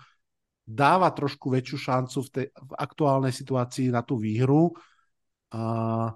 dáva 0.67 1.11
trošku 1.13 1.53
väčšiu 1.53 1.79
šancu 1.79 2.19
v, 2.23 2.29
tej, 2.33 2.47
v 2.51 2.73
aktuálnej 2.79 3.35
situácii 3.35 3.93
na 3.93 4.03
tú 4.03 4.19
výhru. 4.19 4.75
A, 5.53 6.11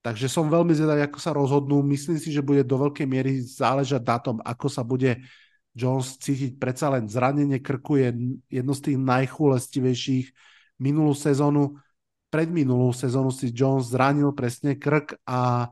takže 0.00 0.30
som 0.30 0.48
veľmi 0.48 0.72
zvedavý, 0.72 1.04
ako 1.04 1.18
sa 1.20 1.32
rozhodnú. 1.36 1.80
Myslím 1.84 2.16
si, 2.16 2.30
že 2.32 2.44
bude 2.44 2.64
do 2.64 2.78
veľkej 2.88 3.06
miery 3.08 3.42
záležať 3.42 4.02
na 4.04 4.18
tom, 4.20 4.36
ako 4.44 4.66
sa 4.68 4.84
bude 4.86 5.20
Jones 5.72 6.20
cítiť. 6.20 6.60
Predsa 6.60 6.92
len 6.92 7.08
zranenie 7.08 7.60
krku 7.60 7.96
je 7.96 8.08
jedno 8.52 8.72
z 8.76 8.92
tých 8.92 8.98
najchulestivejších. 9.00 10.26
Minulú 10.80 11.16
sezónu, 11.16 11.80
predminulú 12.32 12.96
sezónu 12.96 13.28
si 13.28 13.52
Jones 13.52 13.92
zranil 13.92 14.32
presne 14.32 14.80
krk 14.80 15.20
a 15.28 15.68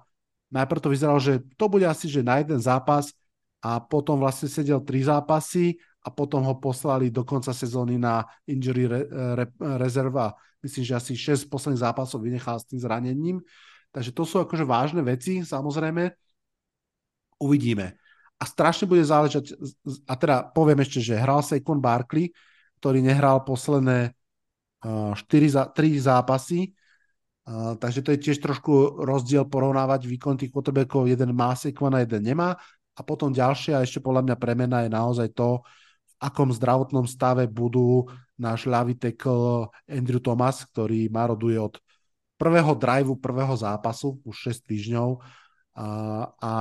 najprv 0.53 0.81
to 0.85 0.93
vyzeralo, 0.93 1.17
že 1.17 1.41
to 1.57 1.73
bude 1.73 1.89
asi 1.89 2.05
že 2.05 2.21
na 2.21 2.45
jeden 2.45 2.61
zápas 2.61 3.17
a 3.65 3.81
potom 3.81 4.21
vlastne 4.21 4.53
sedel 4.53 4.85
tri 4.85 5.01
zápasy 5.01 5.81
a 6.05 6.13
potom 6.13 6.45
ho 6.45 6.61
poslali 6.61 7.09
do 7.09 7.25
konca 7.25 7.57
sezóny 7.57 7.97
na 7.97 8.25
injury 8.45 8.85
re, 8.85 9.01
re, 9.09 9.47
rezerva. 9.81 10.37
Myslím, 10.61 10.85
že 10.85 10.97
asi 10.97 11.13
6 11.17 11.49
posledných 11.49 11.81
zápasov 11.81 12.21
vynechal 12.21 12.61
s 12.61 12.69
tým 12.69 12.81
zranením. 12.81 13.41
Takže 13.89 14.13
to 14.13 14.29
sú 14.29 14.45
akože 14.45 14.65
vážne 14.65 15.01
veci, 15.01 15.41
samozrejme. 15.41 16.13
Uvidíme. 17.41 17.97
A 18.41 18.45
strašne 18.49 18.89
bude 18.89 19.05
záležať, 19.05 19.57
a 20.09 20.17
teda 20.17 20.49
poviem 20.53 20.81
ešte, 20.85 21.01
že 21.01 21.21
hral 21.21 21.45
Saquon 21.45 21.81
Barkley, 21.81 22.33
ktorý 22.81 23.05
nehral 23.05 23.45
posledné 23.45 24.17
4, 24.81 25.73
3 25.77 26.01
zápasy, 26.01 26.73
takže 27.77 28.01
to 28.01 28.17
je 28.17 28.23
tiež 28.31 28.39
trošku 28.41 29.03
rozdiel 29.05 29.45
porovnávať 29.45 30.09
výkon 30.09 30.41
tých 30.41 30.53
quarterbackov. 30.53 31.09
Jeden 31.09 31.37
má 31.37 31.53
Saquon 31.53 31.93
a 31.97 32.05
jeden 32.05 32.23
nemá. 32.25 32.57
A 32.97 33.01
potom 33.01 33.33
ďalšia, 33.33 33.81
ešte 33.81 34.01
podľa 34.01 34.29
mňa 34.29 34.37
premena 34.37 34.85
je 34.85 34.91
naozaj 34.93 35.29
to, 35.33 35.65
akom 36.21 36.53
zdravotnom 36.53 37.09
stave 37.09 37.49
budú 37.49 38.05
náš 38.37 38.69
ľavý 38.69 38.97
tackle 38.97 39.73
Andrew 39.89 40.21
Thomas, 40.21 40.69
ktorý 40.69 41.09
maroduje 41.09 41.57
od 41.57 41.81
prvého 42.37 42.73
driveu, 42.77 43.17
prvého 43.17 43.53
zápasu, 43.57 44.21
už 44.25 44.53
6 44.53 44.69
týždňov 44.69 45.09
a, 45.77 45.87
a, 46.41 46.55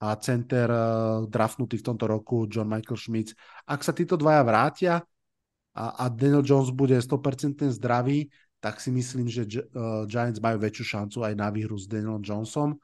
a 0.00 0.08
center 0.20 0.68
uh, 0.68 0.80
draftnutý 1.28 1.80
v 1.80 1.86
tomto 1.92 2.04
roku 2.08 2.44
John 2.48 2.68
Michael 2.68 3.00
Schmitz. 3.00 3.32
Ak 3.64 3.84
sa 3.84 3.92
títo 3.96 4.16
dvaja 4.16 4.44
vrátia 4.44 5.00
a, 5.74 5.84
a 6.02 6.04
Daniel 6.10 6.42
Jones 6.42 6.74
bude 6.74 6.98
100% 6.98 7.70
zdravý, 7.70 8.30
tak 8.60 8.82
si 8.82 8.92
myslím, 8.92 9.30
že 9.30 9.46
uh, 9.48 10.04
Giants 10.04 10.42
majú 10.42 10.60
väčšiu 10.60 10.84
šancu 10.84 11.24
aj 11.24 11.34
na 11.38 11.48
výhru 11.48 11.80
s 11.80 11.88
Danielom 11.88 12.20
Jonesom. 12.20 12.76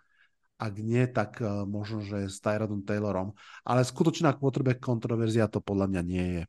Ak 0.57 0.73
nie, 0.81 1.05
tak 1.05 1.37
uh, 1.45 1.69
možno, 1.69 2.01
že 2.01 2.33
s 2.33 2.41
Tyrodom 2.41 2.81
Taylorom. 2.81 3.37
Ale 3.61 3.85
skutočná 3.85 4.33
quarterback 4.41 4.81
kontroverzia 4.81 5.53
to 5.53 5.61
podľa 5.61 5.93
mňa 5.93 6.03
nie 6.07 6.27
je. 6.41 6.43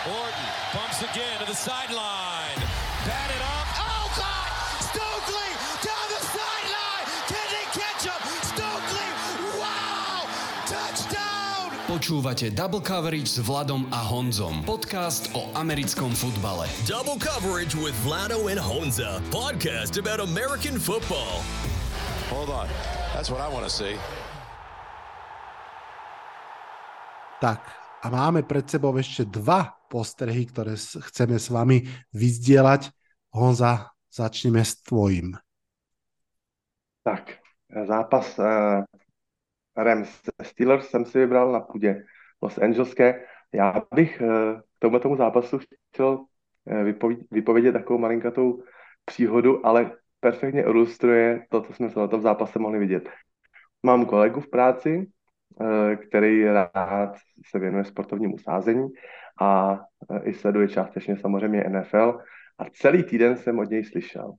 All 0.00 0.32
by 1.16 1.40
himself, 1.40 1.79
Počúvate 12.10 12.50
Double 12.50 12.82
Coverage 12.82 13.30
s 13.30 13.38
Vladom 13.38 13.86
a 13.94 14.02
Honzom. 14.02 14.66
Podcast 14.66 15.30
o 15.30 15.46
americkom 15.54 16.10
futbale. 16.10 16.66
Double 16.82 17.14
Coverage 17.14 17.78
with 17.78 17.94
Vlado 18.02 18.50
and 18.50 18.58
Honza. 18.58 19.22
Podcast 19.30 19.94
about 19.94 20.18
American 20.18 20.82
football. 20.82 21.38
Hold 22.34 22.50
on. 22.50 22.66
That's 23.14 23.30
what 23.30 23.38
I 23.38 23.46
want 23.46 23.62
to 23.62 23.70
see. 23.70 23.94
Tak, 27.38 27.62
a 28.02 28.10
máme 28.10 28.42
pred 28.42 28.66
sebou 28.66 28.90
ešte 28.98 29.30
dva 29.30 29.70
postrehy, 29.86 30.50
ktoré 30.50 30.74
chceme 31.14 31.38
s 31.38 31.46
vami 31.46 31.86
vyzdielať. 32.10 32.90
Honza, 33.30 33.94
začneme 34.10 34.66
s 34.66 34.82
tvojím. 34.82 35.38
Tak, 37.06 37.38
zápas 37.70 38.34
uh, 38.34 38.82
Rams 39.82 40.20
Steelers 40.42 40.88
jsem 40.88 41.04
si 41.04 41.18
vybral 41.18 41.52
na 41.52 41.60
půdě 41.60 42.04
Los 42.42 42.58
Angeleské. 42.58 43.24
Já 43.52 43.82
bych 43.94 44.20
eh, 44.20 44.26
k 44.60 44.78
tomuto 44.78 45.02
tomu 45.02 45.16
zápasu 45.16 45.58
chtěl 45.92 46.24
eh, 46.66 46.84
vypovědět, 46.84 47.26
vypovědět 47.30 47.72
takovou 47.72 47.98
malinkatou 47.98 48.62
příhodu, 49.04 49.66
ale 49.66 49.92
perfektně 50.20 50.62
ilustruje 50.62 51.46
to, 51.48 51.62
co 51.62 51.72
jsme 51.72 51.90
se 51.90 52.00
na 52.00 52.06
tom 52.06 52.22
zápase 52.22 52.58
mohli 52.58 52.78
vidět. 52.78 53.08
Mám 53.82 54.06
kolegu 54.06 54.40
v 54.40 54.50
práci, 54.50 55.10
eh, 55.60 55.96
který 55.96 56.44
rád 56.44 57.16
se 57.50 57.58
věnuje 57.58 57.84
sportovnímu 57.84 58.38
sázení 58.38 58.88
a 59.40 59.80
i 60.22 60.34
sleduje 60.34 60.68
částečně 60.68 61.16
samozřejmě 61.16 61.64
NFL 61.68 62.18
a 62.58 62.64
celý 62.72 63.04
týden 63.04 63.36
jsem 63.36 63.58
od 63.58 63.70
něj 63.70 63.84
slyšel, 63.84 64.32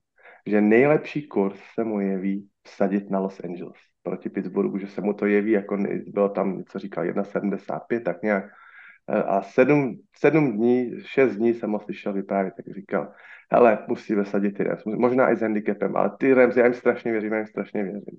že 0.46 0.62
nejlepší 0.62 1.28
kurz 1.28 1.60
se 1.74 1.84
mu 1.84 2.00
jeví 2.00 2.50
vsadit 2.64 3.10
na 3.10 3.20
Los 3.20 3.40
Angeles 3.40 3.91
proti 4.04 4.30
Pittsburghu, 4.30 4.78
že 4.78 4.88
se 4.88 5.02
mu 5.02 5.14
to 5.14 5.26
jeví, 5.26 5.52
jako 5.52 5.78
bylo 6.08 6.30
tam, 6.30 6.64
co 6.64 6.80
říkal, 6.80 7.04
1,75, 7.06 8.04
tak 8.04 8.22
nějak. 8.24 8.46
E, 9.10 9.24
a 9.24 9.42
sedm, 9.42 10.00
sedm 10.16 10.58
dní, 10.58 10.92
šest 11.06 11.36
dní 11.36 11.54
jsem 11.54 11.72
ho 11.72 11.80
slyšel 11.80 12.14
vyprávět, 12.14 12.54
tak 12.56 12.76
říkal, 12.76 13.12
hele, 13.52 13.86
musíme 13.88 14.26
sadit 14.26 14.58
ty 14.58 14.64
Rams, 14.64 14.86
možná 14.86 15.32
i 15.32 15.36
s 15.36 15.42
handicapem, 15.42 15.96
ale 15.96 16.12
ty 16.20 16.34
Rams, 16.34 16.58
já 16.58 16.66
jim 16.66 16.74
strašně 16.74 17.12
věřím, 17.12 17.32
já 17.32 17.38
jim 17.38 17.48
strašně 17.48 17.84
věřím. 17.84 18.18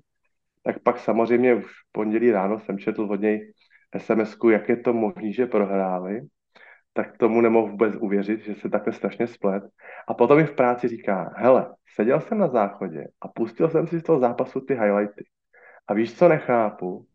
Tak 0.63 0.79
pak 0.79 0.99
samozřejmě 0.99 1.55
už 1.55 1.65
v 1.65 1.91
pondělí 1.91 2.31
ráno 2.31 2.59
jsem 2.59 2.79
četl 2.79 3.01
od 3.01 3.21
něj 3.21 3.53
sms 3.97 4.37
jak 4.51 4.69
je 4.69 4.77
to 4.77 4.93
možné, 4.93 5.31
že 5.31 5.45
prohráli, 5.45 6.21
tak 6.93 7.17
tomu 7.17 7.41
nemohu 7.41 7.67
vůbec 7.67 7.95
uvěřit, 7.95 8.39
že 8.39 8.55
se 8.55 8.69
takhle 8.69 8.93
strašně 8.93 9.27
splet. 9.27 9.63
A 10.07 10.13
potom 10.13 10.37
mi 10.37 10.45
v 10.45 10.55
práci 10.55 10.87
říká, 10.87 11.33
hele, 11.37 11.75
seděl 11.95 12.21
jsem 12.21 12.37
na 12.37 12.47
záchodě 12.47 13.07
a 13.21 13.27
pustil 13.27 13.69
jsem 13.69 13.87
si 13.87 13.99
z 13.99 14.03
toho 14.03 14.19
zápasu 14.19 14.61
ty 14.61 14.73
highlighty. 14.73 15.23
A 15.87 15.93
víš, 15.93 16.13
co 16.13 16.29
nechápu? 16.29 17.05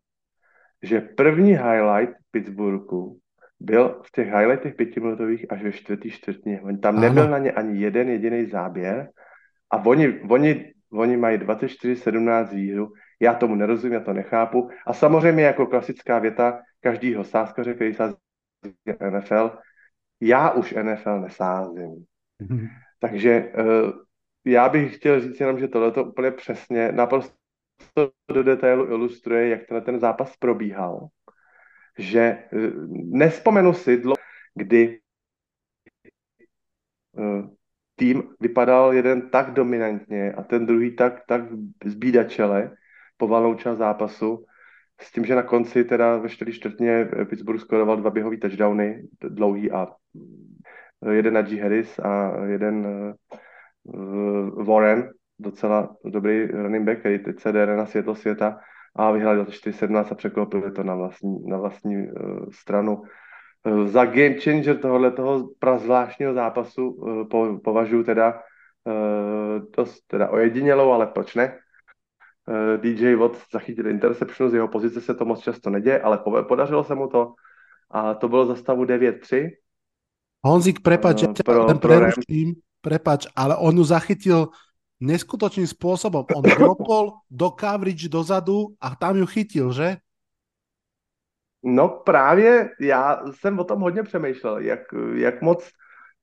Že 0.83 1.01
první 1.01 1.51
highlight 1.51 2.15
Pittsburghu 2.31 3.19
byl 3.61 4.03
v 4.05 4.11
těch 4.13 4.29
highlightech 4.29 4.75
pětiminutových 4.75 5.53
až 5.53 5.63
ve 5.63 5.73
čtvrtý 5.73 6.11
čtvrtině. 6.11 6.61
Tam 6.83 6.97
ano. 6.97 7.01
nebyl 7.01 7.29
na 7.31 7.39
ně 7.39 7.53
ani 7.53 7.81
jeden 7.81 8.09
jediný 8.09 8.47
záběr 8.47 9.11
a 9.71 9.87
oni, 9.87 10.21
oni, 10.29 10.73
oni 10.93 11.17
mají 11.17 11.39
24-17 11.39 12.55
výhru. 12.55 12.93
Já 13.21 13.35
tomu 13.35 13.55
nerozumím, 13.55 13.95
já 13.95 14.01
to 14.01 14.13
nechápu. 14.13 14.71
A 14.87 14.93
samozřejmě 14.93 15.45
jako 15.45 15.67
klasická 15.67 16.19
věta 16.19 16.61
každýho 16.81 17.25
sáskaře, 17.25 17.75
který 17.75 17.95
sází 17.95 18.17
NFL, 19.11 19.59
já 20.21 20.51
už 20.51 20.75
NFL 20.83 21.21
nesázím. 21.21 22.05
Mm-hmm. 22.43 22.69
Takže 23.01 23.53
uh, 23.59 23.91
já 24.45 24.69
bych 24.69 24.97
chtěl 24.97 25.21
říct 25.21 25.41
jenom, 25.41 25.59
že 25.59 25.69
tohle 25.69 25.93
to 25.93 26.05
úplně 26.05 26.31
přesně, 26.31 26.93
naprosto 26.93 27.38
do 28.33 28.43
detailu 28.43 28.87
ilustruje, 28.87 29.49
jak 29.49 29.67
ten, 29.67 29.83
ten 29.83 30.01
zápas 30.01 30.37
probíhal. 30.37 31.09
Že 31.99 32.21
eh, 32.21 32.47
nespomenu 32.95 33.75
si, 33.75 33.97
dlo, 33.97 34.15
kdy 34.55 35.01
uh, 37.13 37.47
tým 37.97 38.23
vypadal 38.41 38.93
jeden 38.93 39.31
tak 39.31 39.53
dominantně 39.53 40.33
a 40.33 40.43
ten 40.43 40.67
druhý 40.67 40.97
tak, 40.97 41.27
tak 41.27 41.43
zbídačele 41.85 42.77
po 43.17 43.29
valnou 43.29 43.55
část 43.55 43.79
zápasu, 43.79 44.45
s 45.01 45.13
tím, 45.13 45.25
že 45.25 45.35
na 45.35 45.43
konci 45.43 45.85
teda 45.85 46.19
ve 46.19 46.29
čtvrtý 46.29 46.53
čtvrtně 46.53 47.09
Pittsburgh 47.29 47.61
skoroval 47.61 47.97
dva 47.97 48.11
běhový 48.11 48.39
touchdowny, 48.39 49.03
dlouhý 49.21 49.71
a 49.71 49.87
jeden 51.11 51.35
na 51.35 51.43
G. 51.43 51.61
Harris 51.61 51.99
a 51.99 52.45
jeden 52.47 52.87
uh, 53.85 54.65
Warren, 54.65 55.11
docela 55.39 55.97
dobrý 56.05 56.47
running 56.47 56.87
back, 56.87 56.99
který 56.99 57.19
teď 57.19 57.41
se 57.41 57.53
jde 57.53 57.67
na 57.67 57.87
světlo 57.87 58.15
světa 58.15 58.59
a 58.97 59.11
vyhráli 59.11 59.39
za 59.39 59.45
4-17 59.45 60.07
a 60.11 60.15
překlopili 60.15 60.73
to 60.73 60.83
na 60.83 60.95
vlastní, 60.95 61.47
na 61.47 61.59
vlastní 61.59 61.97
uh, 61.97 62.51
stranu. 62.51 63.03
Uh, 63.65 63.87
za 63.87 64.05
game 64.05 64.35
changer 64.35 64.79
tohohle 64.79 65.11
toho 65.11 65.49
prazvláštního 65.59 66.35
zápasu 66.35 66.91
uh, 66.91 67.29
po, 67.29 67.59
považuji 67.65 68.05
teda 68.05 68.41
uh, 68.85 69.71
dost 69.77 70.01
teda 70.07 70.31
ojedinělou, 70.31 70.93
ale 70.93 71.07
proč 71.07 71.35
ne? 71.35 71.59
Uh, 72.49 72.81
DJ 72.81 73.15
Watt 73.15 73.37
zachytil 73.53 73.87
interception, 73.87 74.51
z 74.51 74.55
jeho 74.55 74.69
pozice 74.69 75.01
se 75.01 75.15
to 75.15 75.25
moc 75.25 75.41
často 75.41 75.71
neděje, 75.71 76.01
ale 76.01 76.19
podařilo 76.49 76.85
se 76.85 76.95
mu 76.95 77.09
to 77.09 77.35
a 77.91 78.15
to 78.15 78.29
bylo 78.29 78.47
za 78.47 78.55
stavu 78.55 78.85
9-3. 78.85 79.51
Honzik, 80.47 80.81
prepač, 80.81 81.23
uh, 81.23 81.35
ja 81.35 81.43
pro, 81.43 81.67
preruším, 81.67 82.63
prepač, 82.79 83.27
ale 83.35 83.59
on 83.59 83.75
ju 83.75 83.85
zachytil 83.85 84.55
neskutočným 85.01 85.67
spôsobom. 85.67 86.27
On 86.35 86.43
dropol 86.43 87.23
do 87.31 87.49
coverage 87.55 88.11
dozadu 88.11 88.75
a 88.83 88.95
tam 88.99 89.17
ju 89.17 89.27
chytil, 89.27 89.73
že? 89.73 89.97
No 91.63 91.89
právě 91.89 92.71
já 92.81 93.23
jsem 93.31 93.59
o 93.59 93.65
tom 93.65 93.81
hodně 93.81 94.03
přemýšlel, 94.03 94.59
jak, 94.59 94.81
jak 95.15 95.43
moc 95.43 95.71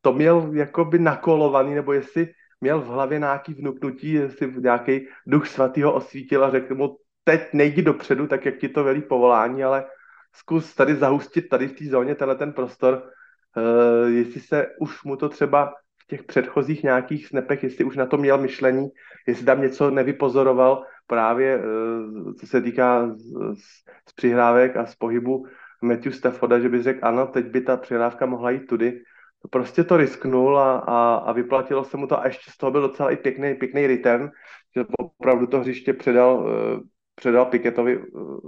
to 0.02 0.14
měl 0.14 0.50
jakoby 0.54 1.00
nakolovaný, 1.00 1.76
nebo 1.76 1.94
jestli 1.94 2.28
měl 2.62 2.82
v 2.82 2.88
hlavě 2.88 3.20
nějaký 3.20 3.54
vnuknutí, 3.54 4.12
jestli 4.12 4.54
nějaký 4.62 5.08
duch 5.28 5.48
svatýho 5.48 5.94
osvítil 5.94 6.44
a 6.46 6.52
řekl 6.52 6.76
mu, 6.76 6.98
teď 7.24 7.42
nejdi 7.54 7.82
dopředu, 7.82 8.28
tak 8.28 8.46
jak 8.46 8.58
ti 8.58 8.70
to 8.70 8.84
velí 8.84 9.02
povolání, 9.02 9.64
ale 9.64 9.86
zkus 10.34 10.76
tady 10.76 10.96
zahustit 10.96 11.50
tady 11.50 11.68
v 11.68 11.74
té 11.74 11.86
zóně 11.86 12.16
tenhle 12.16 12.36
ten 12.36 12.54
prostor, 12.54 13.04
uh, 13.04 14.10
jestli 14.10 14.42
se 14.42 14.68
už 14.80 15.04
mu 15.04 15.16
to 15.16 15.30
třeba 15.30 15.74
těch 16.08 16.24
předchozích 16.24 16.84
nějakých 16.84 17.28
snepech, 17.28 17.64
jestli 17.64 17.86
už 17.86 17.96
na 17.96 18.06
to 18.06 18.18
měl 18.18 18.38
myšlení, 18.38 18.90
jestli 19.28 19.46
tam 19.46 19.62
něco 19.62 19.92
nevypozoroval 19.92 20.84
právě, 21.08 21.58
uh, 21.58 22.34
co 22.34 22.48
se 22.48 22.62
týká 22.62 23.10
z, 23.10 23.34
z, 23.54 23.64
z 24.10 24.14
přihrávek 24.16 24.78
a 24.78 24.86
z 24.86 24.96
pohybu 24.96 25.46
Matthew 25.82 26.14
Stafforda, 26.14 26.60
že 26.60 26.70
by 26.70 26.84
řekl, 26.84 27.00
ano, 27.02 27.28
teď 27.28 27.46
by 27.46 27.62
ta 27.62 27.78
přihrávka 27.78 28.26
mohla 28.26 28.52
jít 28.52 28.68
tudy. 28.68 29.02
Prostě 29.50 29.84
to 29.84 29.98
risknul 29.98 30.60
a, 30.60 30.78
a, 30.78 31.16
a 31.16 31.32
vyplatilo 31.32 31.84
se 31.84 31.98
mu 31.98 32.08
to 32.08 32.20
a 32.20 32.26
ještě 32.26 32.52
z 32.52 32.58
toho 32.58 32.72
byl 32.72 32.82
docela 32.82 33.12
i 33.12 33.16
pěkný, 33.16 33.56
pěkný 33.56 33.88
return, 33.88 34.30
že 34.76 34.86
opravdu 34.98 35.48
to 35.48 35.60
hřiště 35.60 35.94
předal, 35.94 36.40
uh, 36.40 36.84
předal 37.16 37.46
Piketovi 37.46 37.98
uh, 37.98 38.40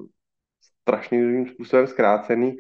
strašným 0.82 1.48
způsobem 1.48 1.88
zkrácený 1.88 2.58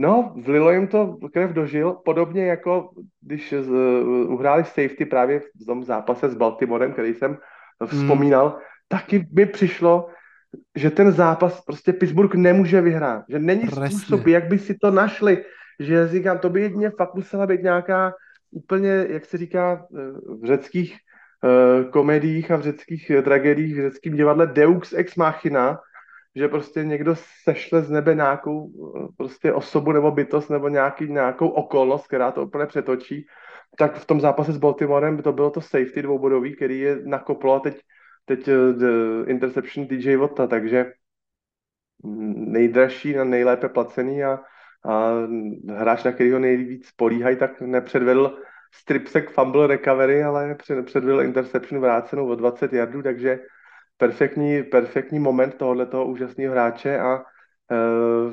No, 0.00 0.32
vlilo 0.36 0.72
jim 0.72 0.88
to 0.88 1.16
krev 1.32 1.50
dožil, 1.50 1.92
podobně 1.92 2.46
jako 2.46 2.90
když 3.20 3.54
z, 3.60 3.68
uh, 3.68 4.32
uhráli 4.32 4.64
safety 4.64 5.04
právě 5.04 5.40
v 5.40 5.66
tom 5.66 5.84
zápase 5.84 6.28
s 6.28 6.34
Baltimorem, 6.34 6.92
který 6.92 7.14
jsem 7.14 7.38
vzpomínal, 7.86 8.48
hmm. 8.48 8.58
taky 8.88 9.28
mi 9.32 9.46
přišlo, 9.46 10.08
že 10.76 10.90
ten 10.90 11.12
zápas 11.12 11.60
prostě 11.60 11.92
Pittsburgh 11.92 12.34
nemůže 12.34 12.80
vyhrát, 12.80 13.24
že 13.28 13.38
není 13.38 13.60
Presně. 13.60 13.98
způsob, 13.98 14.26
jak 14.26 14.48
by 14.48 14.58
si 14.58 14.74
to 14.74 14.90
našli, 14.90 15.44
že 15.80 16.08
říkám, 16.08 16.38
to 16.38 16.50
by 16.50 16.60
jedině 16.60 16.90
fakt 16.90 17.14
musela 17.14 17.46
být 17.46 17.62
nějaká 17.62 18.14
úplně, 18.50 19.06
jak 19.08 19.24
se 19.24 19.38
říká 19.38 19.86
eh, 19.96 20.00
v 20.40 20.44
řeckých 20.44 20.96
komediích 21.90 22.50
a 22.50 22.56
v 22.56 22.62
řeckých 22.62 23.12
tragédiích, 23.24 23.76
v 23.76 23.80
řeckém 23.80 24.12
divadle 24.12 24.46
Deux 24.46 24.92
ex 24.92 25.16
machina, 25.16 25.80
že 26.36 26.48
prostě 26.48 26.84
někdo 26.84 27.14
sešle 27.44 27.82
z 27.82 27.90
nebe 27.90 28.14
nějakou 28.14 28.70
eh, 28.96 29.08
prostě 29.16 29.52
osobu 29.52 29.92
nebo 29.92 30.10
bytost 30.10 30.50
nebo 30.50 30.68
nějaký, 30.68 31.08
nějakou 31.08 31.48
okolnost, 31.48 32.06
která 32.06 32.30
to 32.30 32.42
úplně 32.42 32.66
přetočí, 32.66 33.26
tak 33.78 33.94
v 33.94 34.06
tom 34.06 34.20
zápase 34.20 34.52
s 34.52 34.58
Baltimorem 34.58 35.22
to 35.22 35.32
bylo 35.32 35.50
to 35.50 35.60
safety 35.60 36.02
dvoubodový, 36.02 36.56
který 36.56 36.80
je 36.80 36.98
nakoplo 37.04 37.54
a 37.54 37.60
teď, 37.60 37.80
teď 38.24 38.48
uh, 38.48 39.30
interception 39.30 39.86
DJ 39.86 40.16
Vota, 40.16 40.46
takže 40.46 40.92
nejdražší 42.34 43.18
a 43.18 43.24
nejlépe 43.24 43.68
placený 43.68 44.24
a, 44.24 44.40
a 44.84 45.12
hráč, 45.68 46.04
na 46.04 46.12
kterého 46.12 46.38
nejvíc 46.38 46.92
políhají, 46.96 47.36
tak 47.36 47.60
nepředvedl 47.60 48.38
stripsek 48.72 49.30
fumble 49.30 49.66
recovery, 49.66 50.22
ale 50.22 50.56
předvedl 50.84 51.22
interception 51.22 51.80
vrácenou 51.80 52.28
o 52.28 52.34
20 52.34 52.72
yardů, 52.72 53.02
takže 53.02 53.38
perfektní, 54.00 54.62
perfektní 54.62 55.18
moment 55.18 55.54
toho 55.54 56.04
úžasného 56.06 56.52
hráče 56.52 56.98
a 56.98 57.20
uh, 57.20 58.32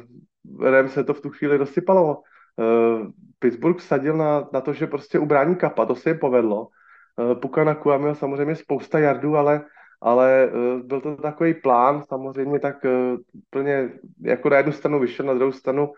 Rem 0.71 0.89
se 0.89 1.03
to 1.03 1.13
v 1.13 1.21
tu 1.21 1.29
chvíli 1.29 1.57
rozsypalo. 1.57 2.23
Uh, 2.55 3.11
Pittsburgh 3.39 3.81
sadil 3.81 4.17
na, 4.17 4.47
na 4.53 4.61
to, 4.61 4.73
že 4.73 4.87
prostě 4.87 5.19
ubrání 5.19 5.55
kapa, 5.55 5.85
to 5.85 5.95
se 5.95 6.09
jim 6.09 6.19
povedlo. 6.19 6.67
Uh, 7.19 7.35
Puka 7.39 7.63
na 7.63 7.75
měl 7.97 8.15
samozřejmě 8.15 8.55
spousta 8.55 8.99
jardů, 8.99 9.37
ale, 9.37 9.61
ale 10.01 10.49
uh, 10.49 10.81
byl 10.87 11.01
to 11.01 11.15
takový 11.15 11.53
plán, 11.53 12.03
samozřejmě 12.07 12.59
tak 12.59 12.75
uh, 12.85 13.19
plně 13.49 13.89
jako 14.21 14.49
na 14.49 14.57
jednu 14.57 14.71
stranu 14.71 14.99
vyšel, 14.99 15.25
na 15.25 15.33
druhou 15.33 15.51
stranu 15.51 15.91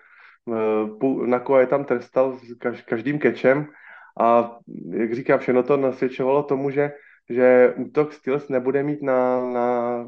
uh, 0.46 1.28
Nakua 1.28 1.60
je 1.60 1.68
tam 1.68 1.86
trestal 1.86 2.38
s 2.42 2.82
každým 2.86 3.20
kečem 3.20 3.68
a 4.20 4.58
jak 4.90 5.14
říkám, 5.14 5.40
všechno 5.40 5.64
to 5.64 5.78
nasvědčovalo 5.78 6.44
tomu, 6.44 6.70
že 6.70 6.92
že 7.30 7.74
útok 7.78 8.14
Steelers 8.14 8.50
nebude 8.50 8.84
mít 8.84 9.02
na, 9.02 9.50
na, 9.52 10.08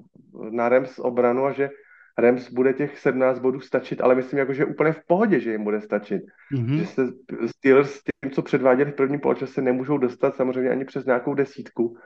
na 0.49 0.69
Rams 0.69 0.99
obranu 0.99 1.45
a 1.45 1.52
že 1.52 1.69
Rams 2.18 2.52
bude 2.52 2.73
těch 2.73 2.99
17 2.99 3.39
bodů 3.39 3.60
stačit, 3.60 4.02
ale 4.02 4.15
myslím, 4.15 4.39
jako, 4.39 4.53
že 4.53 4.65
úplně 4.65 4.91
v 4.91 5.06
pohodě, 5.07 5.39
že 5.39 5.52
jim 5.52 5.64
bude 5.64 5.81
stačit. 5.81 6.22
Mm-hmm. 6.53 6.77
Že 6.77 6.85
se 6.85 7.07
Steelers 7.48 7.91
s 7.91 8.02
tím, 8.03 8.31
co 8.31 8.41
předváděli 8.41 8.91
v 8.91 8.95
prvním 8.95 9.19
poločase, 9.19 9.61
nemůžou 9.61 9.98
dostat 9.98 10.35
samozřejmě 10.35 10.69
ani 10.69 10.85
přes 10.85 11.06
nějakou 11.06 11.34
desítku. 11.34 11.98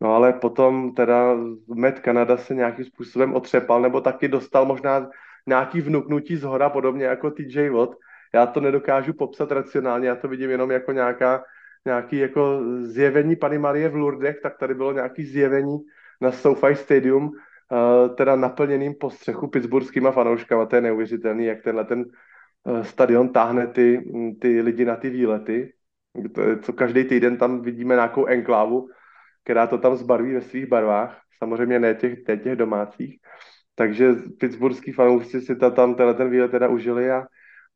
No 0.00 0.14
ale 0.14 0.32
potom 0.32 0.94
teda 0.94 1.36
Met 1.74 2.00
Kanada 2.00 2.36
se 2.36 2.54
nějakým 2.54 2.84
způsobem 2.84 3.34
otřepal, 3.34 3.82
nebo 3.82 4.00
taky 4.00 4.28
dostal 4.28 4.66
možná 4.66 5.08
nějaký 5.46 5.80
vnuknutí 5.80 6.36
z 6.36 6.42
hora, 6.42 6.70
podobně 6.70 7.04
jako 7.04 7.30
TJ 7.30 7.68
Watt. 7.68 7.96
Já 8.34 8.46
to 8.46 8.60
nedokážu 8.60 9.12
popsat 9.12 9.52
racionálně, 9.52 10.08
já 10.08 10.16
to 10.16 10.28
vidím 10.28 10.50
jenom 10.50 10.70
jako 10.70 10.92
nějaká 10.92 11.44
nějaký 11.86 12.18
jako 12.18 12.60
zjevení 12.80 13.36
Pany 13.36 13.58
Marie 13.58 13.88
v 13.88 13.96
Lourdech, 13.96 14.40
tak 14.42 14.58
tady 14.58 14.74
bylo 14.74 14.92
nějaký 14.92 15.24
zjevení 15.24 15.78
na 16.20 16.32
SoFi 16.32 16.74
Stadium, 16.74 17.24
uh, 17.24 18.14
teda 18.14 18.36
naplněným 18.36 18.94
po 19.00 19.10
střechu 19.10 19.48
pittsburghskýma 19.48 20.10
fanouškama. 20.10 20.66
To 20.66 20.76
je 20.76 20.82
neuvěřitelný, 20.82 21.44
jak 21.44 21.62
tenhle 21.62 21.84
ten 21.84 22.04
uh, 22.64 22.82
stadion 22.82 23.28
táhne 23.28 23.66
ty, 23.66 24.12
ty 24.40 24.60
lidi 24.60 24.84
na 24.84 24.96
ty 24.96 25.10
výlety. 25.10 25.72
Co 26.62 26.72
každý 26.72 27.04
týden 27.04 27.36
tam 27.36 27.62
vidíme 27.62 27.94
nějakou 27.94 28.26
enklávu, 28.26 28.88
která 29.44 29.66
to 29.66 29.78
tam 29.78 29.96
zbarví 29.96 30.34
ve 30.34 30.40
svých 30.40 30.66
barvách. 30.66 31.20
Samozřejmě 31.38 31.78
ne 31.78 31.94
těch, 31.94 32.18
ne 32.28 32.36
těch 32.36 32.56
domácích. 32.56 33.18
Takže 33.74 34.14
pittsburghský 34.38 34.92
fanoušci 34.92 35.40
si 35.40 35.56
ta, 35.56 35.70
tam 35.70 35.94
tenhle 35.94 36.14
ten 36.14 36.30
výlet 36.30 36.50
teda 36.50 36.68
užili 36.68 37.10
a 37.10 37.26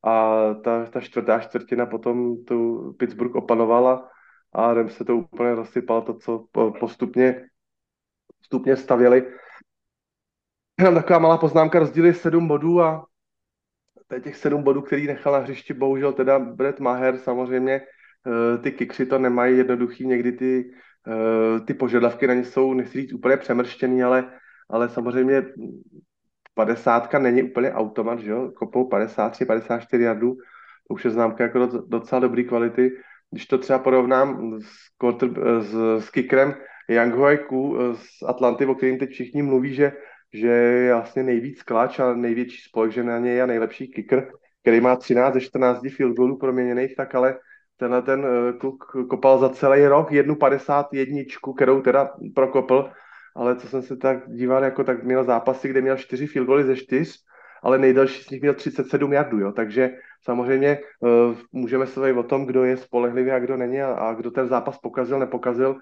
a 0.06 0.54
ta, 0.54 0.86
ta 0.86 1.00
čtvrtá 1.00 1.40
čtvrtina 1.40 1.86
potom 1.86 2.44
tu 2.44 2.92
Pittsburgh 2.98 3.34
opanovala 3.34 4.08
a 4.52 4.74
Rams 4.74 4.94
se 4.94 5.04
to 5.04 5.16
úplně 5.16 5.54
rozsypalo, 5.54 6.02
to, 6.02 6.14
co 6.14 6.46
postupně, 6.80 7.48
postupně 8.38 8.76
stavěli. 8.76 9.32
Jenom 10.78 10.94
taková 10.94 11.18
malá 11.18 11.38
poznámka, 11.38 11.78
rozdíly 11.78 12.14
7 12.14 12.48
bodů 12.48 12.82
a 12.82 13.06
to 14.06 14.20
těch 14.20 14.36
7 14.36 14.62
bodů, 14.62 14.82
který 14.82 15.06
nechal 15.06 15.32
na 15.32 15.38
hřišti, 15.38 15.74
bohužel 15.74 16.12
teda 16.12 16.38
Brett 16.38 16.80
Maher, 16.80 17.18
samozřejmě 17.18 17.72
eh, 17.74 18.58
ty 18.58 18.72
kikři 18.72 19.06
to 19.06 19.18
nemají 19.18 19.58
jednoduchý, 19.58 20.06
někdy 20.06 20.32
ty, 20.32 20.70
eh, 21.08 21.60
ty 21.60 21.74
požadavky 21.74 22.26
na 22.26 22.34
ně 22.34 22.44
jsou, 22.44 22.74
nechci 22.74 23.00
říct 23.00 23.12
úplně 23.12 23.36
přemrštěný, 23.36 24.02
ale, 24.02 24.32
ale 24.70 24.88
samozřejmě 24.88 25.42
50 26.56 27.12
není 27.12 27.42
úplně 27.42 27.72
automat, 27.72 28.18
že 28.18 28.30
jo? 28.30 28.50
Kopou 28.50 28.88
53, 28.88 29.44
54 29.44 30.02
jardů, 30.02 30.34
to 30.88 30.94
už 30.94 31.04
je 31.04 31.10
známka 31.10 31.44
jako 31.44 31.66
docela 31.86 32.20
dobrý 32.20 32.44
kvality. 32.44 32.92
Když 33.30 33.46
to 33.46 33.58
třeba 33.58 33.78
porovnám 33.78 34.58
s, 34.60 34.68
quarter, 34.98 35.30
s, 35.60 36.02
s 36.04 36.10
kickerem 36.10 36.54
Yang 36.88 37.14
Ku 37.48 37.76
z 37.94 38.22
Atlanty, 38.26 38.66
o 38.66 38.74
kterým 38.74 38.98
teď 38.98 39.10
všichni 39.10 39.42
mluví, 39.42 39.74
že, 39.74 39.92
že 40.34 40.48
je 40.48 40.94
vlastně 40.94 41.22
nejvíc 41.22 41.62
klač 41.62 41.98
a 41.98 42.14
největší 42.14 42.62
spolek, 42.68 42.92
že 42.92 43.04
na 43.04 43.18
něj 43.18 43.36
je 43.36 43.46
nejlepší 43.46 43.88
kicker, 43.88 44.30
který 44.62 44.80
má 44.80 44.96
13 44.96 45.34
ze 45.34 45.40
14 45.40 45.80
field 45.96 46.16
goalů 46.16 46.38
proměněných, 46.38 46.96
tak 46.96 47.14
ale 47.14 47.38
tenhle 47.76 48.02
ten 48.02 48.26
eh, 48.26 48.52
kluk 48.52 48.84
kopal 49.10 49.38
za 49.38 49.48
celý 49.48 49.86
rok 49.86 50.12
jednu 50.12 50.36
51, 50.36 51.20
kterou 51.56 51.80
teda 51.82 52.10
prokopl 52.34 52.90
ale 53.36 53.56
co 53.56 53.68
jsem 53.68 53.82
se 53.82 53.96
tak 53.96 54.18
díval, 54.26 54.64
jako 54.64 54.84
tak 54.84 55.04
měl 55.04 55.24
zápasy, 55.24 55.68
kde 55.68 55.80
měl 55.80 55.96
čtyři 55.96 56.26
field 56.26 56.46
goaly 56.46 56.64
ze 56.64 56.76
čtyř, 56.76 57.18
ale 57.62 57.78
nejdelší 57.78 58.22
z 58.22 58.30
nich 58.30 58.40
měl 58.40 58.54
37 58.54 59.12
jardů, 59.12 59.38
jo, 59.38 59.52
takže 59.52 59.90
samozřejmě 60.22 60.78
uh, 61.00 61.10
můžeme 61.52 61.86
se 61.86 62.12
o 62.12 62.22
tom, 62.22 62.46
kdo 62.46 62.64
je 62.64 62.76
spolehlivý 62.76 63.30
a 63.30 63.38
kdo 63.38 63.56
není 63.56 63.82
a, 63.82 63.92
a 63.92 64.14
kdo 64.14 64.30
ten 64.30 64.48
zápas 64.48 64.78
pokazil, 64.78 65.18
nepokazil, 65.18 65.76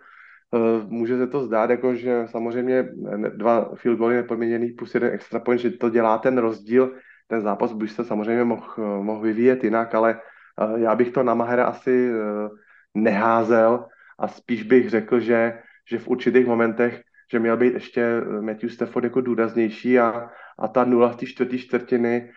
uh, 0.51 0.91
může 0.91 1.19
se 1.19 1.27
to 1.27 1.41
zdát, 1.41 1.71
jako 1.71 1.95
že 1.95 2.27
samozřejmě 2.27 2.89
dva 3.37 3.71
field 3.75 3.99
goaly 3.99 4.17
nepoměněný 4.17 4.71
plus 4.71 4.95
jeden 4.95 5.13
extra 5.13 5.41
point, 5.41 5.61
že 5.61 5.71
to 5.71 5.91
dělá 5.91 6.19
ten 6.19 6.39
rozdíl, 6.39 6.93
ten 7.29 7.41
zápas 7.41 7.73
by 7.73 7.89
se 7.89 8.05
samozřejmě 8.05 8.45
mohl, 8.45 9.03
mohl 9.03 9.21
vyvíjet 9.21 9.65
jinak, 9.65 9.95
ale 9.95 10.21
uh, 10.61 10.81
já 10.81 10.95
bych 10.95 11.11
to 11.11 11.23
na 11.23 11.35
Mahera 11.35 11.65
asi 11.65 12.11
uh, 12.11 12.49
neházel 12.95 13.87
a 14.19 14.29
spíš 14.29 14.63
bych 14.63 14.91
řekl, 14.91 15.21
že 15.21 15.59
že 15.85 15.99
v 15.99 16.09
určitých 16.09 16.47
momentech, 16.47 17.04
že 17.31 17.39
měl 17.39 17.57
být 17.57 17.75
ještě 17.75 18.21
Matthew 18.41 18.71
Stafford 18.71 19.05
jako 19.05 19.21
důraznější 19.21 19.99
a, 19.99 20.29
a 20.59 20.69
ta 20.69 20.85
nula 20.85 21.09
v 21.09 21.17
té 21.17 21.27
čtvrtý 21.27 21.59
čtvrtiny 21.59 22.31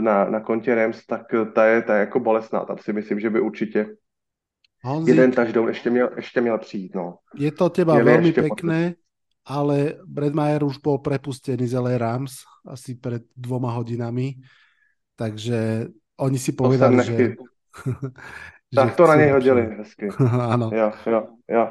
na, 0.00 0.24
na 0.24 0.40
kontě 0.40 0.74
Rams, 0.74 1.06
tak 1.06 1.22
ta 1.54 1.66
je, 1.66 1.82
ta 1.82 1.94
je 1.94 2.00
jako 2.00 2.20
bolestná. 2.20 2.64
Tam 2.64 2.78
si 2.78 2.92
myslím, 2.92 3.20
že 3.20 3.30
by 3.30 3.40
určitě 3.40 3.86
Honzik, 4.84 5.08
jeden 5.08 5.32
touchdown 5.32 5.68
ještě 5.68 5.90
měl, 5.90 6.10
ještě 6.16 6.40
měl 6.40 6.58
přijít. 6.58 6.94
No. 6.94 7.18
Je 7.34 7.52
to 7.52 7.68
teba 7.70 7.94
Měli 7.94 8.10
veľmi 8.10 8.32
pekné, 8.32 8.80
ale 9.48 9.96
Brad 10.04 10.36
Mayer 10.36 10.64
už 10.64 10.76
bol 10.84 11.00
prepustený 11.00 11.64
z 11.64 11.72
LA 11.80 11.98
Rams 11.98 12.44
asi 12.68 12.94
pred 12.94 13.24
dvoma 13.36 13.72
hodinami, 13.72 14.44
takže 15.16 15.88
oni 16.20 16.38
si 16.38 16.52
povedali, 16.52 17.00
že... 17.04 17.32
tak 18.74 18.96
to 18.96 19.06
na 19.06 19.16
něj 19.16 19.30
hodili 19.30 19.62
hezky. 19.80 20.08
ano. 20.52 20.70
Jo, 20.72 20.92
jo, 21.06 21.20
jo. 21.48 21.64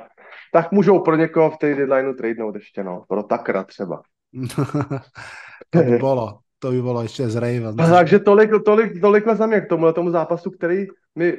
Tak 0.54 0.72
můžou 0.72 1.00
pro 1.00 1.16
někoho 1.16 1.50
v 1.50 1.58
té 1.58 1.76
deadlineu 1.76 2.14
tradenout 2.14 2.56
ještě, 2.56 2.84
no. 2.84 3.04
Pro 3.08 3.24
Takra 3.24 3.64
třeba. 3.64 4.02
to 5.70 5.80
by 5.84 5.98
bolo. 5.98 6.40
To 6.60 6.72
by 6.72 6.80
bolo 6.80 7.04
ešte 7.04 7.28
z 7.28 7.36
Ravens. 7.36 7.76
Takže 7.76 8.24
tolik, 8.24 8.50
tolik, 8.64 9.02
tolik 9.02 9.28
za 9.28 9.46
mě 9.46 9.62
k 9.62 9.70
tomu, 9.70 9.92
tomu 9.92 10.16
zápasu, 10.16 10.52
který 10.52 10.88
mi 11.16 11.38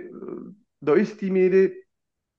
do 0.82 0.94
jistý 0.94 1.30
míry 1.30 1.72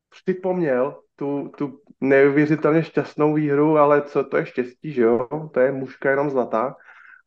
připomněl 0.10 1.02
tu, 1.16 1.52
tu 1.58 1.80
neuvěřitelně 2.02 2.84
šťastnou 2.84 3.34
výhru, 3.34 3.78
ale 3.78 4.02
co 4.02 4.24
to 4.24 4.38
je 4.38 4.46
štěstí, 4.46 4.92
že 4.92 5.02
jo? 5.02 5.28
To 5.52 5.60
je 5.60 5.72
mužka 5.72 6.10
jenom 6.10 6.30
zlatá. 6.30 6.76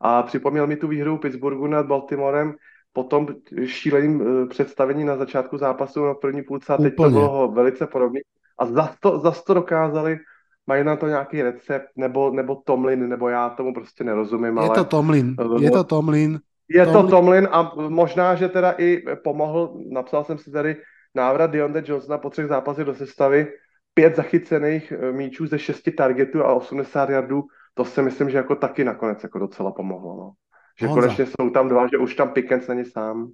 A 0.00 0.22
připomněl 0.22 0.66
mi 0.66 0.76
tu 0.76 0.88
výhru 0.88 1.18
Pittsburghu 1.18 1.66
nad 1.66 1.86
Baltimorem 1.86 2.54
po 2.92 3.04
tom 3.04 3.26
šíleným 3.66 4.22
eh, 4.22 4.46
představení 4.46 5.04
na 5.04 5.16
začátku 5.16 5.58
zápasu 5.58 6.04
na 6.04 6.14
první 6.14 6.42
půlce 6.42 6.72
a 6.72 6.76
teď 6.76 6.92
Úplně. 6.92 7.14
to 7.14 7.20
bylo 7.20 7.48
velice 7.48 7.86
podobné. 7.86 8.20
A 8.58 8.66
zase 8.66 8.94
to, 9.00 9.18
zas 9.18 9.44
to 9.44 9.54
dokázali, 9.54 10.18
mají 10.66 10.84
na 10.84 10.96
to 10.96 11.08
nějaký 11.08 11.42
recept, 11.42 11.88
nebo, 11.96 12.30
nebo 12.30 12.54
Tomlin, 12.64 13.08
nebo 13.08 13.28
já 13.28 13.50
tomu 13.50 13.74
prostě 13.74 14.04
nerozumím. 14.04 14.56
Je 14.58 14.68
ale, 14.68 14.74
to 14.74 14.84
Tomlin, 14.84 15.36
je 15.60 15.70
to 15.70 15.84
Tomlin. 15.84 16.40
Je 16.68 16.84
Tomlin. 16.84 17.02
to 17.02 17.10
Tomlin 17.10 17.48
a 17.52 17.72
možná, 17.88 18.34
že 18.34 18.48
teda 18.48 18.74
i 18.78 19.04
pomohl, 19.24 19.80
napsal 19.90 20.24
jsem 20.24 20.38
si 20.38 20.50
tady 20.50 20.76
návrat 21.14 21.50
Deonte 21.50 21.82
Johnsona 21.86 22.18
po 22.18 22.30
třech 22.30 22.46
zápasech 22.46 22.84
do 22.84 22.94
sestavy, 22.94 23.52
pět 23.94 24.16
zachycených 24.16 24.92
eh, 24.92 25.12
míčů 25.12 25.46
ze 25.46 25.58
šesti 25.58 25.90
targetů 25.90 26.44
a 26.44 26.54
80 26.54 27.10
yardů, 27.10 27.44
to 27.74 27.84
si 27.84 28.02
myslím, 28.02 28.30
že 28.30 28.36
jako 28.36 28.56
taky 28.56 28.84
nakonec 28.84 29.22
jako 29.22 29.38
docela 29.38 29.72
pomohlo. 29.72 30.16
No. 30.16 30.32
Že 30.80 30.86
Honza. 30.86 31.00
konečně 31.00 31.26
jsou 31.26 31.50
tam 31.50 31.68
dva, 31.68 31.86
že 31.86 31.98
už 31.98 32.14
tam 32.14 32.30
Pickens 32.30 32.68
není 32.68 32.84
sám. 32.84 33.32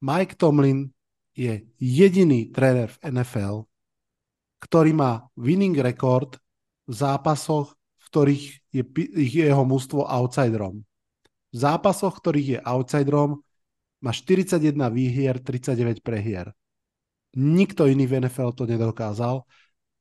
Mike 0.00 0.34
Tomlin 0.36 0.88
je 1.36 1.60
jediný 1.80 2.44
tréner 2.44 2.88
v 2.88 2.98
NFL, 3.10 3.62
ktorý 4.60 4.96
má 4.96 5.26
winning 5.36 5.76
record 5.76 6.40
v 6.88 6.94
zápasoch, 6.94 7.74
v 7.74 8.04
ktorých 8.08 8.44
je, 8.72 8.82
je 9.16 9.44
jeho 9.44 9.64
mústvo 9.66 10.06
outsiderom. 10.06 10.86
V 11.52 11.56
zápasoch, 11.56 12.16
v 12.16 12.22
ktorých 12.22 12.48
je 12.56 12.60
outsiderom, 12.62 13.40
má 14.00 14.12
41 14.12 14.60
výhier, 14.92 15.40
39 15.40 16.04
prehier. 16.04 16.52
Nikto 17.36 17.88
iný 17.88 18.08
v 18.08 18.24
NFL 18.24 18.56
to 18.56 18.64
nedokázal. 18.64 19.44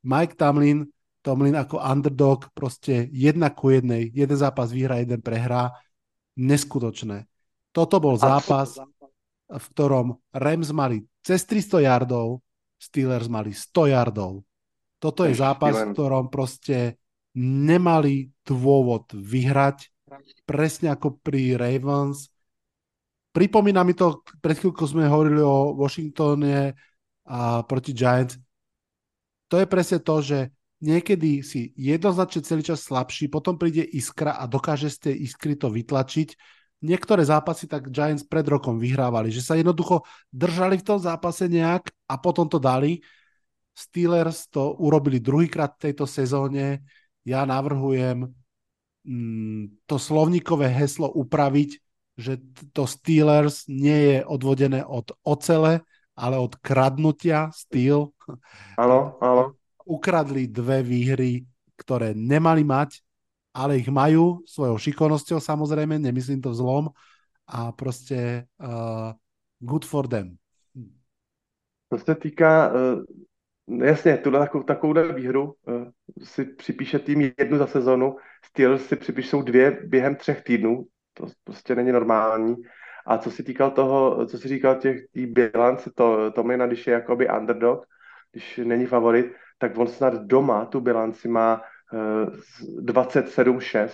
Mike 0.05 0.37
Tamlin, 0.37 0.87
Tomlin 1.25 1.57
ako 1.57 1.81
underdog, 1.81 2.53
proste 2.53 3.09
jedna 3.09 3.49
ku 3.49 3.73
jednej, 3.73 4.13
jeden 4.13 4.37
zápas 4.37 4.69
vyhrá, 4.69 5.01
jeden 5.01 5.19
prehrá. 5.19 5.73
Neskutočné. 6.37 7.25
Toto 7.73 7.97
bol 7.97 8.19
zápas, 8.19 8.77
v 9.49 9.65
ktorom 9.73 10.19
Rams 10.35 10.69
mali 10.75 11.03
cez 11.25 11.43
300 11.47 11.87
yardov, 11.87 12.45
Steelers 12.75 13.27
mali 13.31 13.55
100 13.55 13.91
yardov. 13.91 14.43
Toto 14.99 15.27
je 15.27 15.35
zápas, 15.35 15.75
v 15.75 15.91
ktorom 15.93 16.31
proste 16.31 16.97
nemali 17.35 18.31
dôvod 18.47 19.11
vyhrať, 19.11 19.91
presne 20.47 20.95
ako 20.95 21.19
pri 21.19 21.59
Ravens. 21.59 22.31
Pripomína 23.35 23.83
mi 23.83 23.91
to, 23.91 24.23
pred 24.39 24.55
chvíľkou 24.55 24.87
sme 24.87 25.11
hovorili 25.11 25.43
o 25.43 25.75
Washingtone, 25.75 26.71
a 27.25 27.65
proti 27.65 27.91
Giants. 27.91 28.37
To 29.49 29.57
je 29.57 29.65
presne 29.65 29.99
to, 30.01 30.21
že 30.21 30.53
niekedy 30.81 31.41
si 31.41 31.73
jednoznačne 31.73 32.45
celý 32.45 32.61
čas 32.61 32.85
slabší, 32.85 33.29
potom 33.29 33.57
príde 33.57 33.81
iskra 33.81 34.37
a 34.37 34.45
dokáže 34.45 34.93
z 34.93 35.09
tej 35.09 35.15
iskry 35.25 35.53
to 35.57 35.73
vytlačiť. 35.73 36.29
Niektoré 36.83 37.23
zápasy 37.23 37.71
tak 37.71 37.87
Giants 37.87 38.27
pred 38.27 38.43
rokom 38.45 38.75
vyhrávali, 38.75 39.31
že 39.31 39.39
sa 39.39 39.55
jednoducho 39.55 40.03
držali 40.27 40.75
v 40.81 40.87
tom 40.87 40.99
zápase 40.99 41.47
nejak 41.47 41.87
a 42.11 42.15
potom 42.19 42.51
to 42.51 42.59
dali. 42.59 42.99
Steelers 43.71 44.47
to 44.51 44.75
urobili 44.79 45.23
druhýkrát 45.23 45.75
v 45.75 45.91
tejto 45.91 46.03
sezóne. 46.07 46.83
Ja 47.23 47.47
navrhujem 47.47 48.27
mm, 49.07 49.87
to 49.87 49.95
slovníkové 49.95 50.67
heslo 50.71 51.11
upraviť, 51.11 51.79
že 52.15 52.39
to 52.71 52.87
Steelers 52.87 53.67
nie 53.67 54.15
je 54.15 54.17
odvodené 54.23 54.83
od 54.83 55.15
ocele, 55.23 55.83
ale 56.15 56.35
od 56.39 56.55
kradnutia 56.63 57.51
styl. 57.51 58.15
Áno, 58.79 59.19
áno. 59.19 59.59
Ukradli 59.83 60.47
dve 60.47 60.81
výhry, 60.81 61.45
ktoré 61.75 62.15
nemali 62.15 62.63
mať, 62.63 63.04
ale 63.55 63.79
ich 63.79 63.87
majú 63.87 64.43
svojou 64.43 64.75
šikovnosťou 64.75 65.39
samozrejme, 65.39 65.95
nemyslím 65.95 66.43
to 66.43 66.51
zlom 66.51 66.91
a 67.47 67.71
proste 67.71 68.43
uh, 68.59 69.15
good 69.63 69.87
for 69.87 70.11
them. 70.11 70.35
To 71.89 71.97
se 71.97 72.15
týká, 72.15 72.71
uh, 72.75 72.99
jasně, 73.85 74.17
tuhle 74.17 74.39
takovou, 74.39 74.63
takovouhle 74.63 75.13
výhru 75.13 75.55
uh, 75.63 75.87
si 76.23 76.45
připíše 76.45 76.99
tým 76.99 77.31
jednu 77.39 77.57
za 77.57 77.67
sezonu, 77.67 78.15
Steelers 78.45 78.85
si 78.85 78.95
připíšou 78.95 79.41
dvě 79.41 79.87
během 79.87 80.15
třech 80.15 80.43
týdnů, 80.43 80.85
to 81.13 81.27
prostě 81.43 81.75
není 81.75 81.91
normální. 81.91 82.55
A 83.07 83.17
co 83.17 83.31
si 83.31 83.43
týkal 83.43 83.71
toho, 83.71 84.25
co 84.25 84.37
si 84.37 84.47
říkal 84.47 84.75
těch 84.75 85.07
tý 85.11 85.25
bilance, 85.25 85.91
to, 85.95 86.31
Tomlina, 86.31 86.67
když 86.67 86.87
je 86.87 86.93
jakoby 86.93 87.29
underdog, 87.29 87.85
když 88.31 88.57
není 88.63 88.85
favorit, 88.85 89.31
tak 89.57 89.77
on 89.77 89.87
snad 89.87 90.13
doma 90.13 90.65
tu 90.65 90.81
bilanci 90.81 91.27
má 91.27 91.61
27-6. 91.93 93.89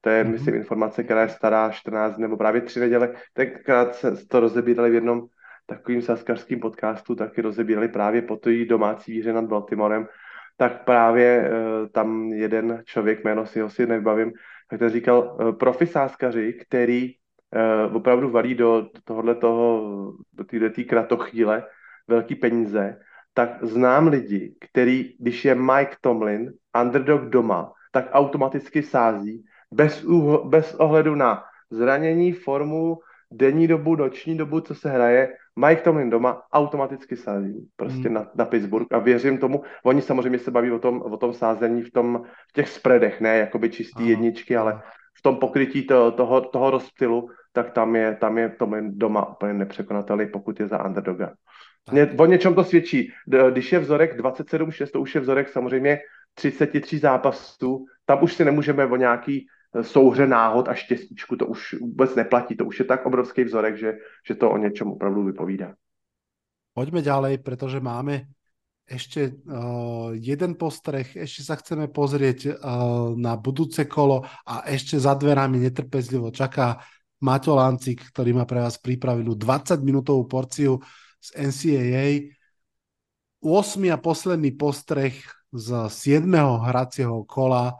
To 0.00 0.10
je, 0.10 0.24
mm-hmm. 0.24 0.30
myslím, 0.30 0.54
informace, 0.54 1.04
která 1.04 1.22
je 1.22 1.28
stará 1.28 1.70
14 1.70 2.18
nebo 2.18 2.36
právě 2.36 2.60
tři 2.60 2.80
neděle. 2.80 3.14
Tenkrát 3.32 3.94
se 3.94 4.26
to 4.26 4.40
rozebírali 4.40 4.90
v 4.90 4.94
jednom 4.94 5.26
takovým 5.66 6.02
saskařským 6.02 6.60
podcastu, 6.60 7.14
taky 7.14 7.42
rozebírali 7.42 7.88
právě 7.88 8.22
po 8.22 8.36
té 8.36 8.64
domácí 8.64 9.12
výhře 9.12 9.32
nad 9.32 9.44
Baltimorem, 9.44 10.08
tak 10.56 10.84
právě 10.84 11.50
uh, 11.50 11.88
tam 11.88 12.26
jeden 12.26 12.82
člověk, 12.84 13.24
jméno 13.24 13.46
si 13.46 13.60
ho 13.60 13.70
si 13.70 13.86
nebavím, 13.86 14.32
tak 14.70 14.78
ten 14.78 14.90
říkal, 14.90 15.36
uh, 15.40 15.52
profi 15.52 15.86
sáskaři, 15.86 16.52
který 16.52 17.14
uh, 17.88 17.96
opravdu 17.96 18.30
valí 18.30 18.54
do 18.54 18.88
tohohle 19.04 19.34
toho, 19.34 19.82
do 20.32 20.44
této 20.44 20.82
kratochvíle 20.88 21.64
velký 22.08 22.34
peníze, 22.34 23.00
tak 23.34 23.64
znám 23.64 24.08
lidi, 24.08 24.54
který, 24.60 25.14
když 25.18 25.44
je 25.44 25.54
Mike 25.54 25.96
Tomlin, 26.00 26.52
underdog 26.82 27.22
doma, 27.22 27.72
tak 27.92 28.08
automaticky 28.12 28.82
sází 28.82 29.44
bez, 29.72 30.04
úho, 30.04 30.44
bez 30.44 30.74
ohledu 30.74 31.14
na 31.14 31.44
zranění, 31.70 32.32
formu, 32.32 32.98
denní 33.32 33.68
dobu, 33.68 33.96
noční 33.96 34.36
dobu, 34.36 34.60
co 34.60 34.74
se 34.74 34.90
hraje, 34.90 35.32
Mike 35.56 35.82
Tomlin 35.82 36.10
doma 36.10 36.42
automaticky 36.52 37.16
sází 37.16 37.68
prostě 37.76 38.08
hmm. 38.08 38.14
na, 38.14 38.30
na 38.34 38.44
Pittsburgh 38.44 38.86
a 38.90 38.98
věřím 38.98 39.38
tomu, 39.38 39.62
oni 39.84 40.02
samozřejmě 40.02 40.38
se 40.38 40.50
baví 40.50 40.70
o 40.70 40.78
tom, 40.78 41.02
o 41.02 41.16
tom 41.16 41.32
sázení 41.32 41.82
v, 41.82 41.92
tom, 41.92 42.22
v 42.50 42.52
těch 42.52 42.68
spreadech, 42.68 43.20
ne 43.20 43.38
jakoby 43.38 43.70
čistý 43.70 44.02
Aha. 44.02 44.10
jedničky, 44.10 44.56
ale 44.56 44.82
v 45.18 45.22
tom 45.22 45.36
pokrytí 45.36 45.86
to, 45.86 46.12
toho, 46.12 46.40
toho 46.40 46.70
rozptylu, 46.70 47.28
tak 47.52 47.70
tam 47.70 47.96
je, 47.96 48.16
tam 48.16 48.38
je 48.38 48.48
to 48.48 48.70
doma 48.80 49.30
úplně 49.30 49.54
nepřekonatelný, 49.54 50.26
pokud 50.26 50.60
je 50.60 50.68
za 50.68 50.84
underdoga. 50.84 51.32
Ně, 51.92 52.06
o 52.18 52.26
něčem 52.26 52.54
to 52.54 52.64
svědčí. 52.64 53.12
Když 53.26 53.72
je 53.72 53.78
vzorek 53.78 54.20
27-6, 54.20 54.90
to 54.92 55.00
už 55.00 55.14
je 55.14 55.20
vzorek 55.20 55.48
samozřejmě 55.48 55.98
33 56.34 56.98
zápasů, 56.98 57.86
tam 58.04 58.22
už 58.22 58.34
si 58.34 58.44
nemůžeme 58.44 58.86
o 58.86 58.96
nějaký 58.96 59.46
e, 59.46 59.84
souhře 59.84 60.26
náhod 60.26 60.68
a 60.68 60.74
štěstíčku, 60.74 61.36
to 61.36 61.46
už 61.46 61.74
vůbec 61.80 62.14
neplatí, 62.14 62.56
to 62.56 62.64
už 62.64 62.78
je 62.78 62.84
tak 62.84 63.06
obrovský 63.06 63.44
vzorek, 63.44 63.76
že, 63.76 63.92
že 64.26 64.34
to 64.34 64.50
o 64.50 64.56
něčem 64.56 64.88
opravdu 64.88 65.24
vypovídá. 65.24 65.74
Poďme 66.72 67.04
ďalej, 67.04 67.44
pretože 67.44 67.84
máme 67.84 68.32
ešte 68.88 69.28
uh, 69.28 70.16
jeden 70.16 70.56
postreh, 70.56 71.04
ešte 71.04 71.44
sa 71.44 71.60
chceme 71.60 71.92
pozrieť 71.92 72.38
uh, 72.48 73.12
na 73.12 73.36
budúce 73.36 73.84
kolo 73.84 74.24
a 74.48 74.64
ešte 74.64 74.96
za 74.96 75.12
dverami 75.12 75.60
netrpezlivo 75.60 76.32
čaká 76.32 76.80
Maťo 77.22 77.54
Lancik, 77.54 78.08
ktorý 78.08 78.32
má 78.32 78.48
pre 78.48 78.64
vás 78.64 78.80
pripravenú 78.80 79.36
20-minútovú 79.36 80.24
porciu 80.24 80.80
z 81.22 81.28
NCAA. 81.38 82.34
8. 83.38 83.94
a 83.94 83.98
posledný 83.98 84.58
postreh 84.58 85.14
z 85.54 85.68
7. 85.86 86.26
hracieho 86.66 87.22
kola 87.22 87.78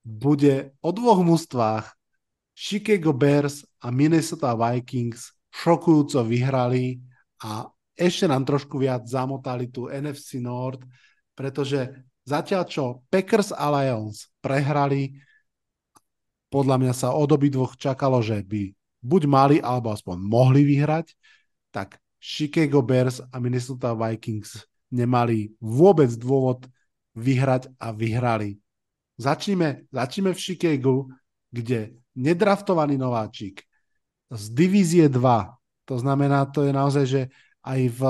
bude 0.00 0.72
o 0.80 0.90
dvoch 0.92 1.20
mústvách 1.20 1.92
Chicago 2.56 3.12
Bears 3.12 3.68
a 3.84 3.92
Minnesota 3.92 4.56
Vikings 4.56 5.36
šokujúco 5.52 6.24
vyhrali 6.24 6.96
a 7.44 7.68
ešte 7.96 8.24
nám 8.28 8.48
trošku 8.48 8.80
viac 8.80 9.04
zamotali 9.04 9.68
tu 9.68 9.88
NFC 9.92 10.40
Nord, 10.40 10.84
pretože 11.36 12.06
Zatiaľ 12.26 12.62
čo 12.66 12.84
Packers 13.06 13.54
a 13.54 13.70
Lions 13.70 14.26
prehrali, 14.42 15.14
podľa 16.50 16.76
mňa 16.82 16.92
sa 16.92 17.14
od 17.14 17.30
dvoch 17.30 17.78
čakalo, 17.78 18.18
že 18.18 18.42
by 18.42 18.74
buď 18.98 19.22
mali, 19.30 19.56
alebo 19.62 19.94
aspoň 19.94 20.18
mohli 20.18 20.66
vyhrať, 20.66 21.14
tak 21.70 22.02
Chicago 22.26 22.82
Bears 22.82 23.22
a 23.22 23.38
Minnesota 23.38 23.94
Vikings 23.94 24.66
nemali 24.90 25.54
vôbec 25.62 26.10
dôvod 26.18 26.66
vyhrať 27.14 27.70
a 27.78 27.94
vyhrali. 27.94 28.58
Začnime, 29.14 29.86
začnime 29.94 30.34
v 30.34 30.42
Chicago, 30.42 31.06
kde 31.54 31.94
nedraftovaný 32.18 32.98
nováčik 32.98 33.62
z 34.26 34.42
divízie 34.50 35.06
2, 35.06 35.22
to 35.86 36.02
znamená, 36.02 36.50
to 36.50 36.66
je 36.66 36.72
naozaj, 36.74 37.04
že 37.06 37.22
aj 37.62 37.80
v, 37.94 38.00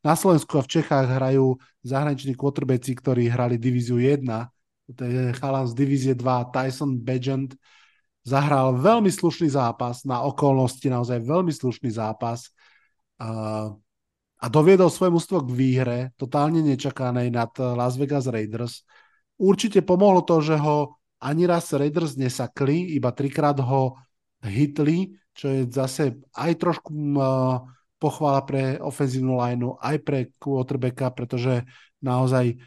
na 0.00 0.14
Slovensku 0.16 0.56
a 0.56 0.64
v 0.64 0.72
Čechách 0.72 1.12
hrajú 1.12 1.60
zahraniční 1.84 2.32
quarterbacki, 2.32 2.96
ktorí 2.96 3.28
hrali 3.28 3.60
divíziu 3.60 4.00
1, 4.00 4.24
to 4.96 5.02
je 5.04 5.36
chalan 5.36 5.68
z 5.68 5.76
divízie 5.76 6.14
2, 6.16 6.48
Tyson 6.56 6.96
Bagent, 6.96 7.52
zahral 8.24 8.80
veľmi 8.80 9.12
slušný 9.12 9.52
zápas, 9.52 10.08
na 10.08 10.24
okolnosti 10.24 10.88
naozaj 10.88 11.20
veľmi 11.20 11.52
slušný 11.52 11.92
zápas 12.00 12.48
a, 13.22 13.28
a 14.42 14.46
doviedol 14.50 14.90
svoje 14.90 15.14
mužstvo 15.14 15.46
k 15.46 15.50
výhre, 15.54 15.98
totálne 16.18 16.58
nečakanej 16.66 17.30
nad 17.30 17.54
Las 17.54 17.94
Vegas 17.94 18.26
Raiders. 18.26 18.82
Určite 19.38 19.86
pomohlo 19.86 20.26
to, 20.26 20.42
že 20.42 20.58
ho 20.58 20.98
ani 21.22 21.46
raz 21.46 21.70
Raiders 21.70 22.18
nesakli, 22.18 22.98
iba 22.98 23.14
trikrát 23.14 23.54
ho 23.62 23.94
hitli, 24.42 25.14
čo 25.30 25.46
je 25.48 25.70
zase 25.70 26.18
aj 26.34 26.52
trošku 26.58 26.90
uh, 26.90 27.62
pochvála 28.02 28.42
pre 28.42 28.62
ofenzívnu 28.82 29.38
lineu, 29.38 29.78
aj 29.78 29.96
pre 30.02 30.18
quarterbacka, 30.42 31.14
pretože 31.14 31.62
naozaj 32.02 32.58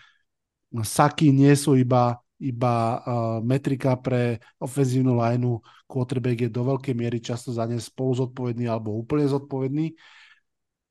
saky 0.71 1.35
nie 1.35 1.51
sú 1.59 1.75
iba, 1.75 2.15
iba 2.39 2.75
uh, 2.95 2.99
metrika 3.43 3.99
pre 3.99 4.39
ofenzívnu 4.63 5.19
lineu. 5.19 5.59
Quarterback 5.85 6.47
je 6.47 6.49
do 6.49 6.63
veľkej 6.63 6.95
miery 6.95 7.19
často 7.19 7.51
za 7.51 7.67
ne 7.67 7.77
spolu 7.77 8.25
zodpovedný 8.25 8.71
alebo 8.71 8.95
úplne 8.95 9.27
zodpovedný. 9.27 9.91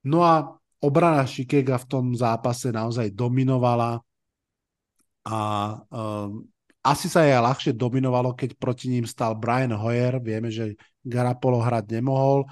No 0.05 0.21
a 0.25 0.53
obrana 0.85 1.25
Chicago 1.25 1.81
v 1.81 1.87
tom 1.89 2.05
zápase 2.13 2.69
naozaj 2.69 3.13
dominovala 3.17 4.05
a 5.25 5.39
um, 5.89 6.45
asi 6.85 7.09
sa 7.09 7.25
jej 7.25 7.41
ľahšie 7.41 7.73
dominovalo, 7.73 8.37
keď 8.37 8.61
proti 8.61 8.93
ním 8.93 9.09
stal 9.09 9.33
Brian 9.33 9.73
Hoyer. 9.73 10.21
Vieme, 10.21 10.53
že 10.53 10.77
Garapolo 11.01 11.65
hrať 11.65 11.97
nemohol. 11.97 12.45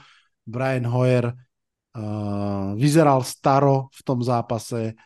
Brian 0.49 0.89
Hoyer 0.89 1.37
uh, 1.37 2.73
vyzeral 2.73 3.21
staro 3.29 3.93
v 3.93 4.01
tom 4.01 4.25
zápase, 4.25 4.97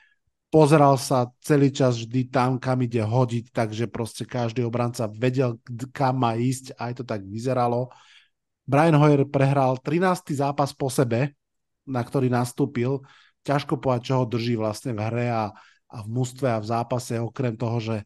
pozeral 0.47 0.94
sa 0.94 1.27
celý 1.43 1.74
čas 1.74 1.98
vždy 1.98 2.31
tam, 2.31 2.62
kam 2.62 2.78
ide 2.86 3.02
hodiť, 3.02 3.51
takže 3.51 3.90
proste 3.90 4.23
každý 4.23 4.62
obranca 4.62 5.10
vedel, 5.10 5.59
kam 5.90 6.23
má 6.23 6.39
ísť, 6.39 6.78
aj 6.78 6.93
to 6.94 7.02
tak 7.02 7.27
vyzeralo. 7.27 7.90
Brian 8.62 8.94
Hoyer 8.94 9.27
prehral 9.27 9.78
13. 9.82 10.39
zápas 10.39 10.70
po 10.70 10.86
sebe, 10.86 11.35
na 11.86 12.02
ktorý 12.02 12.28
nastúpil. 12.28 13.06
Ťažko 13.46 13.78
povedať, 13.78 14.10
čo 14.10 14.14
ho 14.20 14.24
drží 14.26 14.58
vlastne 14.58 14.92
v 14.92 15.00
hre 15.06 15.26
a, 15.30 15.54
a 15.86 15.98
v 16.02 16.08
mústve 16.10 16.50
a 16.50 16.58
v 16.58 16.66
zápase, 16.66 17.14
okrem 17.22 17.54
toho, 17.54 17.78
že 17.78 17.96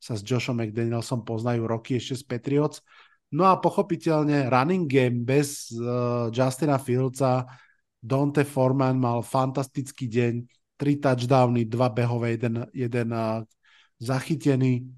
sa 0.00 0.16
s 0.16 0.24
Joshom 0.24 0.60
McDanielsom 0.60 1.24
poznajú 1.24 1.68
roky 1.68 1.96
ešte 1.96 2.20
z 2.20 2.24
Patriots. 2.24 2.80
No 3.32 3.46
a 3.48 3.56
pochopiteľne 3.60 4.48
running 4.48 4.88
game 4.90 5.22
bez 5.24 5.70
uh, 5.76 6.28
Justina 6.32 6.80
Fieldsa, 6.80 7.46
Dante 8.00 8.48
Foreman 8.48 8.96
mal 8.96 9.20
fantastický 9.20 10.08
deň, 10.08 10.34
tri 10.80 10.96
touchdowny, 10.96 11.68
dva 11.68 11.92
behové, 11.92 12.40
jeden, 12.40 12.64
jeden 12.72 13.08
uh, 13.12 13.44
zachytený. 14.00 14.88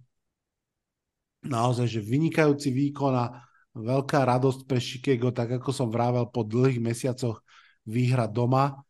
Naozaj, 1.43 1.87
že 1.91 2.01
vynikajúci 2.01 2.71
výkon 2.71 3.15
a 3.19 3.43
veľká 3.75 4.23
radosť 4.23 4.71
pre 4.71 4.79
Chicago, 4.79 5.35
tak 5.35 5.59
ako 5.59 5.75
som 5.75 5.89
vravel, 5.91 6.31
po 6.31 6.47
dlhých 6.47 6.79
mesiacoch 6.79 7.43
výhra 7.87 8.31
doma. 8.31 8.83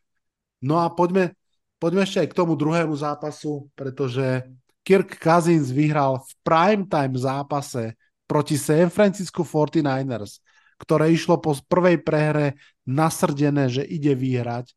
No 0.62 0.80
a 0.80 0.92
poďme, 0.92 1.34
poďme 1.82 2.06
ešte 2.06 2.22
aj 2.22 2.28
k 2.30 2.38
tomu 2.38 2.54
druhému 2.54 2.94
zápasu, 2.94 3.68
pretože 3.74 4.46
Kirk 4.82 5.18
Cousins 5.18 5.70
vyhral 5.70 6.22
v 6.22 6.32
primetime 6.42 7.14
zápase 7.14 7.94
proti 8.26 8.58
San 8.58 8.90
Francisco 8.90 9.46
49ers, 9.46 10.42
ktoré 10.78 11.14
išlo 11.14 11.38
po 11.38 11.54
prvej 11.54 12.02
prehre 12.02 12.58
nasrdené, 12.86 13.70
že 13.70 13.86
ide 13.86 14.14
vyhrať. 14.18 14.74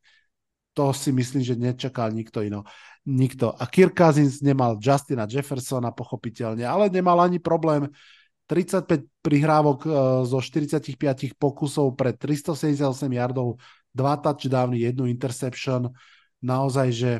To 0.76 0.92
si 0.92 1.16
myslím, 1.16 1.42
že 1.42 1.56
nečakal 1.56 2.12
nikto 2.12 2.44
ino. 2.44 2.68
Nikto. 3.06 3.54
A 3.56 3.64
Kirk 3.70 3.96
Cousins 3.96 4.44
nemal 4.44 4.78
Justina 4.82 5.30
Jeffersona 5.30 5.96
pochopiteľne, 5.96 6.66
ale 6.68 6.92
nemal 6.92 7.22
ani 7.22 7.40
problém 7.40 7.88
35 8.46 9.26
prihrávok 9.26 9.80
e, 9.86 9.90
zo 10.26 10.38
45 10.38 11.34
pokusov 11.38 11.98
pre 11.98 12.14
378 12.14 13.10
yardov, 13.10 13.58
dva 13.95 14.19
touchdowny, 14.19 14.84
jednu 14.84 15.07
interception. 15.07 15.88
Naozaj, 16.43 16.88
že 16.91 17.11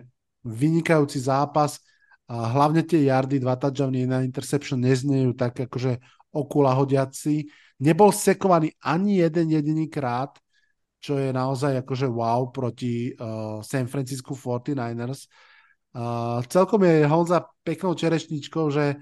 vynikajúci 0.44 1.24
zápas 1.24 1.80
a 2.28 2.52
hlavne 2.52 2.84
tie 2.84 3.08
yardy, 3.08 3.40
dva 3.40 3.56
touchdowny, 3.56 4.04
na 4.04 4.22
interception 4.22 4.84
neznejú 4.84 5.32
tak 5.34 5.72
akože 5.72 5.98
okula. 6.36 6.76
Nebol 7.80 8.12
sekovaný 8.12 8.76
ani 8.84 9.24
jeden 9.24 9.56
jediný 9.56 9.88
krát, 9.88 10.36
čo 11.00 11.22
je 11.22 11.30
naozaj 11.30 11.86
akože 11.86 12.10
wow 12.10 12.50
proti 12.50 13.14
uh, 13.14 13.62
San 13.62 13.86
Francisco 13.86 14.34
49ers. 14.34 15.30
Uh, 15.96 16.42
celkom 16.50 16.82
je 16.84 17.08
Honza 17.08 17.46
peknou 17.64 17.94
čerešničkou, 17.94 18.68
že 18.74 19.00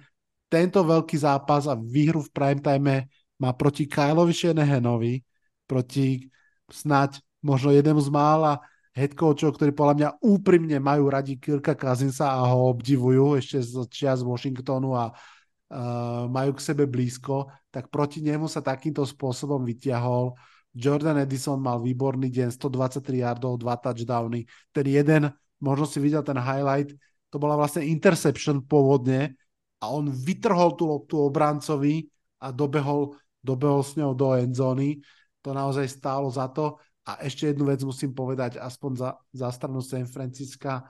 tento 0.51 0.83
veľký 0.85 1.17
zápas 1.17 1.65
a 1.65 1.73
výhru 1.73 2.21
v 2.21 2.29
primetime 2.29 3.09
má 3.41 3.55
proti 3.55 3.89
Kyleovi 3.89 4.35
Shanahanovi, 4.35 5.23
proti 5.65 6.29
snáď 6.69 7.23
možno 7.43 7.75
jednému 7.75 7.99
z 7.99 8.09
mála 8.09 8.63
head 8.93 9.17
coachov, 9.17 9.57
ktorí 9.57 9.73
podľa 9.73 9.95
mňa 9.97 10.09
úprimne 10.21 10.77
majú 10.77 11.09
radi 11.09 11.41
Kirka 11.41 11.73
Kazinsa 11.73 12.29
a 12.29 12.45
ho 12.53 12.69
obdivujú 12.71 13.35
ešte 13.41 13.57
z 13.59 13.73
čias 13.89 14.21
Washingtonu 14.21 14.93
a 14.93 15.09
uh, 15.09 16.29
majú 16.29 16.53
k 16.53 16.61
sebe 16.61 16.85
blízko, 16.85 17.49
tak 17.73 17.89
proti 17.89 18.21
nemu 18.21 18.45
sa 18.45 18.61
takýmto 18.61 19.01
spôsobom 19.01 19.65
vyťahol. 19.65 20.37
Jordan 20.73 21.21
Edison 21.21 21.57
mal 21.57 21.81
výborný 21.81 22.29
deň, 22.33 22.49
123 22.53 23.25
yardov, 23.25 23.61
2 23.61 23.85
touchdowny. 23.85 24.45
Ten 24.73 24.85
jeden, 24.85 25.23
možno 25.61 25.85
si 25.89 25.97
videl 25.97 26.21
ten 26.21 26.37
highlight, 26.37 26.93
to 27.33 27.41
bola 27.41 27.57
vlastne 27.57 27.81
interception 27.81 28.61
pôvodne 28.61 29.33
a 29.81 29.89
on 29.89 30.13
vytrhol 30.13 30.77
tú 30.77 30.85
loptu 30.85 31.17
obrancovi 31.17 32.05
a 32.45 32.53
dobehol, 32.53 33.17
dobehol 33.41 33.81
s 33.81 33.97
ňou 33.97 34.13
do 34.13 34.37
endzóny. 34.37 35.01
To 35.41 35.49
naozaj 35.51 35.89
stálo 35.89 36.29
za 36.29 36.45
to. 36.53 36.77
A 37.03 37.19
ešte 37.19 37.51
jednu 37.51 37.67
vec 37.67 37.83
musím 37.83 38.15
povedať, 38.15 38.55
aspoň 38.59 38.91
za, 38.95 39.09
za 39.35 39.47
stranu 39.51 39.83
San 39.83 40.07
Francisca. 40.07 40.87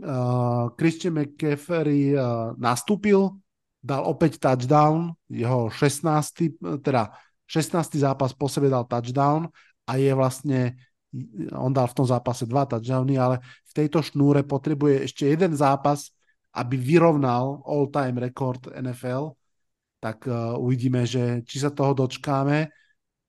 Uh, 0.00 0.72
Christian 0.80 1.20
McCaffrey 1.20 2.16
uh, 2.16 2.56
nastúpil, 2.56 3.36
dal 3.84 4.04
opäť 4.08 4.40
touchdown, 4.40 5.12
jeho 5.28 5.68
16. 5.68 6.80
teda 6.80 7.12
16. 7.44 8.00
zápas 8.00 8.32
po 8.32 8.48
sebe 8.48 8.72
dal 8.72 8.88
touchdown 8.88 9.48
a 9.84 10.00
je 10.00 10.12
vlastne 10.16 10.76
on 11.50 11.74
dal 11.74 11.90
v 11.90 11.96
tom 11.96 12.06
zápase 12.06 12.46
dva 12.46 12.64
touchdowny, 12.70 13.18
ale 13.18 13.42
v 13.42 13.72
tejto 13.74 13.98
šnúre 13.98 14.46
potrebuje 14.46 15.10
ešte 15.10 15.26
jeden 15.26 15.58
zápas, 15.58 16.14
aby 16.54 16.78
vyrovnal 16.78 17.62
all-time 17.66 18.22
rekord 18.22 18.70
NFL, 18.70 19.34
tak 19.98 20.24
uh, 20.26 20.54
uvidíme, 20.58 21.02
že 21.04 21.42
či 21.46 21.58
sa 21.58 21.74
toho 21.74 21.94
dočkáme. 21.94 22.70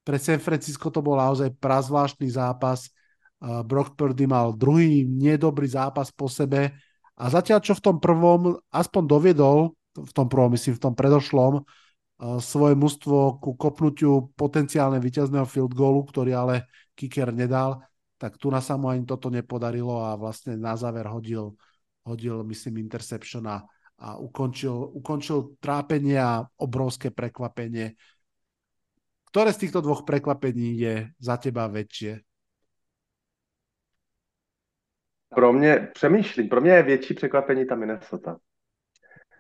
Pre 0.02 0.18
San 0.18 0.42
Francisco 0.42 0.90
to 0.90 1.06
bol 1.06 1.18
naozaj 1.18 1.54
prazvláštny 1.62 2.26
zápas. 2.34 2.90
Brock 3.42 3.98
Purdy 3.98 4.30
mal 4.30 4.54
druhý 4.54 5.06
nedobrý 5.06 5.66
zápas 5.66 6.14
po 6.14 6.30
sebe 6.30 6.78
a 7.18 7.26
zatiaľ, 7.30 7.62
čo 7.62 7.74
v 7.78 7.84
tom 7.86 7.98
prvom 7.98 8.62
aspoň 8.70 9.04
doviedol, 9.06 9.74
v 9.98 10.12
tom 10.14 10.30
prvom, 10.30 10.54
myslím, 10.54 10.78
v 10.78 10.84
tom 10.90 10.94
predošlom, 10.94 11.66
svoje 12.38 12.78
mužstvo 12.78 13.42
ku 13.42 13.58
kopnutiu 13.58 14.30
potenciálne 14.38 15.02
víťazného 15.02 15.46
field 15.50 15.74
goalu, 15.74 16.06
ktorý 16.06 16.38
ale 16.38 16.56
kicker 16.94 17.34
nedal, 17.34 17.82
tak 18.22 18.38
tu 18.38 18.54
na 18.54 18.62
sa 18.62 18.78
ani 18.78 19.02
toto 19.10 19.34
nepodarilo 19.34 20.06
a 20.06 20.14
vlastne 20.14 20.54
na 20.54 20.78
záver 20.78 21.10
hodil, 21.10 21.58
hodil 22.06 22.46
myslím, 22.46 22.78
interception 22.78 23.42
a, 23.50 23.66
a 23.98 24.22
ukončil, 24.22 24.74
ukončil 25.02 25.58
trápenie 25.58 26.22
a 26.22 26.46
obrovské 26.62 27.10
prekvapenie 27.10 27.98
ktoré 29.32 29.56
z 29.56 29.64
týchto 29.64 29.80
dvoch 29.80 30.04
prekvapení 30.04 30.76
je 30.76 31.16
za 31.16 31.40
teba 31.40 31.72
väčšie? 31.72 32.20
Pro 35.32 35.54
mě, 35.54 35.88
přemýšlím, 35.94 36.50
pro 36.50 36.62
mě 36.62 36.72
je 36.72 36.84
větší 36.84 37.14
překvapení 37.14 37.66
ta 37.66 37.76
Minnesota. 37.76 38.38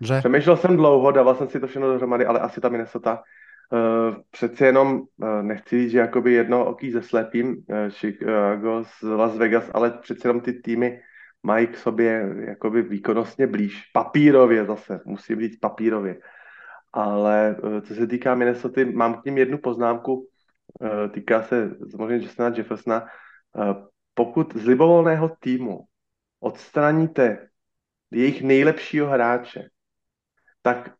Že? 0.01 0.19
Přemýšlel 0.19 0.57
jsem 0.57 0.77
dlouho, 0.77 1.11
dával 1.11 1.35
jsem 1.35 1.49
si 1.49 1.59
to 1.59 1.67
všechno 1.67 1.87
dohromady, 1.87 2.25
ale 2.25 2.39
asi 2.39 2.61
ta 2.61 2.69
Minnesota. 2.69 3.23
Uh, 3.71 4.15
přeci 4.31 4.63
jenom, 4.63 4.99
uh, 4.99 5.43
nechci 5.43 5.79
říct, 5.79 5.91
že 5.91 5.99
jakoby 5.99 6.33
jedno 6.33 6.65
oký 6.65 6.91
ze 6.91 7.01
slepým, 7.01 7.47
uh, 7.47 7.89
Chicago 7.89 8.83
z 8.83 9.03
Las 9.03 9.37
Vegas, 9.37 9.71
ale 9.73 9.91
přeci 9.91 10.27
jenom 10.27 10.41
ty 10.41 10.53
týmy 10.53 11.01
mají 11.43 11.67
k 11.67 11.77
sobě 11.77 12.35
jakoby 12.47 12.81
výkonnostně 12.81 13.47
blíž. 13.47 13.91
Papírově 13.93 14.65
zase, 14.65 14.99
musím 15.05 15.39
říct 15.39 15.59
papírově. 15.59 16.19
Ale 16.93 17.55
eh, 17.57 17.81
co 17.81 17.95
se 17.95 18.07
týká 18.07 18.35
Minnesota, 18.35 18.81
mám 18.93 19.21
k 19.21 19.25
ním 19.25 19.37
jednu 19.37 19.57
poznámku, 19.57 20.27
eh, 20.81 21.09
týká 21.09 21.43
se 21.43 21.75
samozřejmě 21.91 22.25
Justina 22.25 22.51
Jeffersona. 22.57 23.05
Eh, 23.05 23.75
pokud 24.13 24.55
z 24.55 24.65
libovolného 24.65 25.35
týmu 25.39 25.79
odstraníte 26.39 27.47
jejich 28.11 28.41
nejlepšího 28.41 29.07
hráče, 29.07 29.69
tak 30.61 30.93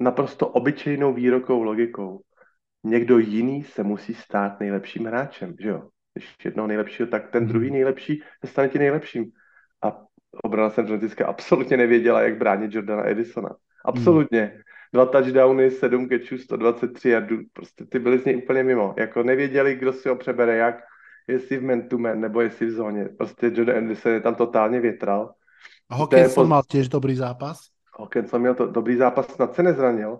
naprosto 0.00 0.48
obyčejnou 0.48 1.14
výrokou 1.14 1.62
logikou 1.62 2.22
někdo 2.84 3.18
jiný 3.18 3.64
se 3.64 3.82
musí 3.82 4.14
stát 4.14 4.60
nejlepším 4.60 5.06
hráčem, 5.06 5.54
že 5.60 5.68
jo? 5.68 5.88
Když 6.14 6.36
jednoho 6.44 6.68
nejlepšího, 6.68 7.08
tak 7.08 7.30
ten 7.30 7.46
druhý 7.46 7.70
nejlepší 7.70 8.22
se 8.40 8.46
stane 8.50 8.68
tím 8.68 8.80
nejlepším. 8.80 9.30
A 9.82 10.02
obrana 10.44 10.70
San 10.70 10.86
Francisco 10.86 11.24
absolutně 11.24 11.76
nevěděla, 11.76 12.22
jak 12.22 12.38
bránit 12.38 12.74
Jordana 12.74 13.08
Edisona. 13.08 13.50
Absolutně. 13.84 14.40
Hmm. 14.40 14.60
Dva 14.92 15.06
touchdowny, 15.06 15.70
sedm 15.70 16.08
catchů, 16.08 16.38
123 16.38 17.08
yardů, 17.08 17.36
prostě 17.52 17.84
ty 17.84 17.98
byly 17.98 18.18
z 18.18 18.24
něj 18.24 18.36
úplně 18.36 18.62
mimo. 18.62 18.94
Jako 18.98 19.22
nevěděli, 19.22 19.74
kdo 19.74 19.92
si 19.92 20.08
ho 20.08 20.16
přebere, 20.16 20.56
jak, 20.56 20.80
jestli 21.28 21.56
v 21.56 21.62
man 21.62 21.82
to 21.82 21.98
man, 21.98 22.20
nebo 22.20 22.40
jestli 22.40 22.66
v 22.66 22.70
zóně. 22.70 23.08
Prostě 23.18 23.52
Jordan 23.54 23.76
Edison 23.76 24.12
je 24.12 24.20
tam 24.20 24.34
totálně 24.34 24.80
větral. 24.80 25.34
A 25.90 25.94
Hawkinson 25.94 26.48
mal 26.48 26.62
tiež 26.62 26.88
dobrý 26.88 27.14
zápas? 27.14 27.74
Hawkinson 27.98 28.40
měl 28.40 28.54
to, 28.54 28.66
dobrý 28.66 28.96
zápas, 28.96 29.26
snad 29.34 29.54
se 29.54 29.62
nezranil. 29.62 30.18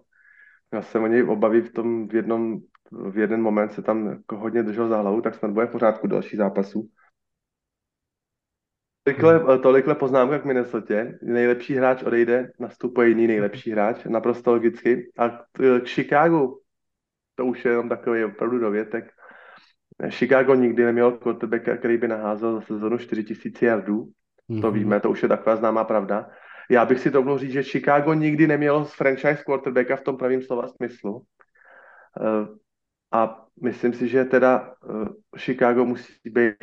Já 0.72 0.82
jsem 0.82 1.02
o 1.02 1.06
něj 1.06 1.22
obavy 1.22 1.60
v 1.60 1.72
tom 1.72 2.08
v 2.08 2.14
jednom, 2.14 2.58
v 2.90 3.18
jeden 3.18 3.42
moment 3.42 3.72
se 3.72 3.82
tam 3.82 4.18
hodně 4.34 4.62
držel 4.62 4.88
za 4.88 5.00
hlavu, 5.00 5.20
tak 5.20 5.34
snad 5.34 5.50
bude 5.50 5.66
v 5.66 5.70
pořádku 5.70 6.06
další 6.06 6.36
zápasů. 6.36 6.88
Tolikle, 9.10 9.38
hmm. 9.38 9.62
tolikle 9.62 9.94
poznámka 9.94 10.38
k 10.38 10.44
Minnesota. 10.44 10.94
Nejlepší 11.22 11.74
hráč 11.74 12.02
odejde, 12.02 12.50
nastupuje 12.58 13.08
jiný 13.08 13.26
nejlepší 13.26 13.70
hráč, 13.70 14.04
naprosto 14.04 14.52
logicky. 14.52 15.12
A 15.18 15.28
k 15.52 15.80
Chicagu, 15.84 16.60
to 17.34 17.46
už 17.46 17.64
je 17.64 17.70
jenom 17.70 17.88
takový 17.88 18.24
opravdu 18.24 18.58
dovětek. 18.58 19.12
Chicago 20.08 20.54
nikdy 20.54 20.84
neměl 20.84 21.12
quarterbacka, 21.12 21.76
který 21.76 21.98
by 21.98 22.08
naházel 22.08 22.54
za 22.54 22.60
sezonu 22.60 22.98
4000 22.98 23.66
yardů. 23.66 24.04
Mm-hmm. 24.50 24.60
To 24.60 24.66
mhm. 24.66 24.78
víme, 24.78 25.00
to 25.00 25.10
už 25.10 25.22
je 25.22 25.28
taková 25.28 25.56
známá 25.56 25.84
pravda. 25.84 26.30
Já 26.70 26.84
bych 26.84 27.00
si 27.00 27.10
to 27.10 27.22
mohl 27.22 27.38
říct, 27.38 27.52
že 27.52 27.62
Chicago 27.62 28.14
nikdy 28.14 28.46
nemělo 28.46 28.84
franchise 28.84 29.42
quarterbacka 29.46 29.96
v 29.96 30.02
tom 30.02 30.16
pravém 30.16 30.42
slova 30.42 30.68
smyslu. 30.68 31.22
Eh, 32.20 32.46
a 33.12 33.46
myslím 33.62 33.92
si, 33.92 34.08
že 34.08 34.24
teda 34.24 34.74
eh, 34.90 35.08
Chicago 35.38 35.84
musí 35.84 36.12
být 36.24 36.54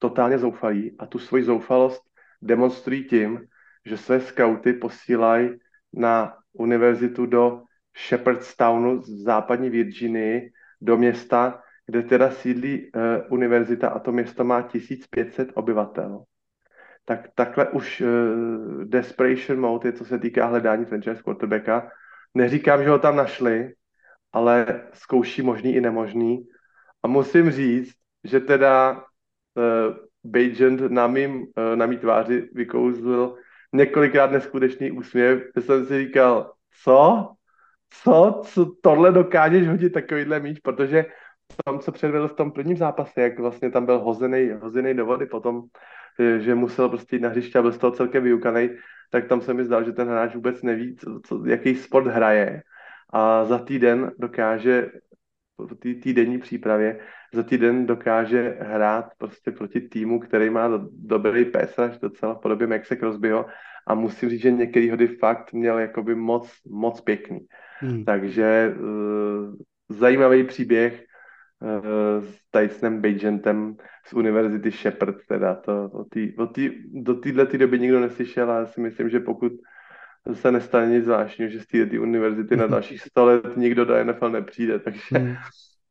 totálně 0.00 0.38
zoufalí 0.38 0.96
a 0.98 1.06
tu 1.06 1.18
svoji 1.18 1.44
zoufalost 1.44 2.02
demonstrují 2.42 3.04
tím, 3.04 3.46
že 3.86 3.96
své 3.96 4.20
skauty 4.20 4.72
posílají 4.72 5.50
na 5.92 6.36
univerzitu 6.52 7.26
do 7.26 7.62
Shepherdstownu 8.08 9.02
z 9.02 9.22
západní 9.22 9.70
Virginii, 9.70 10.52
do 10.80 10.96
města, 10.96 11.62
kde 11.86 12.02
teda 12.02 12.30
sídlí 12.30 12.92
uh, 12.92 13.02
univerzita 13.28 13.88
a 13.88 13.98
to 13.98 14.12
město 14.12 14.44
má 14.44 14.62
1500 14.62 15.48
obyvatel. 15.54 16.24
Tak 17.04 17.28
takhle 17.34 17.68
už 17.68 18.00
uh, 18.00 18.84
desperation 18.84 19.60
mode 19.60 19.88
je, 19.88 19.92
co 19.92 20.04
se 20.04 20.18
týká 20.18 20.46
hledání 20.46 20.84
franchise 20.84 21.22
quarterbacka. 21.22 21.90
Neříkám, 22.34 22.82
že 22.84 22.90
ho 22.90 22.98
tam 22.98 23.16
našli, 23.16 23.74
ale 24.32 24.82
zkouší 24.92 25.42
možný 25.42 25.74
i 25.74 25.80
nemožný. 25.80 26.48
A 27.02 27.08
musím 27.08 27.50
říct, 27.50 27.94
že 28.24 28.40
teda 28.40 29.04
uh, 29.56 29.96
Bajent 30.24 30.80
na, 30.80 31.06
mým, 31.06 31.40
uh, 31.40 31.46
na 31.74 31.86
mý 31.86 31.98
tváři 31.98 32.48
vykouzlil 32.52 33.34
několikrát 33.72 34.30
neskutečný 34.30 34.90
úsměv. 34.90 35.42
Já 35.56 35.62
jsem 35.62 35.86
si 35.86 36.06
říkal, 36.06 36.52
co? 36.82 37.30
Co? 37.90 38.40
Co 38.44 38.72
tohle 38.80 39.12
dokážeš 39.12 39.68
hodit 39.68 39.90
takovýhle 39.90 40.40
míč? 40.40 40.58
Protože 40.58 41.06
tom, 41.64 41.78
co 41.78 41.92
předvedl 41.92 42.28
v 42.28 42.34
tom 42.34 42.50
prvním 42.50 42.76
zápase, 42.76 43.22
jak 43.22 43.38
vlastně 43.38 43.70
tam 43.70 43.86
byl 43.86 43.98
hozený, 43.98 44.50
hozený 44.60 44.94
do 44.94 45.06
vody 45.06 45.26
potom, 45.26 45.62
že 46.38 46.54
musel 46.54 46.88
prostě 46.88 47.16
jít 47.16 47.22
na 47.22 47.28
hřiště 47.28 47.58
a 47.58 47.62
byl 47.62 47.72
z 47.72 47.78
toho 47.78 47.90
celkem 47.90 48.24
vyukaný, 48.24 48.70
tak 49.10 49.26
tam 49.26 49.40
se 49.40 49.54
mi 49.54 49.64
zdal, 49.64 49.84
že 49.84 49.92
ten 49.92 50.08
hráč 50.08 50.34
vůbec 50.34 50.62
neví, 50.62 50.96
co, 50.96 51.20
co, 51.26 51.46
jaký 51.46 51.76
sport 51.76 52.06
hraje 52.06 52.62
a 53.12 53.44
za 53.44 53.58
týden 53.58 54.12
dokáže 54.18 54.90
v 55.66 55.74
té 55.74 55.94
týdenní 55.94 56.38
přípravě 56.38 57.00
za 57.34 57.42
týden 57.42 57.86
dokáže 57.86 58.56
hrát 58.60 59.10
prostě 59.18 59.50
proti 59.50 59.80
týmu, 59.80 60.20
který 60.20 60.50
má 60.50 60.68
do, 60.68 60.88
dobrý 60.92 61.44
pesaž 61.44 61.98
docela 61.98 62.34
v 62.34 62.40
podobě 62.40 62.66
Maxe 62.66 62.96
Crosbyho 62.96 63.46
a 63.86 63.94
musím 63.94 64.28
říct, 64.30 64.40
že 64.40 64.50
některý 64.50 64.90
hody 64.90 65.06
fakt 65.06 65.52
měl 65.52 65.78
jakoby 65.78 66.14
moc, 66.14 66.52
moc 66.70 67.00
pěkný. 67.00 67.38
Hmm. 67.78 68.04
Takže 68.04 68.74
uh, 68.80 69.54
zajímavý 69.88 70.44
příběh 70.44 71.04
uh, 71.60 72.24
s 72.24 72.38
Tysonem 72.50 73.02
Bagentem 73.02 73.76
z 74.06 74.12
Univerzity 74.12 74.70
Shepard, 74.70 75.16
teda 75.28 75.54
to, 75.54 75.90
o 75.92 76.04
tý, 76.04 76.36
o 76.36 76.46
tý, 76.46 76.70
do 76.92 77.14
téhle 77.14 77.46
doby 77.46 77.78
nikdo 77.78 78.00
neslyšel 78.00 78.50
a 78.50 78.58
já 78.58 78.66
si 78.66 78.80
myslím, 78.80 79.10
že 79.10 79.20
pokud 79.20 79.52
se 80.32 80.52
nestane 80.52 80.86
nic 80.86 81.04
zvláštního, 81.04 81.50
že 81.50 81.60
z 81.60 81.66
této 81.66 82.02
univerzity 82.02 82.56
na 82.56 82.66
dalších 82.66 83.00
100 83.02 83.24
let 83.24 83.56
nikdo 83.56 83.84
do 83.84 84.04
NFL 84.04 84.30
nepřijde, 84.30 84.78
takže, 84.78 85.18
hmm. 85.18 85.36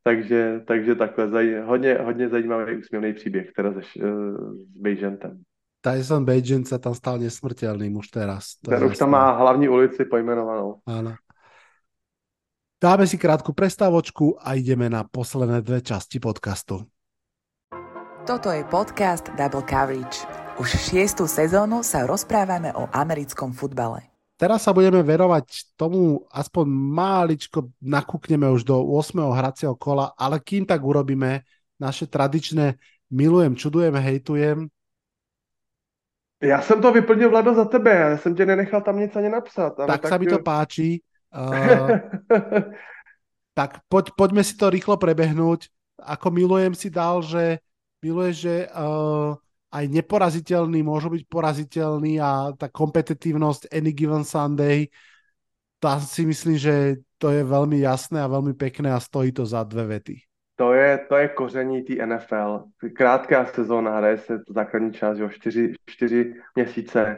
takže, 0.04 0.62
takže 0.66 0.96
takhle, 0.96 1.30
zaj, 1.30 1.62
hodně, 1.66 1.94
hodně 1.94 2.30
zajímavý 2.30 2.78
úsměvný 2.78 3.14
příběh 3.14 3.52
teda 3.56 3.74
se, 3.74 3.80
uh, 4.04 4.56
s 4.56 4.78
Bagentem. 4.78 5.42
Tyson 5.80 6.28
Bagent 6.28 6.68
sa 6.68 6.76
tam 6.76 6.92
stal 6.92 7.24
nesmrteľným 7.24 7.96
už 7.96 8.12
teraz. 8.12 8.60
To 8.68 8.76
už 8.76 9.00
tam 9.00 9.16
má 9.16 9.32
hlavní 9.32 9.72
ulici 9.72 10.04
pojmenovanou. 10.04 10.84
Áno. 10.84 11.16
Dáme 12.80 13.08
si 13.08 13.20
krátku 13.20 13.52
prestávočku 13.52 14.40
a 14.40 14.56
ideme 14.56 14.88
na 14.88 15.04
posledné 15.04 15.64
dve 15.64 15.84
časti 15.84 16.20
podcastu. 16.20 16.88
Toto 18.28 18.52
je 18.52 18.64
podcast 18.68 19.32
Double 19.36 19.64
Coverage. 19.64 20.24
Už 20.60 20.76
šiestu 20.76 21.24
sezónu 21.24 21.84
sa 21.84 22.04
rozprávame 22.04 22.76
o 22.76 22.88
americkom 22.92 23.56
futbale. 23.56 24.09
Teraz 24.40 24.64
sa 24.64 24.72
budeme 24.72 25.04
verovať 25.04 25.76
tomu, 25.76 26.24
aspoň 26.32 26.64
máličko 26.72 27.76
nakúkneme 27.84 28.48
už 28.48 28.64
do 28.64 28.80
8. 28.80 29.20
hracieho 29.36 29.76
kola, 29.76 30.16
ale 30.16 30.40
kým 30.40 30.64
tak 30.64 30.80
urobíme, 30.80 31.44
naše 31.76 32.08
tradičné 32.08 32.80
milujem, 33.12 33.60
čudujem, 33.60 33.92
hejtujem. 34.00 34.72
Já 36.40 36.62
jsem 36.62 36.82
to 36.82 36.92
vyplnil, 36.92 37.30
Vlado, 37.30 37.54
za 37.54 37.66
tebe. 37.66 37.96
Já 37.96 38.18
jsem 38.18 38.36
tě 38.36 38.46
nenechal 38.46 38.82
tam 38.82 39.00
nic 39.00 39.16
ani 39.16 39.30
napsat. 39.30 39.76
Tak, 39.76 39.88
tak 39.88 40.08
sa 40.08 40.16
mi 40.16 40.28
to 40.28 40.40
páči. 40.40 41.04
Uh, 41.36 42.00
tak 43.60 43.84
poď, 43.92 44.16
poďme 44.16 44.44
si 44.48 44.56
to 44.56 44.72
rýchlo 44.72 44.96
prebehnúť. 44.96 45.68
Ako 46.00 46.32
milujem 46.32 46.72
si 46.80 46.88
dal, 46.88 47.20
že 47.20 47.60
miluje, 48.00 48.32
že 48.32 48.56
uh, 48.72 49.36
aj 49.70 49.86
neporaziteľný 49.86 50.82
môžu 50.82 51.14
byť 51.14 51.24
poraziteľný 51.30 52.18
a 52.18 52.54
tá 52.58 52.68
kompetitívnosť 52.70 53.70
Any 53.70 53.94
Given 53.94 54.26
Sunday, 54.26 54.90
tá 55.80 56.02
si 56.02 56.26
myslím, 56.26 56.58
že 56.58 57.06
to 57.22 57.30
je 57.32 57.46
veľmi 57.46 57.80
jasné 57.80 58.20
a 58.20 58.32
veľmi 58.32 58.58
pekné 58.58 58.92
a 58.92 59.00
stojí 59.00 59.32
to 59.32 59.46
za 59.46 59.64
dve 59.64 59.86
vety. 59.86 60.16
To 60.60 60.74
je, 60.74 60.98
to 61.10 61.16
je 61.16 61.28
koření 61.28 61.84
té 61.84 62.06
NFL. 62.06 62.64
Krátká 62.96 63.46
sezóna, 63.46 63.98
hraje 63.98 64.18
se 64.18 64.40
základní 64.50 64.94
část, 64.94 65.18
jo, 65.18 65.30
čtyři, 65.30 65.74
čtyři 65.86 66.34
měsíce. 66.56 67.16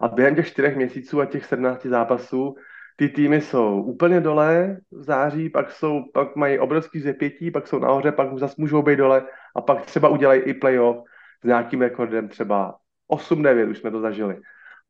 A 0.00 0.08
během 0.08 0.34
těch 0.34 0.46
čtyřech 0.46 0.76
měsíců 0.76 1.20
a 1.20 1.26
těch 1.26 1.44
17 1.44 1.86
zápasů 1.86 2.54
ty 2.96 3.08
týmy 3.08 3.40
jsou 3.40 3.82
úplně 3.82 4.20
dole 4.20 4.76
v 4.90 5.02
září, 5.02 5.50
pak, 5.50 5.72
jsou, 5.72 6.04
pak 6.14 6.36
mají 6.36 6.58
obrovský 6.58 7.00
zepětí, 7.00 7.50
pak 7.50 7.66
jsou 7.66 7.78
nahoře, 7.78 8.12
pak 8.12 8.38
zase 8.38 8.54
můžou 8.58 8.82
být 8.82 8.96
dole 8.96 9.26
a 9.56 9.60
pak 9.60 9.86
třeba 9.86 10.08
udělají 10.08 10.40
i 10.40 10.54
playoff 10.54 11.04
s 11.44 11.46
nějakým 11.46 11.80
rekordem 11.80 12.28
třeba 12.28 12.74
8-9, 13.12 13.70
už 13.70 13.78
jsme 13.78 13.90
to 13.90 14.00
zažili. 14.00 14.40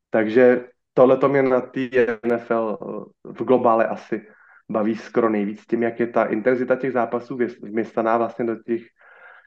Takže 0.09 0.65
tohle 0.93 1.17
to 1.17 1.29
mě 1.29 1.41
na 1.41 1.61
té 1.61 1.79
NFL 2.25 2.77
v 3.23 3.43
globále 3.43 3.87
asi 3.87 4.27
baví 4.71 4.95
skoro 4.95 5.29
nejvíc 5.29 5.65
tím, 5.65 5.83
jak 5.83 5.99
je 5.99 6.07
ta 6.07 6.25
intenzita 6.25 6.75
těch 6.75 6.91
zápasů 6.91 7.37
vměstaná 7.61 8.17
vlastně 8.17 8.45
do 8.45 8.55
těch, 8.55 8.81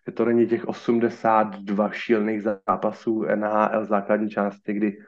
že 0.07 0.13
to 0.15 0.25
není 0.25 0.47
těch 0.47 0.69
82 0.69 1.91
šílených 1.91 2.43
zápasů 2.43 3.25
NHL 3.35 3.85
základní 3.85 4.31
části, 4.31 4.73
kdy 4.73 4.99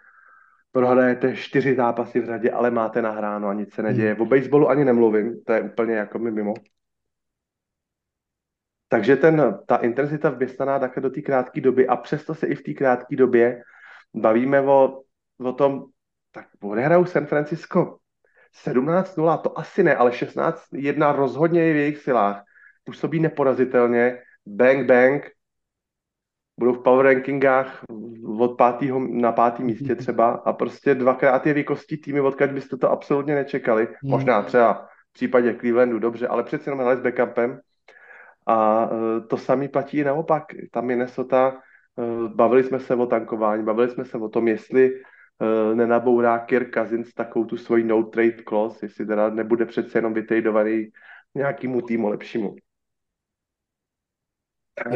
prohrajete 0.72 1.36
čtyři 1.36 1.74
zápasy 1.74 2.20
v 2.20 2.26
řadě, 2.26 2.50
ale 2.50 2.70
máte 2.70 3.02
nahráno 3.02 3.48
a 3.48 3.54
nic 3.54 3.74
se 3.74 3.82
neděje. 3.82 4.12
Hmm. 4.12 4.22
O 4.22 4.26
baseballu 4.26 4.68
ani 4.68 4.84
nemluvím, 4.84 5.40
to 5.46 5.52
je 5.52 5.60
úplně 5.60 5.94
jako 5.94 6.18
mi 6.18 6.30
mimo. 6.30 6.54
Takže 8.92 9.16
ten, 9.16 9.58
ta 9.66 9.76
intenzita 9.76 10.30
vměstaná 10.30 10.78
také 10.78 11.00
do 11.00 11.10
té 11.10 11.22
krátké 11.22 11.60
doby 11.60 11.86
a 11.86 11.96
přesto 11.96 12.34
se 12.34 12.46
i 12.46 12.54
v 12.54 12.62
té 12.62 12.72
krátké 12.72 13.16
době 13.16 13.62
bavíme 14.14 14.60
o, 14.60 15.02
o 15.38 15.52
tom, 15.52 15.84
tak 16.32 16.46
odehrajou 16.62 17.04
San 17.04 17.26
Francisco 17.26 17.98
17-0, 18.66 19.38
to 19.38 19.58
asi 19.58 19.82
ne, 19.82 19.96
ale 19.96 20.10
16-1 20.10 21.16
rozhodně 21.16 21.62
je 21.62 21.72
v 21.72 21.76
jejich 21.76 21.98
silách. 21.98 22.42
Působí 22.84 23.20
neporazitelně, 23.20 24.18
bang, 24.46 24.86
bang, 24.86 25.30
budou 26.58 26.72
v 26.72 26.82
power 26.82 27.06
rankingách 27.06 27.84
od 28.38 28.56
pátého 28.56 29.00
na 29.10 29.32
pátém 29.32 29.66
místě 29.66 29.94
třeba 29.94 30.30
a 30.30 30.52
prostě 30.52 30.94
dvakrát 30.94 31.46
je 31.46 31.54
vykostí 31.54 31.96
týmy, 31.96 32.20
odkud 32.20 32.50
byste 32.50 32.76
to 32.76 32.90
absolutně 32.90 33.34
nečekali. 33.34 33.86
Hmm. 33.86 34.10
Možná 34.10 34.42
třeba 34.42 34.88
v 35.10 35.12
případě 35.12 35.54
Clevelandu 35.54 35.98
dobře, 35.98 36.28
ale 36.28 36.42
přeci 36.42 36.70
jenom 36.70 36.96
s 36.96 37.00
backupem. 37.00 37.60
A 38.46 38.86
uh, 38.90 39.26
to 39.26 39.36
samý 39.36 39.68
platí 39.68 39.98
i 39.98 40.04
naopak. 40.04 40.44
Ta 40.70 40.80
Minnesota, 40.80 41.62
uh, 41.96 42.28
bavili 42.28 42.64
jsme 42.64 42.80
se 42.80 42.94
o 42.94 43.06
tankování, 43.06 43.64
bavili 43.64 43.90
jsme 43.90 44.04
se 44.04 44.18
o 44.18 44.28
tom, 44.28 44.48
jestli 44.48 44.92
uh, 44.94 45.74
nenabourá 45.74 46.38
Kirk 46.38 46.74
Cousins 46.74 47.14
takovou 47.14 47.44
tu 47.44 47.56
svoji 47.56 47.84
no 47.84 48.02
trade 48.02 48.42
clause, 48.48 48.86
jestli 48.86 49.06
teda 49.06 49.30
nebude 49.30 49.66
přece 49.66 49.98
jenom 49.98 50.14
vytradovaný 50.14 50.90
nějakému 51.34 51.82
týmu 51.82 52.08
lepšímu. 52.08 52.56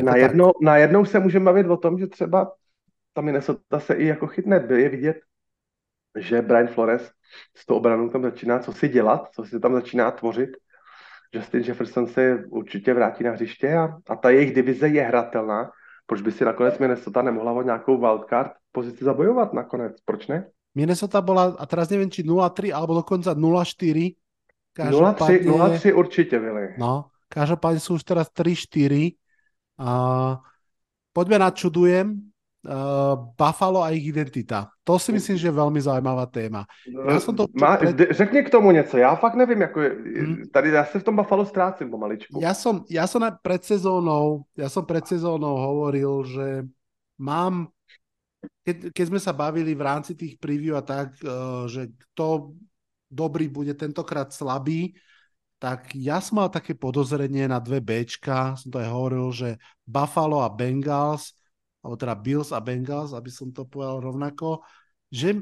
Na, 0.03 0.17
jedno, 0.17 0.53
na 0.63 0.77
jednou 0.77 1.05
se 1.05 1.21
můžeme 1.21 1.45
bavit 1.45 1.67
o 1.67 1.77
tom, 1.77 1.99
že 1.99 2.07
třeba 2.07 2.53
ta 3.13 3.21
Minnesota 3.21 3.81
se 3.81 3.95
i 3.95 4.07
jako 4.07 4.27
chytne. 4.27 4.67
Je 4.77 4.89
vidět, 4.89 5.17
že 6.19 6.43
Brian 6.43 6.67
Flores 6.67 7.13
s 7.57 7.67
tou 7.67 7.75
obranou 7.75 8.09
tam 8.09 8.23
začíná 8.23 8.59
co 8.59 8.73
si 8.73 8.89
dělat, 8.89 9.29
co 9.33 9.45
si 9.45 9.61
tam 9.61 9.75
začíná 9.75 10.11
tvořit. 10.11 10.51
Justin 11.35 11.61
Jefferson 11.61 12.07
se 12.07 12.45
určitě 12.49 12.95
vrátí 12.95 13.25
na 13.25 13.31
hřiště 13.31 13.75
a, 13.77 13.99
a 14.09 14.17
ta 14.17 14.31
jejich 14.31 14.55
divize 14.55 14.89
je 14.89 15.03
hratelná. 15.03 15.71
Proč 16.07 16.21
by 16.21 16.33
si 16.33 16.45
nakonec 16.45 16.79
Minnesota 16.79 17.23
nemohla 17.23 17.53
o 17.53 17.63
nějakou 17.63 18.01
wildcard 18.01 18.53
pozici 18.73 19.05
zabojovat 19.05 19.53
nakonec? 19.53 19.93
Proč 20.05 20.27
ne? 20.27 20.47
Minnesota 20.75 21.23
bola, 21.23 21.55
a 21.59 21.65
teraz 21.67 21.87
neviem, 21.87 22.11
či 22.11 22.27
0-3 22.27 22.75
alebo 22.75 22.99
dokonca 22.99 23.31
0-4. 23.31 24.19
0-3 24.75 25.95
určite, 25.95 26.35
Vili. 26.35 26.75
No, 26.83 27.15
každopádne 27.31 27.79
sú 27.79 27.95
už 27.95 28.03
teraz 28.03 28.27
3-4 28.35 29.15
Uh, 29.75 30.39
poďme 31.11 31.43
na 31.43 31.51
čudujem. 31.51 32.31
Uh, 32.65 33.29
Buffalo 33.37 33.85
a 33.85 33.93
ich 33.93 34.09
identita. 34.09 34.73
To 34.89 34.97
si 34.97 35.13
myslím, 35.13 35.37
že 35.37 35.53
je 35.53 35.61
veľmi 35.61 35.85
zaujímavá 35.85 36.25
téma. 36.33 36.65
Ja 36.89 37.21
som 37.21 37.37
to... 37.37 37.45
Má, 37.53 37.77
pred... 37.77 38.17
Řekni 38.17 38.41
k 38.41 38.49
tomu 38.49 38.73
něco, 38.73 38.97
já 38.97 39.13
fakt 39.21 39.37
nevím, 39.37 39.61
jako 39.61 39.81
je, 39.81 39.91
hmm. 39.93 40.49
tady 40.49 40.71
já 40.71 40.85
se 40.85 40.97
v 40.99 41.05
tom 41.05 41.17
Buffalo 41.17 41.45
ztrácím 41.45 41.93
pomaličku. 41.93 42.41
Ja 42.41 42.57
som, 42.57 42.89
ja 42.89 43.05
som 43.05 43.21
pred 43.45 43.61
sezónou, 43.61 44.49
ja 44.57 44.73
som 44.73 44.89
pred 44.89 45.05
sezónou 45.05 45.61
hovoril, 45.61 46.25
že 46.25 46.65
mám, 47.21 47.69
keď, 48.65 48.97
keď 48.97 49.05
sme 49.13 49.21
sa 49.21 49.37
bavili 49.37 49.77
v 49.77 49.85
rámci 49.85 50.17
tých 50.17 50.41
preview 50.41 50.73
a 50.73 50.81
tak, 50.81 51.21
uh, 51.21 51.69
že 51.69 51.93
kto 51.93 52.57
dobrý 53.13 53.53
bude 53.53 53.77
tentokrát 53.77 54.33
slabý, 54.33 54.97
tak 55.61 55.93
ja 55.93 56.17
som 56.17 56.41
mal 56.41 56.49
také 56.49 56.73
podozrenie 56.73 57.45
na 57.45 57.61
dve 57.61 57.85
Bčka, 57.85 58.57
som 58.57 58.73
to 58.73 58.81
aj 58.81 58.89
hovoril, 58.89 59.29
že 59.37 59.61
Buffalo 59.85 60.41
a 60.41 60.49
Bengals, 60.49 61.37
alebo 61.85 62.01
teda 62.01 62.17
Bills 62.17 62.49
a 62.57 62.65
Bengals, 62.65 63.13
aby 63.13 63.29
som 63.29 63.53
to 63.53 63.69
povedal 63.69 64.01
rovnako, 64.01 64.65
že 65.13 65.37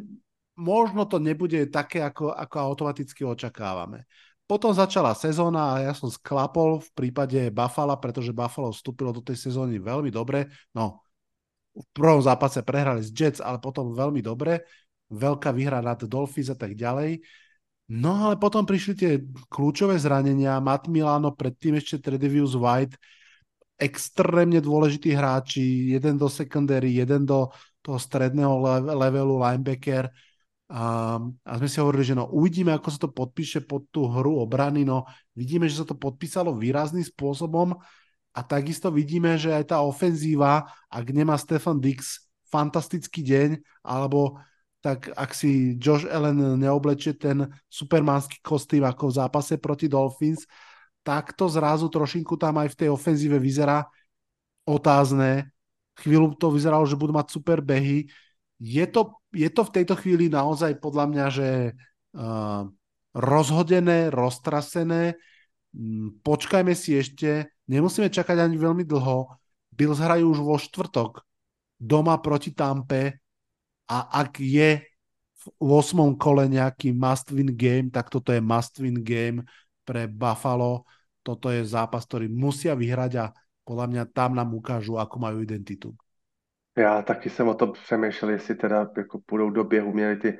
možno 0.59 1.07
to 1.07 1.23
nebude 1.23 1.71
také, 1.71 2.03
ako, 2.03 2.35
ako 2.35 2.57
automaticky 2.59 3.23
očakávame. 3.23 4.03
Potom 4.51 4.75
začala 4.75 5.15
sezóna 5.15 5.79
a 5.79 5.87
ja 5.87 5.93
som 5.95 6.11
sklapol 6.11 6.83
v 6.83 6.91
prípade 6.93 7.39
Buffalo, 7.55 7.95
pretože 7.97 8.35
Buffalo 8.35 8.75
vstúpilo 8.75 9.15
do 9.15 9.23
tej 9.23 9.39
sezóny 9.39 9.79
veľmi 9.79 10.11
dobre. 10.11 10.51
No, 10.75 11.07
v 11.73 11.87
prvom 11.95 12.21
zápase 12.21 12.61
prehrali 12.61 13.01
s 13.01 13.15
Jets, 13.15 13.41
ale 13.41 13.63
potom 13.63 13.97
veľmi 13.97 14.21
dobre. 14.21 14.67
Veľká 15.09 15.55
výhra 15.55 15.81
nad 15.81 15.97
Dolphins 16.05 16.53
a 16.53 16.59
tak 16.59 16.77
ďalej. 16.77 17.23
No 17.93 18.29
ale 18.29 18.37
potom 18.37 18.65
prišli 18.69 18.93
tie 18.93 19.13
kľúčové 19.49 19.97
zranenia, 19.97 20.61
Matt 20.61 20.89
Milano, 20.89 21.33
predtým 21.33 21.77
ešte 21.81 22.01
Tredevius 22.01 22.53
White, 22.53 22.97
extrémne 23.83 24.63
dôležití 24.63 25.11
hráči, 25.11 25.91
jeden 25.99 26.15
do 26.15 26.31
secondary, 26.31 26.95
jeden 26.95 27.27
do 27.27 27.51
toho 27.83 27.99
stredného 27.99 28.63
levelu 28.95 29.35
linebacker. 29.43 30.07
A, 30.73 31.19
a 31.21 31.53
sme 31.61 31.69
si 31.69 31.83
hovorili, 31.83 32.07
že 32.07 32.17
no 32.17 32.31
uvidíme, 32.33 32.73
ako 32.73 32.89
sa 32.89 33.01
to 33.03 33.11
podpíše 33.13 33.67
pod 33.67 33.91
tú 33.93 34.09
hru 34.09 34.41
obrany, 34.41 34.87
no 34.87 35.05
vidíme, 35.37 35.69
že 35.69 35.83
sa 35.83 35.87
to 35.87 35.99
podpísalo 35.99 36.57
výrazným 36.57 37.05
spôsobom 37.05 37.77
a 38.33 38.41
takisto 38.41 38.89
vidíme, 38.89 39.37
že 39.37 39.53
aj 39.53 39.77
tá 39.77 39.85
ofenzíva, 39.85 40.65
ak 40.89 41.05
nemá 41.13 41.37
Stefan 41.37 41.77
Dix 41.77 42.25
fantastický 42.49 43.21
deň, 43.21 43.61
alebo 43.85 44.41
tak 44.81 45.13
ak 45.13 45.31
si 45.37 45.77
Josh 45.77 46.09
Allen 46.09 46.59
neoblečie 46.59 47.21
ten 47.21 47.47
supermanský 47.69 48.41
kostým 48.41 48.83
ako 48.89 49.13
v 49.13 49.17
zápase 49.21 49.55
proti 49.61 49.87
Dolphins, 49.87 50.49
tak 51.03 51.35
to 51.35 51.51
zrazu 51.51 51.91
trošinku 51.91 52.39
tam 52.39 52.63
aj 52.63 52.73
v 52.73 52.79
tej 52.79 52.89
ofenzíve 52.95 53.39
vyzerá 53.43 53.87
otázne. 54.63 55.51
Chvíľu 55.99 56.39
to 56.39 56.55
vyzeralo, 56.55 56.87
že 56.87 56.99
budú 56.99 57.13
mať 57.13 57.35
super 57.35 57.59
behy. 57.61 58.07
Je 58.63 58.87
to, 58.87 59.19
je 59.35 59.51
to 59.51 59.63
v 59.67 59.75
tejto 59.75 59.95
chvíli 59.99 60.31
naozaj 60.31 60.79
podľa 60.79 61.05
mňa, 61.11 61.27
že 61.35 61.49
uh, 62.15 62.71
rozhodené, 63.13 64.09
roztrasené. 64.15 65.19
Um, 65.75 66.15
počkajme 66.23 66.73
si 66.73 66.97
ešte, 66.97 67.51
nemusíme 67.67 68.09
čakať 68.09 68.39
ani 68.39 68.57
veľmi 68.57 68.87
dlho. 68.87 69.27
Bills 69.75 69.99
hrajú 69.99 70.31
už 70.33 70.41
vo 70.41 70.57
štvrtok 70.57 71.27
doma 71.83 72.15
proti 72.23 72.55
Tampe 72.55 73.19
a 73.91 74.23
ak 74.23 74.39
je 74.39 74.79
v 75.43 75.47
8. 75.59 76.15
kole 76.15 76.47
nejaký 76.47 76.95
must-win 76.95 77.51
game, 77.59 77.91
tak 77.91 78.07
toto 78.07 78.31
je 78.31 78.39
must-win 78.39 79.03
game 79.03 79.43
pre 79.85 80.09
Buffalo. 80.09 80.87
Toto 81.23 81.51
je 81.51 81.63
zápas, 81.63 82.03
ktorý 82.07 82.27
musia 82.27 82.75
vyhrať 82.75 83.13
a 83.19 83.25
podľa 83.63 83.87
mňa 83.87 84.03
tam 84.11 84.35
nám 84.35 84.51
ukážu, 84.55 84.99
ako 84.99 85.17
majú 85.19 85.39
identitu. 85.43 85.95
Já 86.79 87.03
taky 87.03 87.31
jsem 87.31 87.49
o 87.49 87.55
tom 87.55 87.73
přemýšlel, 87.73 88.31
jestli 88.31 88.55
teda 88.55 88.89
jako 88.97 89.21
půjdou 89.27 89.51
do 89.51 89.65
běhu. 89.65 89.93
Měli 89.93 90.17
ty 90.17 90.39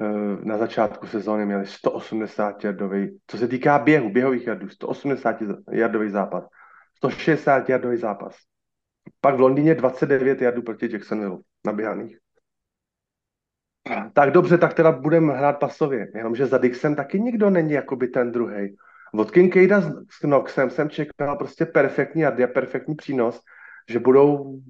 eh, 0.00 0.04
na 0.44 0.58
začátku 0.58 1.06
sezóny 1.06 1.46
měli 1.46 1.66
180 1.66 2.64
jardový, 2.64 3.18
co 3.26 3.38
se 3.38 3.48
týká 3.48 3.78
běhu, 3.78 4.10
běhových 4.10 4.46
jardů, 4.46 4.68
180 4.68 5.36
jardový 5.72 6.10
zápas, 6.10 6.44
160 6.96 7.68
jardový 7.68 7.96
zápas. 7.96 8.36
Pak 9.20 9.36
v 9.36 9.40
Londýně 9.40 9.74
29 9.74 10.42
jardů 10.42 10.62
proti 10.62 10.92
Jacksonville 10.92 11.38
naběhaných. 11.66 12.18
Tak 14.12 14.30
dobře, 14.30 14.58
tak 14.58 14.74
teda 14.74 14.92
budeme 14.92 15.32
hrát 15.32 15.58
pasově. 15.58 16.08
Jenomže 16.14 16.46
za 16.46 16.58
Dixem 16.58 16.94
taky 16.94 17.20
nikdo 17.20 17.50
není 17.50 17.72
jakoby 17.72 18.08
ten 18.08 18.32
druhý. 18.32 18.76
Od 19.12 19.30
Kincada 19.30 19.80
s 20.10 20.18
Knoxem 20.20 20.70
jsem 20.70 20.90
čekal 20.90 21.36
prostě 21.36 21.66
perfektní 21.66 22.26
a 22.26 22.46
perfektní 22.46 22.94
přínos, 22.94 23.42
že 23.88 23.98
budou 23.98 24.60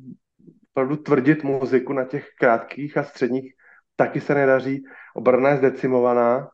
opravdu 0.70 0.96
tvrdit 0.96 1.44
muziku 1.44 1.92
na 1.92 2.04
těch 2.04 2.28
krátkých 2.38 2.96
a 2.96 3.02
středních. 3.02 3.52
Taky 3.96 4.20
se 4.20 4.34
nedaří. 4.34 4.84
Obrana 5.14 5.50
je 5.50 5.56
zdecimovaná. 5.56 6.48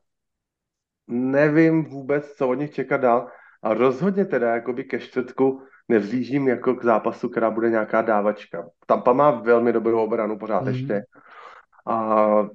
Nevím 1.09 1.85
vůbec, 1.85 2.33
co 2.33 2.49
od 2.49 2.55
nich 2.55 2.73
čekat 2.73 2.97
dál. 2.97 3.29
A 3.63 3.75
rozhodně 3.75 4.25
teda 4.25 4.55
jakoby 4.55 4.85
ke 4.85 4.99
čtvrtku 4.99 5.63
nevzlížím 5.89 6.49
jako 6.49 6.75
k 6.75 6.85
zápasu, 6.85 7.29
která 7.29 7.51
bude 7.51 7.71
nějaká 7.71 8.03
dávačka. 8.03 8.69
Tampa 8.87 9.13
má 9.13 9.31
velmi 9.31 9.73
dobrou 9.73 10.05
obranu 10.05 10.39
pořád 10.39 10.63
mm. 10.63 10.69
ještě 10.69 11.05
a 11.87 12.49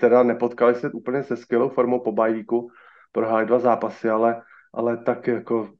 teda 0.00 0.22
nepotkali 0.22 0.74
se 0.74 0.90
úplně 0.90 1.24
se 1.24 1.36
skvělou 1.36 1.68
formou 1.68 2.00
po 2.00 2.12
bajvíku, 2.12 2.70
prohráli 3.12 3.46
dva 3.46 3.58
zápasy, 3.58 4.08
ale, 4.08 4.42
ale 4.74 4.96
tak 4.96 5.26
jako 5.26 5.70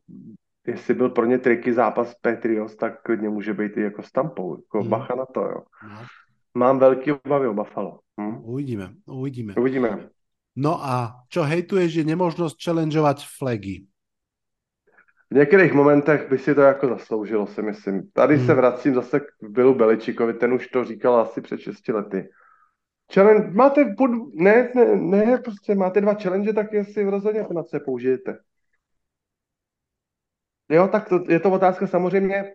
jestli 0.67 0.95
byl 0.95 1.11
pro 1.11 1.25
ně 1.25 1.39
triky 1.39 1.73
zápas 1.73 2.15
Patriots, 2.15 2.77
tak 2.77 3.03
klidně 3.03 3.29
může 3.29 3.55
být 3.55 3.77
i 3.77 3.83
jako 3.83 4.03
s 4.03 4.13
Tampou, 4.13 4.57
jako 4.57 4.81
hmm. 4.81 4.91
bacha 4.91 5.15
na 5.15 5.27
to, 5.27 5.41
jo. 5.41 5.63
No. 5.83 6.07
Mám 6.57 6.81
veľký 6.81 7.21
obavy 7.21 7.53
o 7.53 7.55
Buffalo. 7.55 8.01
Hm? 8.17 8.41
Uvidíme, 8.49 8.97
uvidíme. 9.05 9.53
Uvidíme. 9.61 10.09
No 10.57 10.81
a 10.81 11.21
čo 11.29 11.45
hejtuješ, 11.45 12.01
je 12.01 12.05
nemožnosť 12.09 12.57
challengeovať 12.57 13.29
flagy. 13.29 13.85
V 15.31 15.35
některých 15.37 15.73
momentech 15.73 16.31
by 16.31 16.39
si 16.39 16.55
to 16.55 16.61
jako 16.61 16.89
zasloužilo, 16.89 17.47
si 17.47 17.63
myslím. 17.63 18.09
Tady 18.13 18.37
hmm. 18.37 18.47
se 18.47 18.55
vracím 18.55 18.95
zase 18.95 19.21
k 19.21 19.27
Billu 19.43 19.75
Beličikovi, 19.75 20.35
ten 20.35 20.53
už 20.53 20.69
to 20.69 20.85
říkal 20.85 21.21
asi 21.21 21.41
před 21.41 21.61
6 21.61 21.89
lety. 21.89 22.29
Challenge, 23.15 23.51
máte, 23.51 23.95
ne, 24.35 24.71
ne, 24.75 24.97
ne, 24.97 25.39
prostě 25.39 25.75
máte 25.75 26.01
dva 26.01 26.15
challenge, 26.15 26.53
tak 26.53 26.73
jestli 26.73 27.05
rozhodně 27.05 27.47
na 27.55 27.63
co 27.63 27.81
použijete. 27.81 28.39
Jo, 30.69 30.89
tak 30.89 31.09
to, 31.09 31.21
je 31.29 31.41
to 31.41 31.51
otázka 31.51 31.87
samozřejmě, 31.87 32.55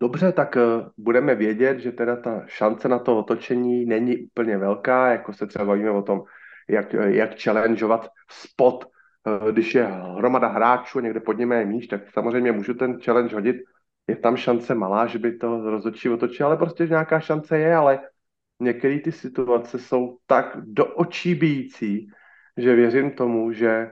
dobře, 0.00 0.32
tak 0.32 0.56
uh, 0.56 0.88
budeme 0.98 1.34
vědět, 1.34 1.78
že 1.78 1.92
teda 1.92 2.16
ta 2.16 2.42
šance 2.46 2.88
na 2.88 2.98
to 2.98 3.18
otočení 3.18 3.84
není 3.84 4.16
úplně 4.16 4.58
velká, 4.58 5.12
jako 5.12 5.32
se 5.32 5.46
třeba 5.46 5.64
bavíme 5.64 5.90
o 5.90 6.02
tom, 6.02 6.22
jak, 6.68 6.92
jak 6.92 7.42
challengeovat 7.42 8.08
spot, 8.30 8.84
uh, 8.84 9.50
když 9.50 9.74
je 9.74 9.84
hromada 10.16 10.48
hráčů, 10.48 11.00
někde 11.00 11.20
pod 11.20 11.38
nimi 11.38 11.54
je 11.56 11.66
míč, 11.66 11.86
tak 11.86 12.10
samozřejmě 12.10 12.52
můžu 12.52 12.74
ten 12.74 13.00
challenge 13.00 13.34
hodit, 13.34 13.56
je 14.06 14.16
tam 14.16 14.36
šance 14.36 14.74
malá, 14.74 15.06
že 15.06 15.18
by 15.18 15.36
to 15.36 15.70
rozhodčí 15.70 16.10
otočil, 16.10 16.46
ale 16.46 16.56
prostě 16.56 16.86
nějaká 16.86 17.20
šance 17.20 17.58
je, 17.58 17.76
ale 17.76 18.00
některé 18.60 18.98
ty 18.98 19.12
situace 19.12 19.78
jsou 19.78 20.18
tak 20.26 20.56
do 20.60 20.86
očí 20.86 21.34
bíjící, 21.34 22.08
že 22.56 22.74
věřím 22.74 23.10
tomu, 23.10 23.52
že 23.52 23.90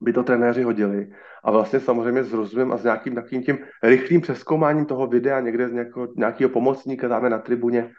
by 0.00 0.12
to 0.12 0.22
trenéři 0.22 0.62
hodili. 0.62 1.12
A 1.44 1.50
vlastně 1.50 1.80
samozřejmě 1.80 2.24
s 2.24 2.32
rozumem 2.32 2.72
a 2.72 2.76
s 2.76 2.84
nějakým 2.84 3.14
takovým 3.14 3.42
tím 3.42 3.58
rychlým 3.82 4.20
přeskoumáním 4.20 4.86
toho 4.86 5.06
videa 5.06 5.40
někde 5.40 5.68
z 5.68 5.72
nějakého, 6.16 6.48
pomocníka 6.48 7.08
dáme 7.08 7.30
na 7.30 7.38
tribuně, 7.38 7.92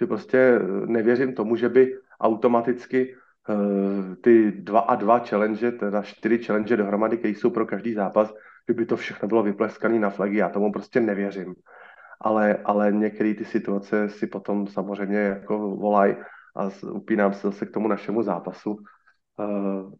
že 0.00 0.06
prostě 0.06 0.38
eh, 0.38 0.86
nevěřím 0.86 1.34
tomu, 1.34 1.56
že 1.56 1.68
by 1.68 1.98
automaticky 2.20 3.16
uh, 3.48 4.14
ty 4.14 4.52
dva 4.52 4.80
a 4.80 4.94
dva 4.94 5.18
challenge, 5.18 5.72
teda 5.72 6.02
čtyři 6.02 6.38
challenge 6.38 6.76
dohromady, 6.76 7.18
které 7.18 7.34
jsou 7.34 7.50
pro 7.50 7.66
každý 7.66 7.94
zápas, 7.94 8.34
že 8.68 8.74
by 8.74 8.86
to 8.86 8.96
všechno 8.96 9.28
bylo 9.28 9.42
vypleskané 9.42 9.98
na 9.98 10.10
flagy. 10.10 10.36
Já 10.36 10.48
tomu 10.48 10.72
prostě 10.72 11.00
nevěřím. 11.00 11.54
Ale, 12.20 12.58
ale 12.64 12.92
některé 12.92 13.34
ty 13.34 13.44
situace 13.44 14.08
si 14.08 14.26
potom 14.26 14.66
samozřejmě 14.66 15.18
jako 15.18 15.58
volají 15.76 16.16
a 16.56 16.68
upínám 16.90 17.32
se 17.32 17.46
zase 17.46 17.66
k 17.66 17.70
tomu 17.70 17.88
našemu 17.88 18.22
zápasu. 18.22 18.76
Uh, 19.38 19.92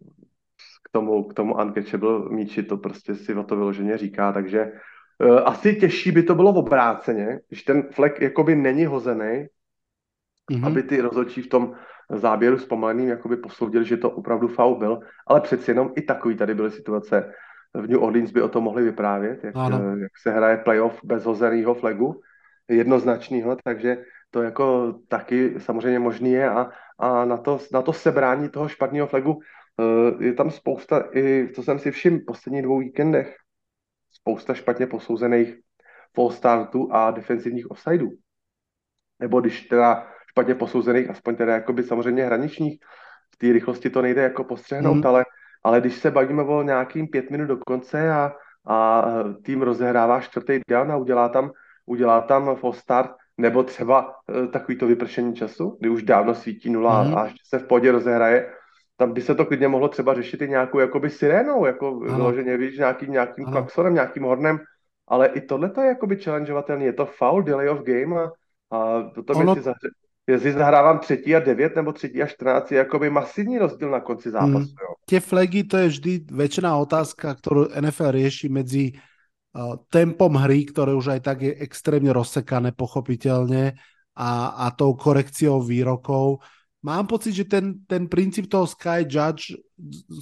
k 0.84 0.88
tomu, 0.92 1.24
k 1.24 1.34
tomu 1.34 1.54
uncatchable 1.54 2.28
míči 2.28 2.62
to 2.62 2.76
prostě 2.76 3.14
si 3.14 3.34
o 3.34 3.42
to 3.42 3.56
vyloženě 3.56 3.98
říká, 3.98 4.32
takže 4.32 4.72
uh, 5.18 5.40
asi 5.44 5.76
těžší 5.76 6.12
by 6.12 6.22
to 6.22 6.34
bylo 6.34 6.52
v 6.52 6.58
obráceně, 6.58 7.40
když 7.48 7.62
ten 7.62 7.82
flek 7.82 8.20
jakoby 8.20 8.56
není 8.56 8.86
hozený, 8.86 9.46
mm-hmm. 10.50 10.66
aby 10.66 10.82
ty 10.82 11.00
rozhodčí 11.00 11.42
v 11.42 11.48
tom 11.48 11.74
záběru 12.10 12.58
zpomaleným 12.58 13.08
jakoby 13.08 13.36
posoudili, 13.36 13.84
že 13.84 13.96
to 13.96 14.10
opravdu 14.10 14.48
faul 14.48 14.78
byl, 14.78 15.00
ale 15.26 15.40
přeci 15.40 15.70
jenom 15.70 15.92
i 15.96 16.02
takový 16.02 16.36
tady 16.36 16.54
byly 16.54 16.70
situace. 16.70 17.32
V 17.74 17.88
New 17.88 18.02
Orleans 18.02 18.30
by 18.30 18.42
o 18.42 18.48
tom 18.48 18.64
mohli 18.64 18.82
vyprávět, 18.82 19.44
jak, 19.44 19.55
jak 20.02 20.12
se 20.22 20.30
hraje 20.30 20.56
playoff 20.56 21.01
bez 21.05 21.24
hozeného 21.24 21.74
flagu, 21.74 22.20
jednoznačného, 22.68 23.56
takže 23.64 23.96
to 24.30 24.42
jako 24.42 24.94
taky 25.09 25.60
samozřejmě 25.60 25.98
možný 25.98 26.32
je 26.32 26.51
a, 26.51 26.70
a 26.98 27.24
na, 27.24 27.36
to, 27.36 27.59
na 27.72 27.82
to 27.82 27.92
sebrání 27.92 28.48
toho 28.48 28.68
špatného 28.68 29.06
flagu 29.06 29.32
uh, 29.32 30.22
je 30.22 30.32
tam 30.32 30.51
spousta, 30.51 31.05
i 31.14 31.48
co 31.55 31.62
jsem 31.62 31.78
si 31.78 31.90
všiml 31.90 32.18
v 32.18 32.24
posledních 32.24 32.62
dvou 32.62 32.78
víkendech, 32.78 33.36
spousta 34.10 34.55
špatně 34.55 34.86
posouzených 34.86 35.55
false 36.14 36.36
startů 36.36 36.88
a 36.92 37.10
defensivních 37.10 37.70
offsideů. 37.70 38.10
Nebo 39.20 39.40
když 39.40 39.62
teda 39.62 40.06
špatně 40.30 40.55
posouzených, 40.55 41.10
aspoň 41.10 41.36
teda 41.36 41.55
jakoby 41.55 41.82
samozřejmě 41.82 42.24
hraničních, 42.24 42.78
v 43.34 43.36
té 43.36 43.52
rychlosti 43.52 43.90
to 43.90 44.02
nejde 44.02 44.22
jako 44.22 44.44
postřehnout, 44.44 44.96
mm. 44.96 45.06
ale, 45.06 45.24
ale 45.64 45.80
když 45.80 45.96
se 45.96 46.10
bavíme 46.10 46.42
o 46.42 46.62
nějakým 46.62 47.08
pět 47.08 47.30
minut 47.30 47.46
do 47.46 47.56
konce 47.56 48.12
a, 48.12 48.32
a 48.66 49.04
tým 49.42 49.62
rozehrává 49.62 50.20
čtvrtý 50.20 50.60
down 50.70 50.92
a 50.92 50.96
udělá 50.96 51.28
tam, 51.28 51.50
udělá 51.86 52.20
tam 52.20 52.56
false 52.56 52.80
start, 52.80 53.10
nebo 53.38 53.62
třeba 53.62 54.06
uh, 54.06 54.46
takový 54.46 54.78
to 54.78 54.86
vypršení 54.86 55.34
času, 55.34 55.76
kdy 55.80 55.88
už 55.88 56.02
dávno 56.02 56.34
svítí 56.34 56.70
nula 56.70 57.02
mm. 57.02 57.18
a 57.18 57.24
ještě 57.24 57.42
se 57.48 57.58
v 57.58 57.66
podě 57.66 57.92
rozehraje, 57.92 58.52
tam 58.96 59.12
by 59.12 59.20
se 59.20 59.34
to 59.34 59.44
klidně 59.46 59.68
mohlo 59.68 59.88
třeba 59.88 60.14
řešit 60.14 60.42
i 60.42 60.48
nějakou 60.48 60.78
jakoby 60.78 61.10
sirénou, 61.10 61.66
jako 61.66 61.98
vyloženě, 61.98 62.56
víš, 62.56 62.78
nějaký, 62.78 63.10
nějakým 63.10 63.44
klaxonem, 63.44 63.94
nějakým 63.94 64.22
hornem, 64.22 64.58
ale 65.08 65.26
i 65.26 65.40
tohle 65.40 65.70
je 65.80 65.86
jakoby 65.86 66.16
challengeovatelný, 66.16 66.84
je 66.84 66.92
to 66.92 67.06
foul, 67.06 67.42
delay 67.42 67.68
of 67.68 67.82
game 67.82 68.22
a, 68.22 68.30
a 68.76 69.02
potom 69.14 69.36
ono... 69.36 69.50
jestli, 69.50 69.62
zahře, 69.62 69.88
jestli 70.26 70.52
zahrávám 70.52 70.98
třetí 70.98 71.36
a 71.36 71.40
devět 71.40 71.76
nebo 71.76 71.92
třetí 71.92 72.22
a 72.22 72.26
14, 72.26 72.72
je 72.72 72.78
jakoby 72.78 73.10
masivní 73.10 73.59
rozdíl 73.59 73.90
na 73.90 74.01
konci 74.01 74.30
zápasu. 74.30 74.72
Mm. 74.72 74.80
Jo. 74.80 74.90
Tie 75.05 75.20
flagy 75.20 75.68
to 75.68 75.76
je 75.76 75.88
vždy 75.88 76.12
väčšiná 76.32 76.72
otázka, 76.80 77.36
ktorú 77.36 77.76
NFL 77.76 78.16
rieši 78.16 78.48
medzi 78.48 78.96
uh, 78.96 79.76
tempom 79.92 80.32
hry, 80.40 80.64
ktoré 80.64 80.96
už 80.96 81.18
aj 81.18 81.20
tak 81.20 81.44
je 81.44 81.52
extrémne 81.60 82.09
rozsekané 82.09 82.72
pochopiteľne 82.72 83.76
a, 84.16 84.30
a 84.64 84.66
tou 84.72 84.96
korekciou 84.96 85.60
výrokov 85.60 86.40
mám 86.84 87.09
pocit, 87.09 87.32
že 87.32 87.48
ten, 87.48 87.80
ten 87.88 88.05
princíp 88.05 88.52
toho 88.52 88.68
Sky 88.68 89.09
Judge, 89.09 89.56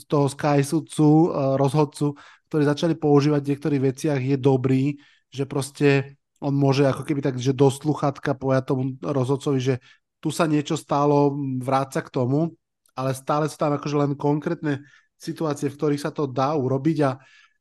toho 0.06 0.30
Sky 0.30 0.62
sudcu, 0.62 1.10
eh, 1.10 1.58
rozhodcu, 1.58 2.14
ktorý 2.46 2.62
začali 2.62 2.94
používať 2.94 3.40
v 3.42 3.50
niektorých 3.50 3.82
veciach, 3.82 4.20
je 4.22 4.38
dobrý, 4.38 4.94
že 5.32 5.44
proste 5.44 6.20
on 6.42 6.54
môže 6.58 6.82
ako 6.82 7.06
keby 7.06 7.22
tak, 7.22 7.38
že 7.38 7.54
do 7.54 7.70
sluchatka 7.70 8.34
povedať 8.34 8.74
tomu 8.74 8.98
rozhodcovi, 8.98 9.58
že 9.62 9.74
tu 10.18 10.34
sa 10.34 10.50
niečo 10.50 10.74
stalo, 10.74 11.38
vráca 11.62 12.02
k 12.02 12.10
tomu, 12.10 12.58
ale 12.98 13.14
stále 13.14 13.46
sú 13.46 13.54
tam 13.54 13.78
akože 13.78 13.96
len 13.96 14.12
konkrétne 14.18 14.82
situácie, 15.14 15.70
v 15.70 15.78
ktorých 15.78 16.02
sa 16.02 16.10
to 16.10 16.26
dá 16.26 16.50
urobiť 16.58 16.98
a, 17.06 17.14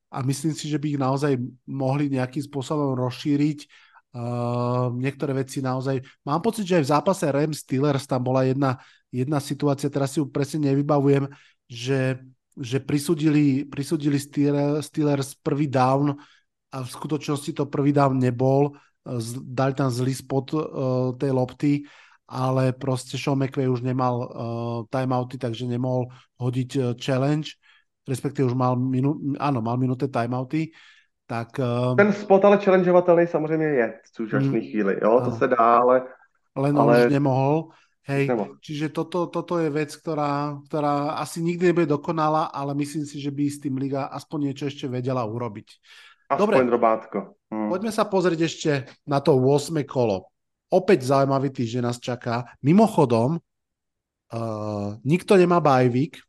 a 0.10 0.18
myslím 0.26 0.58
si, 0.58 0.66
že 0.66 0.82
by 0.82 0.98
ich 0.98 1.00
naozaj 1.00 1.38
mohli 1.70 2.10
nejakým 2.10 2.42
spôsobom 2.42 2.98
rozšíriť. 2.98 3.70
Uh, 4.12 4.92
niektoré 4.98 5.32
veci 5.32 5.64
naozaj... 5.64 6.04
Mám 6.28 6.42
pocit, 6.44 6.68
že 6.68 6.82
aj 6.82 6.84
v 6.84 6.92
zápase 6.92 7.26
Rams 7.32 7.64
Steelers 7.64 8.04
tam 8.10 8.26
bola 8.26 8.44
jedna, 8.44 8.82
jedna 9.08 9.40
situácia, 9.40 9.94
teraz 9.94 10.12
si 10.12 10.20
ju 10.20 10.28
presne 10.28 10.74
nevybavujem, 10.74 11.32
že, 11.70 12.20
že 12.60 12.84
prisudili, 12.84 13.64
prisudili 13.64 14.20
Steelers 14.84 15.38
prvý 15.40 15.72
down 15.72 16.20
a 16.72 16.78
v 16.84 16.90
skutočnosti 16.90 17.52
to 17.54 17.68
prvý 17.68 17.92
down 17.92 18.16
nebol. 18.18 18.72
Dali 19.44 19.74
tam 19.74 19.90
zlý 19.90 20.14
spot 20.14 20.48
uh, 20.54 20.62
tej 21.18 21.32
lopty, 21.34 21.72
ale 22.32 22.72
proste 22.72 23.18
Sean 23.18 23.36
McVay 23.36 23.68
už 23.68 23.82
nemal 23.84 24.16
uh, 24.24 24.28
timeouty, 24.88 25.36
takže 25.36 25.68
nemohol 25.68 26.08
hodiť 26.40 26.70
uh, 26.78 26.84
challenge, 26.96 27.60
respektíve 28.08 28.48
už 28.48 28.56
mal, 28.56 28.80
minu, 28.80 29.20
áno, 29.42 29.60
mal 29.60 29.76
minuté 29.76 30.08
timeouty. 30.08 30.72
Tak, 31.28 31.60
uh... 31.60 31.96
Ten 31.96 32.14
spot 32.14 32.46
ale 32.46 32.58
challengeovatelný 32.58 33.28
samozřejmě 33.28 33.66
je 33.66 33.88
v 34.04 34.16
současné 34.16 34.58
mm, 34.60 34.62
chvíli, 34.62 34.96
jo, 35.02 35.22
to 35.26 35.32
se 35.32 35.48
dá, 35.48 35.78
ale... 35.78 36.04
Len 36.58 36.78
on 36.78 36.90
ale... 36.90 37.06
už 37.06 37.12
nemohol. 37.12 37.70
Hej, 38.02 38.28
nemohol. 38.28 38.58
čiže 38.62 38.90
toto, 38.90 39.30
toto 39.30 39.62
je 39.62 39.70
vec, 39.70 39.94
ktorá, 39.94 40.58
ktorá 40.68 41.22
asi 41.22 41.40
nikdy 41.40 41.70
nebude 41.70 41.86
dokonalá, 41.86 42.50
ale 42.50 42.74
myslím 42.76 43.06
si, 43.06 43.22
že 43.22 43.32
by 43.32 43.44
s 43.46 43.62
tým 43.62 43.78
Liga 43.78 44.10
aspoň 44.10 44.52
niečo 44.52 44.66
ešte 44.68 44.90
vedela 44.90 45.22
urobiť. 45.22 45.70
Dobre, 46.38 46.64
drobátko. 46.64 47.36
Hmm. 47.52 47.68
poďme 47.68 47.92
sa 47.92 48.08
pozrieť 48.08 48.40
ešte 48.48 48.72
na 49.04 49.20
to 49.20 49.36
8. 49.36 49.84
kolo. 49.84 50.32
Opäť 50.72 51.04
zaujímavý 51.04 51.52
týždeň 51.52 51.84
nás 51.84 52.00
čaká. 52.00 52.48
Mimochodom, 52.64 53.36
uh, 53.36 54.96
nikto 55.04 55.36
nemá 55.36 55.60
bajvik, 55.60 56.24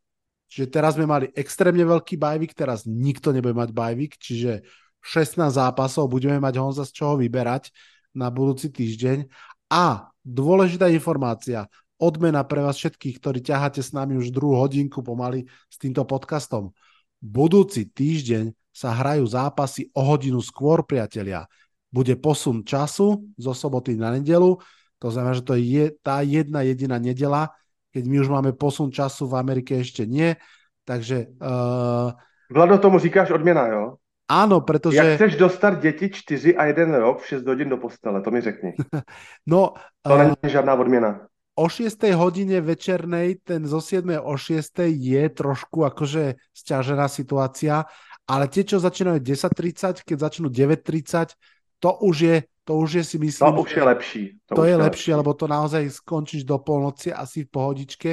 čiže 0.51 0.67
teraz 0.67 0.99
sme 0.99 1.07
mali 1.07 1.31
extrémne 1.31 1.87
veľký 1.87 2.19
bajvik, 2.19 2.51
teraz 2.51 2.83
nikto 2.83 3.31
nebude 3.31 3.55
mať 3.55 3.71
bajvik, 3.71 4.19
čiže 4.19 4.67
16 4.99 5.47
zápasov, 5.47 6.11
budeme 6.11 6.43
mať 6.43 6.59
Honza 6.59 6.83
z 6.83 6.91
čoho 6.91 7.15
vyberať 7.15 7.71
na 8.15 8.27
budúci 8.27 8.67
týždeň. 8.67 9.27
A 9.71 10.11
dôležitá 10.23 10.91
informácia, 10.91 11.71
odmena 11.95 12.43
pre 12.43 12.59
vás 12.63 12.75
všetkých, 12.79 13.19
ktorí 13.19 13.39
ťaháte 13.39 13.79
s 13.79 13.95
nami 13.95 14.19
už 14.19 14.31
druhú 14.35 14.59
hodinku 14.59 14.99
pomaly 14.99 15.47
s 15.71 15.75
týmto 15.79 16.03
podcastom. 16.03 16.75
Budúci 17.23 17.87
týždeň 17.87 18.51
sa 18.75 18.91
hrajú 18.91 19.23
zápasy 19.23 19.87
o 19.95 20.03
hodinu 20.03 20.43
skôr, 20.43 20.83
priatelia. 20.83 21.47
Bude 21.87 22.19
posun 22.19 22.67
času 22.67 23.23
zo 23.39 23.55
soboty 23.55 23.95
na 23.95 24.11
nedelu, 24.11 24.59
to 24.99 25.07
znamená, 25.07 25.31
že 25.39 25.47
to 25.47 25.55
je 25.55 25.95
tá 26.03 26.19
jedna 26.19 26.67
jediná 26.67 26.99
nedela, 26.99 27.55
keď 27.95 28.03
my 28.11 28.15
už 28.19 28.27
máme 28.27 28.51
posun 28.51 28.91
času 28.91 29.23
v 29.31 29.39
Amerike 29.39 29.79
ešte 29.79 30.03
nie, 30.03 30.35
takže... 30.83 31.31
Uh... 31.39 32.11
Vlado, 32.51 32.75
tomu 32.77 32.99
říkáš 32.99 33.31
odměna, 33.31 33.67
jo? 33.71 33.83
Áno, 34.27 34.61
pretože... 34.61 34.97
Jak 34.97 35.15
chceš 35.15 35.35
dostat 35.35 35.79
děti 35.79 36.09
čtyři 36.09 36.57
a 36.57 36.65
jeden 36.65 36.95
rok 36.95 37.21
v 37.21 37.27
6 37.27 37.47
hodin 37.47 37.69
do 37.69 37.77
postele, 37.77 38.21
to 38.21 38.31
mi 38.31 38.41
řekni. 38.41 38.73
no, 39.47 39.73
to 40.01 40.13
uh, 40.13 40.19
není 40.19 40.35
žádná 40.43 40.73
odměna. 40.73 41.27
O 41.53 41.69
6 41.69 42.17
hodine 42.17 42.57
večernej, 42.65 43.45
ten 43.45 43.61
zo 43.69 43.77
7 43.77 44.17
o 44.25 44.33
6 44.33 44.89
je 44.89 45.23
trošku 45.29 45.85
akože 45.85 46.41
stiažená 46.49 47.05
situácia, 47.05 47.85
ale 48.25 48.49
tie, 48.49 48.65
čo 48.65 48.81
začínajú 48.81 49.21
10.30, 49.21 50.01
keď 50.01 50.17
začnú 50.17 50.49
9.30, 50.49 51.37
to 51.77 51.89
už 52.01 52.15
je, 52.17 52.35
to 52.65 52.73
už 52.73 52.89
je 52.97 53.03
si 53.05 53.17
myslím... 53.21 53.53
To 53.53 53.61
už 53.61 53.71
je 53.75 53.83
lepší. 53.83 54.23
To, 54.49 54.53
to 54.55 54.63
je 54.65 54.75
lepšie, 54.79 55.11
lepší. 55.13 55.19
lebo 55.19 55.31
to 55.37 55.45
naozaj 55.45 55.83
skončíš 55.93 56.41
do 56.41 56.57
polnoci 56.57 57.13
asi 57.13 57.45
v 57.45 57.49
pohodičke. 57.53 58.11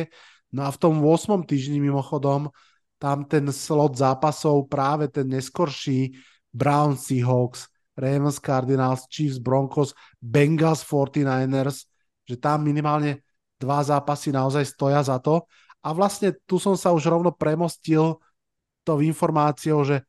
No 0.53 0.67
a 0.67 0.75
v 0.75 0.79
tom 0.83 1.01
8. 1.01 1.47
týždni 1.47 1.81
mimochodom 1.81 2.53
tam 3.01 3.25
ten 3.25 3.49
slot 3.49 3.97
zápasov, 3.97 4.69
práve 4.69 5.09
ten 5.09 5.25
neskorší 5.25 6.13
Browns, 6.53 7.09
Seahawks, 7.09 7.73
Ravens, 7.97 8.37
Cardinals, 8.37 9.09
Chiefs, 9.09 9.41
Broncos, 9.41 9.97
Bengals, 10.21 10.85
49ers, 10.85 11.89
že 12.29 12.37
tam 12.37 12.67
minimálne 12.67 13.25
dva 13.61 13.85
zápasy 13.85 14.33
naozaj 14.33 14.65
stoja 14.65 15.05
za 15.05 15.21
to. 15.21 15.45
A 15.85 15.93
vlastne 15.93 16.33
tu 16.49 16.57
som 16.57 16.77
sa 16.77 16.97
už 16.97 17.09
rovno 17.09 17.33
premostil 17.33 18.17
tou 18.85 18.99
informáciou, 19.05 19.85
že 19.85 20.01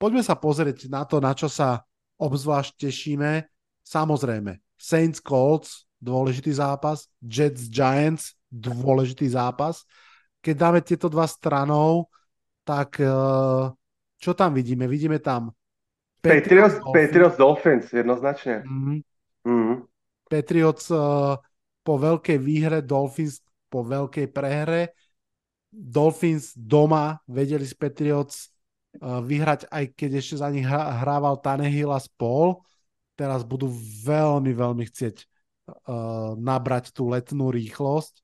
poďme 0.00 0.24
sa 0.24 0.36
pozrieť 0.36 0.88
na 0.88 1.04
to, 1.04 1.20
na 1.20 1.36
čo 1.36 1.52
sa 1.52 1.84
obzvlášť 2.16 2.88
tešíme. 2.88 3.44
Samozrejme, 3.84 4.64
Saints 4.80 5.20
Colts, 5.20 5.84
dôležitý 6.00 6.56
zápas, 6.56 7.04
Jets 7.20 7.68
Giants, 7.68 8.32
dôležitý 8.48 9.28
zápas. 9.28 9.84
Keď 10.40 10.54
dáme 10.56 10.80
tieto 10.80 11.12
dva 11.12 11.28
stranou, 11.28 12.08
tak 12.64 12.96
eh, 13.00 13.12
čo 14.16 14.30
tam 14.32 14.56
vidíme? 14.56 14.88
Vidíme 14.88 15.20
tam 15.20 15.52
Patriots, 16.24 16.80
Dolphins, 16.80 16.96
Patriots 16.96 17.36
Dolphins 17.36 17.86
jednoznačne. 17.92 18.64
Mm-hmm. 18.64 18.98
Mm-hmm. 19.44 19.76
Patriots 20.32 20.88
uh, 20.88 21.36
po 21.84 22.00
veľkej 22.00 22.38
výhre, 22.40 22.80
Dolphins 22.80 23.44
po 23.68 23.84
veľkej 23.84 24.32
prehre. 24.32 24.96
Dolphins 25.68 26.56
doma 26.56 27.20
vedeli 27.28 27.68
z 27.68 27.74
Patriots 27.76 28.54
vyhrať, 29.02 29.66
aj 29.70 29.84
keď 29.94 30.10
ešte 30.22 30.36
za 30.38 30.48
nich 30.50 30.66
hrával 30.66 31.38
Tannehill 31.42 31.90
a 31.90 31.98
spol. 31.98 32.62
Teraz 33.14 33.46
budú 33.46 33.70
veľmi, 34.06 34.50
veľmi 34.54 34.84
chcieť 34.90 35.16
uh, 35.22 36.34
nabrať 36.34 36.90
tú 36.90 37.10
letnú 37.10 37.50
rýchlosť. 37.50 38.22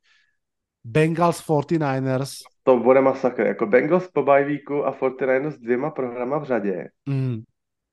Bengals 0.82 1.44
49ers. 1.44 2.42
To 2.64 2.80
bude 2.80 3.00
masakr. 3.00 3.46
Jako 3.46 3.66
Bengals 3.66 4.08
po 4.08 4.22
bajvíku 4.22 4.86
a 4.86 4.92
49ers 4.92 5.58
dvěma 5.58 5.90
programa 5.90 6.38
v 6.38 6.44
řadě. 6.44 6.88
Mm. 7.08 7.42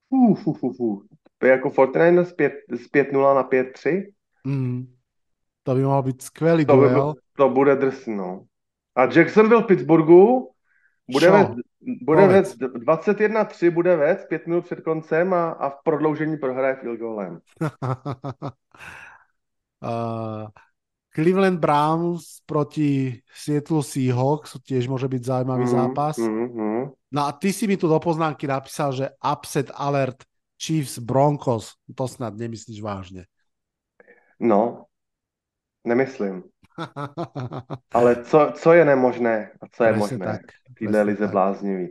Fú, 0.09 0.35
fú, 0.35 0.53
fú, 0.53 0.73
fú. 0.73 0.89
Jako 1.43 1.69
49ers 1.69 2.31
z 2.71 2.85
5-0 2.87 3.35
na 3.35 3.43
5-3. 3.43 4.13
Mm. 4.45 4.96
To 5.67 5.75
by 5.75 5.83
mohol 5.83 6.03
byť 6.07 6.17
skvelý 6.23 6.63
to 6.63 6.79
duel. 6.79 7.19
By, 7.19 7.19
to 7.35 7.45
bude 7.51 7.75
drsný, 7.75 8.15
no. 8.15 8.47
A 8.95 9.11
Jacksonville 9.11 9.67
v 9.67 9.67
Pittsburghu 9.67 10.55
bude 11.11 11.31
ve, 11.31 11.55
bude 12.01 12.27
ve 12.27 12.41
21-3, 12.41 13.71
bude 13.71 13.95
vec 13.95 14.25
5 14.29 14.47
minut 14.47 14.65
před 14.65 14.81
koncem 14.81 15.33
a, 15.33 15.51
a 15.51 15.69
v 15.69 15.83
prodloužení 15.83 16.37
prohraje 16.37 16.75
field 16.75 16.99
goalem. 16.99 17.39
uh, 19.83 20.47
Cleveland 21.15 21.59
Browns 21.59 22.39
proti 22.45 23.19
Seattle 23.33 23.83
Seahawks 23.83 24.55
tiež 24.63 24.87
môže 24.87 25.09
byť 25.09 25.21
zaujímavý 25.25 25.65
mm, 25.65 25.73
zápas. 25.73 26.15
Mm, 26.21 26.47
mm. 26.53 26.83
No 27.11 27.21
a 27.27 27.33
ty 27.35 27.49
si 27.49 27.67
mi 27.67 27.75
tu 27.75 27.91
do 27.91 27.99
poznámky 27.99 28.47
napísal, 28.47 28.93
že 28.95 29.11
upset 29.19 29.67
alert 29.75 30.23
Chiefs 30.55 31.01
Broncos. 31.01 31.75
To 31.91 32.05
snad 32.07 32.37
nemyslíš 32.37 32.79
vážne. 32.79 33.25
No, 34.37 34.86
nemyslím. 35.85 36.43
Ale 37.97 38.23
co, 38.23 38.53
co 38.53 38.69
je 38.73 38.85
nemožné 38.85 39.51
a 39.61 39.65
co 39.67 39.83
je 39.83 39.93
Presne 39.93 39.99
možné 39.99 40.25
tak. 40.25 40.43
týhle 40.77 41.01
lize 41.01 41.27
bláznivý. 41.27 41.87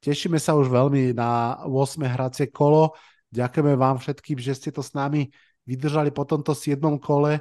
Tešíme 0.00 0.40
sa 0.40 0.56
už 0.56 0.72
veľmi 0.72 1.12
na 1.12 1.60
8. 1.68 2.00
hracie 2.08 2.48
kolo. 2.48 2.96
Ďakujeme 3.28 3.76
vám 3.76 4.00
všetkým, 4.00 4.40
že 4.40 4.56
ste 4.56 4.70
to 4.72 4.80
s 4.80 4.96
nami 4.96 5.28
vydržali 5.68 6.08
po 6.08 6.24
tomto 6.24 6.56
7. 6.56 6.80
kole. 6.96 7.40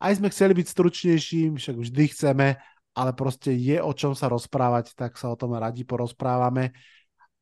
Aj 0.00 0.12
sme 0.16 0.32
chceli 0.32 0.56
byť 0.56 0.66
stručnejším, 0.72 1.60
však 1.60 1.76
vždy 1.76 2.04
chceme, 2.16 2.56
ale 2.96 3.10
proste 3.12 3.52
je 3.52 3.76
o 3.78 3.92
čom 3.92 4.16
sa 4.16 4.32
rozprávať, 4.32 4.96
tak 4.96 5.20
sa 5.20 5.28
o 5.28 5.36
tom 5.36 5.52
radi 5.54 5.84
porozprávame. 5.84 6.72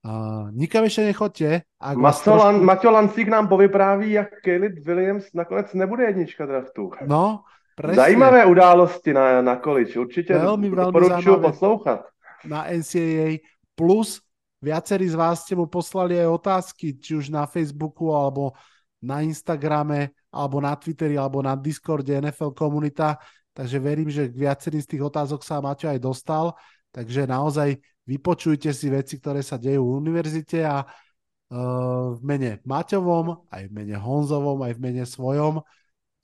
Uh, 0.07 0.55
nikam 0.55 0.87
ešte 0.87 1.11
nechoďte. 1.11 1.66
Ak 1.83 1.99
trošku... 1.99 2.62
Maťo 2.62 2.95
Lancík 2.95 3.27
nám 3.27 3.51
povypráví, 3.51 4.15
jak 4.15 4.39
Caleb 4.39 4.78
Williams 4.78 5.35
nakonec 5.35 5.74
nebude 5.74 6.07
jednička 6.07 6.47
draftu. 6.47 6.95
No, 7.11 7.43
presne. 7.74 8.07
Zajímavé 8.07 8.47
události 8.47 9.11
na, 9.11 9.43
na 9.43 9.59
količ. 9.59 9.99
Určite 9.99 10.39
veľmi, 10.39 10.70
veľmi 10.70 10.78
doporučujem 10.78 11.43
poslouchat. 11.43 12.07
Na 12.47 12.70
NCAA 12.70 13.43
plus 13.74 14.23
viacerí 14.62 15.11
z 15.11 15.19
vás 15.19 15.43
ste 15.43 15.59
mu 15.59 15.66
poslali 15.66 16.15
aj 16.23 16.31
otázky, 16.39 16.95
či 17.03 17.19
už 17.19 17.35
na 17.35 17.43
Facebooku, 17.51 18.15
alebo 18.15 18.55
na 19.03 19.27
Instagrame, 19.27 20.15
alebo 20.31 20.62
na 20.62 20.78
Twitteri, 20.78 21.19
alebo 21.19 21.43
na 21.43 21.59
Discorde 21.59 22.15
NFL 22.15 22.55
komunita. 22.55 23.19
Takže 23.51 23.83
verím, 23.83 24.07
že 24.07 24.31
k 24.31 24.39
viacerým 24.39 24.87
z 24.87 24.91
tých 24.95 25.03
otázok 25.03 25.43
sa 25.43 25.59
Maťo 25.59 25.91
aj 25.91 25.99
dostal. 25.99 26.55
Takže 26.95 27.27
naozaj 27.27 27.83
vypočujte 28.07 28.70
si 28.70 28.87
veci, 28.89 29.19
ktoré 29.19 29.43
sa 29.43 29.59
dejú 29.59 29.83
v 29.83 29.97
univerzite 30.07 30.62
a 30.62 30.87
uh, 30.87 32.15
v 32.15 32.20
mene 32.23 32.62
Maťovom, 32.62 33.51
aj 33.51 33.62
v 33.66 33.73
mene 33.74 33.97
Honzovom, 33.99 34.62
aj 34.62 34.73
v 34.78 34.81
mene 34.81 35.05
svojom 35.05 35.61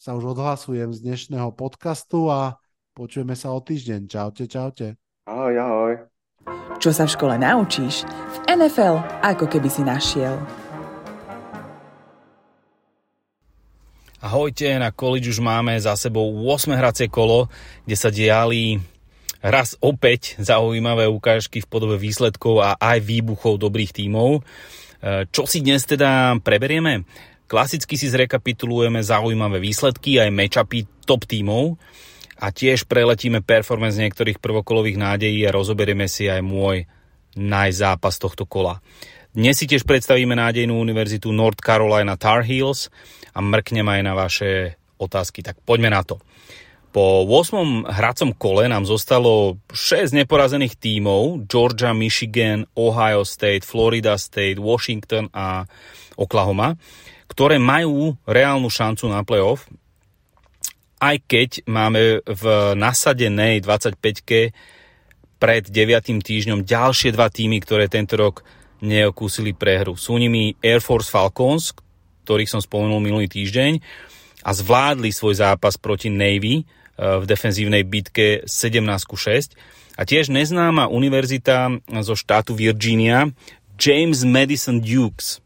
sa 0.02 0.18
už 0.18 0.34
odhlasujem 0.34 0.90
z 0.90 0.98
dnešného 0.98 1.54
podcastu 1.54 2.26
a 2.26 2.58
počujeme 2.90 3.38
sa 3.38 3.54
o 3.54 3.62
týždeň. 3.62 4.10
Čaute, 4.10 4.50
čaute. 4.50 4.98
Ahoj, 5.30 5.54
ahoj. 5.54 5.94
Čo 6.82 6.90
sa 6.90 7.06
v 7.06 7.14
škole 7.14 7.38
naučíš, 7.38 8.02
v 8.02 8.36
NFL 8.50 8.98
ako 9.22 9.46
keby 9.46 9.70
si 9.70 9.86
našiel. 9.86 10.34
Ahojte, 14.18 14.74
na 14.78 14.90
college 14.90 15.30
už 15.30 15.38
máme 15.38 15.78
za 15.78 15.94
sebou 15.94 16.26
8 16.50 16.74
hracie 16.74 17.06
kolo, 17.06 17.46
kde 17.86 17.94
sa 17.94 18.10
diali 18.10 18.82
raz 19.42 19.74
opäť 19.82 20.38
zaujímavé 20.38 21.10
ukážky 21.10 21.60
v 21.60 21.68
podobe 21.68 21.98
výsledkov 21.98 22.62
a 22.62 22.78
aj 22.78 23.02
výbuchov 23.02 23.58
dobrých 23.58 23.92
tímov. 23.92 24.38
E, 24.38 24.40
čo 25.34 25.50
si 25.50 25.60
dnes 25.60 25.82
teda 25.82 26.38
preberieme? 26.40 27.02
Klasicky 27.50 27.98
si 27.98 28.08
zrekapitulujeme 28.08 29.02
zaujímavé 29.02 29.60
výsledky 29.60 30.22
aj 30.22 30.30
matchupy 30.32 30.86
top 31.04 31.26
tímov 31.26 31.76
a 32.40 32.48
tiež 32.48 32.88
preletíme 32.88 33.42
performance 33.44 33.98
niektorých 33.98 34.40
prvokolových 34.40 34.96
nádejí 34.96 35.44
a 35.44 35.54
rozoberieme 35.54 36.06
si 36.06 36.30
aj 36.30 36.40
môj 36.40 36.86
najzápas 37.36 38.16
tohto 38.16 38.48
kola. 38.48 38.80
Dnes 39.32 39.56
si 39.56 39.64
tiež 39.64 39.88
predstavíme 39.88 40.36
nádejnú 40.36 40.76
univerzitu 40.76 41.32
North 41.32 41.60
Carolina 41.60 42.20
Tar 42.20 42.44
Heels 42.44 42.92
a 43.32 43.40
mrknem 43.40 43.88
aj 43.88 44.00
na 44.04 44.12
vaše 44.12 44.76
otázky. 45.00 45.40
Tak 45.40 45.64
poďme 45.64 45.88
na 45.88 46.04
to. 46.04 46.20
Po 46.92 47.24
8. 47.24 47.88
hracom 47.88 48.36
kole 48.36 48.68
nám 48.68 48.84
zostalo 48.84 49.56
6 49.72 50.12
neporazených 50.12 50.76
tímov 50.76 51.48
Georgia, 51.48 51.96
Michigan, 51.96 52.68
Ohio 52.76 53.24
State, 53.24 53.64
Florida 53.64 54.20
State, 54.20 54.60
Washington 54.60 55.32
a 55.32 55.64
Oklahoma, 56.20 56.76
ktoré 57.32 57.56
majú 57.56 58.20
reálnu 58.28 58.68
šancu 58.68 59.08
na 59.08 59.24
playoff, 59.24 59.64
aj 61.00 61.16
keď 61.24 61.64
máme 61.64 62.20
v 62.28 62.44
nasadenej 62.76 63.64
25 63.64 64.52
pred 65.40 65.62
9. 65.64 66.20
týždňom 66.20 66.60
ďalšie 66.60 67.16
dva 67.16 67.32
týmy, 67.32 67.64
ktoré 67.64 67.88
tento 67.88 68.20
rok 68.20 68.44
neokúsili 68.84 69.56
prehru. 69.56 69.96
Sú 69.96 70.20
nimi 70.20 70.60
Air 70.60 70.84
Force 70.84 71.08
Falcons, 71.08 71.72
ktorých 72.28 72.52
som 72.52 72.60
spomenul 72.60 73.00
minulý 73.00 73.32
týždeň, 73.32 73.80
a 74.42 74.50
zvládli 74.52 75.08
svoj 75.08 75.40
zápas 75.40 75.78
proti 75.80 76.12
Navy, 76.12 76.66
v 77.02 77.24
defenzívnej 77.26 77.82
bitke 77.82 78.46
17 78.46 79.10
ku 79.10 79.18
6. 79.18 79.58
A 79.98 80.02
tiež 80.08 80.32
neznáma 80.32 80.88
univerzita 80.88 81.68
zo 82.00 82.14
štátu 82.16 82.56
Virginia, 82.56 83.28
James 83.76 84.22
Madison 84.22 84.78
Dukes, 84.78 85.42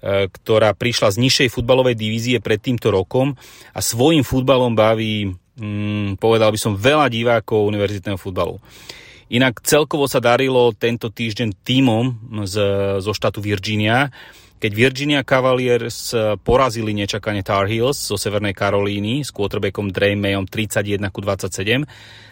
eh, 0.00 0.26
ktorá 0.32 0.72
prišla 0.72 1.14
z 1.14 1.20
nižšej 1.20 1.48
futbalovej 1.52 1.94
divízie 1.94 2.40
pred 2.40 2.58
týmto 2.58 2.88
rokom 2.90 3.36
a 3.70 3.80
svojim 3.84 4.24
futbalom 4.24 4.72
baví, 4.72 5.36
hmm, 5.60 6.16
povedal 6.18 6.50
by 6.50 6.58
som, 6.58 6.74
veľa 6.74 7.12
divákov 7.12 7.68
univerzitného 7.68 8.18
futbalu. 8.18 8.58
Inak 9.32 9.64
celkovo 9.64 10.04
sa 10.04 10.20
darilo 10.20 10.76
tento 10.76 11.08
týždeň 11.08 11.64
týmom 11.64 12.04
z, 12.44 12.54
zo 13.00 13.12
štátu 13.16 13.40
Virginia, 13.40 14.12
keď 14.64 14.72
Virginia 14.72 15.20
Cavaliers 15.20 16.16
eh, 16.16 16.40
porazili 16.40 16.96
nečakane 16.96 17.44
Tar 17.44 17.68
Heels 17.68 18.00
zo 18.00 18.16
Severnej 18.16 18.56
Karolíny 18.56 19.20
s 19.20 19.28
quarterbackom 19.28 19.92
Dre 19.92 20.16
Mayom 20.16 20.48
31 20.48 21.04
ku 21.12 21.20
27 21.20 21.84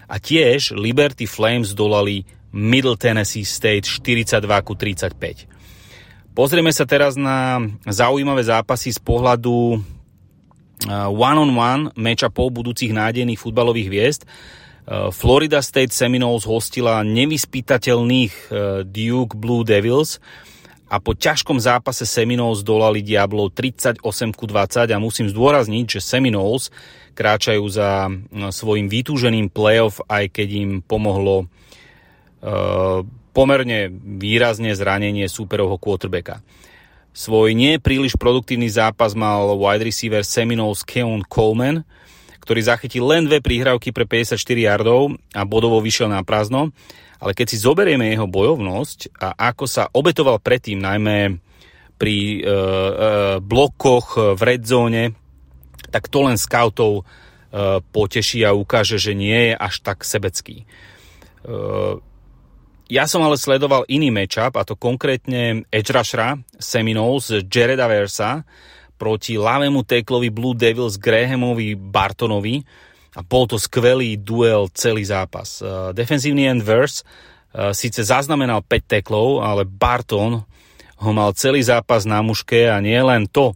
a 0.09 0.17
tiež 0.17 0.73
Liberty 0.73 1.29
Flames 1.29 1.77
dolali 1.77 2.25
Middle 2.57 2.97
Tennessee 2.97 3.45
State 3.45 3.85
42 3.85 4.49
ku 4.65 4.73
35. 4.73 5.13
Pozrieme 6.33 6.73
sa 6.73 6.89
teraz 6.89 7.21
na 7.21 7.61
zaujímavé 7.85 8.49
zápasy 8.49 8.97
z 8.97 9.01
pohľadu 9.05 9.77
eh, 9.77 11.09
one-on-one 11.13 11.93
matchupov 12.01 12.49
budúcich 12.49 12.97
nádejných 12.97 13.37
futbalových 13.37 13.93
hviezd. 13.93 14.23
Eh, 14.25 15.13
Florida 15.13 15.61
State 15.61 15.93
Seminoles 15.93 16.49
hostila 16.49 17.05
nevyspytateľných 17.05 18.57
Duke 18.89 19.37
Blue 19.37 19.69
Devils, 19.69 20.17
a 20.93 21.01
po 21.01 21.17
ťažkom 21.17 21.57
zápase 21.57 22.05
Seminoles 22.05 22.61
dolali 22.61 23.01
Diablov 23.01 23.57
38 23.57 24.05
ku 24.37 24.45
20 24.45 24.93
a 24.93 25.01
musím 25.01 25.33
zdôrazniť, 25.33 25.97
že 25.97 26.05
Seminoles 26.05 26.69
kráčajú 27.17 27.65
za 27.65 28.13
svojim 28.53 28.93
vytúženým 28.93 29.49
playoff, 29.49 30.05
aj 30.05 30.29
keď 30.37 30.49
im 30.53 30.71
pomohlo 30.85 31.49
uh, 32.45 33.01
pomerne 33.33 33.89
výrazne 34.21 34.77
zranenie 34.77 35.25
superovho 35.33 35.81
quarterbacka. 35.81 36.45
Svoj 37.17 37.57
nie 37.57 37.81
príliš 37.81 38.17
produktívny 38.21 38.69
zápas 38.69 39.17
mal 39.17 39.57
wide 39.57 39.89
receiver 39.89 40.21
Seminoles 40.25 40.85
Keon 40.85 41.25
Coleman, 41.25 41.89
ktorý 42.43 42.61
zachytil 42.67 43.07
len 43.07 43.31
dve 43.31 43.39
príhrávky 43.39 43.95
pre 43.95 44.05
54 44.05 44.37
yardov 44.59 45.15
a 45.33 45.47
bodovo 45.47 45.79
vyšiel 45.79 46.11
na 46.11 46.27
prázdno 46.27 46.75
ale 47.23 47.39
keď 47.39 47.47
si 47.55 47.63
zoberieme 47.63 48.11
jeho 48.11 48.27
bojovnosť 48.27 49.15
a 49.23 49.55
ako 49.55 49.65
sa 49.71 49.87
obetoval 49.95 50.43
predtým, 50.43 50.83
najmä 50.83 51.39
pri 51.95 52.19
e, 52.19 52.39
e, 52.43 52.55
blokoch 53.39 54.19
v 54.35 54.43
red 54.43 54.67
tak 55.95 56.11
to 56.11 56.27
len 56.27 56.35
scoutov 56.35 56.93
e, 56.99 57.03
poteší 57.79 58.43
a 58.43 58.51
ukáže, 58.51 58.99
že 58.99 59.15
nie 59.15 59.53
je 59.53 59.55
až 59.55 59.87
tak 59.87 60.03
sebecký. 60.03 60.67
E, 60.67 61.55
ja 62.91 63.07
som 63.07 63.23
ale 63.23 63.39
sledoval 63.39 63.87
iný 63.87 64.11
matchup, 64.11 64.59
a 64.59 64.67
to 64.67 64.75
konkrétne 64.75 65.63
edge 65.71 65.95
rushera 65.95 66.43
Seminoles 66.59 67.31
Jareda 67.47 67.87
Versa 67.87 68.43
proti 69.03 69.35
lavému 69.35 69.83
teklovi 69.83 70.31
Blue 70.31 70.55
Devils 70.55 70.95
Grahamovi 70.95 71.75
Bartonovi, 71.75 72.63
a 73.13 73.21
bol 73.21 73.45
to 73.45 73.61
skvelý 73.61 74.17
duel 74.17 74.71
celý 74.73 75.05
zápas. 75.05 75.61
Uh, 75.61 75.91
defenzívny 75.93 76.47
end 76.47 76.63
verse 76.63 77.03
síce 77.53 78.01
zaznamenal 78.01 78.65
5 78.65 78.89
teklov, 78.89 79.45
ale 79.45 79.69
Barton 79.69 80.41
ho 81.03 81.11
mal 81.13 81.37
celý 81.37 81.61
zápas 81.61 82.09
na 82.09 82.25
muške 82.25 82.73
a 82.73 82.81
nie 82.81 82.97
len 82.97 83.29
to. 83.29 83.53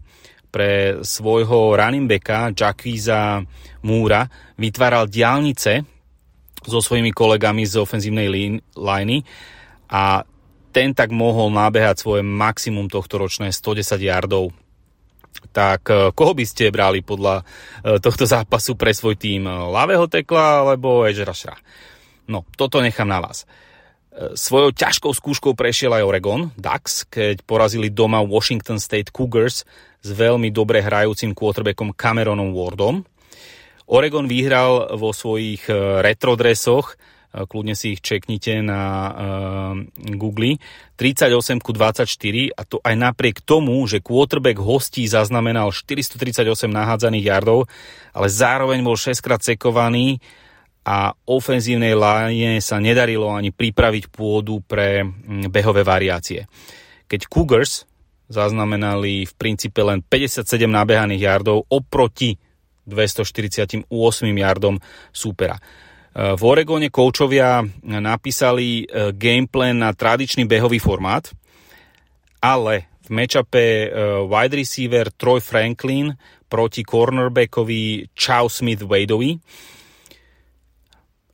Pre 0.52 1.00
svojho 1.04 1.76
running 1.76 2.08
backa 2.08 2.52
Jacquiza 2.52 3.44
Múra 3.84 4.28
vytváral 4.56 5.08
diálnice 5.08 5.84
so 6.64 6.80
svojimi 6.80 7.12
kolegami 7.12 7.64
z 7.64 7.76
ofenzívnej 7.76 8.28
liney 8.74 9.20
a 9.92 10.24
ten 10.72 10.92
tak 10.92 11.08
mohol 11.08 11.48
nábehať 11.52 11.96
svoje 12.04 12.22
maximum 12.24 12.88
tohto 12.92 13.16
ročné 13.16 13.48
110 13.48 13.96
yardov. 14.00 14.52
Tak 15.50 15.82
eh, 15.90 15.96
koho 16.12 16.32
by 16.32 16.44
ste 16.44 16.74
brali 16.74 17.00
podľa 17.00 17.42
eh, 17.42 17.98
tohto 18.00 18.24
zápasu 18.24 18.74
pre 18.74 18.92
svoj 18.92 19.16
tým? 19.18 19.46
Lavého 19.46 20.06
tekla 20.10 20.66
alebo 20.66 21.06
rushera? 21.06 21.56
No, 22.26 22.42
toto 22.58 22.82
nechám 22.82 23.06
na 23.06 23.22
vás. 23.22 23.46
Svojou 24.16 24.72
ťažkou 24.72 25.12
skúškou 25.12 25.52
prešiel 25.52 25.92
aj 25.92 26.08
Oregon 26.08 26.48
Ducks, 26.56 27.04
keď 27.04 27.44
porazili 27.44 27.92
doma 27.92 28.24
Washington 28.24 28.80
State 28.80 29.12
Cougars 29.12 29.68
s 30.00 30.08
veľmi 30.08 30.48
dobre 30.48 30.80
hrajúcim 30.80 31.36
quarterbackom 31.36 31.92
Cameronom 31.92 32.56
Wardom. 32.56 33.04
Oregon 33.84 34.24
vyhral 34.24 34.96
vo 34.96 35.12
svojich 35.12 35.68
retrodresoch 36.00 36.96
kľudne 37.32 37.74
si 37.74 37.96
ich 37.96 38.00
čeknite 38.04 38.62
na 38.62 38.82
uh, 38.82 39.12
Google, 40.14 40.56
38 40.96 41.60
ku 41.60 41.74
24 41.74 42.08
a 42.54 42.62
to 42.64 42.80
aj 42.80 42.94
napriek 42.96 43.44
tomu, 43.44 43.82
že 43.84 44.00
quarterback 44.00 44.56
hostí 44.62 45.04
zaznamenal 45.04 45.74
438 45.74 46.46
nahádzaných 46.70 47.28
yardov, 47.28 47.68
ale 48.16 48.28
zároveň 48.30 48.80
bol 48.80 48.96
6 48.96 49.18
krát 49.20 49.44
sekovaný 49.44 50.22
a 50.86 51.12
ofenzívnej 51.26 51.98
line 51.98 52.62
sa 52.62 52.78
nedarilo 52.78 53.34
ani 53.34 53.50
pripraviť 53.50 54.06
pôdu 54.08 54.62
pre 54.62 55.02
behové 55.50 55.82
variácie. 55.82 56.46
Keď 57.10 57.26
Cougars 57.26 57.84
zaznamenali 58.30 59.26
v 59.26 59.32
princípe 59.34 59.82
len 59.82 60.02
57 60.02 60.46
nabehaných 60.66 61.22
yardov 61.26 61.66
oproti 61.70 62.38
248 62.86 63.90
yardom 64.30 64.78
súpera. 65.10 65.58
V 66.16 66.40
Oregone 66.40 66.88
koučovia 66.88 67.60
napísali 67.84 68.88
e, 68.88 69.12
gameplan 69.12 69.76
na 69.76 69.92
tradičný 69.92 70.48
behový 70.48 70.80
formát, 70.80 71.28
ale 72.40 72.88
v 73.04 73.08
matchupe 73.12 73.60
e, 73.60 73.88
wide 74.24 74.56
receiver 74.56 75.12
Troy 75.12 75.44
Franklin 75.44 76.16
proti 76.48 76.88
cornerbackovi 76.88 78.08
Chow 78.16 78.48
Smith 78.48 78.80
Wadeovi 78.80 79.36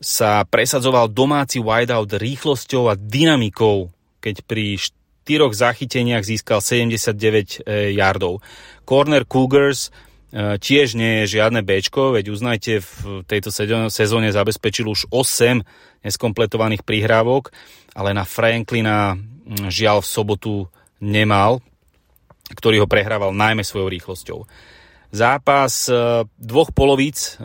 sa 0.02 0.42
presadzoval 0.42 1.14
domáci 1.14 1.62
wideout 1.62 2.18
rýchlosťou 2.18 2.90
a 2.90 2.98
dynamikou, 2.98 3.86
keď 4.18 4.42
pri 4.42 4.82
štyroch 4.82 5.54
zachyteniach 5.54 6.26
získal 6.26 6.58
79 6.58 7.62
e, 7.62 7.94
yardov. 7.94 8.42
Corner 8.82 9.22
Cougars 9.22 9.94
tiež 10.32 10.96
nie 10.96 11.22
je 11.22 11.36
žiadne 11.38 11.60
Bčko, 11.60 12.16
veď 12.16 12.32
uznajte, 12.32 12.80
v 12.80 13.20
tejto 13.28 13.52
sezóne 13.92 14.32
zabezpečil 14.32 14.88
už 14.88 15.12
8 15.12 15.60
neskompletovaných 16.08 16.82
prihrávok, 16.88 17.52
ale 17.92 18.16
na 18.16 18.24
Franklina 18.24 19.20
žiaľ 19.68 20.00
v 20.00 20.08
sobotu 20.08 20.54
nemal, 21.04 21.60
ktorý 22.56 22.84
ho 22.84 22.88
prehrával 22.88 23.36
najmä 23.36 23.60
svojou 23.60 23.92
rýchlosťou. 23.92 24.38
Zápas 25.12 25.92
e, 25.92 26.24
dvoch 26.40 26.72
polovíc 26.72 27.36
e, 27.36 27.44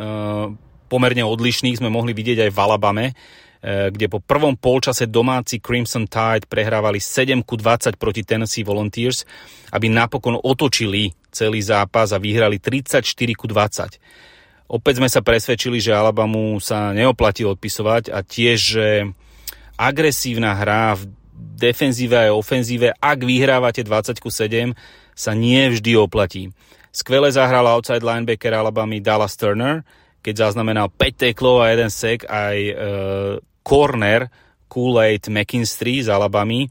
pomerne 0.87 1.23
odlišných 1.27 1.83
sme 1.83 1.91
mohli 1.91 2.15
vidieť 2.15 2.47
aj 2.47 2.51
v 2.55 2.61
Alabame, 2.63 3.05
kde 3.67 4.07
po 4.07 4.21
prvom 4.21 4.53
polčase 4.53 5.09
domáci 5.09 5.57
Crimson 5.59 6.05
Tide 6.05 6.45
prehrávali 6.45 7.01
7 7.01 7.41
ku 7.41 7.57
20 7.57 7.97
proti 7.97 8.21
Tennessee 8.21 8.63
Volunteers, 8.63 9.25
aby 9.73 9.91
napokon 9.91 10.37
otočili 10.39 11.09
celý 11.37 11.61
zápas 11.61 12.09
a 12.09 12.17
vyhrali 12.17 12.57
34 12.57 13.05
ku 13.37 13.45
20. 13.45 14.01
Opäť 14.67 14.99
sme 14.99 15.07
sa 15.07 15.21
presvedčili, 15.23 15.79
že 15.79 15.95
Alabamu 15.95 16.59
sa 16.59 16.91
neoplatí 16.91 17.45
odpisovať 17.47 18.11
a 18.11 18.19
tiež, 18.25 18.57
že 18.59 18.87
agresívna 19.79 20.57
hra 20.57 20.97
v 20.97 21.07
defenzíve 21.37 22.17
a 22.17 22.33
ofenzíve, 22.33 22.91
ak 22.97 23.19
vyhrávate 23.21 23.85
20 23.85 24.17
ku 24.19 24.33
7, 24.33 24.73
sa 25.15 25.31
nie 25.37 25.69
vždy 25.71 25.95
oplatí. 25.95 26.51
Skvele 26.91 27.29
zahral 27.29 27.69
outside 27.69 28.01
linebacker 28.01 28.57
Alabamy 28.57 28.99
Dallas 28.99 29.37
Turner, 29.37 29.85
keď 30.25 30.49
zaznamenal 30.49 30.89
5 30.89 31.29
teklov 31.29 31.61
a 31.61 31.71
jeden 31.71 31.93
sek 31.93 32.25
aj 32.25 32.57
e, 32.57 32.73
corner 33.61 34.27
Kool-Aid 34.67 35.29
McKinstry 35.31 36.03
z 36.03 36.11
Alabamy 36.11 36.65
e, 36.65 36.69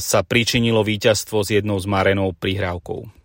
sa 0.00 0.20
pričinilo 0.24 0.82
víťazstvo 0.82 1.44
s 1.44 1.54
jednou 1.54 1.76
z 1.78 1.86
Marenou 1.86 2.32
prihrávkou. 2.34 3.19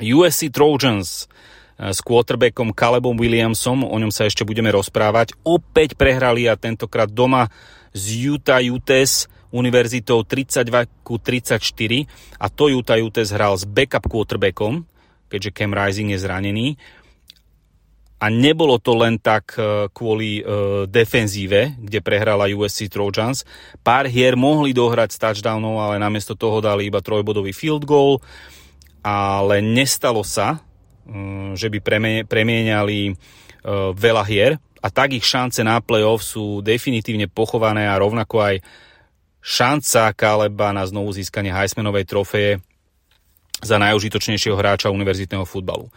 USC 0.00 0.48
Trojans 0.48 1.28
eh, 1.76 1.92
s 1.92 2.00
quarterbackom 2.00 2.72
Calebom 2.72 3.18
Williamsom, 3.18 3.84
o 3.84 3.96
ňom 3.98 4.08
sa 4.08 4.24
ešte 4.24 4.46
budeme 4.46 4.72
rozprávať, 4.72 5.36
opäť 5.44 5.98
prehrali 5.98 6.48
a 6.48 6.56
tentokrát 6.56 7.10
doma 7.10 7.52
z 7.92 8.32
Utah 8.32 8.62
Utes 8.62 9.28
univerzitou 9.52 10.24
32 10.24 10.88
ku 11.04 11.20
34 11.20 11.60
a 12.40 12.46
to 12.48 12.72
Utah 12.72 12.96
Utes 12.96 13.28
hral 13.36 13.52
s 13.60 13.68
backup 13.68 14.08
quarterbackom, 14.08 14.88
keďže 15.28 15.52
Cam 15.52 15.76
Rising 15.76 16.16
je 16.16 16.18
zranený. 16.18 16.68
A 18.22 18.30
nebolo 18.30 18.78
to 18.78 18.94
len 18.94 19.18
tak 19.18 19.58
eh, 19.58 19.90
kvôli 19.90 20.40
uh, 20.40 20.86
defenzíve, 20.86 21.74
kde 21.74 21.98
prehrala 21.98 22.46
USC 22.54 22.86
Trojans. 22.86 23.42
Pár 23.82 24.06
hier 24.06 24.38
mohli 24.38 24.70
dohrať 24.70 25.10
s 25.10 25.18
touchdownom, 25.18 25.82
ale 25.82 25.98
namiesto 25.98 26.38
toho 26.38 26.62
dali 26.62 26.86
iba 26.86 27.02
trojbodový 27.02 27.50
field 27.50 27.82
goal. 27.82 28.22
Ale 29.02 29.58
nestalo 29.60 30.22
sa, 30.22 30.62
mm, 31.04 31.58
že 31.58 31.68
by 31.68 31.78
premieniali 32.26 32.98
e, 33.10 33.12
veľa 33.92 34.24
hier 34.24 34.56
a 34.82 34.88
tak 34.90 35.14
ich 35.14 35.26
šance 35.26 35.62
na 35.62 35.78
playoff 35.78 36.26
sú 36.26 36.58
definitívne 36.62 37.30
pochované 37.30 37.86
a 37.86 37.98
rovnako 37.98 38.42
aj 38.42 38.54
šanca 39.42 40.14
Kaleba 40.14 40.70
na 40.74 40.86
znovu 40.86 41.14
získanie 41.14 41.50
Heismanovej 41.50 42.06
trofeje 42.06 42.52
za 43.62 43.78
najužitočnejšieho 43.78 44.58
hráča 44.58 44.90
univerzitného 44.90 45.46
futbalu. 45.46 45.90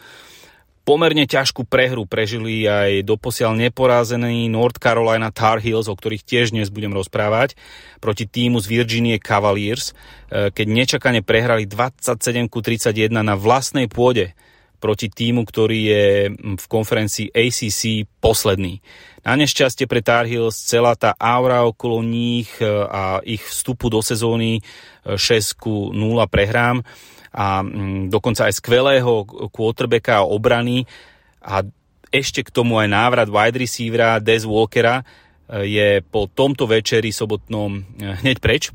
Pomerne 0.85 1.25
ťažkú 1.25 1.65
prehru 1.65 2.05
prežili 2.05 2.69
aj 2.69 3.09
doposiaľ 3.09 3.57
neporázený 3.57 4.45
North 4.53 4.77
Carolina 4.77 5.33
Tar 5.33 5.57
Heels, 5.57 5.89
o 5.89 5.97
ktorých 5.97 6.21
tiež 6.21 6.53
dnes 6.53 6.69
budem 6.69 6.93
rozprávať, 6.93 7.57
proti 7.97 8.29
týmu 8.29 8.61
z 8.61 8.69
Virginie 8.69 9.17
Cavaliers, 9.17 9.97
e, 10.29 10.53
keď 10.53 10.67
nečakane 10.69 11.25
prehrali 11.25 11.65
27 11.65 12.21
31 12.53 13.25
na 13.25 13.33
vlastnej 13.33 13.89
pôde 13.89 14.37
proti 14.77 15.09
týmu, 15.09 15.49
ktorý 15.49 15.79
je 15.89 16.05
v 16.37 16.65
konferencii 16.69 17.33
ACC 17.33 18.05
posledný. 18.21 18.85
Na 19.25 19.33
nešťastie 19.33 19.89
pre 19.89 20.05
Tar 20.05 20.29
Heels 20.29 20.53
celá 20.53 20.93
tá 20.93 21.17
aura 21.17 21.65
okolo 21.65 22.05
nich 22.05 22.61
e, 22.61 22.69
a 22.69 23.25
ich 23.25 23.41
vstupu 23.41 23.89
do 23.89 24.05
sezóny 24.05 24.61
6 25.01 25.17
0 25.17 25.97
prehrám 26.29 26.85
a 27.35 27.59
mm, 27.59 28.07
dokonca 28.07 28.47
aj 28.47 28.63
skvelého 28.63 29.27
quarterbacka 29.51 30.23
a 30.23 30.27
obrany 30.27 30.87
a 31.43 31.67
ešte 32.07 32.47
k 32.47 32.53
tomu 32.55 32.79
aj 32.79 32.87
návrat 32.87 33.27
wide 33.27 33.59
receivera 33.59 34.23
Des 34.23 34.47
Walkera 34.47 35.03
e, 35.03 35.67
je 35.67 35.89
po 36.07 36.31
tomto 36.31 36.63
večeri 36.63 37.11
sobotnom 37.11 37.75
e, 37.75 37.83
hneď 38.23 38.39
preč. 38.39 38.71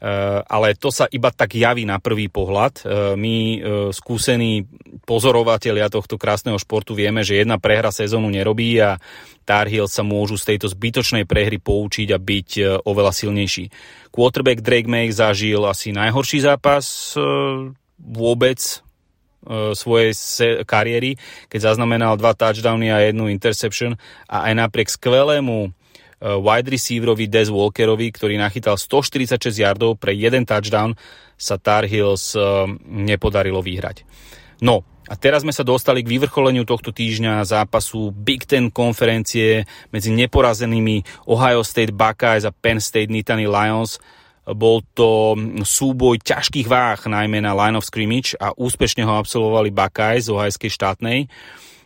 Eh, 0.00 0.40
ale 0.48 0.80
to 0.80 0.88
sa 0.88 1.04
iba 1.12 1.28
tak 1.28 1.60
javí 1.60 1.84
na 1.84 2.00
prvý 2.00 2.32
pohľad. 2.32 2.74
Eh, 2.80 2.84
my 3.20 3.36
eh, 3.36 3.60
skúsení 3.92 4.64
pozorovatelia 5.04 5.92
tohto 5.92 6.16
krásneho 6.16 6.56
športu 6.56 6.96
vieme, 6.96 7.20
že 7.20 7.36
jedna 7.36 7.60
prehra 7.60 7.92
sezónu 7.92 8.32
nerobí 8.32 8.80
a 8.80 8.96
Tar 9.44 9.68
Heels 9.68 9.92
sa 9.92 10.00
môžu 10.00 10.40
z 10.40 10.56
tejto 10.56 10.72
zbytočnej 10.72 11.28
prehry 11.28 11.60
poučiť 11.60 12.16
a 12.16 12.18
byť 12.22 12.48
oveľa 12.88 13.12
silnejší. 13.12 13.68
Quarterback 14.08 14.64
Drake 14.64 14.88
May 14.88 15.12
zažil 15.12 15.60
asi 15.68 15.90
najhorší 15.90 16.46
zápas 16.46 17.18
vôbec 17.98 18.60
svojej 19.74 20.12
kariéry, 20.68 21.18
keď 21.50 21.72
zaznamenal 21.72 22.14
dva 22.14 22.36
touchdowny 22.36 22.94
a 22.94 23.02
jednu 23.02 23.26
interception 23.26 23.98
a 24.30 24.52
aj 24.52 24.68
napriek 24.68 24.88
skvelému 24.92 25.74
wide 26.20 26.68
receiverovi 26.68 27.26
Des 27.32 27.48
Walkerovi, 27.48 28.12
ktorý 28.12 28.36
nachytal 28.36 28.76
146 28.76 29.56
yardov 29.56 29.96
pre 29.96 30.12
jeden 30.12 30.44
touchdown, 30.44 30.92
sa 31.40 31.56
Tar 31.56 31.88
Heels 31.88 32.36
eh, 32.36 32.44
nepodarilo 32.84 33.64
vyhrať. 33.64 34.04
No, 34.60 34.84
a 35.08 35.16
teraz 35.16 35.42
sme 35.42 35.50
sa 35.50 35.64
dostali 35.64 36.04
k 36.04 36.12
vyvrcholeniu 36.12 36.68
tohto 36.68 36.92
týždňa 36.92 37.42
zápasu 37.42 38.12
Big 38.12 38.44
Ten 38.44 38.68
konferencie 38.68 39.64
medzi 39.90 40.12
neporazenými 40.12 41.26
Ohio 41.26 41.64
State 41.64 41.96
Buckeyes 41.96 42.44
a 42.44 42.52
Penn 42.52 42.78
State 42.78 43.10
Nittany 43.10 43.48
Lions. 43.48 43.98
Bol 44.44 44.84
to 44.94 45.34
súboj 45.64 46.20
ťažkých 46.20 46.68
váh, 46.68 47.00
najmä 47.00 47.42
na 47.42 47.56
line 47.56 47.74
of 47.80 47.86
scrimmage 47.88 48.36
a 48.38 48.54
úspešne 48.54 49.02
ho 49.02 49.18
absolvovali 49.18 49.72
Buckeyes 49.72 50.28
z 50.28 50.36
Ohajskej 50.36 50.70
štátnej. 50.70 51.26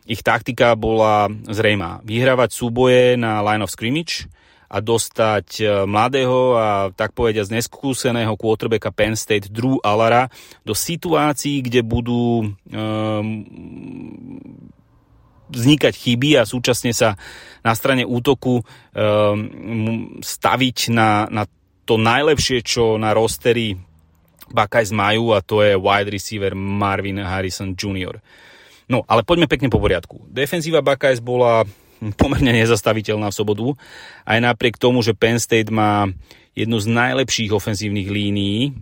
Ich 0.05 0.21
taktika 0.21 0.77
bola 0.77 1.33
zrejmá. 1.49 2.05
Vyhrávať 2.05 2.53
súboje 2.53 3.17
na 3.17 3.41
line 3.41 3.65
of 3.65 3.73
scrimmage 3.73 4.29
a 4.69 4.85
dostať 4.85 5.49
e, 5.61 5.65
mladého 5.89 6.57
a 6.61 6.69
tak 6.93 7.17
povediať 7.17 7.49
neskúseného 7.49 8.37
quarterbacka 8.37 8.93
Penn 8.93 9.17
State 9.17 9.49
Drew 9.49 9.81
Alara 9.81 10.29
do 10.67 10.77
situácií, 10.77 11.65
kde 11.65 11.81
budú 11.81 12.53
um, 12.53 13.27
vznikať 15.49 15.95
chyby 15.95 16.31
a 16.37 16.49
súčasne 16.49 16.91
sa 16.91 17.17
na 17.63 17.73
strane 17.73 18.03
útoku 18.05 18.61
um, 18.61 18.65
staviť 20.21 20.79
na, 20.93 21.31
na 21.31 21.49
to 21.85 22.01
najlepšie, 22.01 22.65
čo 22.65 22.97
na 23.01 23.13
rostery 23.17 23.77
Buckeyes 24.51 24.93
majú 24.93 25.33
a 25.33 25.41
to 25.41 25.65
je 25.65 25.79
wide 25.81 26.13
receiver 26.13 26.53
Marvin 26.53 27.21
Harrison 27.21 27.73
Jr. 27.73 28.21
No, 28.89 29.03
ale 29.09 29.25
poďme 29.25 29.49
pekne 29.49 29.73
po 29.73 29.81
poriadku. 29.81 30.29
Defenzíva 30.29 30.85
Buckeyes 30.85 31.25
bola 31.25 31.65
pomerne 32.21 32.53
nezastaviteľná 32.53 33.33
v 33.33 33.39
sobotu. 33.39 33.67
Aj 34.29 34.39
napriek 34.41 34.77
tomu, 34.77 35.01
že 35.01 35.17
Penn 35.17 35.41
State 35.41 35.73
má 35.73 36.09
jednu 36.55 36.77
z 36.79 36.87
najlepších 36.91 37.51
ofenzívnych 37.51 38.09
línií 38.09 38.77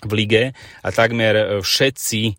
v 0.00 0.12
lige 0.16 0.44
a 0.80 0.88
takmer 0.90 1.60
všetci 1.60 2.22
eh, 2.32 2.36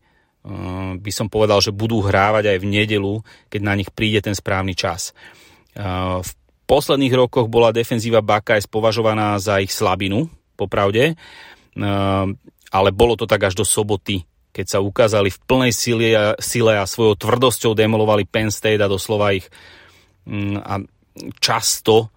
by 0.98 1.12
som 1.14 1.30
povedal, 1.30 1.62
že 1.62 1.76
budú 1.76 2.02
hrávať 2.02 2.56
aj 2.56 2.58
v 2.60 2.70
nedelu, 2.70 3.14
keď 3.48 3.62
na 3.62 3.74
nich 3.78 3.90
príde 3.94 4.20
ten 4.26 4.34
správny 4.34 4.74
čas. 4.74 5.14
Eh, 5.78 6.20
v 6.20 6.32
posledných 6.66 7.14
rokoch 7.14 7.52
bola 7.52 7.76
defenzíva 7.76 8.26
Buckeyes 8.26 8.66
považovaná 8.66 9.38
za 9.38 9.62
ich 9.62 9.72
slabinu, 9.72 10.28
popravde, 10.58 11.14
eh, 11.14 12.26
ale 12.72 12.90
bolo 12.96 13.14
to 13.14 13.30
tak 13.30 13.46
až 13.46 13.54
do 13.54 13.66
soboty, 13.68 14.26
keď 14.52 14.66
sa 14.68 14.80
ukázali 14.84 15.32
v 15.32 15.40
plnej 15.48 15.74
sile 15.74 16.08
a, 16.14 16.36
sile 16.40 16.76
a 16.76 16.86
svojou 16.86 17.16
tvrdosťou 17.16 17.72
demolovali 17.76 18.28
Penn 18.28 18.52
State 18.52 18.84
a 18.84 18.92
doslova 18.92 19.32
ich 19.32 19.48
Mm, 20.22 20.62
a 20.62 20.78
často 21.42 21.96
e, 21.98 22.08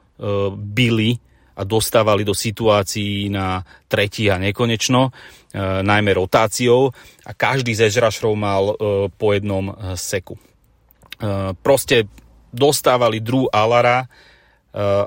byli 0.52 1.16
a 1.54 1.62
dostávali 1.64 2.26
do 2.26 2.34
situácií 2.36 3.30
na 3.32 3.62
tretí 3.88 4.28
a 4.28 4.36
nekonečno, 4.36 5.08
e, 5.08 5.10
najmä 5.80 6.12
rotáciou 6.12 6.92
a 7.24 7.30
každý 7.32 7.72
z 7.72 7.88
edge 7.88 8.00
mal 8.36 8.74
e, 8.74 9.08
po 9.08 9.32
jednom 9.32 9.72
seku. 9.96 10.36
Proste 11.62 12.10
dostávali 12.50 13.22
Drew 13.22 13.46
Alara 13.48 14.02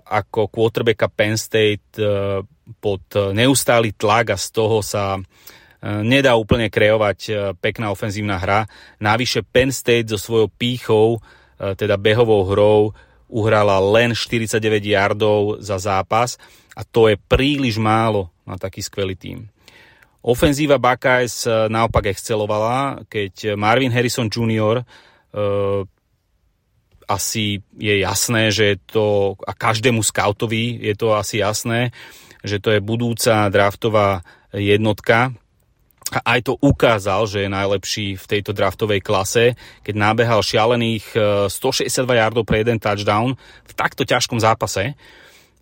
ako 0.07 0.47
quarterbacka 0.47 1.11
Penn 1.11 1.35
State 1.35 1.99
pod 2.79 3.03
neustály 3.35 3.91
tlak 3.91 4.33
a 4.33 4.37
z 4.39 4.47
toho 4.55 4.79
sa 4.79 5.19
nedá 5.83 6.33
úplne 6.33 6.73
kreovať 6.73 7.53
pekná 7.61 7.93
ofenzívna 7.93 8.41
hra. 8.41 8.65
Navyše 8.97 9.45
Penn 9.45 9.69
State 9.69 10.09
so 10.09 10.17
svojou 10.17 10.49
pýchou 10.49 11.21
E, 11.57 11.73
teda 11.73 11.97
behovou 11.97 12.45
hrou 12.45 12.93
uhrala 13.27 13.81
len 13.81 14.13
49 14.13 14.61
yardov 14.85 15.57
za 15.59 15.81
zápas 15.81 16.37
a 16.77 16.85
to 16.85 17.09
je 17.09 17.17
príliš 17.17 17.81
málo 17.81 18.29
na 18.45 18.55
taký 18.55 18.85
skvelý 18.85 19.17
tým. 19.17 19.49
Ofenzíva 20.21 20.77
Buckeyes 20.77 21.49
e, 21.49 21.65
naopak 21.67 22.13
excelovala, 22.13 23.01
keď 23.09 23.57
Marvin 23.57 23.89
Harrison 23.89 24.29
Jr. 24.29 24.85
Uh, 25.33 25.83
e, 25.83 25.83
asi 27.07 27.63
je 27.79 28.03
jasné, 28.03 28.51
že 28.51 28.79
to, 28.83 29.35
a 29.47 29.55
každému 29.55 30.03
scoutovi 30.03 30.77
je 30.83 30.93
to 30.95 31.15
asi 31.15 31.39
jasné, 31.39 31.95
že 32.43 32.59
to 32.59 32.75
je 32.75 32.83
budúca 32.83 33.47
draftová 33.47 34.27
jednotka 34.51 35.31
a 36.13 36.37
aj 36.37 36.39
to 36.47 36.53
ukázal, 36.63 37.27
že 37.27 37.43
je 37.43 37.49
najlepší 37.51 38.07
v 38.15 38.25
tejto 38.25 38.55
draftovej 38.55 39.03
klase, 39.03 39.59
keď 39.83 39.95
nábehal 39.97 40.39
šialených 40.39 41.17
162 41.51 42.07
e, 42.07 42.15
yardov 42.15 42.47
pre 42.47 42.63
jeden 42.63 42.79
touchdown 42.79 43.35
v 43.67 43.73
takto 43.75 44.07
ťažkom 44.07 44.39
zápase. 44.39 44.95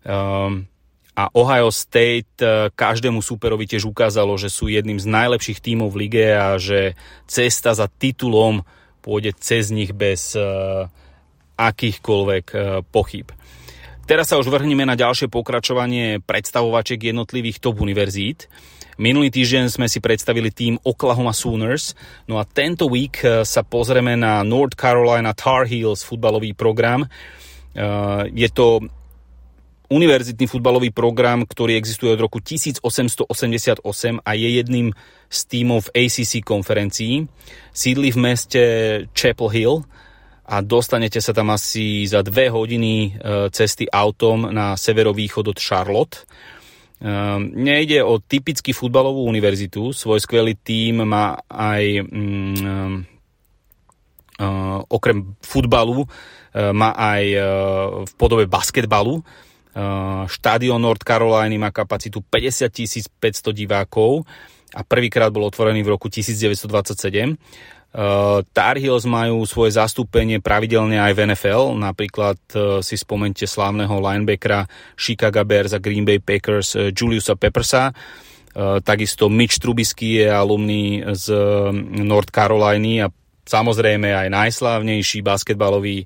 Um, 0.06 0.70
a 1.16 1.32
Ohio 1.34 1.72
State 1.74 2.38
e, 2.38 2.70
každému 2.70 3.24
superovi 3.24 3.66
tiež 3.66 3.88
ukázalo, 3.90 4.38
že 4.38 4.52
sú 4.52 4.70
jedným 4.70 5.02
z 5.02 5.06
najlepších 5.10 5.58
tímov 5.58 5.90
v 5.90 6.06
lige 6.06 6.28
a 6.30 6.60
že 6.60 6.94
cesta 7.26 7.74
za 7.74 7.90
titulom 7.90 8.62
pôjde 9.02 9.34
cez 9.38 9.70
nich 9.70 9.94
bez 9.94 10.34
uh, 10.34 10.90
akýchkoľvek 11.54 12.46
pochyb. 12.90 13.30
Teraz 14.06 14.30
sa 14.30 14.38
už 14.38 14.46
vrhneme 14.46 14.86
na 14.86 14.94
ďalšie 14.94 15.26
pokračovanie 15.26 16.22
predstavovačiek 16.22 17.10
jednotlivých 17.10 17.58
top 17.58 17.82
univerzít. 17.82 18.46
Minulý 19.02 19.34
týždeň 19.34 19.66
sme 19.66 19.90
si 19.90 19.98
predstavili 19.98 20.54
tým 20.54 20.78
Oklahoma 20.86 21.34
Sooners, 21.34 21.98
no 22.30 22.38
a 22.38 22.46
tento 22.46 22.86
week 22.86 23.26
eh, 23.26 23.42
sa 23.42 23.66
pozrieme 23.66 24.14
na 24.14 24.46
North 24.46 24.78
Carolina 24.78 25.34
Tar 25.34 25.66
Heels 25.66 26.06
futbalový 26.06 26.54
program. 26.54 27.02
Eh, 27.02 28.22
je 28.30 28.46
to 28.54 28.86
univerzitný 29.90 30.46
futbalový 30.46 30.94
program, 30.94 31.42
ktorý 31.42 31.74
existuje 31.74 32.14
od 32.14 32.22
roku 32.22 32.38
1888 32.38 33.82
a 34.22 34.30
je 34.38 34.48
jedným 34.54 34.94
z 35.26 35.38
tímov 35.50 35.90
v 35.90 36.06
ACC 36.06 36.46
konferencii. 36.46 37.26
Sídli 37.74 38.14
v 38.14 38.18
meste 38.22 38.62
Chapel 39.18 39.50
Hill 39.50 39.82
a 40.46 40.62
dostanete 40.62 41.18
sa 41.18 41.34
tam 41.34 41.50
asi 41.50 42.06
za 42.06 42.22
dve 42.22 42.46
hodiny 42.48 42.94
eh, 43.10 43.50
cesty 43.50 43.90
autom 43.90 44.48
na 44.54 44.78
severovýchod 44.78 45.50
od 45.50 45.58
Charlotte. 45.58 46.22
Um, 46.96 47.52
nejde 47.52 48.00
o 48.00 48.16
typický 48.24 48.72
futbalovú 48.72 49.28
univerzitu, 49.28 49.92
svoj 49.92 50.16
skvelý 50.16 50.56
tím 50.56 51.04
má 51.04 51.36
aj 51.44 52.08
um, 52.08 53.04
uh, 54.40 54.80
okrem 54.88 55.36
futbalu, 55.44 56.08
má 56.56 56.96
aj 56.96 57.24
v 58.08 58.12
podobe 58.16 58.48
basketbalu. 58.48 59.20
Uh, 59.76 60.24
štádion 60.24 60.80
North 60.80 61.04
Carolina 61.04 61.68
má 61.68 61.68
kapacitu 61.68 62.24
50 62.24 62.72
500 63.20 63.52
divákov 63.52 64.24
a 64.72 64.80
prvýkrát 64.80 65.28
bol 65.28 65.44
otvorený 65.44 65.84
v 65.84 65.92
roku 65.92 66.08
1927. 66.08 67.36
Uh, 67.96 68.44
Tar 68.52 68.76
Heels 68.76 69.08
majú 69.08 69.48
svoje 69.48 69.80
zastúpenie 69.80 70.36
pravidelne 70.36 71.00
aj 71.00 71.16
v 71.16 71.32
NFL, 71.32 71.80
napríklad 71.80 72.36
uh, 72.52 72.84
si 72.84 72.92
spomente 72.92 73.48
slávneho 73.48 73.96
linebackera 73.96 74.68
Chicago 75.00 75.40
Bears 75.48 75.72
a 75.72 75.80
Green 75.80 76.04
Bay 76.04 76.20
Packers 76.20 76.76
uh, 76.76 76.92
Juliusa 76.92 77.40
Peppersa, 77.40 77.96
takisto 78.84 79.28
Mitch 79.28 79.60
Trubisky 79.60 80.24
je 80.24 80.32
alumný 80.32 81.04
z 81.12 81.28
uh, 81.28 81.68
North 82.00 82.32
Caroliny 82.32 83.04
a 83.04 83.12
samozrejme 83.48 84.12
aj 84.12 84.28
najslávnejší 84.32 85.24
basketbalový 85.24 86.04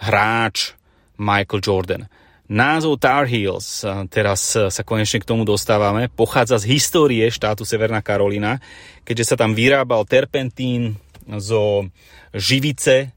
hráč 0.00 0.76
Michael 1.20 1.60
Jordan. 1.60 2.02
Názov 2.48 3.04
Tar 3.04 3.28
Heels, 3.28 3.84
teraz 4.08 4.56
sa 4.56 4.82
konečne 4.84 5.20
k 5.20 5.28
tomu 5.28 5.44
dostávame, 5.44 6.08
pochádza 6.08 6.56
z 6.56 6.76
histórie 6.76 7.28
štátu 7.28 7.68
Severná 7.68 8.00
Karolina, 8.00 8.56
keďže 9.04 9.32
sa 9.32 9.36
tam 9.36 9.52
vyrábal 9.52 10.08
terpentín, 10.08 10.96
zo 11.36 11.92
živice 12.32 13.12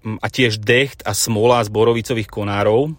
a 0.00 0.26
tiež 0.32 0.64
decht 0.64 1.04
a 1.04 1.12
smola 1.12 1.60
z 1.60 1.68
borovicových 1.68 2.28
konárov, 2.32 2.96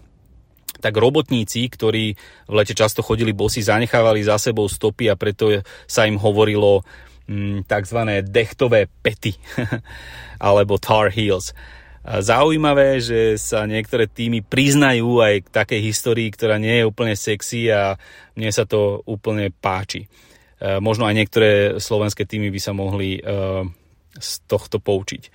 tak 0.81 0.97
robotníci, 0.97 1.69
ktorí 1.69 2.17
v 2.49 2.53
lete 2.53 2.73
často 2.73 3.05
chodili 3.05 3.33
bosy, 3.33 3.61
zanechávali 3.61 4.25
za 4.25 4.41
sebou 4.41 4.65
stopy 4.65 5.09
a 5.09 5.17
preto 5.17 5.61
sa 5.85 6.09
im 6.09 6.17
hovorilo 6.17 6.81
mm, 7.29 7.69
tzv. 7.69 7.99
dechtové 8.25 8.89
pety 8.89 9.37
alebo 10.41 10.81
tar 10.81 11.13
heels. 11.13 11.53
Zaujímavé, 12.01 12.97
že 12.97 13.37
sa 13.37 13.69
niektoré 13.69 14.09
týmy 14.09 14.41
priznajú 14.41 15.21
aj 15.21 15.45
k 15.45 15.53
takej 15.53 15.81
histórii, 15.85 16.33
ktorá 16.33 16.57
nie 16.57 16.81
je 16.81 16.89
úplne 16.89 17.13
sexy 17.13 17.69
a 17.69 17.93
mne 18.33 18.49
sa 18.49 18.65
to 18.65 19.05
úplne 19.05 19.53
páči. 19.53 20.09
Eh, 20.61 20.77
možno 20.77 21.09
aj 21.09 21.17
niektoré 21.17 21.81
slovenské 21.81 22.29
týmy 22.29 22.53
by 22.53 22.61
sa 22.61 22.69
mohli 22.77 23.17
eh, 23.17 23.65
z 24.13 24.29
tohto 24.45 24.77
poučiť. 24.77 25.33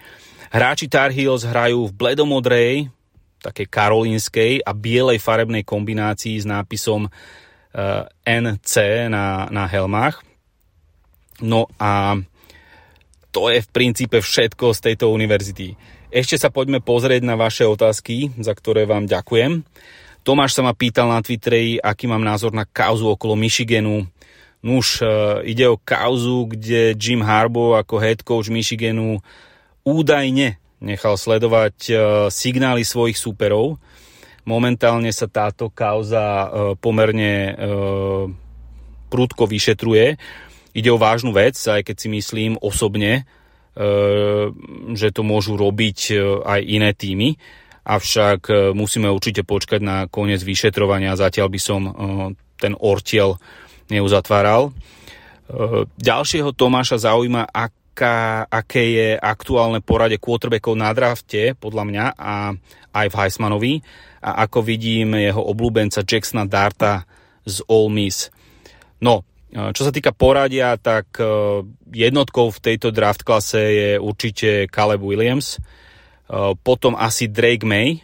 Hráči 0.54 0.86
Tar 0.86 1.10
Heels 1.10 1.42
hrajú 1.42 1.90
v 1.90 1.96
bledomodrej, 1.98 2.74
také 3.42 3.66
karolínskej 3.66 4.62
a 4.62 4.70
bielej 4.70 5.18
farebnej 5.18 5.66
kombinácii 5.66 6.38
s 6.38 6.46
nápisom 6.46 7.10
eh, 7.10 8.06
NC 8.22 8.74
na, 9.10 9.50
na 9.50 9.66
helmách. 9.66 10.22
No 11.42 11.66
a 11.74 12.22
to 13.34 13.50
je 13.50 13.66
v 13.66 13.68
princípe 13.74 14.22
všetko 14.22 14.78
z 14.78 14.78
tejto 14.78 15.10
univerzity. 15.10 15.74
Ešte 16.14 16.38
sa 16.38 16.54
poďme 16.54 16.78
pozrieť 16.78 17.26
na 17.26 17.34
vaše 17.34 17.66
otázky, 17.66 18.30
za 18.38 18.54
ktoré 18.54 18.86
vám 18.86 19.10
ďakujem. 19.10 19.66
Tomáš 20.22 20.54
sa 20.54 20.62
ma 20.62 20.70
pýtal 20.70 21.10
na 21.10 21.18
Twitteri, 21.18 21.82
aký 21.82 22.06
mám 22.06 22.22
názor 22.22 22.54
na 22.54 22.62
kauzu 22.62 23.10
okolo 23.10 23.34
Michiganu, 23.34 24.06
Nuž, 24.66 24.98
e, 24.98 25.06
ide 25.46 25.70
o 25.70 25.78
kauzu, 25.78 26.50
kde 26.50 26.98
Jim 26.98 27.22
Harbaugh 27.22 27.78
ako 27.78 28.02
head 28.02 28.26
coach 28.26 28.50
Michiganu 28.50 29.22
údajne 29.86 30.58
nechal 30.82 31.14
sledovať 31.14 31.76
e, 31.86 31.94
signály 32.34 32.82
svojich 32.82 33.14
súperov. 33.14 33.78
Momentálne 34.42 35.14
sa 35.14 35.30
táto 35.30 35.70
kauza 35.70 36.18
e, 36.18 36.46
pomerne 36.82 37.54
prúdko 39.06 39.46
vyšetruje. 39.46 40.18
Ide 40.74 40.90
o 40.90 40.98
vážnu 40.98 41.30
vec, 41.30 41.54
aj 41.54 41.86
keď 41.86 41.96
si 41.96 42.08
myslím 42.10 42.58
osobne, 42.58 43.22
že 44.92 45.08
to 45.12 45.20
môžu 45.20 45.54
robiť 45.54 46.16
aj 46.42 46.60
iné 46.64 46.90
týmy. 46.96 47.36
avšak 47.86 48.72
musíme 48.72 49.06
určite 49.06 49.44
počkať 49.44 49.80
na 49.84 49.96
koniec 50.10 50.42
vyšetrovania, 50.42 51.14
zatiaľ 51.14 51.48
by 51.52 51.60
som 51.60 51.80
ten 52.58 52.72
ortiel 52.76 53.36
neuzatváral. 53.92 54.74
Ďalšieho 56.00 56.50
Tomáša 56.54 56.98
zaujíma, 57.06 57.46
aká, 57.50 58.46
aké 58.50 58.84
je 58.94 59.08
aktuálne 59.14 59.78
porade 59.78 60.18
quarterbackov 60.18 60.74
na 60.74 60.90
drafte, 60.90 61.54
podľa 61.54 61.84
mňa, 61.86 62.04
a 62.18 62.54
aj 62.96 63.06
v 63.06 63.18
Heismanovi. 63.18 63.74
A 64.26 64.42
ako 64.48 64.66
vidím 64.66 65.14
jeho 65.14 65.38
obľúbenca 65.38 66.02
Jacksona 66.02 66.50
Darta 66.50 67.06
z 67.46 67.62
All 67.70 67.86
Miss. 67.94 68.34
No, 68.98 69.22
čo 69.54 69.86
sa 69.86 69.94
týka 69.94 70.10
poradia, 70.10 70.74
tak 70.74 71.14
jednotkou 71.94 72.50
v 72.50 72.58
tejto 72.58 72.90
draft 72.90 73.22
klase 73.22 73.60
je 73.62 73.90
určite 74.02 74.66
Caleb 74.66 75.00
Williams, 75.06 75.62
potom 76.66 76.98
asi 76.98 77.30
Drake 77.30 77.62
May 77.62 78.02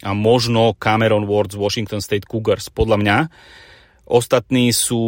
a 0.00 0.10
možno 0.16 0.72
Cameron 0.80 1.28
Ward 1.28 1.52
z 1.52 1.60
Washington 1.60 2.00
State 2.00 2.24
Cougars, 2.24 2.72
podľa 2.72 2.96
mňa. 2.98 3.18
Ostatní 4.06 4.70
sú 4.70 5.02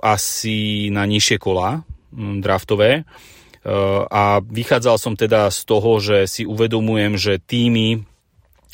asi 0.00 0.88
na 0.94 1.02
nižšie 1.02 1.42
kola 1.42 1.82
draftové 2.14 3.02
a 4.10 4.38
vychádzal 4.38 4.96
som 4.96 5.18
teda 5.18 5.50
z 5.50 5.60
toho, 5.66 5.98
že 5.98 6.30
si 6.30 6.42
uvedomujem, 6.46 7.18
že 7.18 7.42
týmy 7.42 8.06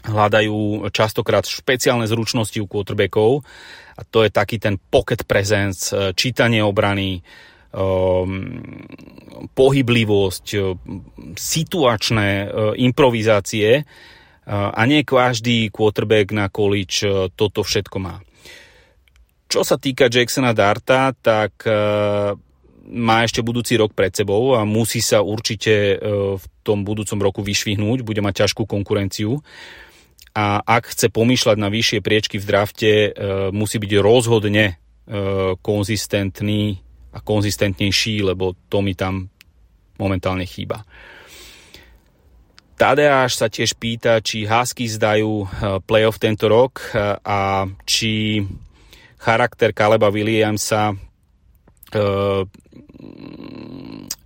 hľadajú 0.04 0.84
častokrát 0.92 1.46
špeciálne 1.48 2.04
zručnosti 2.04 2.58
u 2.60 2.68
quarterbackov 2.68 3.40
a 3.96 4.00
to 4.04 4.26
je 4.26 4.30
taký 4.34 4.58
ten 4.58 4.76
pocket 4.76 5.24
presence, 5.24 5.94
e, 5.94 6.10
čítanie 6.16 6.58
obrany, 6.58 7.22
um, 7.70 8.50
pohyblivosť, 9.54 10.46
e, 10.52 10.58
situačné 11.38 12.50
improvizácie 12.82 13.86
a 14.48 14.82
nie 14.90 15.06
každý 15.06 15.70
quarterback 15.70 16.34
na 16.34 16.50
college 16.50 17.30
toto 17.38 17.62
všetko 17.62 17.96
má. 18.02 18.18
Čo 19.52 19.68
sa 19.68 19.76
týka 19.76 20.08
Jacksona 20.08 20.56
Darta, 20.56 21.12
tak 21.12 21.68
má 22.88 23.16
ešte 23.20 23.44
budúci 23.44 23.76
rok 23.76 23.92
pred 23.92 24.08
sebou 24.08 24.56
a 24.56 24.64
musí 24.64 25.04
sa 25.04 25.20
určite 25.20 26.00
v 26.40 26.44
tom 26.64 26.88
budúcom 26.88 27.20
roku 27.20 27.44
vyšvihnúť, 27.44 28.00
bude 28.00 28.24
mať 28.24 28.48
ťažkú 28.48 28.64
konkurenciu 28.64 29.44
a 30.32 30.64
ak 30.64 30.96
chce 30.96 31.12
pomýšľať 31.12 31.56
na 31.60 31.68
vyššie 31.68 32.00
priečky 32.00 32.40
v 32.40 32.48
drafte, 32.48 32.90
e, 32.90 33.10
musí 33.52 33.76
byť 33.76 33.92
rozhodne 34.00 34.64
e, 34.64 34.74
konzistentný 35.60 36.80
a 37.12 37.20
konzistentnejší, 37.20 38.24
lebo 38.24 38.56
to 38.72 38.80
mi 38.80 38.96
tam 38.96 39.28
momentálne 40.00 40.48
chýba. 40.48 40.88
Tadeáš 42.80 43.36
sa 43.36 43.52
tiež 43.52 43.76
pýta, 43.76 44.24
či 44.24 44.48
Husky 44.48 44.88
zdajú 44.88 45.44
e, 45.44 45.46
playoff 45.84 46.16
tento 46.16 46.48
rok 46.48 46.80
a 47.22 47.68
či 47.84 48.40
charakter 49.22 49.70
Kaleba 49.70 50.10
Williamsa 50.10 50.98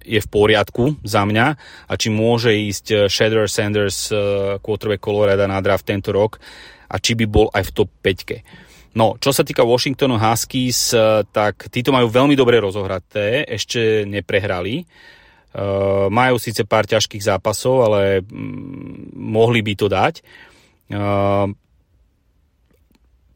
je 0.07 0.21
v 0.23 0.29
poriadku 0.31 1.03
za 1.03 1.27
mňa 1.27 1.47
a 1.91 1.93
či 1.99 2.09
môže 2.15 2.55
ísť 2.55 2.87
eh, 2.95 2.99
Shadow 3.11 3.45
Sanders 3.51 4.15
eh, 4.15 4.19
quarterback 4.63 5.03
Colorado 5.03 5.45
na 5.51 5.59
draft 5.59 5.85
tento 5.85 6.15
rok 6.15 6.39
a 6.87 6.97
či 7.03 7.19
by 7.19 7.27
bol 7.27 7.51
aj 7.51 7.63
v 7.67 7.75
top 7.75 7.91
5. 7.99 8.97
No, 8.97 9.19
čo 9.21 9.35
sa 9.35 9.45
týka 9.45 9.67
Washingtonu 9.67 10.17
Huskies, 10.17 10.95
tak 11.29 11.69
títo 11.69 11.93
majú 11.93 12.09
veľmi 12.09 12.33
dobre 12.33 12.57
rozohraté, 12.57 13.45
ešte 13.45 14.09
neprehrali. 14.09 14.89
Majú 16.09 16.41
síce 16.41 16.65
pár 16.65 16.89
ťažkých 16.89 17.21
zápasov, 17.21 17.93
ale 17.93 18.25
mm, 18.25 19.13
mohli 19.13 19.61
by 19.61 19.75
to 19.77 19.93
dať. 19.93 20.15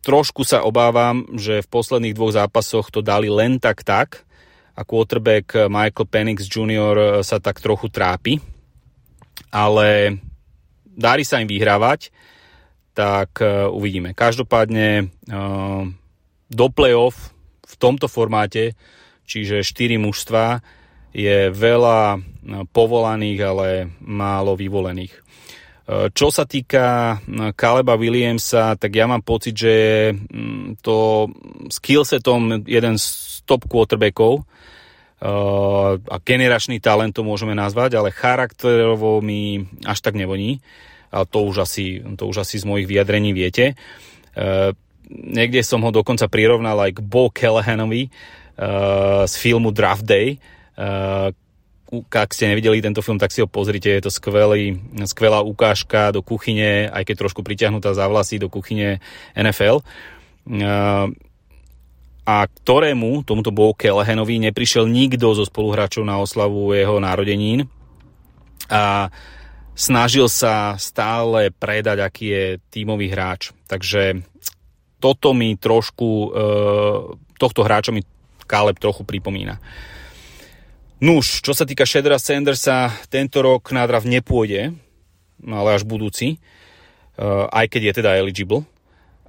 Trošku 0.00 0.48
sa 0.48 0.64
obávam, 0.64 1.28
že 1.36 1.60
v 1.60 1.68
posledných 1.68 2.16
dvoch 2.16 2.32
zápasoch 2.32 2.88
to 2.88 3.04
dali 3.04 3.28
len 3.28 3.60
tak 3.60 3.84
tak, 3.84 4.24
a 4.80 4.82
quarterback 4.86 5.68
Michael 5.68 6.08
Penix 6.08 6.48
Jr. 6.48 6.96
Eh, 6.96 7.08
sa 7.20 7.36
tak 7.36 7.60
trochu 7.60 7.92
trápi, 7.92 8.40
ale 9.52 10.16
dári 10.88 11.28
sa 11.28 11.44
im 11.44 11.48
vyhrávať, 11.50 12.08
tak 12.96 13.44
eh, 13.44 13.68
uvidíme. 13.68 14.16
Každopádne 14.16 14.88
eh, 15.04 15.82
do 16.50 16.66
playoff 16.72 17.36
v 17.68 17.74
tomto 17.76 18.08
formáte, 18.08 18.74
čiže 19.28 19.62
4 19.62 20.00
mužstva, 20.00 20.64
je 21.10 21.50
veľa 21.50 22.22
povolaných, 22.70 23.40
ale 23.42 23.90
málo 23.98 24.54
vyvolených. 24.54 25.10
Čo 25.90 26.30
sa 26.30 26.46
týka 26.46 27.18
Kaleba 27.58 27.98
Williamsa, 27.98 28.78
tak 28.78 28.94
ja 28.94 29.10
mám 29.10 29.26
pocit, 29.26 29.58
že 29.58 29.74
mm, 30.14 30.78
to 30.86 31.26
skillsetom 31.66 32.62
jeden 32.62 32.94
z 32.94 33.06
top 33.42 33.66
quarterbackov, 33.66 34.46
Uh, 35.20 36.00
a 36.08 36.16
generačný 36.16 36.80
talent 36.80 37.12
to 37.12 37.20
môžeme 37.20 37.52
nazvať, 37.52 38.00
ale 38.00 38.08
charakterovo 38.08 39.20
mi 39.20 39.68
až 39.84 40.00
tak 40.00 40.16
nevoní. 40.16 40.64
A 41.12 41.28
to 41.28 41.44
už 41.44 41.68
asi, 41.68 42.00
to 42.16 42.24
už 42.24 42.40
asi 42.40 42.56
z 42.56 42.64
mojich 42.64 42.88
vyjadrení 42.88 43.36
viete. 43.36 43.76
Uh, 44.32 44.72
niekde 45.12 45.60
som 45.60 45.84
ho 45.84 45.92
dokonca 45.92 46.24
prirovnal 46.24 46.80
aj 46.80 46.96
k 46.96 47.04
Bo 47.04 47.28
Callahanovi 47.28 48.08
uh, 48.08 49.28
z 49.28 49.34
filmu 49.36 49.76
Draft 49.76 50.08
Day. 50.08 50.40
Ak 51.90 52.30
ste 52.30 52.46
nevideli 52.46 52.78
tento 52.78 53.02
film, 53.02 53.18
tak 53.18 53.34
si 53.34 53.42
ho 53.42 53.50
pozrite, 53.50 53.90
je 53.90 54.06
to 54.06 54.14
skvelý, 54.14 54.78
skvelá 55.10 55.42
ukážka 55.42 56.14
do 56.14 56.22
kuchyne, 56.22 56.86
aj 56.86 57.02
keď 57.02 57.26
trošku 57.26 57.42
priťahnutá 57.42 57.90
za 57.98 58.06
vlasy 58.06 58.38
do 58.38 58.46
kuchyne 58.46 59.02
NFL. 59.34 59.82
A 62.30 62.36
ktorému, 62.46 63.26
tomuto 63.26 63.50
bol 63.50 63.74
Kelehenovi, 63.74 64.38
neprišiel 64.38 64.86
nikto 64.86 65.34
zo 65.34 65.42
spoluhráčov 65.42 66.06
na 66.06 66.22
oslavu 66.22 66.70
jeho 66.70 67.02
narodenín 67.02 67.66
a 68.70 69.10
snažil 69.74 70.30
sa 70.30 70.78
stále 70.78 71.50
predať, 71.50 71.98
aký 72.06 72.26
je 72.30 72.44
tímový 72.70 73.10
hráč. 73.10 73.50
Takže 73.66 74.22
toto 75.02 75.34
mi 75.34 75.58
trošku, 75.58 76.06
e, 76.06 76.28
tohto 77.34 77.66
hráča 77.66 77.90
mi 77.90 78.06
Kaleb 78.46 78.78
trochu 78.78 79.02
pripomína. 79.02 79.58
Nuž, 81.00 81.40
čo 81.40 81.56
sa 81.56 81.64
týka 81.64 81.88
Shedra 81.88 82.20
Sandersa, 82.20 82.92
tento 83.08 83.40
rok 83.40 83.72
na 83.72 83.88
draft 83.88 84.04
nepôjde, 84.04 84.76
ale 85.40 85.68
až 85.72 85.88
budúci, 85.88 86.36
e, 86.36 86.38
aj 87.48 87.66
keď 87.72 87.82
je 87.88 87.92
teda 88.04 88.20
eligible 88.20 88.68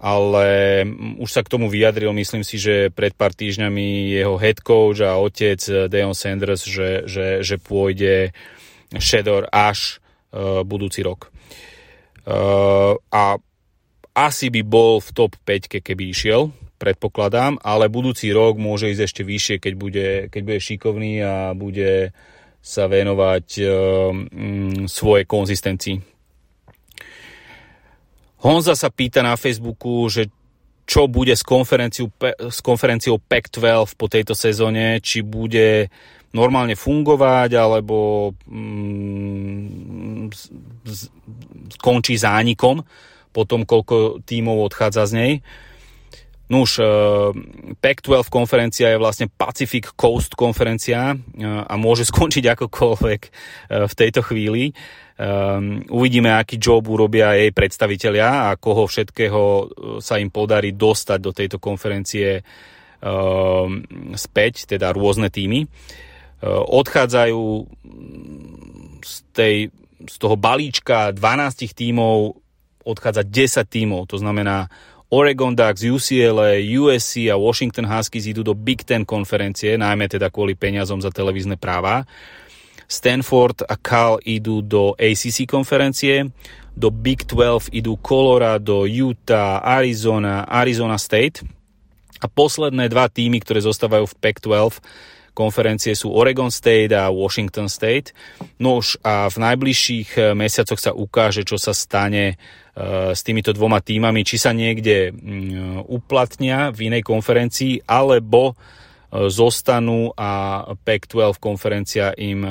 ale 0.02 0.81
už 1.22 1.30
sa 1.30 1.45
k 1.45 1.52
tomu 1.53 1.69
vyjadril, 1.69 2.10
myslím 2.18 2.41
si, 2.41 2.57
že 2.57 2.89
pred 2.89 3.14
pár 3.14 3.38
týždňami 3.38 4.18
jeho 4.18 4.34
head 4.41 4.57
coach 4.65 4.98
a 5.06 5.22
otec 5.22 5.61
eh, 5.69 5.85
Deon 5.85 6.18
Sanders, 6.18 6.65
že, 6.65 7.06
že, 7.06 7.45
že 7.45 7.61
pôjde 7.61 8.34
Shedor 8.91 9.48
až 9.56 10.03
uh, 10.35 10.68
budúci 10.68 10.99
rok. 10.99 11.31
A 13.07 13.39
asi 14.11 14.52
by 14.52 14.61
bol 14.68 14.99
v 14.99 15.10
top 15.15 15.39
5, 15.48 15.80
keby 15.80 16.11
išiel, 16.11 16.52
predpokladám, 16.82 17.62
ale 17.62 17.94
budúci 17.94 18.34
rok 18.34 18.58
môže 18.58 18.90
ísť 18.90 19.03
ešte 19.06 19.22
vyššie, 19.22 19.56
keď 19.62 19.74
bude, 19.78 20.08
keď 20.34 20.41
bude 20.41 20.60
šikovný 20.60 21.14
a 21.22 21.53
bude 21.53 22.10
sa 22.58 22.90
venovať 22.90 23.48
uh, 23.62 23.70
um, 24.10 24.90
svojej 24.90 25.30
konzistencii. 25.30 25.98
Honza 28.41 28.74
sa 28.74 28.90
pýta 28.90 29.22
na 29.22 29.38
Facebooku, 29.38 30.10
že 30.10 30.34
čo 30.90 31.06
bude 31.06 31.38
s 31.38 31.45
konferenciou, 31.45 32.10
s 32.49 32.60
konferenciou 32.66 33.22
Pac-12 33.22 33.94
po 33.94 34.10
tejto 34.10 34.34
sezóne, 34.34 34.98
či 34.98 35.22
bude 35.22 35.94
normálne 36.34 36.74
fungovať, 36.74 37.53
alebo 37.53 38.32
mm, 38.49 40.34
skončí 41.78 42.18
zánikom 42.18 42.82
po 43.32 43.41
tom, 43.48 43.64
koľko 43.64 44.26
tímov 44.26 44.68
odchádza 44.68 45.08
z 45.08 45.14
nej. 45.16 45.34
Nuž, 46.52 46.84
uh, 46.84 47.32
Pac-12 47.80 48.28
konferencia 48.28 48.91
je 48.91 48.99
vlastne 48.99 49.32
Pacific 49.32 49.95
Coast 49.95 50.36
konferencia 50.36 51.15
uh, 51.15 51.64
a 51.64 51.73
môže 51.80 52.03
skončiť 52.11 52.52
akokoľvek 52.52 53.22
uh, 53.23 53.88
v 53.88 53.94
tejto 53.95 54.22
chvíli. 54.22 54.76
Uvidíme, 55.94 56.34
aký 56.34 56.57
job 56.57 56.82
urobia 56.90 57.38
jej 57.38 57.53
predstavitelia 57.53 58.49
a 58.49 58.57
koho 58.57 58.90
všetkého 58.90 59.69
sa 60.02 60.18
im 60.18 60.34
podarí 60.34 60.73
dostať 60.73 61.19
do 61.22 61.30
tejto 61.30 61.61
konferencie 61.61 62.41
späť, 64.18 64.65
teda 64.65 64.90
rôzne 64.90 65.30
týmy. 65.30 65.69
Odchádzajú 66.41 67.41
z, 69.06 69.15
tej, 69.30 69.69
z 70.10 70.15
toho 70.18 70.41
balíčka 70.41 71.14
12 71.14 71.69
tímov 71.69 72.41
odchádza 72.82 73.22
10 73.22 73.69
tímov, 73.69 74.10
to 74.10 74.18
znamená 74.18 74.68
Oregon 75.11 75.51
Ducks, 75.51 75.83
UCLA, 75.83 76.55
USC 76.79 77.27
a 77.27 77.35
Washington 77.35 77.83
Huskies 77.83 78.31
idú 78.31 78.47
do 78.47 78.55
Big 78.55 78.88
Ten 78.88 79.03
konferencie, 79.03 79.75
najmä 79.75 80.07
teda 80.07 80.31
kvôli 80.31 80.55
peniazom 80.55 81.03
za 81.03 81.11
televízne 81.11 81.59
práva. 81.59 82.07
Stanford 82.88 83.67
a 83.67 83.75
Cal 83.75 84.23
idú 84.23 84.63
do 84.63 84.95
ACC 84.95 85.43
konferencie, 85.43 86.31
do 86.79 86.88
Big 86.88 87.27
12 87.27 87.75
idú 87.75 87.99
Colorado, 87.99 88.88
Utah, 88.88 89.59
Arizona, 89.59 90.47
Arizona 90.47 90.95
State 90.95 91.43
a 92.23 92.31
posledné 92.31 92.88
dva 92.88 93.11
týmy, 93.11 93.43
ktoré 93.43 93.59
zostávajú 93.67 94.07
v 94.07 94.15
Pac-12 94.15 94.79
konferencie 95.34 95.95
sú 95.95 96.12
Oregon 96.12 96.52
State 96.52 96.91
a 96.91 97.10
Washington 97.10 97.72
State. 97.72 98.12
No 98.60 98.84
už 98.84 98.99
a 99.02 99.32
v 99.32 99.38
najbližších 99.40 100.10
eh, 100.20 100.24
mesiacoch 100.36 100.80
sa 100.80 100.91
ukáže, 100.91 101.48
čo 101.48 101.56
sa 101.56 101.72
stane 101.72 102.36
eh, 102.36 103.12
s 103.16 103.22
týmito 103.24 103.56
dvoma 103.56 103.80
týmami, 103.80 104.22
či 104.28 104.38
sa 104.38 104.52
niekde 104.52 105.12
uplatnia 105.88 106.70
v 106.76 106.91
inej 106.91 107.03
konferencii, 107.08 107.88
alebo 107.88 108.53
eh, 108.53 109.28
zostanú 109.32 110.12
a 110.16 110.64
Pac-12 110.76 111.40
konferencia 111.40 112.16
im 112.16 112.44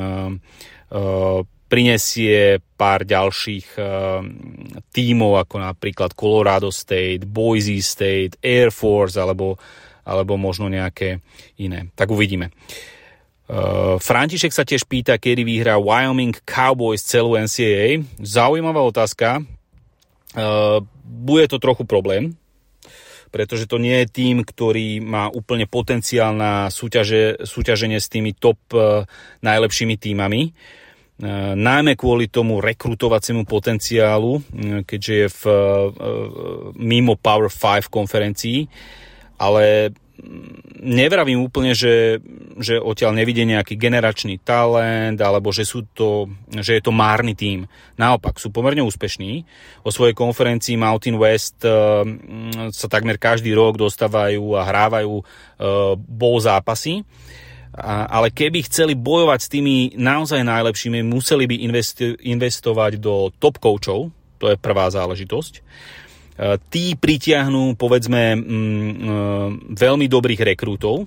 prinesie 1.70 2.58
pár 2.74 3.06
ďalších 3.06 3.78
tímov, 4.90 5.32
ako 5.38 5.56
napríklad 5.62 6.18
Colorado 6.18 6.74
State, 6.74 7.30
Boise 7.30 7.78
State, 7.78 8.42
Air 8.42 8.74
Force 8.74 9.14
alebo 9.14 9.54
alebo 10.10 10.34
možno 10.34 10.66
nejaké 10.66 11.22
iné. 11.54 11.94
Tak 11.94 12.10
uvidíme. 12.10 12.50
Uh, 13.50 13.98
František 13.98 14.54
sa 14.54 14.62
tiež 14.62 14.86
pýta, 14.86 15.18
kedy 15.18 15.42
vyhrá 15.42 15.74
Wyoming 15.78 16.38
Cowboys 16.46 17.02
celú 17.02 17.34
NCAA. 17.34 18.02
Zaujímavá 18.22 18.82
otázka. 18.82 19.42
Uh, 20.34 20.82
bude 21.02 21.50
to 21.50 21.58
trochu 21.58 21.82
problém, 21.82 22.38
pretože 23.34 23.66
to 23.66 23.82
nie 23.82 24.06
je 24.06 24.22
tým, 24.22 24.46
ktorý 24.46 25.02
má 25.02 25.26
úplne 25.34 25.66
potenciál 25.66 26.30
na 26.30 26.70
súťaže, 26.70 27.42
súťaženie 27.42 27.98
s 27.98 28.06
tými 28.06 28.38
top 28.38 28.58
uh, 28.74 29.02
najlepšími 29.42 29.98
týmami. 29.98 30.54
Najmä 31.52 32.00
kvôli 32.00 32.32
tomu 32.32 32.64
rekrutovaciemu 32.64 33.44
potenciálu, 33.44 34.40
keďže 34.88 35.12
je 35.12 35.28
v, 35.28 35.42
mimo 36.80 37.12
Power 37.20 37.52
5 37.52 37.92
konferencií 37.92 38.64
ale 39.40 39.96
nevravím 40.80 41.40
úplne, 41.40 41.72
že, 41.72 42.20
že 42.60 42.76
odtiaľ 42.76 43.16
nevidie 43.16 43.48
nejaký 43.48 43.80
generačný 43.80 44.36
talent, 44.44 45.16
alebo 45.16 45.48
že, 45.48 45.64
sú 45.64 45.88
to, 45.96 46.28
že 46.52 46.76
je 46.76 46.82
to 46.84 46.92
márny 46.92 47.32
tým. 47.32 47.64
Naopak, 47.96 48.36
sú 48.36 48.52
pomerne 48.52 48.84
úspešní. 48.84 49.48
O 49.80 49.88
svojej 49.88 50.12
konferencii 50.12 50.76
Mountain 50.76 51.16
West 51.16 51.64
uh, 51.64 52.04
sa 52.68 52.86
takmer 52.92 53.16
každý 53.16 53.56
rok 53.56 53.80
dostávajú 53.80 54.60
a 54.60 54.68
hrávajú 54.68 55.12
uh, 55.20 55.24
bol 55.96 56.36
zápasy. 56.36 57.00
Ale 58.10 58.34
keby 58.34 58.66
chceli 58.66 58.98
bojovať 58.98 59.40
s 59.46 59.48
tými 59.48 59.94
naozaj 59.94 60.42
najlepšími, 60.42 61.06
museli 61.06 61.46
by 61.46 61.70
investovať 62.18 62.98
do 62.98 63.30
top 63.38 63.62
coachov, 63.62 64.10
to 64.42 64.50
je 64.50 64.58
prvá 64.58 64.90
záležitosť 64.90 65.62
tí 66.72 66.96
pritiahnú 66.96 67.76
povedzme 67.76 68.32
mm, 68.32 68.40
e, 68.40 68.44
veľmi 69.76 70.06
dobrých 70.08 70.40
rekrútov 70.40 71.04
e, 71.04 71.06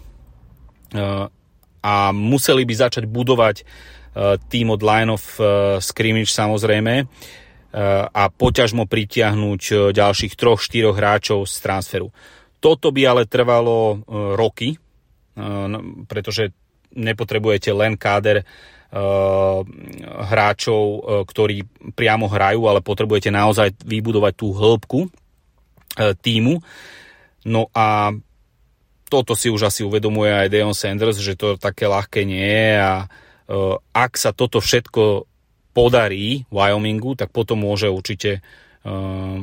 a 1.84 1.95
museli 2.14 2.64
by 2.69 2.73
začať 2.77 3.10
budovať 3.10 3.55
e, 3.57 3.64
tým 4.38 4.69
od 4.69 4.81
line 4.85 5.10
of 5.10 5.23
scrimmage 5.81 6.31
samozrejme 6.31 7.10
a 8.14 8.30
poťažmo 8.30 8.85
pritiahnuť 8.85 9.89
ďalších 9.97 10.38
troch, 10.38 10.61
štyroch 10.61 10.93
hráčov 10.93 11.49
z 11.49 11.57
transferu. 11.57 12.14
Toto 12.61 12.93
by 12.93 13.01
ale 13.01 13.23
trvalo 13.26 13.97
roky, 14.38 14.77
no, 15.34 16.05
pretože 16.05 16.53
nepotrebujete 16.93 17.73
len 17.73 17.97
káder 17.97 18.45
hráčov, 20.30 21.01
ktorí 21.26 21.65
priamo 21.97 22.30
hrajú, 22.30 22.69
ale 22.69 22.85
potrebujete 22.85 23.34
naozaj 23.34 23.73
vybudovať 23.81 24.34
tú 24.38 24.53
hĺbku 24.53 25.10
E, 25.10 25.23
týmu. 25.98 26.61
No 27.44 27.68
a 27.76 28.15
toto 29.11 29.38
si 29.38 29.52
už 29.52 29.70
asi 29.70 29.86
uvedomuje 29.86 30.32
aj 30.34 30.48
Deon 30.49 30.74
Sanders, 30.74 31.22
že 31.22 31.38
to 31.38 31.60
také 31.60 31.86
ľahké 31.86 32.26
nie 32.26 32.41
je 32.41 32.74
a 32.82 32.95
e, 33.03 33.07
ak 33.94 34.18
sa 34.18 34.34
toto 34.34 34.57
všetko 34.57 35.30
podarí 35.76 36.49
Wyomingu, 36.49 37.14
tak 37.14 37.30
potom 37.30 37.61
môže 37.61 37.94
určite 37.94 38.40
e, 38.40 38.41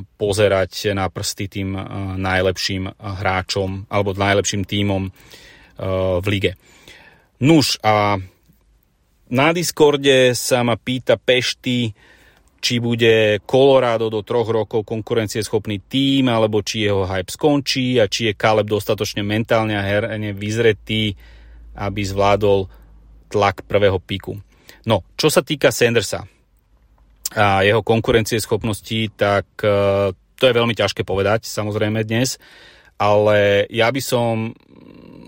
pozerať 0.03 0.97
na 0.97 1.07
prsty 1.07 1.47
tým 1.47 1.71
najlepším 2.19 2.99
hráčom 2.99 3.87
alebo 3.87 4.17
najlepším 4.17 4.67
tímom 4.67 5.13
v 6.21 6.27
lige. 6.29 6.61
Nuž 7.41 7.81
a 7.81 8.21
na 9.31 9.49
Discorde 9.55 10.37
sa 10.37 10.61
ma 10.67 10.77
pýta 10.77 11.17
Pešty, 11.17 11.95
či 12.61 12.77
bude 12.77 13.41
Colorado 13.49 14.13
do 14.13 14.21
troch 14.21 14.47
rokov 14.53 14.85
konkurencieschopný 14.85 15.89
tým, 15.89 16.29
alebo 16.29 16.61
či 16.61 16.85
jeho 16.85 17.09
hype 17.09 17.33
skončí 17.33 17.97
a 17.97 18.07
či 18.07 18.31
je 18.31 18.39
Caleb 18.39 18.69
dostatočne 18.69 19.25
mentálne 19.25 19.75
a 19.75 19.83
herne 19.83 20.37
vyzretý, 20.37 21.17
aby 21.81 22.01
zvládol 22.05 22.69
tlak 23.33 23.65
prvého 23.65 23.97
piku. 23.97 24.37
No, 24.85 25.05
čo 25.17 25.33
sa 25.33 25.41
týka 25.41 25.73
Sandersa 25.73 26.29
a 27.31 27.63
jeho 27.63 27.81
konkurencieschopnosti, 27.81 29.15
tak 29.17 29.47
uh, 29.65 30.13
to 30.37 30.45
je 30.45 30.57
veľmi 30.57 30.75
ťažké 30.77 31.07
povedať, 31.07 31.47
samozrejme 31.47 32.03
dnes, 32.05 32.37
ale 33.01 33.71
ja 33.73 33.89
by 33.89 34.03
som 34.03 34.53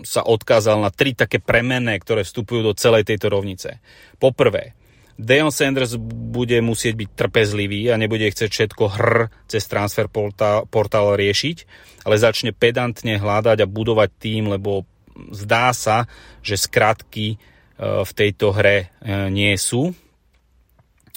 sa 0.03 0.21
odkázal 0.21 0.83
na 0.83 0.91
tri 0.91 1.15
také 1.15 1.39
premenné, 1.39 1.95
ktoré 1.97 2.27
vstupujú 2.27 2.61
do 2.61 2.73
celej 2.75 3.07
tejto 3.07 3.31
rovnice. 3.31 3.79
Poprvé, 4.19 4.75
Deon 5.13 5.53
Sanders 5.53 5.93
bude 6.33 6.57
musieť 6.65 6.97
byť 6.97 7.09
trpezlivý 7.13 7.93
a 7.93 8.01
nebude 8.01 8.25
chcieť 8.25 8.49
všetko 8.49 8.83
hr 8.97 9.29
cez 9.45 9.63
transfer 9.69 10.09
portál, 10.09 10.65
portál 10.65 11.13
riešiť, 11.13 11.57
ale 12.09 12.17
začne 12.17 12.49
pedantne 12.49 13.21
hľadať 13.21 13.61
a 13.61 13.69
budovať 13.69 14.09
tým, 14.17 14.49
lebo 14.49 14.89
zdá 15.29 15.69
sa, 15.77 16.09
že 16.41 16.57
skratky 16.57 17.27
e, 17.33 17.37
v 17.79 18.11
tejto 18.17 18.57
hre 18.57 18.77
e, 18.77 18.85
nie 19.29 19.53
sú 19.53 19.93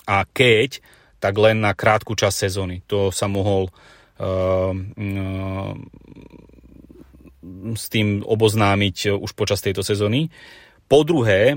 a 0.05 0.29
keď, 0.29 0.85
tak 1.19 1.35
len 1.41 1.65
na 1.65 1.73
krátku 1.73 2.13
časť 2.15 2.37
sezóny. 2.47 2.85
To 2.87 3.11
sa 3.11 3.27
mohol 3.27 3.67
uh, 3.67 4.71
s 7.75 7.85
tým 7.91 8.23
oboznámiť 8.23 9.19
už 9.19 9.35
počas 9.35 9.59
tejto 9.59 9.83
sezóny. 9.83 10.31
Po 10.87 11.03
druhé, 11.03 11.55
e, 11.55 11.57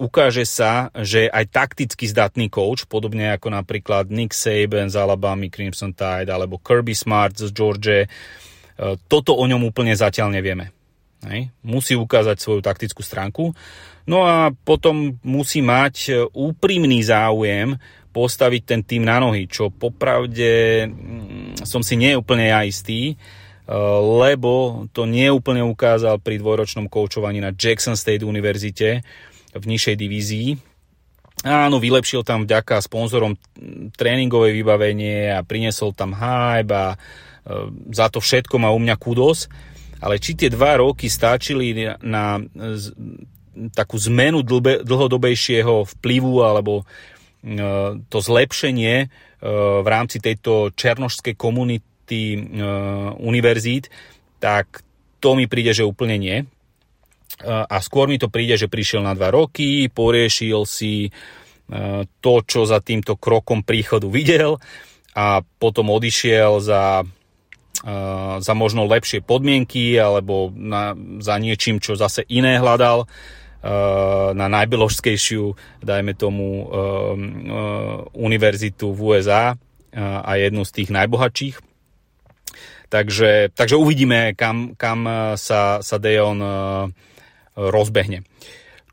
ukáže 0.00 0.48
sa, 0.48 0.88
že 0.96 1.28
aj 1.28 1.52
takticky 1.52 2.08
zdatný 2.08 2.48
coach, 2.48 2.88
podobne 2.88 3.36
ako 3.36 3.52
napríklad 3.52 4.08
Nick 4.08 4.32
Saban 4.32 4.88
z 4.88 4.96
Alabama, 4.96 5.48
Crimson 5.52 5.92
Tide, 5.92 6.32
alebo 6.32 6.56
Kirby 6.60 6.96
Smart 6.96 7.36
z 7.36 7.52
George, 7.52 8.08
toto 9.06 9.38
o 9.38 9.44
ňom 9.46 9.70
úplne 9.70 9.94
zatiaľ 9.94 10.34
nevieme. 10.34 10.74
Hej. 11.24 11.48
Musí 11.64 11.96
ukázať 11.96 12.36
svoju 12.36 12.60
taktickú 12.60 13.00
stránku. 13.00 13.56
No 14.04 14.28
a 14.28 14.52
potom 14.52 15.16
musí 15.24 15.64
mať 15.64 15.94
e, 16.08 16.12
úprimný 16.28 17.00
záujem 17.00 17.72
postaviť 18.12 18.62
ten 18.62 18.80
tým 18.84 19.08
na 19.08 19.16
nohy, 19.18 19.48
čo 19.48 19.72
popravde 19.72 20.84
mm, 20.86 21.64
som 21.64 21.80
si 21.80 21.96
nie 21.96 22.12
úplne 22.12 22.52
ja 22.52 22.60
istý. 22.62 23.16
Lebo 23.64 24.84
to 24.92 25.08
neúplne 25.08 25.64
ukázal 25.64 26.20
pri 26.20 26.36
dvojročnom 26.36 26.84
koučovaní 26.92 27.40
na 27.40 27.56
Jackson 27.56 27.96
State 27.96 28.20
univerzite 28.20 29.00
v 29.56 29.64
nižšej 29.64 29.96
divízii. 29.96 30.48
Áno, 31.44 31.80
vylepšil 31.80 32.24
tam 32.24 32.44
vďaka 32.44 32.84
sponzorom 32.84 33.36
tréningové 33.96 34.52
vybavenie 34.52 35.32
a 35.32 35.40
priniesol 35.44 35.96
tam 35.96 36.12
hype 36.12 36.72
a 36.72 36.86
eh, 36.92 36.98
za 37.92 38.12
to 38.12 38.20
všetko 38.20 38.60
má 38.60 38.68
u 38.68 38.80
mňa 38.80 38.96
kudos. 39.00 39.48
Ale 40.04 40.20
či 40.20 40.36
tie 40.36 40.52
dva 40.52 40.84
roky 40.84 41.08
stačili 41.08 41.72
na, 42.04 42.36
takú 43.72 43.96
zmenu 43.96 44.44
dlhodobejšieho 44.84 45.88
vplyvu 45.96 46.44
alebo 46.44 46.84
eh, 46.84 47.96
to 48.12 48.18
zlepšenie 48.20 49.08
v 49.44 49.84
rámci 49.84 50.24
tejto 50.24 50.72
černošskej 50.72 51.36
komunity 51.36 51.93
tý, 52.04 52.36
uh, 52.36 53.16
univerzít, 53.18 53.88
tak 54.38 54.84
to 55.18 55.34
mi 55.34 55.48
príde, 55.48 55.72
že 55.72 55.88
úplne 55.88 56.20
nie. 56.20 56.36
Uh, 57.40 57.64
a 57.66 57.80
skôr 57.80 58.06
mi 58.06 58.20
to 58.20 58.28
príde, 58.28 58.60
že 58.60 58.70
prišiel 58.70 59.02
na 59.02 59.16
dva 59.16 59.32
roky, 59.32 59.88
poriešil 59.88 60.68
si 60.68 61.08
uh, 61.08 62.04
to, 62.20 62.34
čo 62.44 62.68
za 62.68 62.78
týmto 62.84 63.16
krokom 63.16 63.64
príchodu 63.64 64.06
videl 64.06 64.60
a 65.14 65.40
potom 65.40 65.94
odišiel 65.94 66.58
za, 66.58 67.06
za 68.42 68.54
možno 68.58 68.82
lepšie 68.82 69.22
podmienky 69.22 69.94
alebo 69.94 70.50
na, 70.50 70.98
za 71.22 71.38
niečím, 71.38 71.78
čo 71.78 71.94
zase 71.94 72.26
iné 72.26 72.58
hľadal 72.58 73.06
na 74.34 74.46
najbeložskejšiu, 74.50 75.56
dajme 75.80 76.12
tomu, 76.12 76.68
univerzitu 78.12 78.92
v 78.92 79.00
USA 79.00 79.56
a 79.96 80.30
jednu 80.36 80.68
z 80.68 80.74
tých 80.82 80.90
najbohatších. 80.92 81.73
Takže, 82.94 83.50
takže 83.50 83.74
uvidíme, 83.74 84.38
kam, 84.38 84.78
kam 84.78 85.02
sa, 85.34 85.82
sa 85.82 85.96
Dejon 85.98 86.38
rozbehne. 87.58 88.22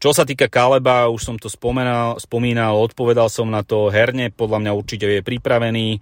Čo 0.01 0.17
sa 0.17 0.25
týka 0.25 0.49
Kaleba, 0.49 1.05
už 1.13 1.21
som 1.21 1.37
to 1.37 1.45
spomenal, 1.45 2.17
spomínal, 2.17 2.81
odpovedal 2.81 3.29
som 3.29 3.45
na 3.53 3.61
to 3.61 3.93
herne, 3.93 4.33
podľa 4.33 4.57
mňa 4.65 4.71
určite 4.73 5.05
je 5.05 5.21
pripravený 5.21 6.01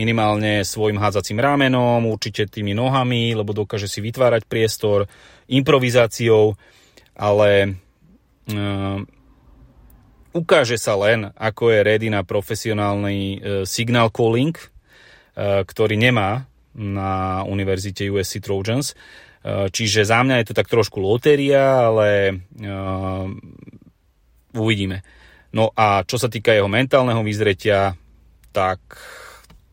minimálne 0.00 0.64
svojim 0.64 0.96
hádzacím 0.96 1.44
ramenom, 1.44 2.08
určite 2.08 2.48
tými 2.48 2.72
nohami, 2.72 3.36
lebo 3.36 3.52
dokáže 3.52 3.92
si 3.92 4.00
vytvárať 4.00 4.48
priestor 4.48 5.04
improvizáciou, 5.44 6.56
ale 7.12 7.76
uh, 8.48 9.04
ukáže 10.32 10.80
sa 10.80 10.96
len, 10.96 11.28
ako 11.36 11.68
je 11.68 11.78
ready 11.84 12.08
na 12.08 12.24
profesionálny 12.24 13.20
uh, 13.20 13.32
signal 13.68 14.08
calling, 14.08 14.56
uh, 14.56 15.60
ktorý 15.68 16.00
nemá 16.00 16.48
na 16.74 17.42
univerzite 17.46 18.10
USC 18.10 18.42
Trojans. 18.42 18.92
Uh, 19.44 19.70
čiže 19.70 20.04
za 20.04 20.20
mňa 20.20 20.42
je 20.42 20.46
to 20.50 20.58
tak 20.58 20.68
trošku 20.68 20.98
lotéria, 20.98 21.88
ale 21.90 22.38
uh, 22.60 23.26
uvidíme. 24.54 25.06
No 25.54 25.70
a 25.74 26.02
čo 26.02 26.18
sa 26.18 26.26
týka 26.26 26.50
jeho 26.50 26.66
mentálneho 26.66 27.22
vyzretia, 27.22 27.94
tak 28.50 28.80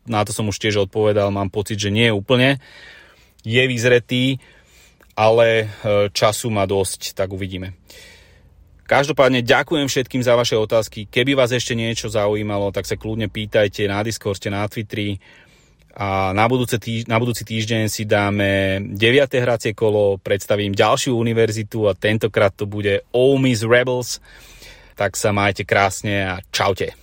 na 0.06 0.22
to 0.22 0.30
som 0.34 0.46
už 0.46 0.58
tiež 0.58 0.86
odpovedal, 0.86 1.34
mám 1.34 1.50
pocit, 1.50 1.78
že 1.78 1.90
nie 1.90 2.10
úplne. 2.10 2.58
Je 3.42 3.62
vyzretý, 3.66 4.38
ale 5.18 5.70
času 6.14 6.50
má 6.50 6.66
dosť, 6.66 7.14
tak 7.18 7.34
uvidíme. 7.34 7.74
Každopádne 8.92 9.40
ďakujem 9.40 9.88
všetkým 9.88 10.20
za 10.20 10.36
vaše 10.36 10.52
otázky. 10.52 11.08
Keby 11.08 11.32
vás 11.32 11.48
ešte 11.48 11.72
niečo 11.72 12.12
zaujímalo, 12.12 12.74
tak 12.74 12.84
sa 12.84 12.98
kľudne 12.98 13.30
pýtajte 13.32 13.88
na 13.88 14.04
Discorde, 14.04 14.52
na 14.52 14.68
Twitteri. 14.68 15.16
A 15.92 16.32
na, 16.32 16.48
budúce 16.48 16.80
týž- 16.80 17.04
na 17.04 17.20
budúci 17.20 17.44
týždeň 17.44 17.92
si 17.92 18.08
dáme 18.08 18.80
9. 18.96 19.40
hracie 19.40 19.76
kolo, 19.76 20.16
predstavím 20.16 20.72
ďalšiu 20.72 21.12
univerzitu 21.12 21.84
a 21.84 21.92
tentokrát 21.92 22.52
to 22.56 22.64
bude 22.64 23.04
Ole 23.12 23.36
Miss 23.40 23.60
Rebels. 23.60 24.20
Tak 24.96 25.16
sa 25.16 25.32
majte 25.32 25.64
krásne 25.68 26.24
a 26.24 26.34
čaute. 26.52 26.96